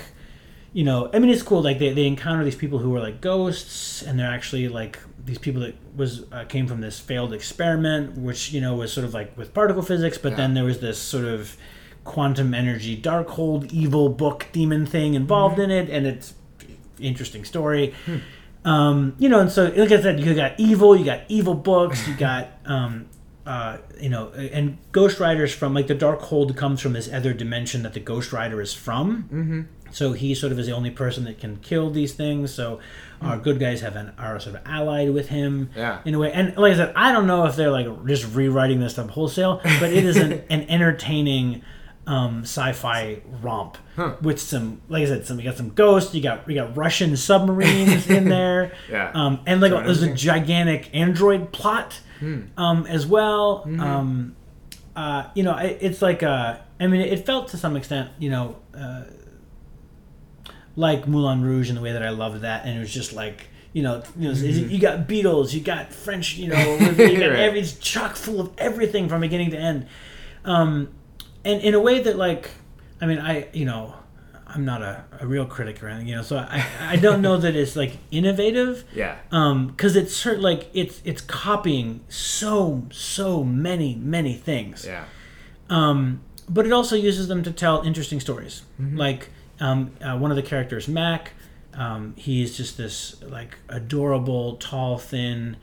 you 0.73 0.83
know, 0.83 1.09
I 1.13 1.19
mean, 1.19 1.29
it's 1.31 1.43
cool. 1.43 1.61
Like 1.61 1.79
they, 1.79 1.93
they 1.93 2.05
encounter 2.05 2.43
these 2.43 2.55
people 2.55 2.79
who 2.79 2.95
are 2.95 2.99
like 2.99 3.21
ghosts, 3.21 4.01
and 4.03 4.19
they're 4.19 4.31
actually 4.31 4.67
like 4.69 4.99
these 5.25 5.37
people 5.37 5.61
that 5.61 5.75
was 5.95 6.23
uh, 6.31 6.45
came 6.45 6.67
from 6.67 6.81
this 6.81 6.99
failed 6.99 7.33
experiment, 7.33 8.17
which 8.17 8.51
you 8.51 8.61
know 8.61 8.75
was 8.75 8.91
sort 8.93 9.05
of 9.05 9.13
like 9.13 9.37
with 9.37 9.53
particle 9.53 9.81
physics. 9.81 10.17
But 10.17 10.31
Yeah. 10.31 10.37
then 10.37 10.53
there 10.53 10.63
was 10.63 10.79
this 10.79 10.97
sort 10.99 11.25
of 11.25 11.57
quantum 12.03 12.53
energy 12.53 12.99
darkhold 12.99 13.71
evil 13.71 14.09
book 14.09 14.47
demon 14.51 14.85
thing 14.85 15.13
involved 15.15 15.59
in 15.59 15.69
it, 15.71 15.89
and 15.89 16.05
it's 16.07 16.33
interesting 16.99 17.45
story. 17.45 17.93
Um, 18.65 19.15
you 19.19 19.29
know, 19.29 19.39
and 19.39 19.51
so 19.51 19.65
like 19.75 19.91
I 19.91 20.01
said, 20.01 20.19
you 20.19 20.33
got 20.35 20.59
evil, 20.59 20.95
you 20.95 21.05
got 21.05 21.21
evil 21.29 21.53
books, 21.53 22.07
you 22.07 22.13
got 22.15 22.49
um, 22.65 23.07
uh, 23.45 23.77
you 23.99 24.09
know, 24.09 24.29
and 24.31 24.77
Ghost 24.91 25.19
Rider's 25.19 25.53
from 25.53 25.73
like 25.73 25.87
the 25.87 25.95
Darkhold 25.95 26.55
comes 26.55 26.81
from 26.81 26.93
this 26.93 27.11
other 27.11 27.33
dimension 27.33 27.83
that 27.83 27.93
the 27.93 27.99
Ghost 27.99 28.31
Rider 28.33 28.61
is 28.61 28.73
from. 28.73 29.23
Mm-hmm. 29.23 29.61
So 29.91 30.13
he 30.13 30.33
sort 30.35 30.51
of 30.51 30.59
is 30.59 30.67
the 30.67 30.73
only 30.73 30.91
person 30.91 31.23
that 31.25 31.39
can 31.39 31.57
kill 31.57 31.89
these 31.89 32.13
things. 32.13 32.53
So 32.53 32.79
our 33.21 33.37
good 33.37 33.59
guys 33.59 33.81
have 33.81 33.95
an 33.95 34.13
are 34.17 34.39
sort 34.39 34.55
of 34.55 34.61
allied 34.65 35.11
with 35.13 35.29
him 35.29 35.69
Yeah. 35.75 35.99
in 36.05 36.13
a 36.15 36.19
way. 36.19 36.31
And 36.31 36.55
like 36.57 36.73
I 36.73 36.75
said, 36.77 36.93
I 36.95 37.11
don't 37.11 37.27
know 37.27 37.45
if 37.45 37.55
they're 37.55 37.71
like 37.71 37.87
just 38.05 38.33
rewriting 38.33 38.79
this 38.79 38.93
stuff 38.93 39.09
wholesale, 39.09 39.59
but 39.79 39.91
it 39.91 40.03
is 40.05 40.17
an, 40.17 40.41
an 40.49 40.61
entertaining 40.69 41.61
um, 42.07 42.41
sci-fi 42.43 43.21
romp 43.41 43.77
Huh. 43.95 44.15
with 44.21 44.39
some, 44.39 44.81
like 44.89 45.03
I 45.03 45.05
said, 45.07 45.25
some 45.27 45.37
you 45.39 45.45
got 45.45 45.57
some 45.57 45.69
ghosts, 45.69 46.15
you 46.15 46.23
got 46.23 46.47
you 46.49 46.55
got 46.55 46.75
Russian 46.75 47.15
submarines 47.17 48.09
in 48.09 48.29
there, 48.29 48.71
Yeah. 48.89 49.11
um, 49.13 49.41
and 49.45 49.61
like 49.61 49.71
there's 49.71 50.01
a 50.01 50.13
gigantic 50.13 50.89
android 50.93 51.51
plot 51.51 51.99
Hmm. 52.19 52.41
um, 52.57 52.85
as 52.87 53.05
well. 53.05 53.59
Mm-hmm. 53.67 53.79
Um, 53.79 54.35
uh, 54.95 55.29
you 55.35 55.43
know, 55.43 55.55
it, 55.57 55.77
it's 55.81 56.01
like 56.01 56.23
uh, 56.23 56.57
I 56.79 56.87
mean, 56.87 57.01
it 57.01 57.25
felt 57.25 57.49
to 57.49 57.57
some 57.57 57.75
extent, 57.77 58.09
you 58.19 58.29
know, 58.29 58.55
uh, 58.73 59.03
like 60.79 61.07
Moulin 61.07 61.41
Rouge 61.41 61.69
in 61.69 61.75
the 61.75 61.81
way 61.81 61.91
that 61.93 62.03
I 62.03 62.09
loved 62.09 62.41
that, 62.41 62.65
and 62.65 62.77
it 62.77 62.79
was 62.79 62.93
just 62.93 63.13
like. 63.13 63.47
You 63.71 63.83
know, 63.83 64.01
you 64.17 64.29
know, 64.29 64.33
you 64.33 64.79
got 64.79 65.07
Beatles, 65.07 65.53
you 65.53 65.61
got 65.61 65.93
French, 65.93 66.37
you 66.37 66.47
know, 66.47 66.57
you 66.79 66.79
got 66.79 66.95
Mm-hmm. 66.97 67.21
Right. 67.21 67.39
every, 67.39 67.59
it's 67.59 67.73
chock 67.77 68.15
full 68.15 68.41
of 68.41 68.49
everything 68.57 69.07
from 69.07 69.21
beginning 69.21 69.51
to 69.51 69.57
end, 69.57 69.85
um, 70.43 70.89
and 71.45 71.61
in 71.61 71.75
a 71.75 71.79
way 71.79 72.01
that, 72.01 72.17
like, 72.17 72.49
I 72.99 73.05
mean, 73.05 73.19
I, 73.19 73.47
you 73.53 73.65
know, 73.65 73.93
I'm 74.47 74.65
not 74.65 74.81
a, 74.81 75.03
a 75.21 75.27
real 75.27 75.45
critic 75.45 75.83
or 75.83 75.87
anything, 75.87 76.07
you 76.07 76.15
know, 76.15 76.23
so 76.23 76.37
I, 76.37 76.65
I 76.81 76.95
don't 76.95 77.21
know 77.21 77.37
that 77.37 77.55
it's 77.55 77.75
like 77.75 77.91
innovative, 78.09 78.85
Yeah. 78.95 79.17
um 79.31 79.67
because 79.67 79.95
it's 79.95 80.15
sort 80.15 80.39
like 80.39 80.71
it's 80.73 80.99
it's 81.05 81.21
copying 81.21 82.01
so 82.09 82.87
so 82.91 83.43
many 83.43 83.93
many 84.17 84.33
things 84.33 84.83
Yeah. 84.83 85.03
um 85.69 86.21
but 86.49 86.65
it 86.65 86.71
also 86.71 86.95
uses 86.95 87.27
them 87.27 87.43
to 87.43 87.51
tell 87.51 87.83
interesting 87.83 88.19
stories 88.19 88.63
like 88.79 89.29
um 89.59 89.91
uh, 90.01 90.17
one 90.17 90.31
of 90.31 90.37
the 90.37 90.43
characters 90.43 90.87
mac 90.87 91.31
um 91.73 92.13
he's 92.17 92.55
just 92.57 92.77
this 92.77 93.21
like 93.23 93.57
adorable 93.69 94.55
tall 94.57 94.97
thin 94.97 95.55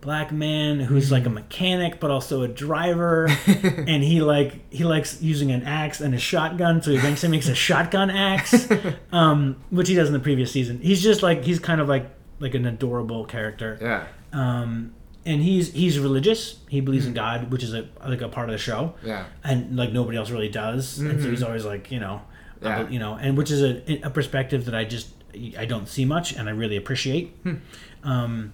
black 0.00 0.32
man 0.32 0.80
who's 0.80 1.12
like 1.12 1.26
a 1.26 1.30
mechanic 1.30 2.00
but 2.00 2.10
also 2.10 2.42
a 2.42 2.48
driver 2.48 3.28
and 3.46 4.02
he 4.02 4.20
like 4.22 4.60
he 4.72 4.82
likes 4.84 5.20
using 5.20 5.50
an 5.50 5.62
axe 5.64 6.00
and 6.00 6.14
a 6.14 6.18
shotgun 6.18 6.80
so 6.80 6.90
he 6.90 6.96
eventually 6.96 7.30
makes 7.30 7.48
a 7.48 7.54
shotgun 7.68 8.08
axe 8.10 8.66
um 9.12 9.56
which 9.70 9.88
he 9.88 9.94
does 9.94 10.06
in 10.08 10.14
the 10.14 10.20
previous 10.20 10.50
season 10.50 10.78
he's 10.80 11.02
just 11.02 11.22
like 11.22 11.44
he's 11.44 11.58
kind 11.58 11.80
of 11.80 11.88
like 11.88 12.08
like 12.38 12.54
an 12.54 12.64
adorable 12.64 13.26
character 13.26 13.76
Yeah. 13.82 14.06
um, 14.32 14.94
and 15.26 15.42
he's 15.42 15.70
he's 15.74 15.98
religious. 15.98 16.56
He 16.70 16.80
believes 16.80 17.04
in 17.06 17.12
God, 17.12 17.52
which 17.52 17.62
is 17.62 17.74
a 17.74 17.86
like 18.08 18.22
a 18.22 18.28
part 18.30 18.48
of 18.48 18.54
the 18.54 18.58
show, 18.58 18.94
Yeah. 19.04 19.26
and 19.44 19.76
like 19.76 19.92
nobody 19.92 20.16
else 20.16 20.30
really 20.30 20.48
does. 20.48 20.98
And 20.98 21.20
so 21.22 21.28
he's 21.28 21.42
always 21.42 21.66
like, 21.66 21.90
you 21.92 22.00
know, 22.00 22.22
I 22.22 22.22
Yeah. 22.62 22.88
you 22.88 22.98
know, 22.98 23.14
and 23.14 23.36
which 23.38 23.50
is 23.50 23.62
a, 23.62 24.00
a 24.02 24.10
perspective 24.10 24.66
that 24.66 24.74
I 24.74 24.84
just 24.84 25.08
I 25.56 25.64
don't 25.64 25.88
see 25.88 26.04
much, 26.04 26.32
and 26.34 26.48
I 26.48 26.52
really 26.52 26.76
appreciate. 26.76 27.36
Um, 28.02 28.52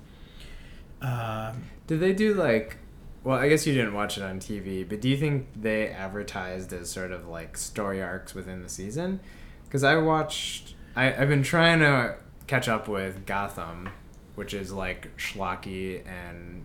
uh, 1.00 1.52
Did 1.86 2.00
they 2.00 2.12
do 2.12 2.34
like? 2.34 2.78
Well, 3.24 3.38
I 3.38 3.48
guess 3.48 3.66
you 3.66 3.74
didn't 3.74 3.94
watch 3.94 4.16
it 4.16 4.22
on 4.22 4.38
TV, 4.38 4.88
but 4.88 5.00
do 5.00 5.08
you 5.08 5.16
think 5.16 5.48
they 5.56 5.88
advertised 5.88 6.72
as 6.72 6.90
sort 6.90 7.10
of 7.10 7.26
like 7.26 7.56
story 7.56 8.00
arcs 8.00 8.34
within 8.34 8.62
the 8.62 8.68
season? 8.68 9.18
Because 9.64 9.82
I 9.82 9.96
watched, 9.96 10.74
I, 10.94 11.12
I've 11.12 11.28
been 11.28 11.42
trying 11.42 11.80
to 11.80 12.16
catch 12.46 12.68
up 12.68 12.86
with 12.86 13.26
Gotham, 13.26 13.88
which 14.36 14.54
is 14.54 14.72
like 14.72 15.16
schlocky 15.16 16.06
and 16.06 16.64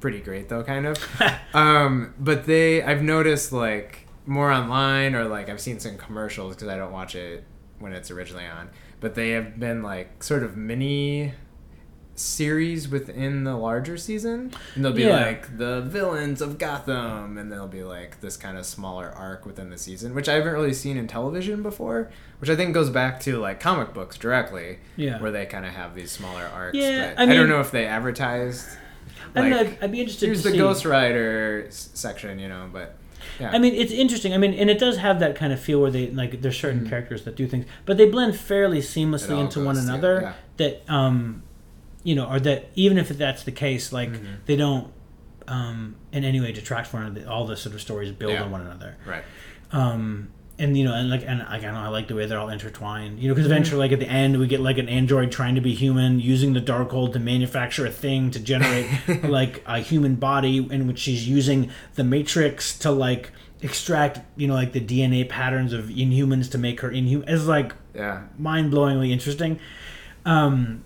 pretty 0.00 0.20
great 0.20 0.50
though, 0.50 0.62
kind 0.62 0.86
of. 0.86 0.98
um, 1.54 2.12
but 2.18 2.44
they, 2.44 2.82
I've 2.82 3.02
noticed 3.02 3.52
like 3.52 4.05
more 4.26 4.50
online 4.52 5.14
or 5.14 5.24
like 5.24 5.48
I've 5.48 5.60
seen 5.60 5.78
some 5.80 5.96
commercials 5.96 6.54
because 6.54 6.68
I 6.68 6.76
don't 6.76 6.92
watch 6.92 7.14
it 7.14 7.44
when 7.78 7.92
it's 7.92 8.10
originally 8.10 8.46
on, 8.46 8.70
but 9.00 9.14
they 9.14 9.30
have 9.30 9.58
been 9.60 9.82
like 9.82 10.22
sort 10.22 10.42
of 10.42 10.56
mini 10.56 11.32
series 12.14 12.88
within 12.88 13.44
the 13.44 13.54
larger 13.54 13.94
season 13.98 14.50
and 14.74 14.82
they'll 14.82 14.92
be 14.94 15.02
Yeah. 15.02 15.16
like 15.26 15.58
the 15.58 15.82
villains 15.82 16.40
of 16.40 16.56
gotham 16.56 17.36
and 17.36 17.52
they'll 17.52 17.68
be 17.68 17.82
like 17.84 18.22
this 18.22 18.38
kind 18.38 18.56
of 18.56 18.64
smaller 18.64 19.10
arc 19.10 19.44
within 19.44 19.68
the 19.68 19.76
season 19.76 20.14
which 20.14 20.26
i 20.26 20.32
haven't 20.32 20.54
really 20.54 20.72
seen 20.72 20.96
in 20.96 21.06
television 21.08 21.62
before 21.62 22.10
which 22.38 22.48
i 22.48 22.56
think 22.56 22.72
goes 22.72 22.88
back 22.88 23.20
to 23.20 23.36
like 23.36 23.60
comic 23.60 23.92
books 23.92 24.16
directly 24.16 24.78
Yeah. 24.96 25.20
where 25.20 25.30
they 25.30 25.44
kind 25.44 25.66
of 25.66 25.72
have 25.74 25.94
these 25.94 26.10
smaller 26.10 26.46
arcs 26.54 26.74
Yeah, 26.74 27.12
but 27.14 27.28
I 27.28 27.30
I, 27.32 27.36
don't 27.36 27.50
know 27.50 27.60
if 27.60 27.70
they 27.70 27.84
advertised 27.84 28.66
I 29.34 29.40
don't 29.42 29.50
know, 29.50 29.56
like 29.58 29.66
I'd, 29.74 29.84
I'd 29.84 29.92
be 29.92 30.00
interested 30.00 30.24
here's 30.26 30.38
to 30.40 30.48
the 30.48 30.52
see. 30.52 30.58
ghost 30.58 30.86
rider 30.86 31.64
s- 31.68 31.90
section 31.92 32.38
you 32.38 32.48
know 32.48 32.70
but 32.72 32.96
yeah 33.40 33.50
I 33.52 33.58
mean, 33.58 33.74
it's 33.74 33.92
interesting. 33.92 34.32
I 34.34 34.38
mean, 34.38 34.54
and 34.54 34.68
it 34.70 34.78
does 34.78 34.96
have 34.98 35.20
that 35.20 35.36
kind 35.36 35.52
of 35.52 35.60
feel 35.60 35.80
where 35.80 35.90
they 35.90 36.10
like 36.10 36.40
there's 36.42 36.58
certain 36.58 36.88
characters 36.88 37.24
that 37.24 37.36
do 37.36 37.46
things, 37.46 37.66
but 37.84 37.96
they 37.96 38.06
blend 38.08 38.36
fairly 38.36 38.78
Mm-hmm. 38.78 39.14
Seamlessly 39.14 39.40
into 39.40 39.64
one 39.64 39.74
goes 39.74 39.84
another. 39.84 40.14
together, 40.16 40.34
That 40.58 40.82
um, 40.92 41.42
you 42.02 42.14
know, 42.14 42.26
or 42.26 42.38
that 42.40 42.70
even 42.74 42.98
if 42.98 43.08
that's 43.10 43.42
the 43.44 43.52
case, 43.52 43.92
like 43.92 44.10
Mm-hmm. 44.10 44.34
they 44.46 44.56
don't 44.56 44.92
um 45.48 45.96
in 46.12 46.24
any 46.24 46.40
way 46.40 46.50
detract 46.52 46.88
from 46.88 47.00
one 47.04 47.12
another. 47.12 47.30
All 47.30 47.46
the 47.46 47.56
sort 47.56 47.74
of 47.74 47.80
stories 47.80 48.10
build 48.12 48.32
Yeah. 48.32 48.42
on 48.44 48.50
one 48.50 48.60
another. 48.62 48.96
right 49.06 49.24
Um, 49.72 50.28
and 50.58 50.76
you 50.76 50.84
know, 50.84 50.94
and 50.94 51.10
like, 51.10 51.22
and 51.26 51.40
like, 51.40 51.64
I 51.64 51.70
know 51.70 51.78
I 51.78 51.88
like 51.88 52.08
the 52.08 52.14
way 52.14 52.26
they're 52.26 52.38
all 52.38 52.48
intertwined. 52.48 53.18
You 53.18 53.28
know, 53.28 53.34
because 53.34 53.46
eventually, 53.46 53.78
like 53.78 53.92
at 53.92 54.00
the 54.00 54.08
end, 54.08 54.38
we 54.38 54.46
get 54.46 54.60
like 54.60 54.78
an 54.78 54.88
android 54.88 55.30
trying 55.30 55.54
to 55.56 55.60
be 55.60 55.74
human, 55.74 56.18
using 56.18 56.54
the 56.54 56.60
dark 56.60 56.90
Darkhold 56.90 57.12
to 57.14 57.18
manufacture 57.18 57.84
a 57.84 57.90
thing 57.90 58.30
to 58.30 58.40
generate 58.40 58.86
like 59.24 59.62
a 59.66 59.80
human 59.80 60.14
body, 60.14 60.58
in 60.58 60.86
which 60.86 60.98
she's 60.98 61.28
using 61.28 61.70
the 61.94 62.04
Matrix 62.04 62.78
to 62.78 62.90
like 62.90 63.32
extract, 63.60 64.20
you 64.36 64.46
know, 64.46 64.54
like 64.54 64.72
the 64.72 64.80
DNA 64.80 65.28
patterns 65.28 65.72
of 65.72 65.86
Inhumans 65.86 66.50
to 66.52 66.58
make 66.58 66.80
her 66.80 66.90
inhuman. 66.90 67.28
It's 67.28 67.46
like 67.46 67.74
yeah 67.94 68.22
mind 68.38 68.72
blowingly 68.72 69.10
interesting. 69.10 69.58
Um, 70.24 70.84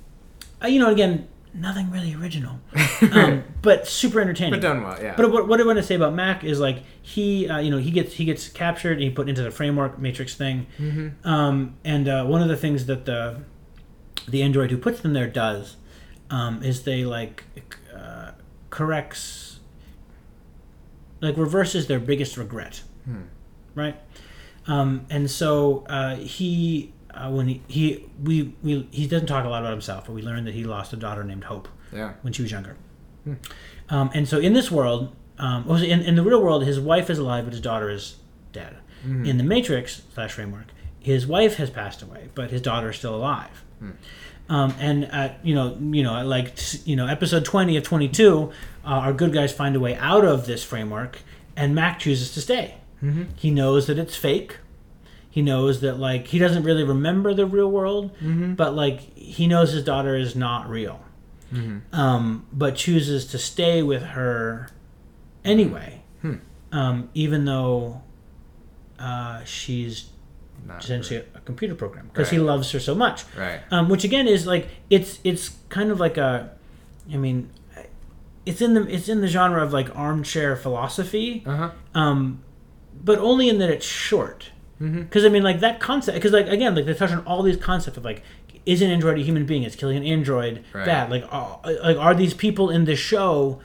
uh, 0.63 0.67
you 0.67 0.79
know, 0.79 0.91
again, 0.91 1.29
nothing 1.55 1.91
really 1.91 2.15
original, 2.15 2.61
um, 3.13 3.45
but 3.63 3.87
super 3.87 4.21
entertaining. 4.21 4.53
But 4.53 4.61
done 4.61 4.83
well, 4.83 4.99
yeah. 5.03 5.15
But 5.17 5.31
what, 5.33 5.49
what 5.49 5.61
I 5.61 5.65
want 5.65 5.79
to 5.79 5.83
say 5.83 5.95
about 5.95 6.15
Mac 6.15 6.45
is 6.45 6.61
like 6.61 6.83
he, 7.03 7.49
uh, 7.49 7.59
you 7.59 7.71
know, 7.71 7.79
he 7.79 7.91
gets 7.91 8.15
he 8.15 8.25
gets 8.25 8.49
captured 8.49 8.93
and 8.93 9.03
he 9.03 9.11
put 9.11 9.29
into 9.29 9.43
the 9.43 9.51
framework 9.51 9.99
matrix 9.99 10.35
thing, 10.35 10.67
Mm-hmm. 10.79 11.29
um, 11.29 11.77
and 11.85 12.09
uh, 12.09 12.25
one 12.25 12.43
of 12.43 12.49
the 12.49 12.57
things 12.57 12.87
that 12.87 13.05
the 13.05 13.41
the 14.29 14.43
android 14.43 14.71
who 14.71 14.77
puts 14.79 15.01
them 15.01 15.13
there 15.13 15.27
does 15.29 15.77
um, 16.31 16.63
is 16.63 16.83
they 16.85 17.05
like 17.05 17.45
uh, 17.95 18.33
corrects, 18.71 19.61
like 21.21 21.37
reverses 21.37 21.87
their 21.87 21.99
biggest 22.01 22.37
regret, 22.37 22.83
Hmm. 23.05 23.23
right? 23.75 23.97
Um, 24.67 25.07
and 25.11 25.31
so 25.31 25.85
uh, 25.89 26.17
he. 26.17 26.93
Uh, 27.15 27.31
when 27.31 27.49
he, 27.49 27.63
he 27.69 28.09
we, 28.23 28.55
we 28.63 28.89
he 28.91 29.07
doesn't 29.07 29.27
talk 29.27 29.45
a 29.45 29.49
lot 29.49 29.63
about 29.63 29.73
himself, 29.73 30.07
but 30.07 30.13
we 30.13 30.23
learned 30.23 30.47
that 30.47 30.55
he 30.55 30.65
lost 30.65 30.93
a 30.93 30.97
daughter 30.97 31.25
named 31.25 31.45
Hope 31.45 31.69
yeah. 31.93 32.13
when 32.23 32.33
she 32.33 32.43
was 32.43 32.51
younger. 32.51 32.77
Um, 33.89 34.11
and 34.15 34.29
so 34.29 34.39
in 34.39 34.53
this 34.53 34.71
world, 34.71 35.15
um, 35.39 35.69
in, 35.69 36.01
in 36.03 36.15
the 36.15 36.23
real 36.23 36.43
world, 36.43 36.65
his 36.65 36.79
wife 36.81 37.11
is 37.11 37.19
alive, 37.19 37.45
but 37.45 37.53
his 37.53 37.61
daughter 37.61 37.91
is 37.91 38.17
dead. 38.53 38.77
In 39.27 39.39
the 39.39 39.45
Matrix 39.45 40.03
slash 40.15 40.33
framework, 40.33 40.67
his 40.99 41.27
wife 41.27 41.57
has 41.57 41.71
passed 41.71 42.03
away, 42.03 42.29
but 42.35 42.51
his 42.51 42.61
daughter 42.61 42.91
is 42.91 42.97
still 42.97 43.15
alive. 43.15 43.65
Um, 44.49 44.75
and 44.81 45.05
at 45.07 45.39
you 45.45 45.55
know 45.55 45.77
you 45.81 46.03
know 46.03 46.25
like 46.27 46.59
you 46.85 46.97
know 46.97 47.07
episode 47.07 47.45
twenty 47.45 47.77
of 47.77 47.85
twenty 47.85 48.09
two, 48.09 48.53
uh, 48.85 48.89
our 48.89 49.13
good 49.13 49.33
guys 49.33 49.53
find 49.53 49.75
a 49.77 49.81
way 49.81 49.95
out 49.97 50.25
of 50.25 50.47
this 50.47 50.63
framework, 50.65 51.19
and 51.57 51.75
Mac 51.75 51.99
chooses 52.01 52.33
to 52.35 52.41
stay. 52.41 52.75
He 53.37 53.51
knows 53.51 53.87
that 53.87 53.99
it's 53.99 54.17
fake. 54.17 54.59
He 55.31 55.43
knows 55.43 55.81
that 55.83 55.99
like 55.99 56.27
he 56.29 56.39
doesn't 56.39 56.65
really 56.65 56.83
remember 56.85 57.33
the 57.35 57.47
real 57.47 57.71
world, 57.71 58.11
but 58.57 58.75
like 58.75 59.17
he 59.17 59.47
knows 59.47 59.73
his 59.73 59.85
daughter 59.85 60.17
is 60.17 60.35
not 60.37 60.69
real 60.69 61.01
um, 61.93 62.47
but 62.53 62.77
chooses 62.77 63.27
to 63.27 63.39
stay 63.39 63.83
with 63.83 64.03
her 64.03 64.69
anyway, 65.45 66.03
Hmm. 66.23 66.35
um, 66.73 67.09
even 67.15 67.45
though 67.45 68.03
uh, 68.99 69.43
she's 69.45 70.11
Not 70.67 70.85
essentially 70.85 71.25
a 71.35 71.41
computer 71.41 71.75
program 71.75 72.09
because 72.13 72.31
he 72.31 72.39
loves 72.39 72.71
her 72.73 72.79
so 72.81 72.95
much. 72.95 73.25
Right. 73.37 73.61
Um, 73.71 73.89
which 73.89 74.05
again 74.05 74.29
is 74.29 74.47
like 74.47 74.69
it's 74.91 75.19
it's 75.25 75.51
kind 75.71 75.91
of 75.91 75.99
like 75.99 76.17
a, 76.19 76.51
I 77.13 77.17
mean, 77.17 77.51
it's 78.47 78.61
in 78.61 78.75
the 78.75 78.87
it's 78.95 79.09
in 79.09 79.21
the 79.21 79.27
genre 79.29 79.63
of 79.63 79.73
like 79.73 79.95
armchair 79.97 80.55
philosophy, 80.57 81.43
Uh 81.47 81.57
huh. 81.57 81.71
um, 81.95 82.43
but 83.03 83.19
only 83.19 83.49
in 83.49 83.59
that 83.59 83.71
it's 83.71 83.87
short. 83.87 84.51
Mm-hmm. 84.81 85.03
Because 85.03 85.25
I 85.25 85.29
mean, 85.29 85.43
like 85.43 85.61
that 85.61 85.79
concept. 85.81 86.15
Because 86.17 86.33
like 86.33 86.47
again, 86.49 86.75
like 86.75 86.87
they 86.87 86.95
touch 86.95 87.11
on 87.13 87.21
all 87.27 87.43
these 87.43 87.57
concepts 87.57 87.97
of 87.99 88.05
like, 88.05 88.23
is 88.67 88.81
an 88.83 88.91
android 88.91 89.19
a 89.19 89.23
human 89.23 89.45
being? 89.47 89.63
Is 89.65 89.77
killing 89.77 89.97
an 89.97 90.05
android 90.05 90.65
Right. 90.73 90.87
bad? 90.87 91.11
Like, 91.11 91.25
uh, 91.31 91.57
like 91.83 91.97
are 91.99 92.15
these 92.15 92.35
people 92.35 92.71
in 92.71 92.85
this 92.85 92.99
show 92.99 93.61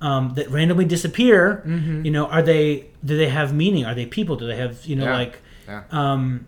um, 0.00 0.34
that 0.34 0.48
randomly 0.50 0.84
disappear? 0.84 1.62
Mm-hmm. 1.66 2.04
You 2.04 2.10
know, 2.12 2.26
are 2.26 2.42
they? 2.42 2.86
Do 3.04 3.16
they 3.16 3.28
have 3.28 3.52
meaning? 3.54 3.84
Are 3.84 3.94
they 3.94 4.06
people? 4.06 4.36
Do 4.36 4.46
they 4.46 4.56
have 4.56 4.84
you 4.86 4.96
know 4.96 5.04
Yeah. 5.06 5.16
like, 5.16 5.38
Yeah. 5.68 5.82
um, 5.90 6.46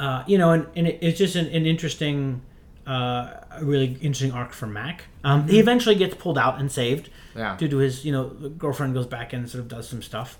uh, 0.00 0.24
you 0.26 0.38
know, 0.38 0.50
and, 0.52 0.66
and 0.76 0.86
it, 0.88 0.98
it's 1.02 1.18
just 1.18 1.36
an, 1.36 1.46
an 1.46 1.66
interesting, 1.66 2.40
uh, 2.86 3.34
a 3.50 3.60
really 3.62 3.92
interesting 4.00 4.32
arc 4.32 4.52
for 4.52 4.66
Mac. 4.66 5.04
Um, 5.22 5.46
He 5.46 5.58
eventually 5.58 5.94
gets 5.94 6.14
pulled 6.14 6.38
out 6.38 6.58
and 6.58 6.70
saved 6.72 7.10
Yeah. 7.36 7.56
due 7.56 7.68
to 7.68 7.76
his 7.78 8.04
you 8.04 8.10
know 8.12 8.24
girlfriend 8.58 8.94
goes 8.94 9.06
back 9.06 9.32
and 9.32 9.48
sort 9.48 9.60
of 9.62 9.68
does 9.68 9.88
some 9.88 10.02
stuff 10.02 10.38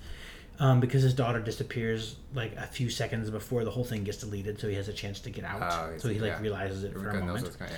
um, 0.60 0.78
because 0.78 1.02
his 1.02 1.14
daughter 1.14 1.40
disappears 1.40 2.16
like 2.34 2.54
a 2.56 2.66
few 2.66 2.88
seconds 2.90 3.28
before 3.30 3.64
the 3.64 3.70
whole 3.70 3.82
thing 3.84 4.04
gets 4.04 4.18
deleted 4.18 4.60
so 4.60 4.68
he 4.68 4.74
has 4.76 4.88
a 4.88 4.92
chance 4.92 5.18
to 5.20 5.30
get 5.30 5.44
out 5.44 5.60
Oh, 5.62 5.98
so 5.98 6.08
he 6.08 6.18
like 6.20 6.32
yeah. 6.32 6.40
realizes 6.40 6.84
it 6.84 6.92
for 6.92 7.08
a 7.10 7.24
moment. 7.24 7.56
Yeah. 7.60 7.76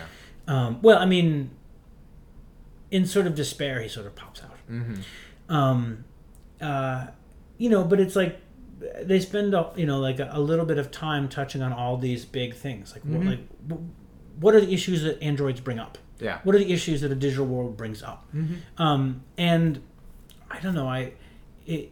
um, 0.49 0.79
well 0.83 0.99
i 0.99 1.07
mean 1.07 1.51
in 2.91 3.07
sort 3.07 3.27
of 3.27 3.35
despair 3.35 3.81
he 3.81 3.89
sort 3.89 4.07
of 4.07 4.15
pops 4.15 4.43
out 4.43 4.51
Mm-hmm. 4.71 5.55
um, 5.55 6.05
uh, 6.61 7.07
you 7.59 7.69
know 7.69 7.85
but 7.85 7.99
it's 8.01 8.15
like 8.17 8.41
they 9.03 9.21
spend 9.21 9.55
you 9.77 9.87
know 9.87 9.99
like 10.01 10.19
a, 10.19 10.29
a 10.33 10.41
little 10.41 10.65
bit 10.65 10.79
of 10.79 10.91
time 10.91 11.29
touching 11.29 11.63
on 11.63 11.73
all 11.73 11.97
these 11.97 12.25
big 12.25 12.55
things 12.55 12.93
like 12.93 13.03
Mm-hmm. 13.03 13.17
what, 13.17 13.27
like 13.27 13.81
what 14.41 14.55
are 14.55 14.61
the 14.61 14.73
issues 14.73 15.03
that 15.03 15.23
androids 15.23 15.61
bring 15.61 15.79
up 15.79 15.99
Yeah. 16.21 16.39
what 16.45 16.55
are 16.55 16.59
the 16.59 16.73
issues 16.73 17.01
that 17.03 17.13
a 17.13 17.15
digital 17.15 17.47
world 17.47 17.77
brings 17.77 18.03
up 18.03 18.29
um, 18.79 19.23
and 19.39 19.81
i 20.51 20.59
don't 20.61 20.75
know 20.75 20.89
i- 20.89 21.13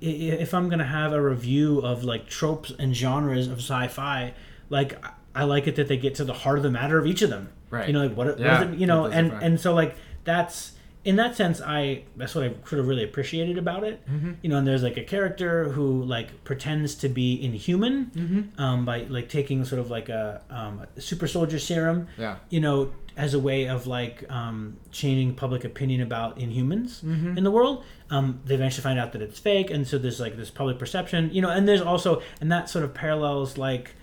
if 0.00 0.54
i'm 0.54 0.68
gonna 0.68 0.84
have 0.84 1.12
a 1.12 1.20
review 1.22 1.78
of 1.80 2.04
like 2.04 2.26
tropes 2.28 2.72
and 2.78 2.94
genres 2.94 3.46
of 3.48 3.58
sci-fi 3.58 4.32
like 4.68 5.02
I- 5.34 5.44
like 5.44 5.66
it 5.66 5.76
that 5.76 5.88
they 5.88 5.96
get 5.96 6.14
to 6.16 6.24
the 6.24 6.32
heart 6.32 6.58
of 6.58 6.62
the 6.64 6.70
matter 6.70 6.98
of 6.98 7.06
each 7.06 7.22
of 7.22 7.30
them. 7.30 7.50
Right. 7.70 7.86
you 7.86 7.92
know 7.92 8.02
like 8.06 8.16
what, 8.16 8.26
what 8.26 8.38
Yeah, 8.40 8.64
is 8.64 8.72
it, 8.72 8.78
you 8.78 8.86
know 8.86 9.04
and 9.06 9.32
and 9.32 9.60
so 9.60 9.74
like 9.74 9.94
that's 10.24 10.72
in 11.04 11.16
that 11.16 11.34
sense 11.34 11.60
i 11.62 12.02
that's 12.16 12.34
what 12.34 12.44
i 12.44 12.48
sort 12.68 12.78
of 12.80 12.86
really 12.86 13.02
appreciated 13.04 13.56
about 13.56 13.84
it 13.84 13.96
Mm-hmm. 14.10 14.32
you 14.42 14.48
know 14.50 14.58
and 14.58 14.66
there's 14.66 14.82
like 14.82 14.96
a 14.98 15.02
character 15.04 15.70
who 15.70 16.02
like 16.04 16.44
pretends 16.44 16.94
to 16.96 17.08
be 17.08 17.42
inhuman 17.42 18.10
Mm-hmm. 18.14 18.60
um, 18.62 18.84
by 18.84 19.02
like 19.04 19.28
taking 19.28 19.64
sort 19.64 19.80
of 19.80 19.90
like 19.90 20.08
a, 20.10 20.42
um, 20.50 20.86
a 20.96 21.00
super 21.00 21.26
soldier 21.26 21.58
serum 21.58 22.08
Yeah. 22.18 22.36
you 22.50 22.60
know, 22.60 22.92
as 23.16 23.34
a 23.34 23.38
way 23.38 23.68
of 23.68 23.86
like 23.86 24.24
um, 24.30 24.76
changing 24.92 25.34
public 25.34 25.64
opinion 25.64 26.00
about 26.02 26.38
inhumans 26.38 27.02
Mm-hmm. 27.02 27.36
in 27.38 27.44
the 27.44 27.50
world. 27.50 27.84
Um, 28.10 28.40
they 28.44 28.54
eventually 28.54 28.82
find 28.82 28.98
out 28.98 29.12
that 29.12 29.22
it's 29.22 29.38
fake, 29.38 29.70
and 29.70 29.86
so 29.86 29.96
there's 29.98 30.18
like 30.20 30.36
this 30.36 30.50
public 30.50 30.78
perception, 30.78 31.30
you 31.32 31.40
know, 31.42 31.50
and 31.50 31.66
there's 31.68 31.80
also, 31.80 32.22
and 32.40 32.50
that 32.50 32.68
sort 32.68 32.84
of 32.84 32.92
parallels 32.92 33.56
like, 33.56 33.94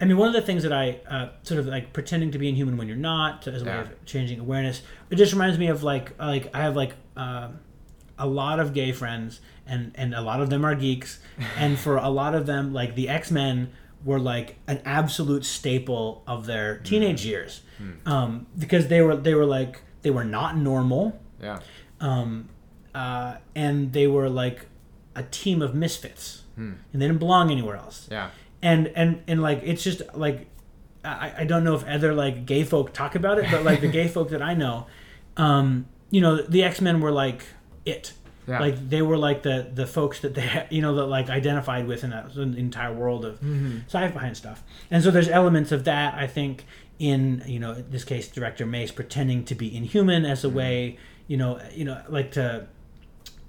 I 0.00 0.06
mean, 0.06 0.16
one 0.16 0.28
of 0.28 0.34
the 0.34 0.40
things 0.42 0.62
that 0.62 0.72
I 0.72 1.00
uh, 1.08 1.28
sort 1.42 1.60
of 1.60 1.66
like 1.66 1.92
pretending 1.92 2.30
to 2.32 2.38
be 2.38 2.48
inhuman 2.48 2.76
when 2.76 2.88
you're 2.88 2.96
not, 2.96 3.46
as 3.46 3.62
a 3.62 3.64
way 3.66 3.70
Yeah. 3.72 3.80
of 3.82 4.04
changing 4.06 4.40
awareness. 4.40 4.82
It 5.10 5.16
just 5.16 5.32
reminds 5.32 5.58
me 5.58 5.66
of 5.68 5.82
like, 5.82 6.18
like 6.18 6.54
I 6.54 6.62
have 6.62 6.76
like. 6.76 6.94
Uh, 7.16 7.48
a 8.22 8.26
lot 8.26 8.60
of 8.60 8.74
gay 8.74 8.92
friends 8.92 9.40
and 9.66 9.92
and 9.94 10.12
a 10.14 10.20
lot 10.20 10.42
of 10.42 10.50
them 10.50 10.62
are 10.62 10.74
geeks 10.74 11.20
and 11.56 11.78
for 11.78 11.96
a 11.96 12.10
lot 12.10 12.34
of 12.34 12.44
them 12.44 12.70
like 12.70 12.94
the 12.94 13.08
x-men 13.08 13.70
were 14.04 14.18
like 14.20 14.56
an 14.66 14.78
absolute 14.84 15.42
staple 15.42 16.22
of 16.26 16.44
their 16.44 16.76
teenage 16.80 17.24
years 17.24 17.62
um, 18.04 18.46
because 18.58 18.88
they 18.88 19.00
were 19.00 19.16
they 19.16 19.32
were 19.34 19.46
like 19.46 19.80
they 20.02 20.10
were 20.10 20.22
not 20.24 20.54
normal 20.58 21.18
Yeah. 21.42 21.60
um, 21.98 22.50
uh, 22.94 23.36
and 23.54 23.94
they 23.94 24.06
were 24.06 24.28
like 24.28 24.66
a 25.16 25.22
team 25.22 25.62
of 25.62 25.74
misfits 25.74 26.42
and 26.56 26.78
they 26.92 27.06
didn't 27.06 27.20
belong 27.20 27.50
anywhere 27.50 27.76
else 27.76 28.06
Yeah. 28.10 28.28
And 28.62 28.88
and 28.88 29.22
and 29.26 29.42
like 29.42 29.60
it's 29.64 29.82
just 29.82 30.02
like 30.14 30.46
I, 31.04 31.32
I 31.38 31.44
don't 31.44 31.64
know 31.64 31.74
if 31.74 31.84
other 31.86 32.14
like 32.14 32.44
gay 32.46 32.64
folk 32.64 32.92
talk 32.92 33.14
about 33.14 33.38
it 33.38 33.46
but 33.50 33.64
like 33.64 33.80
the 33.80 33.88
gay 33.88 34.08
folk 34.14 34.30
that 34.30 34.42
i 34.42 34.54
know 34.54 34.86
um 35.36 35.86
you 36.10 36.20
know 36.20 36.42
the 36.42 36.62
x-men 36.62 37.00
were 37.00 37.12
like 37.12 37.42
it. 37.84 38.12
Yeah. 38.48 38.58
like 38.58 38.88
they 38.88 39.00
were 39.00 39.18
like 39.18 39.42
the 39.42 39.70
the 39.72 39.86
folks 39.86 40.20
that 40.20 40.34
they 40.34 40.66
you 40.70 40.82
know 40.82 40.96
that 40.96 41.06
like 41.06 41.28
identified 41.30 41.86
with 41.86 42.02
in 42.02 42.10
that 42.10 42.34
in 42.34 42.52
the 42.52 42.58
entire 42.58 42.92
world 42.92 43.24
of 43.24 43.38
sci-fi 43.86 44.26
and 44.26 44.36
stuff. 44.36 44.64
And 44.90 45.04
so 45.04 45.10
there's 45.12 45.28
elements 45.28 45.70
of 45.72 45.84
that 45.84 46.14
i 46.14 46.26
think 46.26 46.64
in 46.98 47.42
you 47.46 47.60
know 47.60 47.72
in 47.72 47.90
this 47.90 48.02
case 48.02 48.26
director 48.28 48.66
mace 48.66 48.90
pretending 48.90 49.44
to 49.44 49.54
be 49.54 49.74
inhuman 49.74 50.24
as 50.24 50.42
a 50.44 50.48
way 50.50 50.98
you 51.28 51.36
know 51.36 51.60
you 51.72 51.84
know 51.84 52.02
like 52.08 52.32
to 52.32 52.66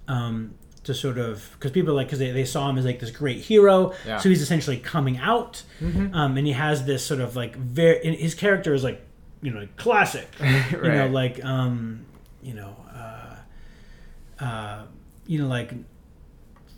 um 0.07 0.53
to 0.83 0.93
sort 0.93 1.17
of 1.19 1.49
because 1.53 1.71
people 1.71 1.93
like 1.93 2.07
because 2.07 2.19
they, 2.19 2.31
they 2.31 2.45
saw 2.45 2.69
him 2.69 2.77
as 2.77 2.85
like 2.85 2.99
this 2.99 3.11
great 3.11 3.37
hero. 3.39 3.93
Yeah. 4.05 4.17
so 4.17 4.29
he's 4.29 4.41
essentially 4.41 4.77
coming 4.77 5.17
out. 5.17 5.63
Um 5.81 6.37
and 6.37 6.45
he 6.47 6.53
has 6.53 6.85
this 6.85 7.05
sort 7.05 7.19
of 7.21 7.35
like 7.35 7.55
very 7.55 8.15
his 8.15 8.33
character 8.35 8.73
is 8.73 8.83
like 8.83 9.01
you 9.41 9.51
know 9.51 9.59
like 9.61 9.75
classic 9.75 10.27
you 10.71 10.81
know 10.81 11.07
like 11.07 11.43
um 11.45 12.05
you 12.43 12.53
know 12.53 12.75
uh 12.95 14.43
uh 14.43 14.83
you 15.27 15.39
know 15.39 15.47
like 15.47 15.73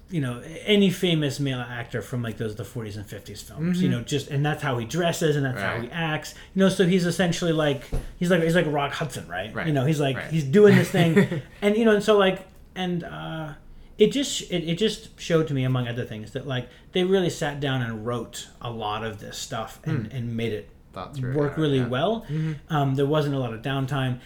you 0.10 0.22
know 0.22 0.42
any 0.66 0.90
famous 0.90 1.40
male 1.40 1.60
actor 1.60 2.02
from 2.02 2.22
like 2.22 2.38
those 2.38 2.56
the 2.56 2.64
40s 2.64 2.96
and 2.98 3.06
50s 3.06 3.42
films 3.44 3.82
you 3.82 3.90
know 3.90 4.02
just 4.02 4.28
and 4.30 4.46
that's 4.46 4.62
how 4.62 4.78
he 4.78 4.86
dresses 4.86 5.36
and 5.36 5.46
that's 5.46 5.60
how 5.62 5.80
he 5.80 5.88
Mm-hmm. 5.88 5.94
Acts. 5.96 6.36
You 6.54 6.60
know 6.62 6.70
so 6.70 6.86
he's 6.86 7.06
essentially 7.06 7.52
like 7.52 7.84
he's 8.20 8.30
like 8.30 8.44
he's 8.44 8.56
like 8.56 8.68
rock 8.68 8.92
hudson 8.94 9.28
right, 9.28 9.54
Right. 9.54 9.66
you 9.68 9.74
know 9.74 9.86
he's 9.86 10.00
like 10.00 10.16
Right. 10.18 10.30
he's 10.32 10.44
doing 10.44 10.76
this 10.76 10.90
thing. 10.92 11.42
And 11.62 11.76
you 11.76 11.86
know 11.86 11.94
and 11.96 12.04
so 12.04 12.18
like 12.18 12.46
and 12.76 13.04
uh 13.04 13.54
it 13.98 14.12
just 14.12 14.52
it, 14.52 14.68
it 14.68 14.78
just 14.78 15.20
showed 15.20 15.48
to 15.48 15.54
me 15.54 15.64
among 15.64 15.88
other 15.88 16.06
things 16.06 16.32
that 16.32 16.48
like 16.48 16.68
they 16.94 17.04
really 17.04 17.30
sat 17.30 17.60
down 17.60 17.82
and 17.82 18.06
wrote 18.06 18.48
a 18.62 18.70
lot 18.70 19.04
of 19.04 19.20
this 19.20 19.38
stuff 19.38 19.80
and, 19.86 20.12
and 20.12 20.36
made 20.36 20.54
it 20.54 20.70
Thought 20.94 21.16
through 21.16 21.36
work 21.36 21.54
yeah, 21.58 21.62
really 21.62 21.78
yeah. 21.80 21.88
well 21.88 22.26
um, 22.70 22.96
there 22.96 23.06
wasn't 23.06 23.36
a 23.36 23.40
lot 23.40 23.54
of 23.54 23.62
downtime 23.62 24.20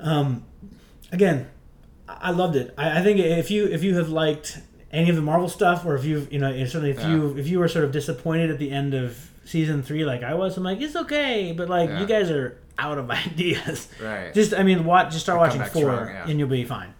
um, 0.00 0.44
again 1.12 1.48
I 2.06 2.32
loved 2.32 2.56
it. 2.56 2.74
I, 2.76 3.00
I 3.00 3.02
think 3.02 3.18
if 3.18 3.50
you 3.50 3.66
if 3.66 3.82
you 3.82 3.96
have 3.96 4.10
liked 4.10 4.58
any 4.92 5.08
of 5.08 5.16
the 5.16 5.22
Marvel 5.22 5.48
stuff, 5.48 5.86
or 5.86 5.94
if 5.94 6.04
you 6.04 6.28
you 6.30 6.38
know 6.38 6.52
certainly 6.66 6.90
if 6.90 7.02
you 7.02 7.36
if 7.38 7.48
you 7.48 7.58
were 7.58 7.68
sort 7.68 7.84
of 7.84 7.92
disappointed 7.92 8.50
at 8.50 8.58
the 8.58 8.70
end 8.70 8.92
of 8.94 9.30
season 9.44 9.82
three, 9.82 10.04
like 10.04 10.22
I 10.22 10.34
was, 10.34 10.56
I'm 10.56 10.64
like 10.64 10.80
it's 10.80 10.96
okay, 10.96 11.52
but 11.52 11.68
like 11.68 11.88
Yeah. 11.88 12.00
you 12.00 12.06
guys 12.06 12.30
are 12.30 12.58
out 12.78 12.98
of 12.98 13.10
ideas. 13.26 13.88
Right. 14.02 14.32
Just 14.34 14.54
I 14.54 14.62
mean, 14.62 14.84
watch 14.84 15.12
just 15.12 15.24
start 15.24 15.38
watching 15.38 15.60
four, 15.62 15.68
strong, 15.82 16.08
yeah. 16.08 16.24
Hmm. 16.24 16.30
and 16.30 16.38
you'll 16.38 16.48
be 16.48 16.64
fine. 16.64 16.94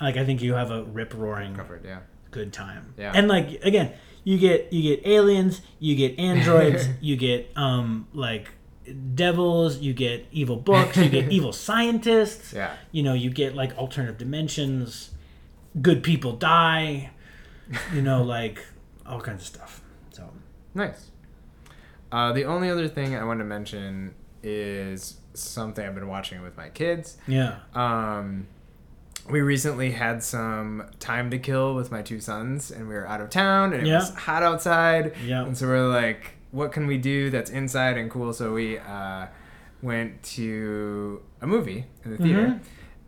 Like 0.00 0.16
I 0.16 0.24
think 0.24 0.42
you 0.42 0.54
have 0.54 0.70
a 0.70 0.84
rip 0.84 1.14
roaring 1.14 1.54
Covered. 1.54 1.84
Yeah. 1.84 2.00
good 2.30 2.52
time. 2.52 2.94
Yeah. 2.98 3.12
And 3.14 3.28
like 3.28 3.62
again, 3.64 3.92
you 4.24 4.38
get 4.38 4.72
you 4.72 4.82
get 4.96 5.06
aliens, 5.06 5.60
you 5.78 5.94
get 5.96 6.18
androids, 6.18 6.88
you 7.00 7.16
get 7.16 7.50
um 7.56 8.08
like 8.12 8.48
devils, 9.14 9.78
you 9.78 9.92
get 9.92 10.26
evil 10.32 10.56
books, 10.56 10.96
you 10.96 11.08
get 11.08 11.30
evil 11.36 11.52
scientists. 11.52 12.52
Yeah. 12.52 12.74
You 12.92 13.02
know, 13.02 13.14
you 13.14 13.30
get 13.30 13.54
like 13.54 13.76
alternative 13.78 14.18
dimensions. 14.18 15.10
Good 15.80 16.02
people 16.02 16.32
die. 16.32 17.10
You 17.94 18.02
know, 18.02 18.24
like 18.24 18.64
all 19.06 19.20
kinds 19.20 19.42
of 19.42 19.46
stuff. 19.46 19.80
So 20.10 20.28
Nice. 20.74 21.10
Uh, 22.10 22.32
the 22.32 22.44
only 22.44 22.68
other 22.68 22.88
thing 22.88 23.14
I 23.14 23.22
want 23.22 23.38
to 23.38 23.44
mention 23.44 24.14
is 24.42 25.19
something 25.34 25.84
I've 25.86 25.94
been 25.94 26.08
watching 26.08 26.42
with 26.42 26.56
my 26.56 26.68
kids. 26.68 27.16
yeah. 27.26 27.56
Um, 27.74 28.46
we 29.28 29.42
recently 29.42 29.90
had 29.92 30.22
some 30.22 30.84
time 30.98 31.30
to 31.30 31.38
kill 31.38 31.74
with 31.74 31.92
my 31.92 32.02
two 32.02 32.20
sons, 32.20 32.70
and 32.70 32.88
we 32.88 32.94
were 32.94 33.06
out 33.06 33.20
of 33.20 33.30
town, 33.30 33.72
and 33.72 33.82
it 33.82 33.88
Yeah. 33.88 33.96
was 33.98 34.14
hot 34.14 34.42
outside. 34.42 35.12
Yeah. 35.24 35.44
And 35.44 35.56
so 35.56 35.66
we're 35.68 35.86
like, 35.88 36.32
what 36.50 36.72
can 36.72 36.86
we 36.86 36.96
do 36.98 37.30
that's 37.30 37.50
inside 37.50 37.96
and 37.96 38.10
cool? 38.10 38.32
So 38.32 38.52
we 38.54 38.78
uh, 38.78 39.26
went 39.82 40.22
to 40.22 41.22
a 41.40 41.46
movie 41.46 41.86
in 42.04 42.10
the 42.12 42.16
theater. 42.16 42.46
Mhm. 42.46 42.60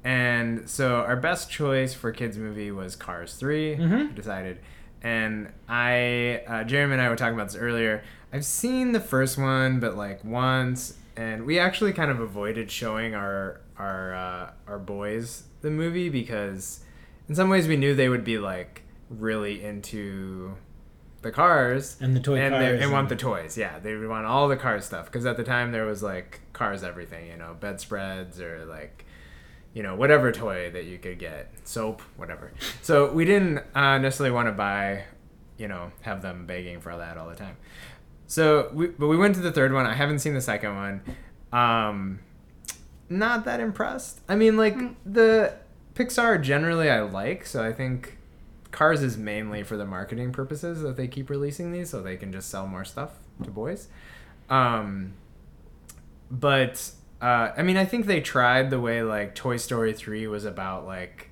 And 0.05 0.69
so 0.69 0.97
our 0.97 1.17
best 1.17 1.51
choice 1.51 1.95
for 1.95 2.13
kids 2.13 2.37
movie 2.37 2.71
was 2.71 2.95
Cars 2.95 3.35
3. 3.35 3.77
Mhm. 3.77 4.09
We 4.11 4.15
decided. 4.15 4.59
And 5.03 5.49
I, 5.69 6.43
uh, 6.47 6.65
Jeremy 6.65 6.93
and 6.95 7.03
I 7.03 7.09
were 7.09 7.17
talking 7.17 7.35
about 7.35 7.49
this 7.49 7.57
earlier. 7.57 8.03
I've 8.33 8.45
seen 8.45 8.93
the 8.93 9.01
first 9.01 9.39
one, 9.39 9.81
but 9.81 9.97
like 9.97 10.25
once, 10.25 10.95
and 11.17 11.45
we 11.45 11.59
actually 11.59 11.93
kind 11.93 12.11
of 12.11 12.21
avoided 12.21 12.71
showing 12.71 13.15
our 13.15 13.61
our 13.79 14.15
uh, 14.15 14.51
our 14.67 14.79
boys 14.79 15.45
the 15.61 15.71
movie 15.71 16.09
because, 16.09 16.81
in 17.29 17.35
some 17.35 17.49
ways, 17.49 17.69
we 17.69 17.77
knew 17.77 17.95
they 17.95 18.09
would 18.09 18.25
be 18.25 18.39
like 18.39 18.83
really 19.11 19.63
into 19.63 20.57
the 21.23 21.31
cars 21.31 21.97
And 22.01 22.17
the 22.17 22.21
toy 22.21 22.37
and 22.41 22.53
cars. 22.53 22.79
they, 22.79 22.83
and 22.83 22.93
want 22.93 23.09
the 23.09 23.17
toys. 23.17 23.57
Yeah, 23.57 23.79
they 23.79 23.95
would 23.95 24.09
want 24.09 24.27
all 24.27 24.49
the 24.49 24.57
car 24.57 24.81
stuff 24.81 25.07
because 25.07 25.25
at 25.27 25.37
the 25.37 25.45
time 25.45 25.71
there 25.73 25.87
was 25.87 26.03
like 26.03 26.41
cars 26.53 26.83
everything, 26.83 27.29
you 27.29 27.37
know, 27.37 27.57
bedspreads 27.61 28.41
or 28.41 28.65
like 28.65 29.05
you 29.75 29.83
know 29.83 29.95
whatever 29.95 30.33
toy 30.33 30.71
that 30.73 30.85
you 30.85 30.99
could 30.99 31.19
get, 31.19 31.53
soap, 31.65 32.03
whatever. 32.17 32.53
So 32.83 33.13
we 33.13 33.25
didn't 33.25 33.59
uh, 33.75 33.99
necessarily 33.99 34.35
want 34.35 34.49
to 34.49 34.53
buy, 34.53 35.05
you 35.59 35.69
know, 35.69 35.93
have 36.03 36.23
them 36.23 36.45
begging 36.47 36.81
for 36.81 36.97
that 36.97 37.17
all 37.17 37.29
the 37.29 37.37
time. 37.37 37.57
So 38.33 38.71
we 38.73 38.87
but 38.87 39.09
we 39.09 39.19
went 39.19 39.35
to 39.35 39.43
the 39.43 39.53
third 39.53 39.75
one. 39.75 39.85
I 39.85 39.93
haven't 39.93 40.21
seen 40.21 40.33
the 40.33 40.41
second 40.41 40.75
one. 40.75 41.03
Um, 41.53 42.21
not 43.11 43.45
that 43.45 43.61
impressed. 43.61 44.23
I 44.27 44.37
mean, 44.37 44.57
like 44.57 44.75
the 45.05 45.53
Pixar 45.95 46.43
generally 46.43 46.89
I 46.89 47.03
like, 47.03 47.45
so 47.45 47.63
I 47.63 47.75
think 47.75 48.17
Cars 48.71 49.03
is 49.03 49.19
mainly 49.19 49.63
for 49.63 49.77
the 49.77 49.85
marketing 49.85 50.33
purposes 50.33 50.81
that 50.81 50.97
they 50.97 51.09
keep 51.09 51.29
releasing 51.29 51.73
these, 51.73 51.91
so 51.91 52.01
they 52.01 52.17
can 52.17 52.33
just 52.33 52.49
sell 52.49 52.67
more 52.67 52.87
stuff 52.87 53.11
to 53.45 53.51
boys. 53.51 53.89
Um, 54.49 55.13
but 56.31 56.91
uh, 57.21 57.51
I 57.55 57.63
mean, 57.63 57.77
I 57.77 57.85
think 57.85 58.07
they 58.07 58.23
tried 58.23 58.71
the 58.71 58.81
way 58.81 59.03
like 59.03 59.35
Toy 59.35 59.59
Story 59.59 59.93
three 59.93 60.27
was 60.27 60.47
about 60.47 60.87
like 60.87 61.29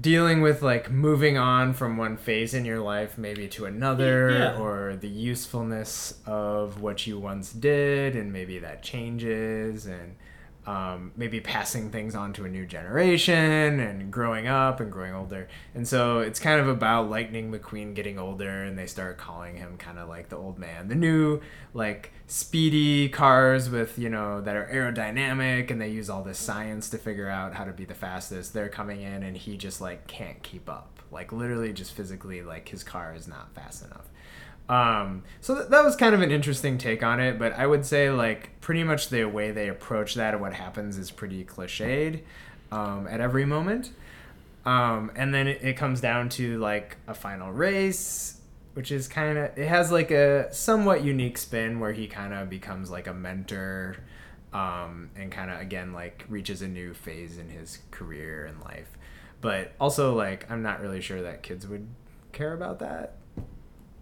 dealing 0.00 0.42
with 0.42 0.60
like 0.62 0.90
moving 0.90 1.38
on 1.38 1.72
from 1.72 1.96
one 1.96 2.16
phase 2.16 2.52
in 2.54 2.64
your 2.64 2.80
life 2.80 3.16
maybe 3.16 3.46
to 3.48 3.64
another 3.64 4.30
Yeah. 4.30 4.58
or 4.58 4.96
the 4.96 5.08
usefulness 5.08 6.14
of 6.26 6.80
what 6.80 7.06
you 7.06 7.18
once 7.18 7.52
did 7.52 8.16
and 8.16 8.32
maybe 8.32 8.58
that 8.58 8.82
changes 8.82 9.86
and 9.86 10.16
um, 10.66 11.12
maybe 11.16 11.40
passing 11.40 11.90
things 11.90 12.14
on 12.14 12.32
to 12.34 12.44
a 12.44 12.48
new 12.48 12.64
generation 12.64 13.80
and 13.80 14.10
growing 14.10 14.46
up 14.46 14.80
and 14.80 14.90
growing 14.90 15.14
older. 15.14 15.48
And 15.74 15.86
so 15.86 16.20
it's 16.20 16.40
kind 16.40 16.58
of 16.58 16.68
about 16.68 17.10
lightning 17.10 17.52
mcqueen 17.52 17.94
getting 17.94 18.18
older 18.18 18.62
and 18.62 18.78
they 18.78 18.86
start 18.86 19.18
calling 19.18 19.56
him 19.56 19.76
kind 19.76 19.98
of 19.98 20.08
like 20.08 20.30
the 20.30 20.36
old 20.36 20.58
man. 20.58 20.88
The 20.88 20.94
new 20.94 21.40
like 21.74 22.12
speedy 22.26 23.08
cars 23.10 23.68
with 23.68 23.98
you 23.98 24.08
know 24.08 24.40
that 24.40 24.56
are 24.56 24.68
aerodynamic 24.72 25.70
and 25.70 25.80
they 25.80 25.90
use 25.90 26.08
all 26.08 26.22
this 26.22 26.38
science 26.38 26.88
to 26.90 26.98
figure 26.98 27.28
out 27.28 27.54
how 27.54 27.64
to 27.64 27.72
be 27.72 27.84
the 27.84 27.94
fastest. 27.94 28.54
They're 28.54 28.68
coming 28.70 29.02
in 29.02 29.22
and 29.22 29.36
he 29.36 29.56
just 29.58 29.80
like 29.80 30.06
can't 30.06 30.42
keep 30.42 30.70
up. 30.70 31.00
Like 31.10 31.30
literally 31.30 31.72
just 31.72 31.92
physically 31.92 32.42
like 32.42 32.68
his 32.70 32.82
car 32.82 33.14
is 33.14 33.28
not 33.28 33.54
fast 33.54 33.84
enough 33.84 34.08
um, 34.68 35.24
so 35.40 35.54
th- 35.54 35.68
that 35.68 35.84
was 35.84 35.94
kind 35.94 36.14
of 36.14 36.22
an 36.22 36.30
interesting 36.30 36.78
take 36.78 37.02
on 37.02 37.20
it, 37.20 37.38
but 37.38 37.52
I 37.52 37.66
would 37.66 37.84
say 37.84 38.10
like 38.10 38.60
pretty 38.60 38.82
much 38.82 39.10
the 39.10 39.24
way 39.24 39.50
they 39.50 39.68
approach 39.68 40.14
that 40.14 40.32
and 40.32 40.40
what 40.40 40.54
happens 40.54 40.96
is 40.96 41.10
pretty 41.10 41.44
cliched 41.44 42.22
um, 42.72 43.06
at 43.06 43.20
every 43.20 43.44
moment. 43.44 43.90
Um, 44.64 45.12
and 45.14 45.34
then 45.34 45.46
it, 45.46 45.62
it 45.62 45.76
comes 45.76 46.00
down 46.00 46.30
to 46.30 46.58
like 46.58 46.96
a 47.06 47.14
final 47.14 47.52
race, 47.52 48.40
which 48.72 48.90
is 48.90 49.06
kind 49.06 49.36
of 49.36 49.58
it 49.58 49.68
has 49.68 49.92
like 49.92 50.10
a 50.10 50.52
somewhat 50.52 51.04
unique 51.04 51.36
spin 51.36 51.78
where 51.78 51.92
he 51.92 52.06
kind 52.06 52.32
of 52.32 52.48
becomes 52.48 52.90
like 52.90 53.06
a 53.06 53.12
mentor 53.12 53.96
um, 54.54 55.10
and 55.14 55.30
kind 55.30 55.50
of 55.50 55.60
again 55.60 55.92
like 55.92 56.24
reaches 56.30 56.62
a 56.62 56.68
new 56.68 56.94
phase 56.94 57.36
in 57.36 57.50
his 57.50 57.80
career 57.90 58.46
and 58.46 58.62
life. 58.62 58.96
But 59.42 59.72
also 59.78 60.14
like 60.14 60.50
I'm 60.50 60.62
not 60.62 60.80
really 60.80 61.02
sure 61.02 61.20
that 61.20 61.42
kids 61.42 61.66
would 61.66 61.86
care 62.32 62.54
about 62.54 62.78
that 62.78 63.16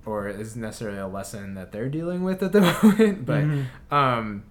or 0.05 0.29
is 0.29 0.57
necessarily 0.57 0.99
a 0.99 1.07
lesson 1.07 1.55
that 1.55 1.73
they're 1.73 1.89
dealing 1.89 2.23
with 2.24 2.43
at 2.43 2.53
the 2.53 2.61
moment. 2.83 3.24
But 3.27 3.45
Mhm. 3.45 3.66
um, 3.91 4.43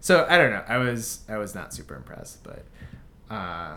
so 0.00 0.26
I 0.28 0.36
don't 0.38 0.50
know. 0.50 0.64
I 0.68 0.78
was 0.78 1.20
I 1.28 1.36
was 1.38 1.54
not 1.54 1.72
super 1.74 1.94
impressed, 1.94 2.42
but 2.42 2.64
uh, 3.30 3.76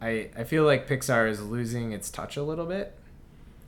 I 0.00 0.30
I 0.36 0.44
feel 0.44 0.64
like 0.64 0.88
Pixar 0.88 1.28
is 1.28 1.40
losing 1.42 1.92
its 1.92 2.10
touch 2.10 2.36
a 2.36 2.42
little 2.42 2.66
bit. 2.66 2.96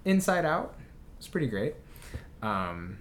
Inside 0.05 0.45
Out 0.45 0.75
was 1.19 1.29
pretty 1.29 1.49
great, 1.49 1.75
um, 2.43 2.99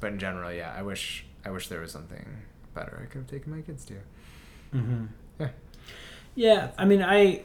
but 0.00 0.12
in 0.12 0.18
general, 0.18 0.52
yeah, 0.52 0.74
I 0.76 0.82
wish 0.82 1.24
I 1.44 1.50
wish 1.50 1.68
there 1.68 1.80
was 1.80 1.92
something 1.92 2.26
better 2.74 3.00
I 3.02 3.06
could 3.06 3.18
have 3.22 3.26
taken 3.30 3.54
my 3.54 3.60
kids 3.62 3.84
to. 3.86 3.94
Mm-hmm. 4.74 5.04
Yeah. 5.38 5.48
Yeah, 6.34 6.70
I 6.78 6.84
mean, 6.84 7.02
I. 7.02 7.42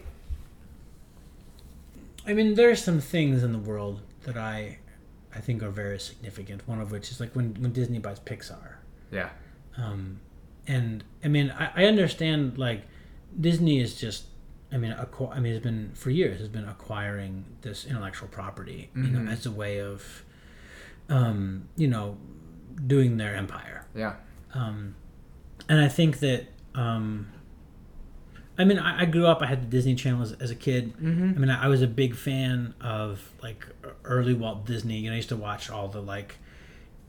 I 2.27 2.33
mean, 2.33 2.55
there 2.55 2.69
are 2.71 2.75
some 2.75 2.99
things 3.01 3.43
in 3.43 3.51
the 3.51 3.59
world 3.59 4.01
that 4.23 4.35
I, 4.37 4.79
I 5.35 5.39
think 5.39 5.61
are 5.63 5.69
very 5.69 5.99
significant. 5.99 6.67
One 6.67 6.79
of 6.81 6.91
which 6.91 7.11
is 7.11 7.19
like 7.19 7.35
when 7.35 7.55
when 7.59 7.71
Disney 7.73 7.99
buys 7.99 8.19
Pixar, 8.19 8.75
Yeah, 9.11 9.29
um, 9.77 10.19
and 10.67 11.03
I 11.23 11.27
mean, 11.27 11.51
I, 11.51 11.71
I 11.75 11.85
understand 11.85 12.57
like 12.57 12.83
Disney 13.39 13.79
is 13.81 13.95
just. 13.95 14.25
I 14.71 14.77
mean, 14.77 14.93
acqu- 14.93 15.33
I 15.33 15.39
mean, 15.39 15.53
it's 15.53 15.63
been 15.63 15.91
for 15.93 16.09
years. 16.09 16.39
Has 16.39 16.49
been 16.49 16.67
acquiring 16.67 17.45
this 17.61 17.85
intellectual 17.85 18.27
property, 18.27 18.89
you 18.95 19.03
Mhm. 19.03 19.11
know, 19.25 19.31
as 19.31 19.45
a 19.45 19.51
way 19.51 19.79
of, 19.79 20.23
um, 21.07 21.69
you 21.77 21.87
know, 21.87 22.17
doing 22.87 23.17
their 23.17 23.35
empire. 23.35 23.85
yeah, 23.95 24.15
Um, 24.53 24.95
and 25.69 25.79
I 25.79 25.87
think 25.87 26.19
that, 26.19 26.47
um, 26.73 27.27
I 28.57 28.63
mean, 28.63 28.79
I, 28.79 29.01
I 29.01 29.05
grew 29.05 29.25
up. 29.27 29.41
I 29.41 29.47
had 29.47 29.61
the 29.63 29.67
Disney 29.67 29.95
Channel 29.95 30.21
as, 30.21 30.31
as 30.33 30.49
a 30.51 30.55
kid. 30.55 30.93
mm-hmm. 30.97 31.33
I 31.35 31.39
mean, 31.39 31.49
I, 31.49 31.65
I 31.65 31.67
was 31.67 31.81
a 31.81 31.87
big 31.87 32.15
fan 32.15 32.73
of 32.81 33.31
like 33.43 33.65
early 34.03 34.33
Walt 34.33 34.65
Disney. 34.65 34.97
You 34.97 35.09
know, 35.09 35.13
I 35.13 35.17
used 35.17 35.29
to 35.29 35.35
watch 35.35 35.69
all 35.69 35.87
the 35.89 36.01
like, 36.01 36.35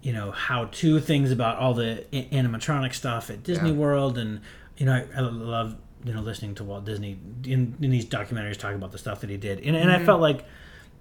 you 0.02 0.12
know, 0.12 0.30
how-to 0.32 1.00
things 1.00 1.30
about 1.30 1.58
all 1.58 1.74
the 1.74 2.04
animatronic 2.12 2.94
stuff 2.94 3.30
at 3.30 3.42
Disney 3.42 3.70
Yeah. 3.70 3.76
World, 3.76 4.18
and 4.18 4.40
you 4.76 4.86
know, 4.86 4.92
I, 4.94 5.06
I 5.16 5.20
love 5.20 5.76
you 6.04 6.12
know 6.12 6.20
listening 6.20 6.54
to 6.56 6.64
Walt 6.64 6.84
Disney 6.84 7.18
in, 7.44 7.74
in 7.80 7.90
these 7.90 8.06
documentaries 8.06 8.56
talking 8.56 8.76
about 8.76 8.92
the 8.92 8.98
stuff 8.98 9.20
that 9.22 9.30
he 9.30 9.36
did, 9.36 9.60
and, 9.60 9.76
and 9.76 9.90
I 9.90 9.98
Mhm. 9.98 10.04
felt 10.06 10.20
like 10.20 10.44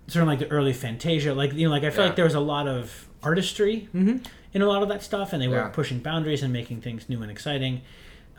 sort 0.07 0.21
of 0.23 0.27
like 0.27 0.39
the 0.39 0.47
early 0.49 0.73
Fantasia, 0.73 1.33
like 1.33 1.53
you 1.53 1.65
know, 1.67 1.71
like 1.71 1.83
I 1.83 1.89
felt 1.89 1.97
Yeah. 1.99 2.05
like 2.07 2.15
there 2.15 2.25
was 2.25 2.35
a 2.35 2.39
lot 2.39 2.67
of 2.67 3.07
artistry 3.23 3.89
Mm-hmm. 3.95 4.17
in 4.53 4.61
a 4.61 4.67
lot 4.67 4.83
of 4.83 4.89
that 4.89 5.01
stuff, 5.03 5.33
and 5.33 5.41
they 5.41 5.47
were 5.47 5.55
Yeah. 5.57 5.67
pushing 5.69 5.99
boundaries 5.99 6.41
and 6.43 6.53
making 6.53 6.81
things 6.81 7.09
new 7.09 7.21
and 7.21 7.31
exciting. 7.31 7.81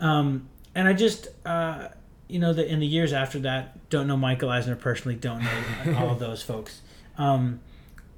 Um, 0.00 0.48
and 0.76 0.86
I 0.86 0.92
just, 0.92 1.26
uh, 1.44 1.88
you 2.28 2.38
know, 2.38 2.52
the, 2.52 2.64
in 2.70 2.78
the 2.78 2.86
years 2.86 3.12
after 3.12 3.40
that, 3.40 3.88
don't 3.90 4.06
know 4.06 4.16
Michael 4.16 4.50
Eisner 4.50 4.76
personally, 4.76 5.16
don't 5.16 5.42
know 5.42 5.94
all 5.98 6.10
of 6.10 6.20
those 6.20 6.42
folks. 6.42 6.82
Um, 7.18 7.60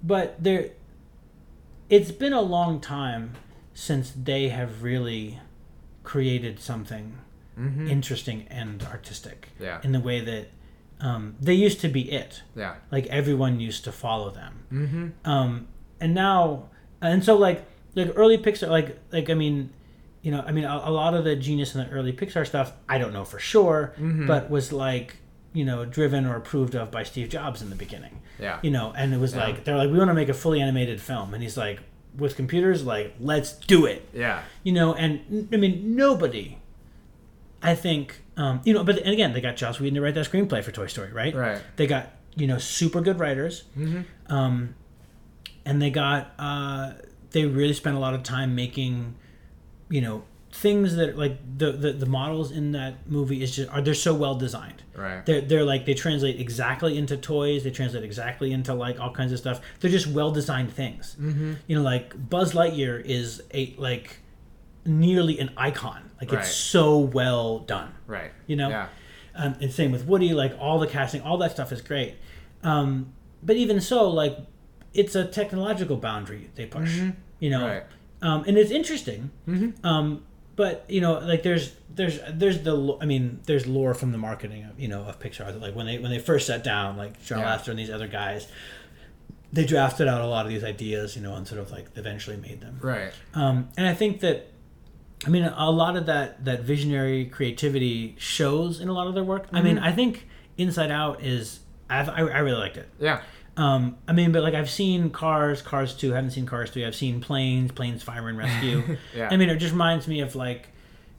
but 0.03 0.43
there, 0.43 0.71
it's 1.89 2.11
been 2.13 2.33
a 2.35 2.41
long 2.43 2.81
time 2.81 3.35
since 3.73 4.11
they 4.11 4.49
have 4.49 4.83
really 4.83 5.39
created 6.05 6.61
something 6.61 7.19
Mm-hmm. 7.59 7.89
interesting 7.89 8.47
and 8.51 8.85
artistic 8.85 9.49
yeah, 9.59 9.81
in 9.83 9.91
the 9.91 9.99
way 9.99 10.21
that 10.21 10.47
um, 11.01 11.35
they 11.41 11.55
used 11.55 11.81
to 11.81 11.89
be 11.89 12.03
it. 12.13 12.43
yeah, 12.55 12.77
Like 12.93 13.07
everyone 13.09 13.59
used 13.59 13.83
to 13.83 13.91
follow 13.91 14.31
them 14.31 14.55
mm-hmm. 14.73 15.29
um 15.29 15.67
and 16.01 16.15
now 16.15 16.69
and 17.01 17.25
so 17.25 17.37
like 17.37 17.65
like 17.97 18.13
early 18.15 18.39
pixar 18.39 18.69
like 18.69 18.97
like 19.11 19.29
i 19.29 19.35
mean 19.35 19.71
you 20.23 20.31
know 20.31 20.43
i 20.47 20.53
mean 20.53 20.65
a, 20.65 20.82
a 20.85 20.90
lot 20.90 21.15
of 21.15 21.24
the 21.24 21.36
genius 21.36 21.74
in 21.74 21.81
the 21.85 21.90
early 21.90 22.12
pixar 22.12 22.47
stuff 22.47 22.73
i 22.89 22.99
don't 22.99 23.12
know 23.12 23.24
for 23.24 23.39
sure 23.39 23.95
Mhm. 23.99 24.27
but 24.27 24.51
was 24.51 24.73
like 24.73 25.16
you 25.53 25.65
know 25.65 25.85
driven 25.85 26.27
or 26.27 26.36
approved 26.36 26.74
of 26.74 26.90
by 26.90 27.03
steve 27.05 27.28
jobs 27.28 27.62
in 27.62 27.70
the 27.70 27.77
beginning. 27.77 28.20
Yeah, 28.40 28.59
you 28.62 28.70
know 28.70 28.93
and 28.97 29.12
it 29.15 29.19
was 29.19 29.35
Yeah. 29.35 29.45
like 29.47 29.65
they're 29.65 29.77
like 29.77 29.90
we 29.90 29.99
want 29.99 30.11
to 30.11 30.15
make 30.15 30.28
a 30.28 30.35
fully 30.35 30.61
animated 30.61 31.01
film 31.01 31.35
and 31.35 31.43
he's 31.43 31.57
like 31.57 31.81
with 32.16 32.36
computers 32.36 32.85
like 32.85 33.15
let's 33.20 33.53
do 33.53 33.86
it. 33.86 34.07
Yeah, 34.12 34.43
you 34.62 34.73
know 34.73 34.95
and 34.95 35.49
I 35.53 35.57
mean 35.57 35.97
nobody 35.97 36.59
i 37.62 37.74
think 37.74 38.23
um 38.36 38.61
you 38.65 38.73
know 38.73 38.85
but 38.85 38.99
and 38.99 39.09
again 39.11 39.32
they 39.32 39.40
got 39.40 39.57
joss 39.57 39.81
whedon 39.81 39.95
to 39.97 40.01
write 40.01 40.15
that 40.15 40.27
screenplay 40.31 40.62
for 40.62 40.70
toy 40.70 40.86
story 40.86 41.12
right? 41.12 41.35
Right, 41.35 41.61
they 41.77 41.86
got 41.89 42.12
you 42.36 42.47
know 42.47 42.59
super 42.59 43.01
good 43.01 43.19
writers. 43.19 43.65
Mm-hmm. 43.77 44.32
um, 44.32 44.74
and 45.65 45.82
they 45.82 45.90
got 45.90 46.32
uh, 46.39 46.93
they 47.32 47.45
really 47.47 47.73
spent 47.74 47.97
a 47.97 47.99
lot 47.99 48.15
of 48.15 48.23
time 48.23 48.55
making 48.55 49.16
you 49.90 50.01
know 50.01 50.23
things 50.51 50.97
that 50.97 51.19
like 51.19 51.36
the, 51.59 51.73
the 51.73 51.93
the 51.93 52.06
models 52.06 52.51
in 52.51 52.73
that 52.73 53.09
movie 53.09 53.43
is 53.43 53.55
just 53.55 53.69
are 53.70 53.82
they're 53.82 53.94
so 53.94 54.15
well 54.15 54.35
designed 54.35 54.82
Right. 54.97 55.24
they're, 55.27 55.43
they're 55.43 55.65
like 55.65 55.85
they 55.85 55.94
translate 55.94 56.40
exactly 56.40 56.97
into 56.97 57.16
toys 57.19 57.65
they 57.65 57.70
translate 57.70 58.02
exactly 58.02 58.51
into 58.52 58.73
like 58.74 58.98
all 58.98 59.12
kinds 59.12 59.31
of 59.32 59.39
stuff 59.39 59.60
they're 59.81 59.90
just 59.90 60.06
well 60.06 60.31
designed 60.32 60.73
things 60.73 61.16
Mm-hmm. 61.20 61.52
you 61.66 61.77
know 61.77 61.82
like 61.82 62.15
buzz 62.31 62.52
lightyear 62.55 63.05
is 63.05 63.43
a 63.52 63.74
like 63.78 64.20
nearly 64.85 65.39
an 65.39 65.51
icon 65.56 66.10
like 66.20 66.32
Right. 66.32 66.40
it's 66.40 66.55
so 66.55 66.98
well 66.98 67.59
done 67.60 67.93
Right. 68.06 68.32
you 68.47 68.56
know 68.56 68.70
Yeah. 68.70 68.89
um, 69.35 69.55
and 69.60 69.70
same 69.73 69.93
with 69.93 70.06
woody 70.06 70.32
like 70.32 70.56
all 70.59 70.78
the 70.78 70.86
casting 70.86 71.20
all 71.20 71.36
that 71.39 71.51
stuff 71.52 71.73
is 71.73 71.81
great 71.82 72.15
um, 72.65 73.12
but 73.43 73.56
even 73.56 73.81
so 73.81 74.09
like 74.10 74.36
it's 74.94 75.15
a 75.15 75.24
technological 75.27 75.97
boundary 75.97 76.51
they 76.55 76.65
push 76.66 76.97
you 77.39 77.51
know 77.51 77.59
Mm-hmm. 77.60 77.66
Right. 77.69 77.82
Um, 78.23 78.45
and 78.47 78.57
it's 78.59 78.70
interesting 78.70 79.31
Mhm. 79.49 79.85
um, 79.85 80.23
but 80.57 80.85
you 80.89 81.01
know 81.01 81.15
like 81.19 81.43
there's 81.43 81.73
there's 81.95 82.19
there's 82.32 82.62
the 82.62 82.97
i 83.01 83.07
mean 83.07 83.40
there's 83.47 83.66
lore 83.66 83.95
from 83.95 84.12
the 84.12 84.19
marketing 84.19 84.65
of 84.65 84.78
you 84.78 84.89
know 84.89 85.03
of 85.03 85.19
pixar 85.20 85.47
that, 85.53 85.61
like 85.61 85.74
when 85.74 85.86
they 85.86 85.99
when 85.99 86.11
they 86.11 86.19
first 86.19 86.47
sat 86.47 86.62
down 86.65 86.97
like 86.97 87.23
John 87.24 87.39
Yeah. 87.40 87.57
Lasseter 87.57 87.69
and 87.69 87.78
these 87.78 87.90
other 87.90 88.09
guys 88.09 88.49
they 89.53 89.65
drafted 89.65 90.07
out 90.09 90.20
a 90.20 90.27
lot 90.27 90.45
of 90.47 90.51
these 90.53 90.65
ideas 90.65 91.16
you 91.16 91.23
know 91.23 91.35
and 91.35 91.47
sort 91.47 91.61
of 91.61 91.70
like 91.70 91.86
eventually 91.97 92.36
made 92.36 92.61
them 92.61 92.78
Right. 92.82 93.12
um, 93.35 93.69
and 93.77 93.86
I 93.86 93.95
think 93.95 94.20
that, 94.20 94.47
I 95.27 95.31
mean, 95.31 95.45
a 95.45 95.70
lot 95.70 95.97
of 95.97 96.07
that 96.07 96.45
that 96.45 96.61
visionary 96.62 97.24
creativity 97.27 98.15
shows 98.19 98.81
in 98.81 98.89
a 98.89 98.93
lot 98.93 99.07
of 99.09 99.15
their 99.15 99.24
work. 99.24 99.49
I 99.53 99.62
mean, 99.62 99.77
I 99.78 99.90
think 99.90 100.28
Inside 100.57 100.90
Out 100.93 101.23
is 101.24 101.61
I've, 101.90 102.09
I 102.09 102.19
I 102.19 102.39
really 102.39 102.59
liked 102.61 102.77
it. 102.77 102.89
Yeah. 103.01 103.23
Um, 103.59 103.97
I 104.07 104.13
mean, 104.13 104.31
but 104.31 104.43
like 104.43 104.55
I've 104.55 104.71
seen 104.71 105.11
Cars, 105.11 105.63
Cars 105.63 105.93
Two. 105.95 106.13
Haven't 106.13 106.31
seen 106.31 106.47
Cars 106.47 106.71
Three. 106.71 106.87
I've 106.87 106.95
seen 106.95 107.21
Planes, 107.21 107.73
Planes 107.73 108.03
Fire 108.03 108.29
and 108.29 108.39
Rescue. 108.39 108.97
Yeah. 109.15 109.29
I 109.31 109.37
mean, 109.37 109.49
it 109.49 109.57
just 109.57 109.73
reminds 109.73 110.07
me 110.07 110.21
of 110.21 110.37
like, 110.37 110.69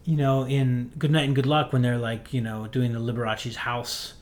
you 0.06 0.16
know, 0.16 0.46
in 0.46 0.92
Good 0.98 1.12
Night 1.12 1.26
and 1.26 1.36
Good 1.36 1.46
Luck 1.46 1.74
when 1.74 1.82
they're 1.82 1.98
like, 1.98 2.34
you 2.34 2.40
know, 2.40 2.68
doing 2.68 2.94
the 2.94 3.00
Liberace's 3.00 3.58
house, 3.58 4.14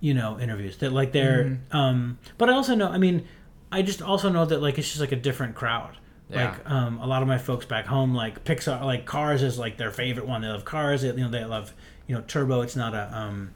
you 0.00 0.14
know, 0.14 0.38
interviews. 0.40 0.78
That 0.78 0.92
like 0.92 1.12
they're. 1.12 1.44
Mm-hmm. 1.44 1.76
Um, 1.76 2.18
but 2.38 2.50
I 2.50 2.54
also 2.54 2.74
know. 2.74 2.88
I 2.88 2.98
mean, 2.98 3.28
I 3.70 3.82
just 3.82 4.02
also 4.02 4.28
know 4.30 4.44
that 4.44 4.60
like 4.60 4.78
it's 4.78 4.88
just 4.88 5.00
like 5.00 5.12
a 5.12 5.16
different 5.16 5.54
crowd. 5.54 5.96
Yeah. 6.28 6.50
Like 6.50 6.70
um, 6.70 6.98
a 6.98 7.06
lot 7.06 7.22
of 7.22 7.28
my 7.28 7.38
folks 7.38 7.66
back 7.66 7.86
home, 7.86 8.14
like 8.14 8.44
Pixar, 8.44 8.82
like 8.82 9.06
Cars 9.06 9.42
is 9.42 9.58
like 9.58 9.76
their 9.76 9.90
favorite 9.90 10.26
one. 10.26 10.42
They 10.42 10.48
love 10.48 10.64
Cars. 10.64 11.02
They, 11.02 11.08
you 11.08 11.16
know, 11.18 11.30
they 11.30 11.44
love 11.44 11.72
you 12.08 12.16
know 12.16 12.22
Turbo. 12.22 12.62
It's 12.62 12.76
not 12.76 12.94
a 12.94 13.16
um, 13.16 13.54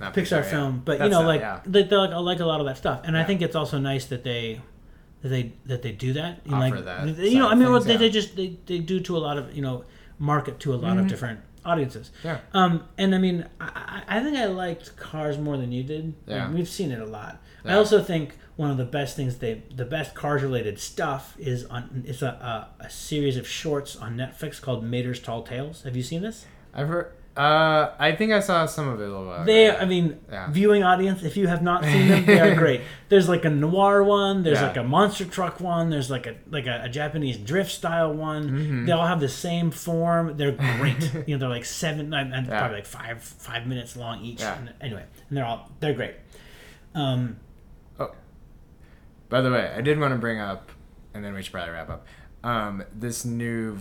Not 0.00 0.14
Pixar 0.14 0.30
yeah. 0.30 0.42
film, 0.42 0.82
but 0.84 1.00
you 1.00 1.08
know, 1.08 1.22
not- 1.22 1.26
like 1.26 1.40
yeah. 1.40 1.60
they, 1.66 1.82
they 1.82 1.96
like 1.96 2.10
I 2.10 2.18
like 2.18 2.40
a 2.40 2.46
lot 2.46 2.60
of 2.60 2.66
that 2.66 2.76
stuff, 2.76 3.00
and 3.04 3.16
I 3.16 3.24
think 3.24 3.42
it's 3.42 3.56
also 3.56 3.78
nice 3.78 4.06
that 4.06 4.24
they 4.24 4.60
that 5.22 5.28
they 5.28 5.52
that 5.66 5.82
they 5.82 5.92
do 5.92 6.12
that. 6.14 6.40
You 6.44 6.52
know, 6.52 6.56
Offer 6.58 6.76
like 6.76 6.84
that 6.84 7.18
you 7.18 7.38
know, 7.38 7.48
I 7.48 7.54
mean, 7.54 7.68
things, 7.68 7.84
they, 7.84 7.92
yeah. 7.92 7.98
they 7.98 8.10
just 8.10 8.36
they, 8.36 8.56
they 8.66 8.78
do 8.78 9.00
to 9.00 9.16
a 9.16 9.18
lot 9.18 9.38
of 9.38 9.54
you 9.54 9.62
know 9.62 9.84
market 10.18 10.60
to 10.60 10.74
a 10.74 10.76
lot 10.76 10.98
of 10.98 11.08
different 11.08 11.40
audiences. 11.64 12.10
Mm-hmm. 12.18 12.26
Yeah. 12.28 12.38
Um, 12.54 12.84
and 12.96 13.14
I 13.14 13.18
mean, 13.18 13.46
I, 13.60 14.02
I 14.08 14.18
I 14.18 14.22
think 14.22 14.36
I 14.36 14.46
liked 14.46 14.96
Cars 14.96 15.38
more 15.38 15.56
than 15.56 15.72
you 15.72 15.82
did. 15.82 16.14
Yeah. 16.26 16.46
Like, 16.46 16.54
we've 16.54 16.68
seen 16.68 16.92
it 16.92 17.00
a 17.00 17.06
lot. 17.06 17.42
I 17.64 17.74
also 17.74 18.02
think 18.02 18.36
one 18.56 18.70
of 18.70 18.78
the 18.78 18.84
best 18.84 19.14
things 19.14 19.38
they, 19.38 19.62
the 19.74 19.84
best 19.84 20.14
Cars 20.14 20.42
related 20.42 20.78
stuff 20.78 21.36
is 21.38 21.64
on. 21.66 22.04
It's 22.06 22.22
a, 22.22 22.70
a, 22.80 22.84
a 22.84 22.90
series 22.90 23.36
of 23.36 23.46
shorts 23.46 23.94
on 23.94 24.16
Netflix 24.16 24.60
called 24.60 24.84
Mater's 24.84 25.20
Tall 25.20 25.42
Tales. 25.42 25.82
Have 25.82 25.96
you 25.96 26.02
seen 26.02 26.22
this? 26.22 26.46
I've 26.72 26.88
heard. 26.88 27.12
Uh, 27.38 27.94
I 28.00 28.12
think 28.16 28.32
I 28.32 28.40
saw 28.40 28.66
some 28.66 28.88
of 28.88 29.00
it 29.00 29.04
a 29.04 29.06
little 29.06 29.26
while. 29.26 29.44
They. 29.44 29.70
I 29.70 29.84
mean, 29.84 30.18
Yeah. 30.28 30.50
viewing 30.50 30.82
audience. 30.82 31.22
If 31.22 31.36
you 31.36 31.46
have 31.46 31.62
not 31.62 31.84
seen 31.84 32.08
them, 32.08 32.26
they 32.26 32.40
are 32.40 32.54
great. 32.64 32.80
There's 33.08 33.28
like 33.28 33.44
a 33.44 33.50
noir 33.50 34.02
one. 34.02 34.42
There's 34.42 34.58
Yeah. 34.60 34.66
like 34.66 34.76
a 34.76 34.82
monster 34.82 35.24
truck 35.24 35.60
one. 35.60 35.88
There's 35.88 36.10
like 36.10 36.26
a 36.26 36.34
like 36.50 36.66
a, 36.66 36.82
a 36.84 36.88
Japanese 36.88 37.36
drift 37.36 37.70
style 37.70 38.12
one. 38.12 38.50
Mm-hmm. 38.50 38.86
They 38.86 38.92
all 38.92 39.06
have 39.06 39.20
the 39.20 39.28
same 39.28 39.70
form. 39.70 40.36
They're 40.36 40.50
great. 40.50 41.12
you 41.28 41.34
know, 41.36 41.38
they're 41.38 41.48
like 41.48 41.64
seven 41.64 42.12
and 42.12 42.34
and 42.34 42.46
Yeah. 42.48 42.58
probably 42.58 42.78
like 42.78 42.86
five 42.86 43.22
five 43.22 43.66
minutes 43.68 43.96
long 43.96 44.24
each. 44.24 44.40
Yeah. 44.40 44.58
And 44.58 44.72
anyway, 44.80 45.04
and 45.28 45.38
they're 45.38 45.46
all 45.46 45.70
they're 45.78 45.94
great. 45.94 46.14
Um, 46.94 47.36
By 49.28 49.40
the 49.42 49.50
way, 49.50 49.72
I 49.76 49.80
did 49.82 50.00
want 50.00 50.12
to 50.14 50.18
bring 50.18 50.40
up, 50.40 50.70
and 51.14 51.22
then 51.24 51.34
we 51.34 51.42
should 51.42 51.52
probably 51.52 51.72
wrap 51.72 51.90
up. 51.90 52.06
Um, 52.42 52.82
this 52.94 53.24
new 53.26 53.76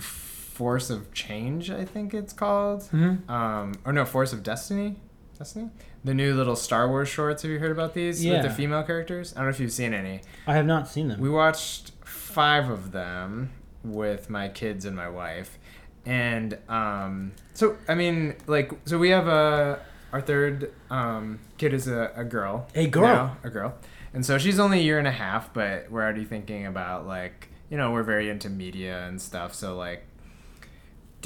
Force 0.57 0.89
of 0.89 1.13
Change, 1.13 1.69
I 1.69 1.85
think 1.85 2.15
it's 2.15 2.33
called. 2.33 2.81
Mhm. 2.91 3.29
Um, 3.29 3.73
or 3.85 3.93
no, 3.93 4.05
Force 4.05 4.33
of 4.33 4.41
Destiny. 4.41 4.95
Destiny. 5.37 5.69
The 6.03 6.15
new 6.15 6.33
little 6.33 6.55
Star 6.55 6.87
Wars 6.89 7.07
shorts. 7.07 7.43
Have 7.43 7.51
you 7.51 7.59
heard 7.59 7.71
about 7.71 7.93
these 7.93 8.25
with 8.25 8.41
the 8.41 8.49
female 8.49 8.81
characters? 8.81 9.33
I 9.33 9.37
don't 9.41 9.45
know 9.45 9.49
if 9.51 9.59
you've 9.59 9.71
seen 9.71 9.93
any. 9.93 10.21
I 10.47 10.55
have 10.55 10.65
not 10.65 10.87
seen 10.87 11.09
them. 11.09 11.19
We 11.19 11.29
watched 11.29 11.91
five 12.03 12.71
of 12.71 12.91
them 12.91 13.51
with 13.83 14.31
my 14.31 14.49
kids 14.49 14.83
and 14.83 14.95
my 14.95 15.07
wife, 15.09 15.59
and 16.07 16.57
um, 16.67 17.33
so 17.53 17.77
I 17.87 17.93
mean, 17.93 18.33
like, 18.47 18.71
so 18.85 18.97
we 18.97 19.09
have 19.11 19.27
a 19.27 19.79
our 20.11 20.21
third 20.21 20.71
um, 20.89 21.37
kid 21.59 21.71
is 21.71 21.87
a, 21.87 22.11
a 22.15 22.23
girl. 22.23 22.65
A 22.73 22.87
girl. 22.87 23.03
now, 23.03 23.37
a 23.43 23.51
girl, 23.51 23.75
and 24.11 24.25
so 24.25 24.39
she's 24.39 24.57
only 24.59 24.79
a 24.79 24.83
year 24.83 24.97
and 24.97 25.07
a 25.07 25.11
half, 25.11 25.53
but 25.53 25.91
we're 25.91 26.01
already 26.01 26.25
thinking 26.25 26.65
about 26.65 27.05
like 27.05 27.49
you 27.69 27.77
know 27.77 27.91
we're 27.91 28.01
very 28.01 28.27
into 28.27 28.49
media 28.49 29.05
and 29.07 29.21
stuff, 29.21 29.53
so 29.53 29.77
like. 29.77 30.03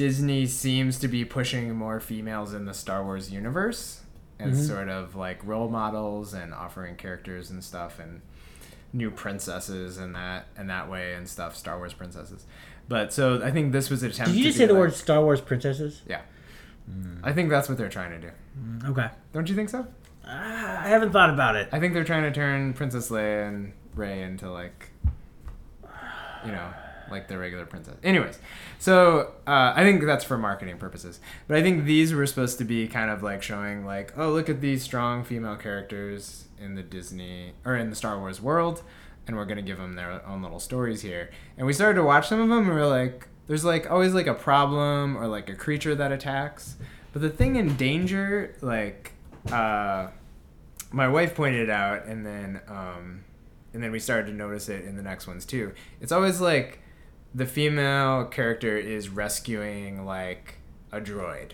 Disney 0.06 0.48
seems 0.48 0.98
to 0.98 1.08
be 1.08 1.24
pushing 1.24 1.76
more 1.76 2.00
females 2.00 2.56
in 2.56 2.66
the 2.66 2.74
Star 2.74 3.04
Wars 3.04 3.32
universe 3.32 4.02
and 4.40 4.54
Mhm. 4.54 4.68
sort 4.68 4.90
of 4.90 5.16
like 5.16 5.40
role 5.46 5.70
models 5.70 6.34
and 6.34 6.56
offering 6.56 6.96
characters 6.96 7.52
and 7.52 7.64
stuff 7.64 8.00
and 8.00 8.22
new 8.92 9.12
princesses 9.12 10.00
and 10.00 10.16
that 10.16 10.48
and 10.58 10.68
that 10.72 10.90
way 10.90 11.14
and 11.14 11.30
stuff 11.30 11.56
Star 11.56 11.78
Wars 11.78 11.94
princesses. 11.94 12.48
But 12.88 13.14
so 13.14 13.44
I 13.44 13.52
think 13.52 13.74
this 13.74 13.92
was 13.92 14.02
an 14.02 14.10
attempt 14.10 14.32
Did 14.32 14.40
you 14.40 14.46
just 14.46 14.58
say 14.58 14.66
the 14.66 14.74
like- 14.74 14.80
word 14.80 14.94
Star 14.96 15.22
Wars 15.24 15.40
princesses? 15.40 16.02
Yeah. 16.08 16.22
I 17.24 17.32
think 17.32 17.52
that's 17.52 17.70
what 17.70 17.78
they're 17.78 17.88
trying 17.88 18.20
to 18.20 18.28
do. 18.28 18.90
Okay. 18.90 19.08
Don't 19.34 19.48
you 19.48 19.54
think 19.56 19.70
so? 19.70 19.86
Ah, 20.26 20.84
I 20.84 20.88
haven't 20.88 21.12
thought 21.12 21.30
about 21.30 21.56
it. 21.56 21.70
I 21.72 21.80
think 21.80 21.94
they're 21.94 22.04
trying 22.04 22.24
to 22.24 22.32
turn 22.32 22.74
Princess 22.74 23.12
Leia 23.12 23.48
and 23.50 23.74
Rey 23.94 24.24
into 24.24 24.50
like 24.50 24.90
you 26.44 26.52
know, 26.52 26.74
like 27.12 27.28
the 27.28 27.38
regular 27.38 27.66
princess. 27.66 27.96
Anyways, 28.04 28.40
so 28.80 29.34
uh, 29.48 29.74
I 29.76 29.84
think 29.84 30.04
that's 30.06 30.24
for 30.24 30.38
marketing 30.38 30.78
purposes. 30.78 31.20
But 31.48 31.58
I 31.58 31.62
think 31.62 31.86
these 31.86 32.14
were 32.14 32.26
supposed 32.26 32.58
to 32.60 32.66
be 32.66 32.88
kind 32.88 33.12
of 33.12 33.24
like 33.24 33.44
showing 33.44 33.86
like, 33.86 34.14
oh, 34.18 34.32
look 34.32 34.50
at 34.50 34.62
these 34.62 34.84
strong 34.84 35.24
female 35.24 35.56
characters 35.56 36.46
in 36.60 36.76
the 36.76 36.84
Disney 36.84 37.54
or 37.66 37.76
in 37.76 37.90
the 37.90 37.96
Star 37.96 38.20
Wars 38.20 38.42
world, 38.42 38.84
and 39.28 39.36
we're 39.36 39.46
gonna 39.46 39.62
give 39.62 39.78
them 39.78 39.94
their 39.96 40.26
own 40.26 40.42
little 40.42 40.60
stories 40.60 41.02
here. 41.02 41.30
And 41.58 41.68
we 41.68 41.74
started 41.74 41.96
to 41.96 42.04
watch 42.04 42.28
some 42.28 42.40
of 42.40 42.50
them, 42.50 42.68
and 42.68 42.76
we 42.76 42.82
are 42.82 42.88
like, 42.88 43.28
there's 43.48 43.66
like 43.66 43.90
always 43.90 44.14
like 44.14 44.28
a 44.28 44.34
problem 44.34 45.18
or 45.18 45.28
like 45.28 45.50
a 45.50 45.56
creature 45.56 45.96
that 45.96 46.12
attacks. 46.12 46.78
But 47.14 47.22
the 47.22 47.30
thing 47.30 47.58
in 47.58 47.76
danger, 47.76 48.56
like, 48.62 49.12
uh, 49.52 50.08
my 50.92 51.08
wife 51.08 51.36
pointed 51.36 51.70
out, 51.70 52.06
and 52.06 52.26
then 52.26 52.62
um, 52.68 53.24
and 53.74 53.82
then 53.82 53.92
we 53.92 54.00
started 54.00 54.28
to 54.28 54.34
notice 54.34 54.70
it 54.70 54.86
in 54.86 54.96
the 54.96 55.02
next 55.02 55.28
ones 55.28 55.46
too. 55.46 55.74
It's 56.00 56.12
always 56.12 56.42
like 56.42 56.81
the 57.34 57.46
female 57.46 58.26
character 58.26 58.78
is 58.78 59.10
rescuing 59.10 60.06
like 60.06 60.56
a 60.92 61.00
droid 61.00 61.52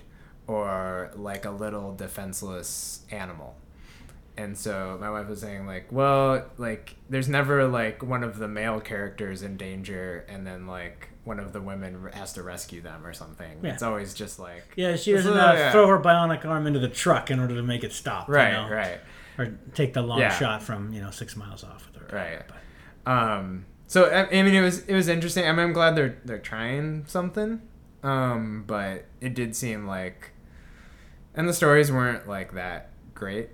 or 0.47 1.11
like 1.15 1.45
a 1.45 1.51
little 1.51 1.93
defenseless 1.93 3.01
animal. 3.11 3.55
And 4.37 4.55
so 4.57 4.97
my 5.01 5.09
wife 5.09 5.27
was 5.27 5.41
saying 5.41 5.65
like, 5.65 5.87
well, 5.91 6.45
like 6.57 6.95
there's 7.09 7.27
never 7.27 7.67
like 7.67 8.03
one 8.03 8.23
of 8.23 8.37
the 8.37 8.47
male 8.47 8.79
characters 8.79 9.41
in 9.41 9.57
danger 9.57 10.25
and 10.29 10.45
then 10.45 10.67
like 10.67 11.09
one 11.23 11.39
of 11.39 11.53
the 11.53 11.61
women 11.61 12.07
has 12.13 12.33
to 12.33 12.43
rescue 12.43 12.81
them 12.81 13.05
or 13.05 13.13
something. 13.13 13.59
Yeah. 13.63 13.73
It's 13.73 13.83
always 13.83 14.13
just 14.13 14.39
like 14.39 14.63
Yeah, 14.75 14.95
she 14.95 15.11
doesn't 15.13 15.33
uh, 15.33 15.53
yeah. 15.57 15.71
throw 15.71 15.87
her 15.87 15.99
bionic 15.99 16.45
arm 16.45 16.67
into 16.67 16.79
the 16.79 16.87
truck 16.87 17.31
in 17.31 17.39
order 17.39 17.55
to 17.55 17.63
make 17.63 17.83
it 17.83 17.91
stop. 17.91 18.27
you 18.27 18.35
right, 18.35 18.53
know? 18.53 18.69
right. 18.69 18.99
Or 19.39 19.57
take 19.73 19.93
the 19.93 20.01
long 20.03 20.19
Yeah. 20.19 20.29
shot 20.37 20.61
from 20.63 20.93
you 20.93 21.01
know 21.01 21.11
six 21.11 21.35
miles 21.35 21.63
off. 21.63 21.89
With 21.93 22.09
her. 22.09 22.15
Right. 22.17 22.41
But- 22.47 23.11
Um, 23.11 23.65
so 23.87 24.05
I, 24.05 24.27
I 24.29 24.43
mean, 24.43 24.53
it 24.53 24.61
was 24.61 24.79
it 24.85 24.93
was 24.93 25.07
interesting. 25.07 25.45
I 25.47 25.51
mean, 25.51 25.59
I'm 25.61 25.73
glad 25.73 25.95
they're 25.95 26.17
they're 26.25 26.39
trying 26.39 27.05
something. 27.07 27.61
Um, 28.03 28.63
but 28.67 29.05
it 29.21 29.33
did 29.33 29.55
seem 29.55 29.87
like, 29.87 30.31
and 31.35 31.49
the 31.49 31.53
stories 31.53 31.91
weren't 31.91 32.27
like 32.27 32.53
that 32.53 32.91
great. 33.15 33.49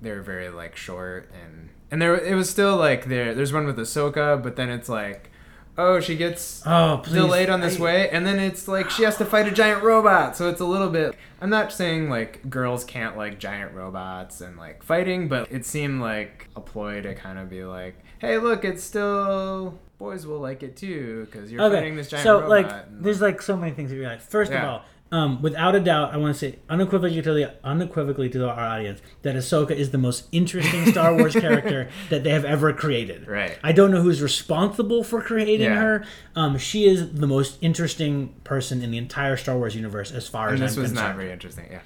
They 0.00 0.10
were 0.12 0.22
very 0.22 0.48
like 0.48 0.76
short 0.76 1.28
and 1.42 1.70
and 1.90 2.00
there 2.00 2.14
it 2.16 2.34
was 2.34 2.48
still 2.48 2.76
like 2.76 3.06
there. 3.06 3.34
There's 3.34 3.52
one 3.52 3.66
with 3.66 3.76
Ahsoka, 3.76 4.40
but 4.42 4.54
then 4.56 4.68
it's 4.70 4.88
like, 4.88 5.30
oh, 5.76 5.98
she 6.00 6.16
gets 6.16 6.62
Oh, 6.64 7.02
delayed 7.04 7.50
on 7.50 7.60
this 7.60 7.78
I- 7.80 7.82
way, 7.82 8.10
and 8.10 8.24
then 8.24 8.38
it's 8.38 8.68
like 8.68 8.90
she 8.90 9.02
has 9.02 9.16
to 9.18 9.24
fight 9.24 9.48
a 9.48 9.50
giant 9.50 9.82
robot. 9.82 10.36
So 10.36 10.48
it's 10.48 10.60
a 10.60 10.64
little 10.66 10.88
bit. 10.90 11.14
I'm 11.40 11.50
not 11.50 11.72
saying 11.72 12.08
like 12.10 12.48
girls 12.48 12.84
can't 12.84 13.16
like 13.16 13.38
giant 13.40 13.72
robots 13.74 14.40
and 14.40 14.56
like 14.56 14.82
fighting, 14.84 15.28
but 15.28 15.50
it 15.50 15.64
seemed 15.66 16.00
like 16.00 16.48
a 16.54 16.60
ploy 16.60 17.00
to 17.02 17.14
kind 17.14 17.38
of 17.38 17.50
be 17.50 17.64
like, 17.64 17.96
hey, 18.18 18.38
look, 18.38 18.64
it's 18.64 18.82
still 18.82 19.78
boys 19.98 20.26
will 20.26 20.38
like 20.38 20.62
it 20.62 20.76
too 20.76 21.26
because 21.30 21.50
you're 21.50 21.60
fighting 21.70 21.96
this 21.96 22.08
giant 22.08 22.22
so 22.24 22.34
robot. 22.34 22.48
like, 22.48 22.70
and, 22.70 23.04
there's 23.04 23.20
like 23.20 23.42
so 23.42 23.56
many 23.56 23.72
things 23.72 23.90
that 23.90 23.96
you're 23.96 24.08
like. 24.08 24.20
First 24.20 24.52
of 24.52 24.62
all, 24.62 24.84
um, 25.10 25.40
without 25.40 25.74
a 25.74 25.80
doubt, 25.80 26.12
I 26.12 26.18
want 26.18 26.34
to 26.34 26.38
say 26.38 26.58
unequivocally 26.68 27.20
to 27.22 27.54
unequivocally 27.64 28.28
to 28.30 28.48
our 28.48 28.60
audience 28.60 29.00
that 29.22 29.34
Ahsoka 29.36 29.70
is 29.70 29.90
the 29.90 29.96
most 29.98 30.26
interesting 30.32 30.84
Star 30.86 31.14
Wars 31.16 31.32
character 31.46 31.88
that 32.10 32.24
they 32.24 32.30
have 32.30 32.44
ever 32.44 32.72
created. 32.74 33.26
Right. 33.26 33.58
I 33.64 33.72
don't 33.72 33.90
know 33.90 34.02
who's 34.02 34.20
responsible 34.20 35.02
for 35.02 35.22
creating 35.22 35.62
Yeah. 35.62 35.76
her. 35.80 36.04
Um, 36.36 36.58
she 36.58 36.86
is 36.86 37.14
the 37.14 37.26
most 37.26 37.56
interesting 37.62 38.34
person 38.44 38.82
in 38.82 38.90
the 38.90 38.98
entire 38.98 39.36
Star 39.38 39.56
Wars 39.56 39.74
universe, 39.74 40.12
as 40.12 40.28
far 40.28 40.50
And 40.50 40.62
as 40.62 40.70
this 40.72 40.76
I'm 40.76 40.82
was 40.82 40.90
concerned. 40.92 41.08
not 41.08 41.16
very 41.16 41.32
interesting. 41.32 41.68
Yeah. 41.70 41.80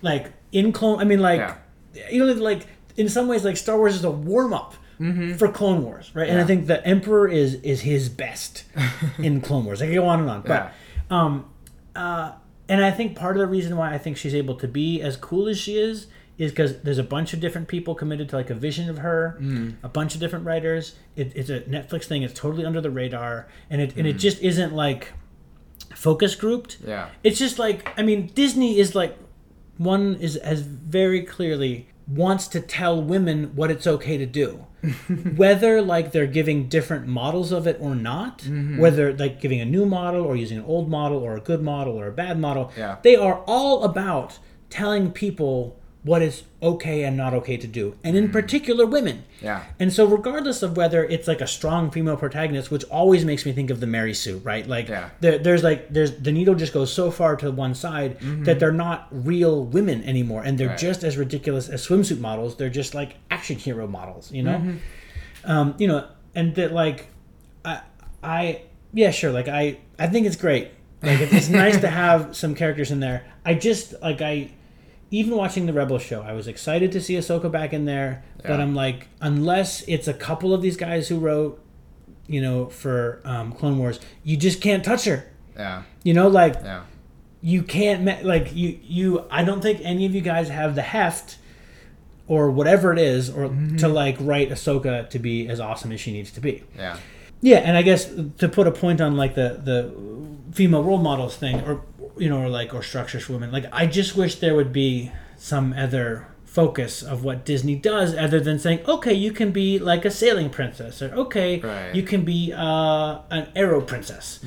like 0.00 0.32
in 0.52 0.70
clone. 0.72 1.00
I 1.00 1.04
mean, 1.04 1.20
like 1.20 1.40
Yeah. 1.40 2.10
you 2.10 2.24
know, 2.24 2.32
like 2.34 2.66
in 2.96 3.08
some 3.08 3.26
ways, 3.26 3.44
like 3.44 3.56
Star 3.56 3.76
Wars 3.76 3.96
is 3.96 4.04
a 4.04 4.10
warm 4.10 4.54
up. 4.54 4.74
For 5.38 5.48
Clone 5.48 5.84
Wars, 5.84 6.10
right? 6.14 6.28
And 6.28 6.38
I 6.38 6.40
Mm-hmm. 6.40 6.46
Think 6.48 6.66
the 6.66 6.84
Emperor 6.86 7.28
is 7.28 7.54
is 7.62 7.82
his 7.82 8.08
best 8.08 8.64
in 9.18 9.40
Clone 9.40 9.64
Wars. 9.64 9.80
I 9.80 9.86
could 9.86 9.94
go 9.94 10.06
on 10.08 10.20
and 10.20 10.28
on, 10.30 10.42
but 10.42 10.72
um, 11.08 11.44
uh, 11.94 12.32
and 12.68 12.84
I 12.84 12.90
think 12.90 13.16
part 13.16 13.36
of 13.36 13.40
the 13.40 13.46
reason 13.46 13.76
why 13.76 13.94
I 13.94 13.98
think 13.98 14.16
she's 14.16 14.34
able 14.34 14.56
to 14.56 14.66
be 14.68 15.00
as 15.00 15.16
cool 15.16 15.46
as 15.48 15.56
she 15.58 15.78
is 15.78 16.06
is 16.36 16.50
because 16.52 16.80
there's 16.82 16.98
a 16.98 17.02
bunch 17.04 17.32
of 17.32 17.40
different 17.40 17.66
people 17.68 17.94
committed 17.94 18.28
to 18.28 18.36
like 18.36 18.50
a 18.50 18.54
vision 18.54 18.88
of 18.90 18.98
her, 18.98 19.36
Mm. 19.40 19.74
a 19.82 19.88
bunch 19.88 20.14
of 20.14 20.20
different 20.20 20.44
writers. 20.44 20.94
It, 21.16 21.32
it's 21.34 21.50
a 21.50 21.60
Netflix 21.62 22.04
thing. 22.04 22.22
It's 22.22 22.34
totally 22.38 22.64
under 22.64 22.80
the 22.80 22.90
radar, 22.90 23.48
and 23.70 23.80
it 23.80 23.96
and 23.96 24.06
Mm. 24.06 24.10
it 24.10 24.14
just 24.18 24.40
isn't 24.42 24.74
like 24.74 25.12
focus 25.94 26.34
grouped. 26.34 26.78
Yeah. 26.86 27.08
It's 27.24 27.38
just 27.38 27.58
like 27.58 27.88
I 27.96 28.02
mean, 28.02 28.30
Disney 28.34 28.78
is 28.78 28.94
like 28.94 29.16
one 29.76 30.16
is 30.16 30.36
as 30.36 30.60
very 30.62 31.22
clearly 31.22 31.88
wants 32.06 32.48
to 32.48 32.60
tell 32.60 33.00
women 33.02 33.52
what 33.54 33.70
it's 33.70 33.86
okay 33.86 34.16
to 34.18 34.26
do. 34.26 34.64
whether 35.36 35.82
like 35.82 36.12
they're 36.12 36.26
giving 36.26 36.68
different 36.68 37.06
models 37.06 37.52
of 37.52 37.66
it 37.66 37.76
or 37.80 37.94
not, 37.94 38.38
Mm-hmm. 38.38 38.78
whether 38.78 39.12
like 39.12 39.40
giving 39.40 39.60
a 39.60 39.64
new 39.64 39.84
model 39.86 40.24
or 40.24 40.36
using 40.36 40.58
an 40.58 40.64
old 40.64 40.88
model 40.88 41.18
or 41.18 41.36
a 41.36 41.40
good 41.40 41.62
model 41.62 41.94
or 41.98 42.06
a 42.06 42.12
bad 42.12 42.38
model, 42.38 42.70
Yeah. 42.76 42.96
they 43.02 43.16
are 43.16 43.42
all 43.46 43.84
about 43.84 44.38
telling 44.70 45.10
people 45.10 45.77
what 46.04 46.22
is 46.22 46.44
okay 46.62 47.02
and 47.04 47.16
not 47.16 47.34
okay 47.34 47.56
to 47.56 47.66
do, 47.66 47.94
and 48.04 48.16
in 48.16 48.30
particular 48.30 48.86
women. 48.86 49.16
Mm-hmm. 49.16 49.44
Yeah. 49.44 49.64
And 49.80 49.92
so, 49.92 50.06
regardless 50.06 50.62
of 50.62 50.76
whether 50.76 51.04
it's 51.04 51.26
like 51.28 51.40
a 51.40 51.46
strong 51.46 51.90
female 51.90 52.16
protagonist, 52.16 52.70
which 52.70 52.84
always 52.84 53.24
makes 53.24 53.44
me 53.44 53.52
think 53.52 53.70
of 53.70 53.80
the 53.80 53.86
Mary 53.86 54.14
Sue, 54.14 54.38
right? 54.38 54.66
Like, 54.66 54.88
Yeah. 54.88 55.10
there, 55.20 55.38
there's 55.38 55.62
like 55.62 55.88
there's 55.92 56.12
the 56.18 56.32
needle 56.32 56.54
just 56.54 56.72
goes 56.72 56.92
so 56.92 57.10
far 57.10 57.36
to 57.36 57.50
one 57.50 57.74
side 57.74 58.18
that 58.44 58.58
they're 58.60 58.72
not 58.72 59.08
real 59.10 59.64
women 59.64 60.02
anymore, 60.04 60.42
and 60.44 60.56
they're 60.56 60.68
Right. 60.68 60.78
just 60.78 61.02
as 61.04 61.16
ridiculous 61.16 61.68
as 61.68 61.86
swimsuit 61.86 62.20
models. 62.20 62.56
They're 62.56 62.70
just 62.70 62.94
like 62.94 63.16
action 63.30 63.56
hero 63.58 63.86
models, 63.86 64.30
you 64.32 64.42
know. 64.44 64.76
Um, 65.44 65.74
you 65.78 65.88
know, 65.88 66.06
and 66.34 66.54
that 66.56 66.72
like, 66.72 67.08
I, 67.64 67.80
I, 68.22 68.62
yeah, 68.92 69.10
sure. 69.10 69.30
Like 69.32 69.48
I, 69.48 69.78
I 69.98 70.06
think 70.06 70.26
it's 70.26 70.36
great. 70.36 70.70
Like 71.02 71.20
it's 71.20 71.48
nice 71.64 71.80
to 71.80 71.88
have 71.88 72.36
some 72.36 72.54
characters 72.54 72.90
in 72.90 73.00
there. 73.00 73.24
I 73.44 73.54
just 73.54 73.94
like 74.02 74.20
I, 74.20 74.50
even 75.10 75.36
watching 75.36 75.66
the 75.66 75.72
Rebel 75.72 75.98
show, 75.98 76.22
I 76.22 76.32
was 76.32 76.46
excited 76.48 76.92
to 76.92 77.00
see 77.00 77.14
Ahsoka 77.14 77.50
back 77.50 77.72
in 77.72 77.84
there. 77.86 78.22
But 78.42 78.60
I'm 78.60 78.74
like, 78.74 79.08
unless 79.20 79.82
it's 79.88 80.06
a 80.08 80.14
couple 80.14 80.52
of 80.54 80.62
these 80.62 80.76
guys 80.76 81.08
who 81.08 81.18
wrote, 81.18 81.62
you 82.26 82.40
know, 82.40 82.66
for 82.66 83.20
um, 83.24 83.52
Clone 83.52 83.78
Wars, 83.78 83.98
you 84.22 84.36
just 84.36 84.60
can't 84.60 84.84
touch 84.84 85.04
her. 85.06 85.26
Yeah. 85.56 85.82
You 86.04 86.14
know, 86.14 86.28
like 86.28 86.54
Yeah. 86.62 86.82
you 87.40 87.62
can't 87.62 88.24
like 88.24 88.54
you 88.54 88.78
you 88.82 89.24
i 89.30 89.44
don't 89.44 89.60
think 89.60 89.80
any 89.84 90.04
of 90.06 90.12
you 90.14 90.20
guys 90.20 90.48
have 90.48 90.74
the 90.74 90.82
heft 90.82 91.38
or 92.26 92.50
whatever 92.50 92.92
it 92.92 92.98
is 92.98 93.30
or 93.30 93.48
to 93.78 93.86
like 93.88 94.16
write 94.20 94.50
ahsoka 94.50 95.08
to 95.08 95.18
be 95.20 95.48
as 95.48 95.60
awesome 95.60 95.92
as 95.92 96.00
she 96.00 96.12
needs 96.12 96.30
to 96.32 96.40
be 96.40 96.64
Yeah. 96.76 96.96
yeah 97.40 97.58
and 97.58 97.76
i 97.76 97.82
guess 97.82 98.10
to 98.38 98.48
put 98.48 98.66
a 98.66 98.72
point 98.72 99.00
on 99.00 99.16
like 99.16 99.34
the 99.36 99.60
the 99.62 99.94
female 100.52 100.82
role 100.82 100.98
models 100.98 101.36
thing 101.36 101.60
or 101.62 101.80
you 102.18 102.28
know 102.28 102.42
or 102.42 102.48
like 102.48 102.74
or 102.74 102.82
structures 102.82 103.24
for 103.24 103.32
women 103.34 103.50
like 103.52 103.64
i 103.72 103.86
just 103.86 104.16
wish 104.16 104.36
there 104.36 104.54
would 104.54 104.72
be 104.72 105.10
some 105.36 105.72
other 105.74 106.26
focus 106.44 107.02
of 107.02 107.22
what 107.24 107.44
disney 107.44 107.76
does 107.76 108.14
other 108.16 108.40
than 108.40 108.58
saying 108.58 108.80
okay 108.86 109.12
you 109.12 109.30
can 109.32 109.50
be 109.52 109.78
like 109.78 110.04
a 110.04 110.10
sailing 110.10 110.50
princess 110.50 111.00
or 111.02 111.12
okay 111.14 111.60
Right. 111.60 111.94
you 111.94 112.02
can 112.02 112.24
be 112.24 112.52
uh, 112.52 113.18
an 113.30 113.48
arrow 113.54 113.80
princess 113.80 114.40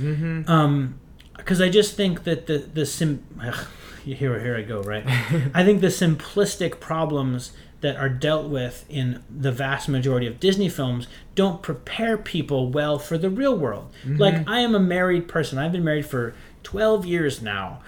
um 0.48 1.00
because 1.38 1.60
I 1.60 1.70
just 1.70 1.96
think 1.96 2.24
that 2.26 2.46
the 2.46 2.60
the 2.60 2.86
sim 2.86 3.24
ugh, 3.44 3.66
here 4.06 4.40
here 4.40 4.56
I 4.56 4.62
go 4.62 4.82
right. 4.84 5.04
I 5.56 5.64
think 5.64 5.82
the 5.82 5.88
simplistic 5.88 6.80
problems 6.80 7.52
that 7.80 7.96
are 7.96 8.10
dealt 8.10 8.48
with 8.48 8.86
in 8.90 9.24
the 9.28 9.52
vast 9.52 9.90
majority 9.90 10.28
of 10.28 10.40
Disney 10.40 10.70
films 10.70 11.08
don't 11.34 11.64
prepare 11.64 12.16
people 12.16 12.70
well 12.70 13.00
for 13.00 13.18
the 13.18 13.28
real 13.32 13.58
world. 13.58 13.92
Like 14.06 14.48
I 14.48 14.60
am 14.60 14.76
a 14.76 14.80
married 14.80 15.28
person. 15.28 15.58
I've 15.58 15.72
been 15.72 15.84
married 15.84 16.06
for 16.06 16.36
12 16.64 17.06
years 17.06 17.42
now 17.42 17.82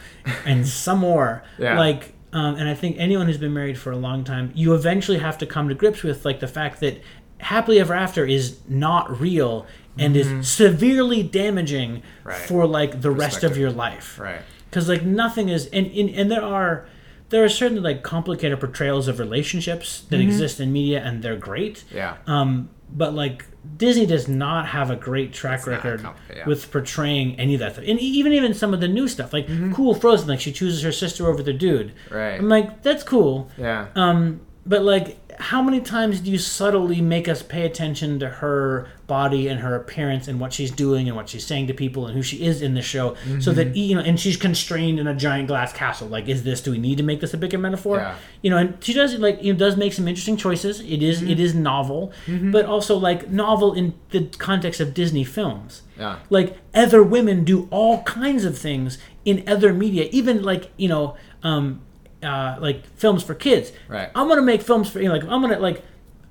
and 0.45 0.67
some 0.67 0.99
more. 0.99 1.43
Yeah. 1.59 1.77
Like 1.79 2.13
um, 2.33 2.55
and 2.55 2.67
I 2.67 2.73
think 2.73 2.95
anyone 2.97 3.27
who's 3.27 3.37
been 3.37 3.53
married 3.53 3.77
for 3.77 3.91
a 3.91 3.95
long 3.97 4.23
time, 4.23 4.51
you 4.55 4.73
eventually 4.73 5.19
have 5.19 5.37
to 5.37 5.45
come 5.45 5.69
to 5.69 5.75
grips 5.75 6.01
with 6.01 6.25
like 6.25 6.39
the 6.39 6.47
fact 6.47 6.79
that 6.79 6.99
happily 7.37 7.79
ever 7.79 7.93
after 7.93 8.25
is 8.25 8.57
not 8.67 9.19
real 9.19 9.67
and 9.99 10.15
is 10.15 10.47
severely 10.47 11.21
damaging 11.21 12.01
Right. 12.23 12.35
for 12.35 12.65
like 12.65 13.01
the 13.01 13.11
rest 13.11 13.43
of 13.43 13.55
your 13.57 13.69
life 13.69 14.17
Right. 14.19 14.41
because 14.69 14.89
like 14.89 15.03
nothing 15.03 15.49
is 15.49 15.67
and, 15.67 15.85
and 15.87 16.09
and 16.09 16.31
there 16.31 16.41
are 16.41 16.87
there 17.29 17.43
are 17.43 17.49
certainly 17.49 17.81
like 17.83 18.01
complicated 18.01 18.59
portrayals 18.59 19.07
of 19.07 19.19
relationships 19.19 20.01
that 20.09 20.19
exist 20.19 20.59
in 20.59 20.71
media 20.73 20.99
and 21.03 21.21
they're 21.21 21.35
great 21.35 21.83
Yeah. 21.93 22.15
um 22.25 22.69
but 22.91 23.13
like 23.13 23.45
disney 23.77 24.05
does 24.05 24.27
not 24.27 24.67
have 24.67 24.89
a 24.91 24.95
great 24.95 25.31
track 25.33 25.59
not 25.65 25.67
record 25.67 26.05
yeah. 26.35 26.45
with 26.45 26.69
portraying 26.71 27.39
any 27.39 27.53
of 27.53 27.59
that 27.59 27.73
stuff 27.73 27.85
and 27.87 27.99
even 27.99 28.31
even 28.33 28.53
some 28.53 28.73
of 28.73 28.81
the 28.81 28.87
new 28.87 29.07
stuff 29.07 29.31
like 29.33 29.47
cool 29.73 29.93
frozen 29.95 30.27
like 30.27 30.39
she 30.41 30.51
chooses 30.51 30.81
her 30.83 30.91
sister 30.91 31.27
over 31.27 31.41
the 31.41 31.53
dude 31.53 31.93
Right. 32.11 32.39
i'm 32.39 32.49
like 32.49 32.83
that's 32.83 33.03
cool 33.03 33.49
Yeah. 33.57 33.87
um, 33.95 34.41
but 34.65 34.81
like, 34.83 35.17
how 35.41 35.61
many 35.61 35.81
times 35.81 36.21
do 36.21 36.31
you 36.31 36.37
subtly 36.37 37.01
make 37.01 37.27
us 37.27 37.43
pay 37.43 37.65
attention 37.65 38.17
to 38.19 38.29
her 38.29 38.87
body 39.07 39.47
and 39.47 39.59
her 39.59 39.75
appearance 39.75 40.27
and 40.27 40.39
what 40.39 40.53
she's 40.53 40.71
doing 40.71 41.07
and 41.07 41.15
what 41.17 41.27
she's 41.29 41.45
saying 41.45 41.67
to 41.67 41.73
people 41.73 42.07
and 42.07 42.15
who 42.15 42.23
she 42.23 42.45
is 42.45 42.61
in 42.61 42.73
the 42.73 42.81
show, 42.81 43.15
so 43.15 43.21
Mm-hmm. 43.51 43.53
that 43.55 43.75
you 43.75 43.95
know, 43.95 44.01
and 44.01 44.19
she's 44.19 44.37
constrained 44.37 44.99
in 44.99 45.07
a 45.07 45.13
giant 45.15 45.47
glass 45.47 45.73
castle. 45.73 46.07
Like, 46.07 46.27
is 46.29 46.43
this? 46.43 46.61
Do 46.61 46.71
we 46.71 46.77
need 46.77 46.97
to 46.97 47.03
make 47.03 47.19
this 47.21 47.33
a 47.33 47.37
bigger 47.37 47.57
metaphor? 47.57 47.97
Yeah. 47.97 48.15
You 48.41 48.49
know, 48.49 48.57
and 48.57 48.83
she 48.83 48.93
does 48.93 49.15
like 49.19 49.43
you 49.43 49.53
know 49.53 49.59
does 49.59 49.75
make 49.77 49.93
some 49.93 50.07
interesting 50.07 50.37
choices. 50.37 50.79
It 50.79 51.03
is- 51.03 51.21
Mm-hmm. 51.21 51.29
it 51.31 51.39
is 51.39 51.53
novel, 51.53 52.11
but 52.27 52.65
also 52.65 52.97
like 52.97 53.29
novel 53.29 53.73
in 53.73 53.93
the 54.11 54.25
context 54.37 54.79
of 54.79 54.93
Disney 54.93 55.23
films 55.23 55.81
Yeah. 55.99 56.19
like 56.29 56.57
other 56.73 57.03
women 57.03 57.43
do 57.43 57.67
all 57.71 58.03
kinds 58.03 58.45
of 58.45 58.57
things 58.57 58.97
in 59.25 59.43
other 59.47 59.73
media 59.73 60.07
even 60.11 60.43
like 60.43 60.71
you 60.77 60.87
know 60.89 61.15
um 61.43 61.81
uh 62.21 62.55
like 62.59 62.85
films 62.97 63.21
for 63.23 63.33
kids 63.35 63.71
Right. 63.87 64.09
i'm 64.15 64.27
gonna 64.27 64.41
make 64.41 64.61
films 64.61 64.89
for 64.89 64.99
you 65.01 65.07
know 65.07 65.13
like 65.15 65.23
i'm 65.23 65.41
gonna 65.41 65.59
like 65.59 65.83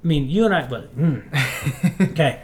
i 0.03 0.07
mean 0.07 0.29
you 0.29 0.45
and 0.45 0.55
i 0.55 0.67
but 0.67 0.85
hmm. 0.87 1.19
okay 2.03 2.43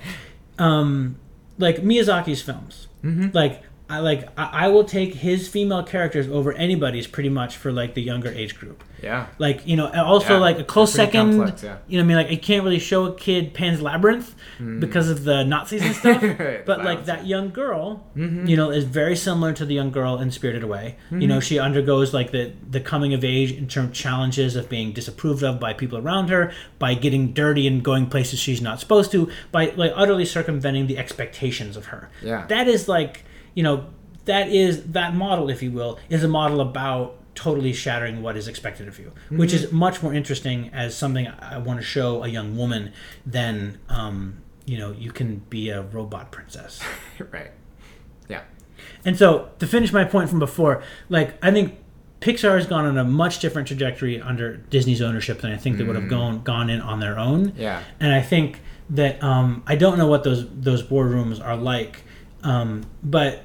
um 0.58 1.16
like 1.58 1.76
miyazaki's 1.78 2.42
films 2.42 2.86
Mm-hmm. 3.04 3.28
like 3.32 3.62
I 3.90 4.00
like 4.00 4.28
I, 4.38 4.66
I 4.66 4.68
will 4.68 4.84
take 4.84 5.14
his 5.14 5.48
female 5.48 5.82
characters 5.82 6.28
over 6.28 6.52
anybody's 6.52 7.06
pretty 7.06 7.30
much 7.30 7.56
for 7.56 7.72
like 7.72 7.94
the 7.94 8.02
younger 8.02 8.28
age 8.30 8.58
group. 8.58 8.84
Yeah. 9.02 9.26
Like 9.38 9.66
you 9.66 9.76
know, 9.76 9.90
also 9.92 10.34
Yeah, 10.34 10.40
like 10.40 10.58
a 10.58 10.64
close 10.64 10.92
second. 10.92 11.36
complex, 11.38 11.62
yeah. 11.62 11.76
You 11.88 11.98
know, 11.98 12.02
what 12.04 12.04
I 12.04 12.08
mean, 12.08 12.16
like 12.28 12.38
I 12.38 12.40
can't 12.42 12.64
really 12.64 12.80
show 12.80 13.06
a 13.06 13.14
kid 13.14 13.54
Pan's 13.54 13.80
Labyrinth 13.80 14.34
because 14.80 15.08
of 15.08 15.24
the 15.24 15.44
Nazis 15.44 15.82
and 15.82 15.94
stuff. 15.94 16.22
Mm. 16.28 16.64
But 16.66 16.84
like 16.84 17.04
that 17.06 17.26
young 17.26 17.50
girl, 17.50 18.04
Mm-hmm. 18.16 18.46
you 18.46 18.56
know, 18.56 18.70
is 18.70 18.84
very 18.84 19.14
similar 19.16 19.52
to 19.54 19.64
the 19.64 19.74
young 19.74 19.90
girl 19.92 20.18
in 20.18 20.30
Spirited 20.30 20.62
Away. 20.64 20.96
You 21.10 21.26
know, 21.28 21.40
she 21.40 21.58
undergoes 21.58 22.12
like 22.12 22.30
the 22.32 22.52
the 22.68 22.80
coming 22.80 23.14
of 23.14 23.24
age 23.24 23.52
in 23.52 23.68
terms 23.68 23.88
of 23.90 23.94
challenges 23.94 24.56
of 24.56 24.68
being 24.68 24.92
disapproved 24.92 25.42
of 25.42 25.58
by 25.60 25.72
people 25.72 25.96
around 25.98 26.28
her, 26.28 26.52
by 26.78 26.94
getting 26.94 27.32
dirty 27.32 27.66
and 27.66 27.82
going 27.82 28.06
places 28.06 28.38
she's 28.38 28.60
not 28.60 28.80
supposed 28.80 29.10
to, 29.12 29.30
by 29.52 29.72
like 29.76 29.92
utterly 29.94 30.24
circumventing 30.26 30.86
the 30.88 30.98
expectations 30.98 31.76
of 31.76 31.86
her. 31.86 32.10
Yeah. 32.22 32.46
That 32.48 32.68
is 32.68 32.88
like 32.88 33.24
you 33.54 33.62
know 33.62 33.86
that 34.24 34.48
is 34.48 34.84
that 34.92 35.14
model, 35.14 35.48
if 35.50 35.62
you 35.62 35.70
will, 35.70 35.98
is 36.10 36.22
a 36.24 36.28
model 36.28 36.60
about 36.60 37.14
totally 37.34 37.72
shattering 37.72 38.20
what 38.20 38.36
is 38.36 38.48
expected 38.48 38.88
of 38.88 38.98
you, 38.98 39.12
which 39.30 39.52
Mm-hmm. 39.52 39.64
is 39.66 39.72
much 39.72 40.02
more 40.02 40.12
interesting 40.12 40.70
as 40.72 40.96
something 40.96 41.28
I 41.28 41.58
want 41.58 41.78
to 41.80 41.86
show 41.86 42.24
a 42.24 42.28
young 42.28 42.56
woman 42.56 42.92
than 43.24 43.78
um, 43.88 44.38
you 44.66 44.76
know 44.78 44.92
you 44.92 45.12
can 45.12 45.36
be 45.48 45.70
a 45.70 45.82
robot 45.82 46.30
princess. 46.32 46.80
right. 47.32 47.50
Yeah. 48.28 48.42
And 49.04 49.16
so 49.16 49.50
to 49.60 49.66
finish 49.66 49.92
my 49.92 50.04
point 50.04 50.28
from 50.28 50.38
before, 50.40 50.82
like 51.08 51.42
I 51.42 51.50
think 51.50 51.78
Pixar 52.20 52.56
has 52.56 52.66
gone 52.66 52.84
on 52.84 52.98
a 52.98 53.04
much 53.04 53.38
different 53.38 53.68
trajectory 53.68 54.20
under 54.20 54.56
Disney's 54.56 55.00
ownership 55.00 55.40
than 55.40 55.52
I 55.52 55.56
think 55.56 55.78
they 55.78 55.84
would 55.84 55.94
have 55.96 56.08
gone 56.10 56.42
gone 56.42 56.68
in 56.68 56.80
on 56.80 56.98
their 57.00 57.18
own. 57.18 57.52
Yeah. 57.56 57.82
And 58.00 58.12
I 58.12 58.20
think 58.20 58.58
that 58.90 59.22
um, 59.22 59.62
I 59.66 59.76
don't 59.76 59.96
know 59.96 60.08
what 60.08 60.24
those 60.24 60.46
those 60.52 60.82
boardrooms 60.82 61.42
are 61.42 61.56
like, 61.56 62.02
um, 62.44 62.84
but 63.02 63.42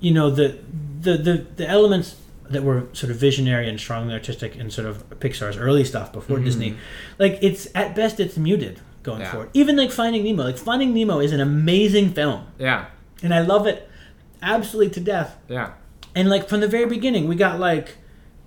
you 0.00 0.12
know 0.12 0.30
the, 0.30 0.58
the 1.00 1.16
the 1.16 1.46
the 1.56 1.68
elements 1.68 2.16
that 2.50 2.62
were 2.62 2.86
sort 2.92 3.10
of 3.10 3.16
visionary 3.16 3.68
and 3.68 3.78
strongly 3.80 4.12
artistic 4.12 4.56
in 4.56 4.70
sort 4.70 4.86
of 4.86 5.08
Pixar's 5.20 5.56
early 5.56 5.84
stuff 5.84 6.12
before 6.12 6.38
Disney, 6.38 6.76
like 7.18 7.38
it's 7.40 7.66
at 7.74 7.94
best 7.94 8.20
it's 8.20 8.36
muted 8.36 8.80
going 9.02 9.20
Yeah. 9.20 9.30
forward. 9.30 9.50
Even 9.54 9.76
like 9.76 9.90
Finding 9.90 10.22
Nemo, 10.24 10.44
like 10.44 10.58
Finding 10.58 10.92
Nemo 10.92 11.18
is 11.20 11.32
an 11.32 11.40
amazing 11.40 12.12
film 12.12 12.46
Yeah. 12.58 12.86
and 13.22 13.32
I 13.32 13.40
love 13.40 13.66
it 13.66 13.88
absolutely 14.42 14.90
to 14.94 15.00
death. 15.00 15.36
Yeah. 15.48 15.70
and 16.14 16.28
like 16.28 16.46
from 16.48 16.60
the 16.60 16.68
very 16.68 16.84
beginning, 16.86 17.26
we 17.26 17.36
got 17.36 17.58
like, 17.58 17.96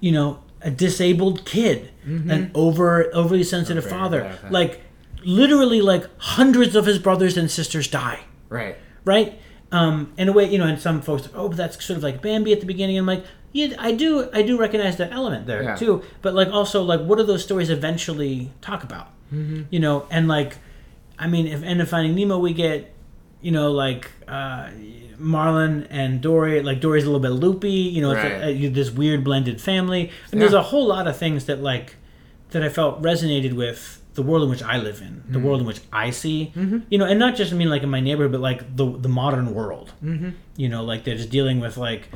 you 0.02 0.12
know, 0.12 0.40
a 0.62 0.70
disabled 0.70 1.46
kid, 1.46 1.90
an 2.06 2.52
over 2.54 3.10
overly 3.16 3.44
sensitive 3.44 3.86
Over- 3.86 3.96
father, 3.96 4.20
yeah, 4.20 4.34
okay. 4.36 4.50
like 4.52 4.82
literally 5.24 5.82
like 5.82 6.06
hundreds 6.20 6.76
of 6.76 6.86
his 6.86 7.00
brothers 7.00 7.38
and 7.38 7.50
sisters 7.50 7.88
die 7.88 8.20
Right. 8.50 8.78
right? 9.04 9.40
Um, 9.72 10.14
in 10.18 10.30
a 10.30 10.32
way, 10.32 10.46
you 10.50 10.58
know, 10.58 10.68
and 10.68 10.80
some 10.80 11.02
folks, 11.02 11.28
oh, 11.34 11.50
but 11.50 11.58
that's 11.58 11.84
sort 11.84 11.98
of 11.98 12.04
like 12.04 12.22
Bambi 12.22 12.54
at 12.54 12.60
the 12.60 12.66
beginning. 12.66 12.98
I'm 12.98 13.06
like, 13.06 13.26
yeah, 13.52 13.76
I 13.80 13.92
do, 13.92 14.30
I 14.32 14.42
do 14.42 14.58
recognize 14.58 14.98
that 14.98 15.12
element 15.12 15.48
there 15.48 15.64
Yeah. 15.64 15.76
too. 15.76 16.04
But 16.22 16.34
like, 16.34 16.50
also, 16.50 16.82
like, 16.84 17.02
what 17.02 17.18
do 17.18 17.24
those 17.24 17.44
stories 17.44 17.70
eventually 17.70 18.52
talk 18.62 18.84
about? 18.84 19.08
Mm-hmm. 19.34 19.64
You 19.72 19.80
know, 19.80 20.06
and 20.12 20.28
like, 20.28 20.58
I 21.18 21.28
mean, 21.28 21.48
if 21.48 21.64
end 21.64 21.82
of 21.82 21.90
Finding 21.90 22.16
Nemo, 22.16 22.38
we 22.38 22.54
get, 22.54 22.94
you 23.42 23.52
know, 23.52 23.72
like 23.72 24.12
uh, 24.28 24.70
Marlin 25.18 25.88
and 25.90 26.22
Dory. 26.22 26.62
Like 26.62 26.80
Dory's 26.82 27.04
a 27.04 27.08
little 27.08 27.20
bit 27.22 27.30
loopy. 27.30 27.70
You 27.72 28.02
know, 28.02 28.12
it's 28.12 28.24
a, 28.24 28.50
a, 28.50 28.68
this 28.70 28.92
weird 28.92 29.24
blended 29.24 29.62
family. 29.62 30.12
And 30.32 30.42
there's 30.42 30.54
a 30.54 30.62
whole 30.64 30.88
lot 30.88 31.08
of 31.08 31.18
things 31.18 31.46
that 31.46 31.62
like 31.62 31.96
that 32.52 32.64
I 32.64 32.70
felt 32.70 33.02
resonated 33.02 33.54
with 33.54 34.02
the 34.16 34.24
world 34.24 34.44
in 34.44 34.50
which 34.50 34.64
I 34.64 34.78
live 34.78 35.02
in, 35.02 35.24
the 35.28 35.38
Mm-hmm. 35.38 35.48
world 35.48 35.60
in 35.62 35.68
which 35.68 35.82
I 35.94 36.10
see, 36.12 36.52
you 36.90 36.98
know, 36.98 37.06
and 37.06 37.20
not 37.20 37.36
just 37.36 37.54
I 37.54 37.56
mean 37.56 37.70
like 37.70 37.84
in 37.84 37.90
my 37.90 38.00
neighborhood, 38.00 38.32
but 38.32 38.42
like 38.42 38.76
the 38.76 38.86
the 39.06 39.10
modern 39.10 39.54
world. 39.54 39.92
Mm-hmm. 40.04 40.30
You 40.58 40.70
know, 40.70 40.84
like 40.84 41.04
they're 41.04 41.18
just 41.18 41.30
dealing 41.30 41.60
with 41.60 41.76
like, 41.78 42.10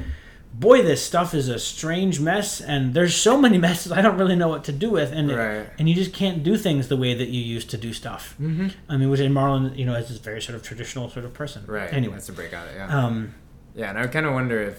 boy, 0.53 0.81
this 0.81 1.03
stuff 1.03 1.34
is 1.34 1.47
a 1.49 1.59
strange 1.59 2.19
mess, 2.19 2.61
and 2.61 2.93
there's 2.93 3.15
so 3.15 3.39
many 3.39 3.57
messes 3.67 3.91
I 3.91 4.01
don't 4.01 4.17
really 4.17 4.35
know 4.35 4.47
what 4.47 4.63
to 4.65 4.71
do 4.71 4.89
with, 4.89 5.11
and 5.11 5.30
it- 5.31 5.35
Right. 5.38 5.67
and 5.77 5.88
you 5.89 5.95
just 5.95 6.13
can't 6.13 6.41
do 6.43 6.57
things 6.57 6.88
the 6.88 6.97
way 6.97 7.13
that 7.13 7.30
you 7.30 7.41
used 7.41 7.69
to 7.71 7.77
do 7.77 7.91
stuff. 7.93 8.35
Mm-hmm. 8.41 8.67
I 8.91 8.97
mean, 8.97 9.09
which 9.09 9.19
in 9.19 9.31
Marlin, 9.34 9.73
you 9.77 9.85
know, 9.85 9.95
is 9.95 10.07
this 10.09 10.17
very 10.19 10.41
sort 10.41 10.55
of 10.55 10.63
traditional 10.63 11.09
sort 11.09 11.26
of 11.26 11.34
person. 11.34 11.63
Right. 11.67 11.91
Anyway, 11.93 12.13
That's 12.13 12.30
a 12.30 12.34
break 12.34 12.53
out. 12.53 12.67
of 12.67 12.73
it, 12.73 12.77
Yeah. 12.77 12.97
um, 13.05 13.34
Yeah, 13.76 13.89
and 13.89 13.99
I 13.99 14.07
kind 14.07 14.26
of 14.26 14.34
wonder 14.34 14.59
if 14.61 14.77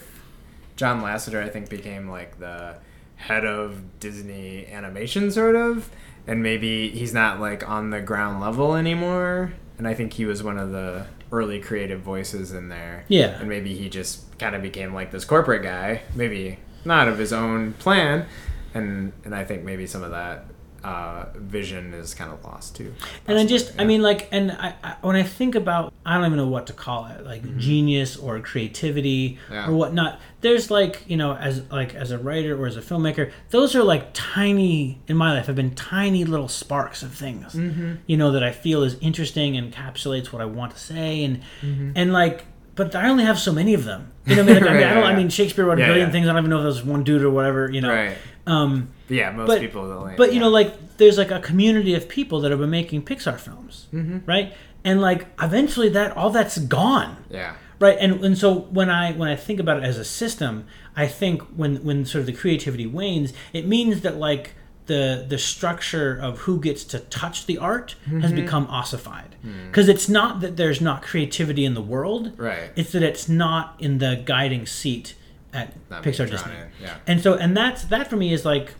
John 0.75 1.01
Lasseter, 1.01 1.41
I 1.43 1.49
think, 1.49 1.69
became 1.69 2.09
like 2.09 2.39
the 2.39 2.75
head 3.15 3.45
of 3.45 3.99
Disney 3.99 4.65
animation, 4.67 5.29
sort 5.31 5.55
of, 5.55 5.89
and 6.27 6.43
maybe 6.43 6.89
he's 6.89 7.13
not 7.13 7.39
like 7.39 7.67
on 7.67 7.89
the 7.89 8.01
ground 8.01 8.41
level 8.41 8.75
anymore. 8.75 9.53
And 9.77 9.87
I 9.87 9.93
think 9.93 10.13
he 10.13 10.25
was 10.25 10.43
one 10.43 10.57
of 10.57 10.71
the 10.71 11.07
early 11.31 11.59
creative 11.59 12.01
voices 12.01 12.51
in 12.51 12.69
there. 12.69 13.05
Yeah. 13.07 13.39
And 13.39 13.49
maybe 13.49 13.75
he 13.75 13.89
just 13.89 14.37
kind 14.37 14.55
of 14.55 14.61
became 14.61 14.93
like 14.93 15.11
this 15.11 15.25
corporate 15.25 15.63
guy, 15.63 16.01
maybe 16.13 16.59
not 16.85 17.07
of 17.07 17.17
his 17.17 17.33
own 17.33 17.73
plan, 17.73 18.25
and 18.73 19.13
and 19.23 19.35
I 19.35 19.43
think 19.43 19.63
maybe 19.63 19.87
some 19.87 20.03
of 20.03 20.11
that 20.11 20.45
uh, 20.83 21.25
vision 21.35 21.93
is 21.93 22.13
kind 22.13 22.31
of 22.31 22.43
lost 22.43 22.75
too. 22.75 22.93
and 23.27 23.37
I 23.37 23.45
just, 23.45 23.73
I 23.79 23.83
mean, 23.85 24.01
like, 24.01 24.27
and 24.31 24.51
I, 24.51 24.73
I 24.83 24.95
when 25.01 25.15
I 25.15 25.23
think 25.23 25.55
about, 25.55 25.93
I 26.05 26.15
don't 26.17 26.25
even 26.25 26.37
know 26.37 26.47
what 26.47 26.67
to 26.67 26.73
call 26.73 27.05
it, 27.05 27.23
like 27.25 27.57
genius 27.57 28.17
or 28.17 28.39
creativity 28.39 29.37
Mm-hmm. 29.45 29.53
Yeah. 29.53 29.67
or 29.67 29.73
whatnot. 29.73 30.19
There's 30.41 30.71
like, 30.71 31.03
you 31.07 31.17
know, 31.17 31.35
as 31.35 31.61
like 31.71 31.93
as 31.93 32.09
a 32.11 32.17
writer 32.17 32.59
or 32.59 32.65
as 32.65 32.77
a 32.77 32.81
filmmaker, 32.81 33.31
those 33.51 33.75
are 33.75 33.83
like 33.83 34.09
tiny 34.13 34.99
in 35.07 35.17
my 35.17 35.33
life 35.33 35.45
have 35.47 35.55
been 35.55 35.75
tiny 35.75 36.25
little 36.25 36.47
sparks 36.47 37.03
of 37.03 37.13
things, 37.13 37.53
Mm-hmm. 37.53 37.95
you 38.07 38.17
know, 38.17 38.31
that 38.31 38.43
I 38.43 38.51
feel 38.51 38.81
is 38.83 38.95
interesting, 39.01 39.55
and 39.57 39.71
encapsulates 39.73 40.31
what 40.33 40.41
I 40.41 40.45
want 40.45 40.71
to 40.73 40.79
say, 40.79 41.23
and 41.23 41.41
Mm-hmm. 41.61 41.91
and 41.95 42.11
like. 42.13 42.45
But 42.81 42.95
I 42.95 43.09
only 43.09 43.23
have 43.25 43.37
so 43.39 43.51
many 43.51 43.73
of 43.73 43.83
them. 43.85 44.11
You 44.25 44.35
know, 44.37 44.41
I 44.43 44.45
mean, 44.45 44.55
like, 44.55 44.63
I, 44.63 44.73
mean, 44.79 44.83
I 44.83 44.93
don't. 44.93 45.03
I 45.03 45.11
yeah. 45.11 45.17
mean, 45.17 45.29
Shakespeare 45.29 45.65
wrote 45.65 45.77
a 45.77 45.81
Yeah, 45.81 45.87
billion 45.87 46.07
yeah. 46.07 46.11
things. 46.11 46.27
I 46.27 46.33
don't 46.33 46.39
even 46.43 46.49
know 46.49 46.57
if 46.57 46.63
that 46.63 46.67
was 46.67 46.83
one 46.83 47.03
dude 47.03 47.23
or 47.23 47.29
whatever. 47.29 47.69
You 47.71 47.81
know, 47.81 47.89
right. 47.93 48.17
um, 48.47 48.89
yeah, 49.09 49.31
most 49.31 49.47
but- 49.47 49.59
people. 49.59 50.13
But 50.17 50.33
you 50.33 50.39
know, 50.39 50.49
like 50.49 50.97
there's 50.97 51.17
like 51.17 51.31
a 51.31 51.39
community 51.39 51.93
of 51.95 52.07
people 52.09 52.41
that 52.41 52.51
have 52.51 52.59
been 52.59 52.69
making 52.69 53.03
Pixar 53.03 53.39
films, 53.39 53.87
Mm-hmm. 53.93 54.19
right? 54.25 54.53
And 54.83 54.99
like 55.01 55.27
eventually 55.41 55.89
that 55.89 56.15
all 56.17 56.31
that's 56.31 56.57
gone, 56.57 57.17
yeah. 57.29 57.53
right? 57.79 57.97
And 57.99 58.23
and 58.25 58.35
so 58.37 58.51
when 58.77 58.89
I 58.89 59.11
when 59.13 59.29
I 59.29 59.35
think 59.35 59.59
about 59.59 59.77
it 59.77 59.83
as 59.83 59.97
a 59.99 60.05
system, 60.05 60.65
I 60.95 61.05
think 61.07 61.41
when 61.55 61.77
when 61.83 62.05
sort 62.05 62.21
of 62.21 62.25
the 62.25 62.33
creativity 62.33 62.87
wanes, 62.87 63.31
it 63.53 63.67
means 63.67 64.01
that 64.01 64.17
like 64.17 64.53
the 64.87 65.25
the 65.27 65.37
structure 65.37 66.17
of 66.21 66.39
who 66.39 66.59
gets 66.59 66.83
to 66.85 66.99
touch 66.99 67.45
the 67.45 67.57
art 67.57 67.95
Mm-hmm. 68.05 68.21
has 68.21 68.31
become 68.33 68.65
ossified 68.67 69.35
Mm. 69.45 69.67
because 69.67 69.87
it's 69.89 70.07
not 70.07 70.41
that 70.41 70.55
there's 70.57 70.81
not 70.81 71.01
creativity 71.01 71.65
in 71.65 71.73
the 71.73 71.81
world, 71.81 72.33
Right. 72.37 72.69
It's 72.75 72.91
that 72.91 73.01
it's 73.01 73.27
not 73.27 73.75
in 73.79 73.97
the 73.97 74.21
guiding 74.25 74.65
seat 74.67 75.15
at 75.53 75.73
Not 75.89 76.03
Pixar 76.03 76.29
Disney. 76.29 76.53
yeah. 76.79 76.97
And 77.07 77.19
so, 77.21 77.33
and 77.33 77.57
that's 77.57 77.83
that 77.85 78.07
for 78.09 78.17
me 78.17 78.33
is 78.33 78.45
like 78.45 78.73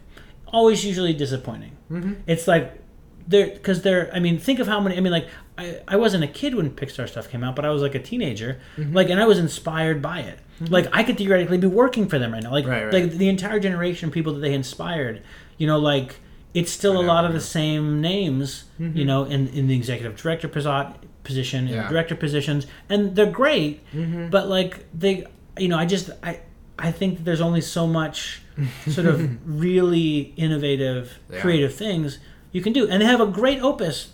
always 0.48 0.86
usually 0.86 1.14
disappointing. 1.14 1.72
Mm-hmm. 1.92 2.14
It's 2.28 2.48
like 2.48 2.80
there 3.28 3.48
because 3.48 3.82
there. 3.82 4.10
I 4.14 4.20
mean, 4.20 4.38
think 4.38 4.60
of 4.60 4.68
how 4.68 4.80
many. 4.80 4.98
I 4.98 5.00
mean, 5.02 5.12
like 5.12 5.28
I, 5.62 5.82
I 5.88 5.96
wasn't 5.96 6.24
a 6.24 6.28
kid 6.28 6.56
when 6.56 6.70
Pixar 6.72 7.08
stuff 7.08 7.30
came 7.30 7.44
out, 7.44 7.56
but 7.56 7.66
I 7.66 7.70
was 7.70 7.82
like 7.82 7.96
a 7.96 8.00
teenager. 8.00 8.60
Mm-hmm. 8.78 8.94
Like, 8.96 9.10
and 9.10 9.20
I 9.20 9.26
was 9.26 9.38
inspired 9.40 10.02
by 10.02 10.20
it. 10.22 10.40
Like, 10.70 10.88
I 10.94 11.04
could 11.04 11.18
theoretically 11.18 11.58
be 11.58 11.68
working 11.68 12.08
for 12.08 12.20
them 12.20 12.32
right 12.34 12.44
now. 12.44 12.52
Like, 12.52 12.68
Right, 12.68 12.84
right. 12.86 12.94
like 12.94 13.12
the 13.14 13.30
entire 13.30 13.60
generation 13.60 14.10
of 14.10 14.14
people 14.14 14.34
that 14.34 14.40
they 14.42 14.54
inspired. 14.54 15.22
You 15.58 15.68
know, 15.68 15.80
like 15.80 16.16
it's 16.54 16.72
still 16.72 17.00
a 17.00 17.02
know, 17.04 17.08
lot 17.14 17.26
of 17.26 17.34
the 17.34 17.42
same 17.42 18.02
names. 18.02 18.66
You 18.80 19.06
know, 19.06 19.24
in 19.26 19.48
in 19.50 19.68
the 19.68 19.76
executive 19.76 20.16
director 20.22 20.48
posi- 20.50 20.94
position, 21.24 21.68
in 21.68 21.74
Yeah. 21.76 21.90
director 21.90 22.16
positions, 22.16 22.66
and 22.90 23.16
they're 23.16 23.30
great. 23.44 23.74
Mm-hmm. 23.94 24.30
But 24.30 24.48
like 24.50 24.86
they, 24.94 25.26
you 25.58 25.68
know, 25.68 25.78
I 25.78 25.86
just 25.86 26.10
I 26.24 26.40
I 26.80 26.92
think 26.92 27.18
that 27.18 27.24
there's 27.26 27.42
only 27.42 27.62
so 27.62 27.86
much 27.88 28.42
sort 28.88 29.08
of 29.08 29.20
really 29.46 30.34
innovative, 30.38 31.20
Yeah. 31.32 31.42
creative 31.42 31.74
things 31.74 32.20
you 32.52 32.62
can 32.62 32.74
do, 32.74 32.88
and 32.90 33.02
they 33.02 33.06
have 33.06 33.22
a 33.22 33.28
great 33.28 33.62
opus 33.62 34.10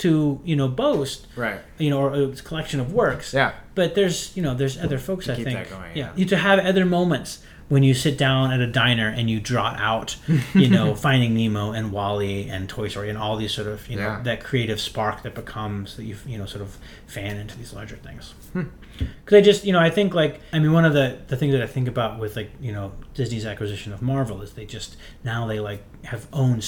to 0.00 0.40
you 0.44 0.56
know 0.56 0.68
boast, 0.68 1.26
Right. 1.36 1.60
you 1.78 1.90
know, 1.90 2.00
or 2.00 2.12
a 2.14 2.28
collection 2.42 2.80
of 2.80 2.92
works. 2.92 3.32
Yeah. 3.34 3.52
But 3.74 3.94
there's 3.94 4.36
you 4.36 4.42
know 4.42 4.54
there's 4.54 4.76
other 4.78 4.98
folks 4.98 5.28
I 5.28 5.36
keep 5.36 5.44
think 5.46 5.70
going, 5.70 5.96
yeah 5.96 6.06
yeah. 6.06 6.12
you 6.16 6.24
to 6.26 6.36
have 6.36 6.58
other 6.58 6.84
moments 6.84 7.38
when 7.68 7.84
you 7.84 7.94
sit 7.94 8.18
down 8.18 8.50
at 8.52 8.58
a 8.60 8.66
diner 8.66 9.06
and 9.08 9.30
you 9.30 9.38
draw 9.38 9.68
out 9.78 10.16
you 10.54 10.68
know 10.68 10.92
Finding 11.06 11.34
Nemo 11.34 11.70
and 11.70 11.92
WALL-E 11.92 12.48
and 12.50 12.68
Toy 12.68 12.88
Story 12.88 13.08
and 13.10 13.16
all 13.16 13.36
these 13.36 13.52
sort 13.54 13.68
of 13.68 13.88
you 13.88 13.96
know 13.96 14.02
Yeah. 14.02 14.22
that 14.24 14.42
creative 14.42 14.80
spark 14.80 15.22
that 15.22 15.34
becomes 15.34 15.96
that 15.96 16.04
you 16.04 16.16
you 16.26 16.36
know 16.38 16.46
sort 16.46 16.62
of 16.62 16.76
fan 17.06 17.36
into 17.36 17.56
these 17.56 17.72
larger 17.72 17.96
things. 17.96 18.34
Hmm. 18.52 18.64
Because 19.24 19.36
I 19.38 19.40
just 19.40 19.64
you 19.64 19.72
know 19.72 19.78
I 19.80 19.90
think 19.90 20.14
like 20.14 20.40
I 20.52 20.58
mean 20.58 20.72
one 20.72 20.84
of 20.84 20.92
the 20.94 21.18
the 21.28 21.36
things 21.36 21.52
that 21.52 21.62
I 21.62 21.66
think 21.68 21.86
about 21.88 22.18
with 22.18 22.34
like 22.36 22.50
you 22.60 22.72
know 22.72 22.92
Disney's 23.14 23.46
acquisition 23.46 23.92
of 23.92 24.02
Marvel 24.02 24.42
is 24.42 24.52
they 24.54 24.66
just 24.66 24.96
now 25.24 25.46
they 25.46 25.60
like 25.60 25.82
have 26.04 26.26
owned 26.32 26.64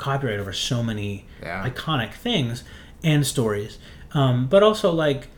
copyright 0.00 0.40
over 0.40 0.52
so 0.52 0.82
many 0.82 1.24
Yeah. 1.42 1.68
iconic 1.68 2.12
things 2.14 2.64
and 3.04 3.26
stories, 3.26 3.78
um, 4.12 4.46
but 4.48 4.62
also 4.62 4.90
like 4.90 5.28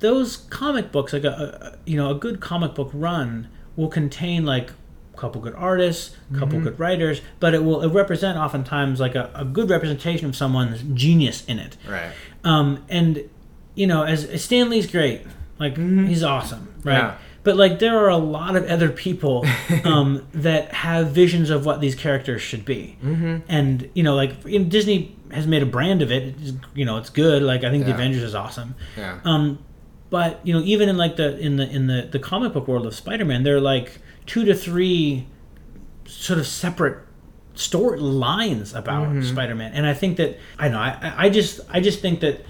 those 0.00 0.36
comic 0.36 0.90
books, 0.92 1.12
like 1.12 1.24
a, 1.24 1.74
a 1.76 1.90
you 1.90 1.96
know 1.96 2.10
a 2.10 2.14
good 2.14 2.40
comic 2.40 2.74
book 2.74 2.90
run 2.92 3.48
will 3.76 3.88
contain 3.88 4.44
like 4.44 4.70
a 5.14 5.16
couple 5.16 5.40
good 5.40 5.54
artists, 5.54 6.16
a 6.34 6.38
couple 6.38 6.56
Mm-hmm. 6.58 6.64
good 6.68 6.78
writers, 6.80 7.20
but 7.38 7.54
it 7.54 7.62
will 7.64 7.80
it 7.82 7.88
represent 7.92 8.36
oftentimes 8.38 8.98
like 9.00 9.14
a, 9.14 9.30
a 9.34 9.44
good 9.44 9.68
representation 9.70 10.26
of 10.28 10.34
someone's 10.36 10.82
genius 10.94 11.44
in 11.46 11.58
it. 11.58 11.76
Right. 11.88 12.12
Um, 12.44 12.84
and 12.88 13.22
you 13.74 13.86
know, 13.86 14.02
as 14.04 14.42
Stan 14.42 14.70
Lee's 14.70 14.86
great, 14.90 15.22
like 15.58 15.76
he's 15.76 16.22
awesome, 16.24 16.74
right? 16.84 16.96
Mm-hmm. 17.02 17.06
Yeah. 17.06 17.16
But 17.42 17.56
like 17.56 17.78
there 17.78 17.98
are 17.98 18.08
a 18.10 18.16
lot 18.18 18.54
of 18.56 18.66
other 18.66 18.90
people 18.90 19.46
um, 19.84 20.26
that 20.34 20.72
have 20.74 21.12
visions 21.12 21.48
of 21.50 21.64
what 21.64 21.80
these 21.80 21.94
characters 21.94 22.42
should 22.42 22.64
be, 22.66 22.98
mm-hmm. 23.02 23.38
and 23.48 23.88
you 23.94 24.02
know, 24.02 24.14
like 24.14 24.44
you 24.44 24.58
know, 24.58 24.64
Disney 24.66 25.16
has 25.32 25.46
made 25.46 25.62
a 25.62 25.66
brand 25.66 26.02
of 26.02 26.10
it. 26.12 26.34
It's, 26.40 26.52
you 26.74 26.84
know, 26.84 26.98
it's 26.98 27.08
good. 27.10 27.42
Like 27.42 27.64
I 27.64 27.70
think 27.70 27.86
the 27.86 27.94
Avengers 27.94 28.22
is 28.22 28.34
awesome. 28.34 28.74
Yeah. 28.96 29.20
Um, 29.24 29.58
but 30.10 30.40
you 30.44 30.52
know, 30.52 30.60
even 30.64 30.88
in 30.88 30.96
like 30.98 31.16
the 31.16 31.38
in 31.38 31.56
the 31.56 31.68
in 31.70 31.86
the 31.86 32.08
the 32.10 32.18
comic 32.18 32.52
book 32.52 32.68
world 32.68 32.84
of 32.84 32.94
Spider-Man, 32.94 33.42
there 33.42 33.56
are 33.56 33.60
like 33.60 33.98
two 34.26 34.44
to 34.44 34.54
three 34.54 35.26
sort 36.06 36.38
of 36.38 36.46
separate 36.46 36.98
story 37.54 38.00
lines 38.00 38.74
about 38.74 39.08
Mm-hmm. 39.08 39.22
Spider-Man, 39.22 39.72
and 39.72 39.86
I 39.86 39.94
think 39.94 40.16
that 40.18 40.38
I 40.58 40.68
know 40.68 40.78
I 40.78 40.98
I- 41.00 41.14
I 41.26 41.30
just 41.30 41.60
I 41.70 41.80
just 41.80 42.00
think 42.00 42.20
that 42.20 42.44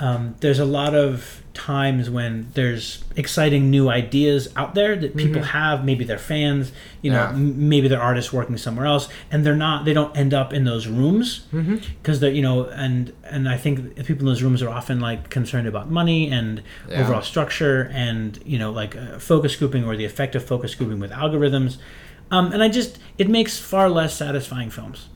um, 0.00 0.34
there's 0.40 0.58
a 0.58 0.64
lot 0.64 0.94
of 0.94 1.42
times 1.54 2.10
when 2.10 2.48
there's 2.54 3.04
exciting 3.16 3.70
new 3.70 3.88
ideas 3.88 4.48
out 4.56 4.74
there 4.74 4.96
that 4.96 5.16
people 5.16 5.40
have 5.42 5.84
maybe 5.84 6.04
they're 6.04 6.18
fans 6.18 6.72
you 7.00 7.10
know 7.12 7.18
Mm-hmm. 7.26 7.36
Yeah. 7.46 7.52
m- 7.52 7.68
maybe 7.68 7.86
they're 7.88 8.02
artists 8.02 8.32
working 8.32 8.56
somewhere 8.56 8.86
else 8.86 9.08
and 9.30 9.46
they're 9.46 9.54
not 9.54 9.84
they 9.84 9.92
don't 9.94 10.14
end 10.16 10.34
up 10.34 10.52
in 10.52 10.64
those 10.64 10.86
rooms 10.88 11.46
Mm-hmm. 11.52 11.76
because 12.02 12.18
they're 12.20 12.32
you 12.32 12.42
know 12.42 12.64
and 12.66 13.12
and 13.24 13.48
i 13.48 13.56
think 13.56 13.94
people 14.04 14.22
in 14.22 14.26
those 14.26 14.42
rooms 14.42 14.62
are 14.62 14.68
often 14.68 14.98
like 15.00 15.30
concerned 15.30 15.68
about 15.68 15.88
money 15.90 16.28
and 16.28 16.60
Yeah. 16.88 17.00
overall 17.02 17.22
structure 17.22 17.88
and 17.94 18.38
you 18.44 18.58
know 18.58 18.72
like 18.72 18.96
uh, 18.96 19.18
focus 19.20 19.54
grouping 19.54 19.84
or 19.84 19.96
the 19.96 20.04
effect 20.04 20.34
of 20.34 20.44
focus 20.44 20.74
grouping 20.74 20.98
with 20.98 21.12
algorithms 21.12 21.76
um, 22.32 22.52
and 22.52 22.62
i 22.64 22.68
just 22.68 22.98
it 23.16 23.28
makes 23.28 23.58
far 23.60 23.88
less 23.88 24.12
satisfying 24.16 24.70
films 24.70 25.06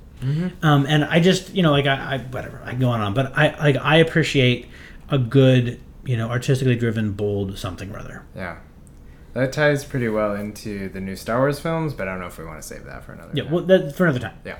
um, 0.62 0.84
and 0.88 1.04
i 1.04 1.18
just 1.20 1.54
you 1.54 1.62
know 1.62 1.70
like 1.72 1.86
I, 1.86 2.14
I 2.14 2.18
whatever 2.18 2.60
i 2.64 2.70
can 2.70 2.80
go 2.80 2.90
on 2.90 3.00
on 3.00 3.12
but 3.14 3.36
i 3.36 3.56
like 3.58 3.76
i 3.76 3.96
appreciate 3.96 4.66
a 5.10 5.18
good 5.18 5.80
you 6.08 6.16
know 6.16 6.28
artistically 6.28 6.74
driven 6.74 7.12
bold 7.12 7.56
something 7.58 7.92
or 7.94 7.98
other 7.98 8.24
Yeah. 8.34 8.56
That 9.34 9.52
ties 9.52 9.84
pretty 9.84 10.08
well 10.08 10.34
into 10.34 10.88
the 10.88 11.00
new 11.00 11.14
Star 11.14 11.38
Wars 11.38 11.60
films, 11.60 11.92
but 11.94 12.08
I 12.08 12.12
don't 12.12 12.20
know 12.20 12.26
if 12.26 12.38
we 12.38 12.44
want 12.44 12.60
to 12.60 12.66
save 12.66 12.84
that 12.86 13.04
for 13.04 13.12
another 13.12 13.30
yeah 13.34 13.44
time. 13.44 13.52
well 13.52 13.64
that 13.64 13.94
for 13.94 14.04
another 14.06 14.18
time 14.26 14.36
Yeah. 14.44 14.56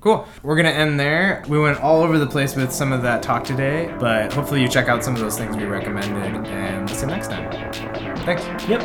Cool. 0.00 0.26
We're 0.44 0.54
going 0.54 0.66
to 0.66 0.72
end 0.84 1.00
there. 1.00 1.42
We 1.48 1.58
went 1.58 1.80
all 1.80 2.02
over 2.02 2.18
the 2.18 2.26
place 2.26 2.54
with 2.54 2.70
some 2.72 2.92
of 2.92 3.02
that 3.02 3.20
talk 3.20 3.42
today, 3.42 3.92
but 3.98 4.32
hopefully 4.32 4.62
you 4.62 4.68
check 4.68 4.88
out 4.88 5.02
some 5.02 5.14
of 5.14 5.20
those 5.20 5.36
things 5.36 5.56
we 5.56 5.64
recommended 5.64 6.46
and 6.46 6.88
listen 6.88 7.08
next 7.08 7.28
time. 7.32 7.50
Thanks. 8.24 8.44
yep 8.68 8.80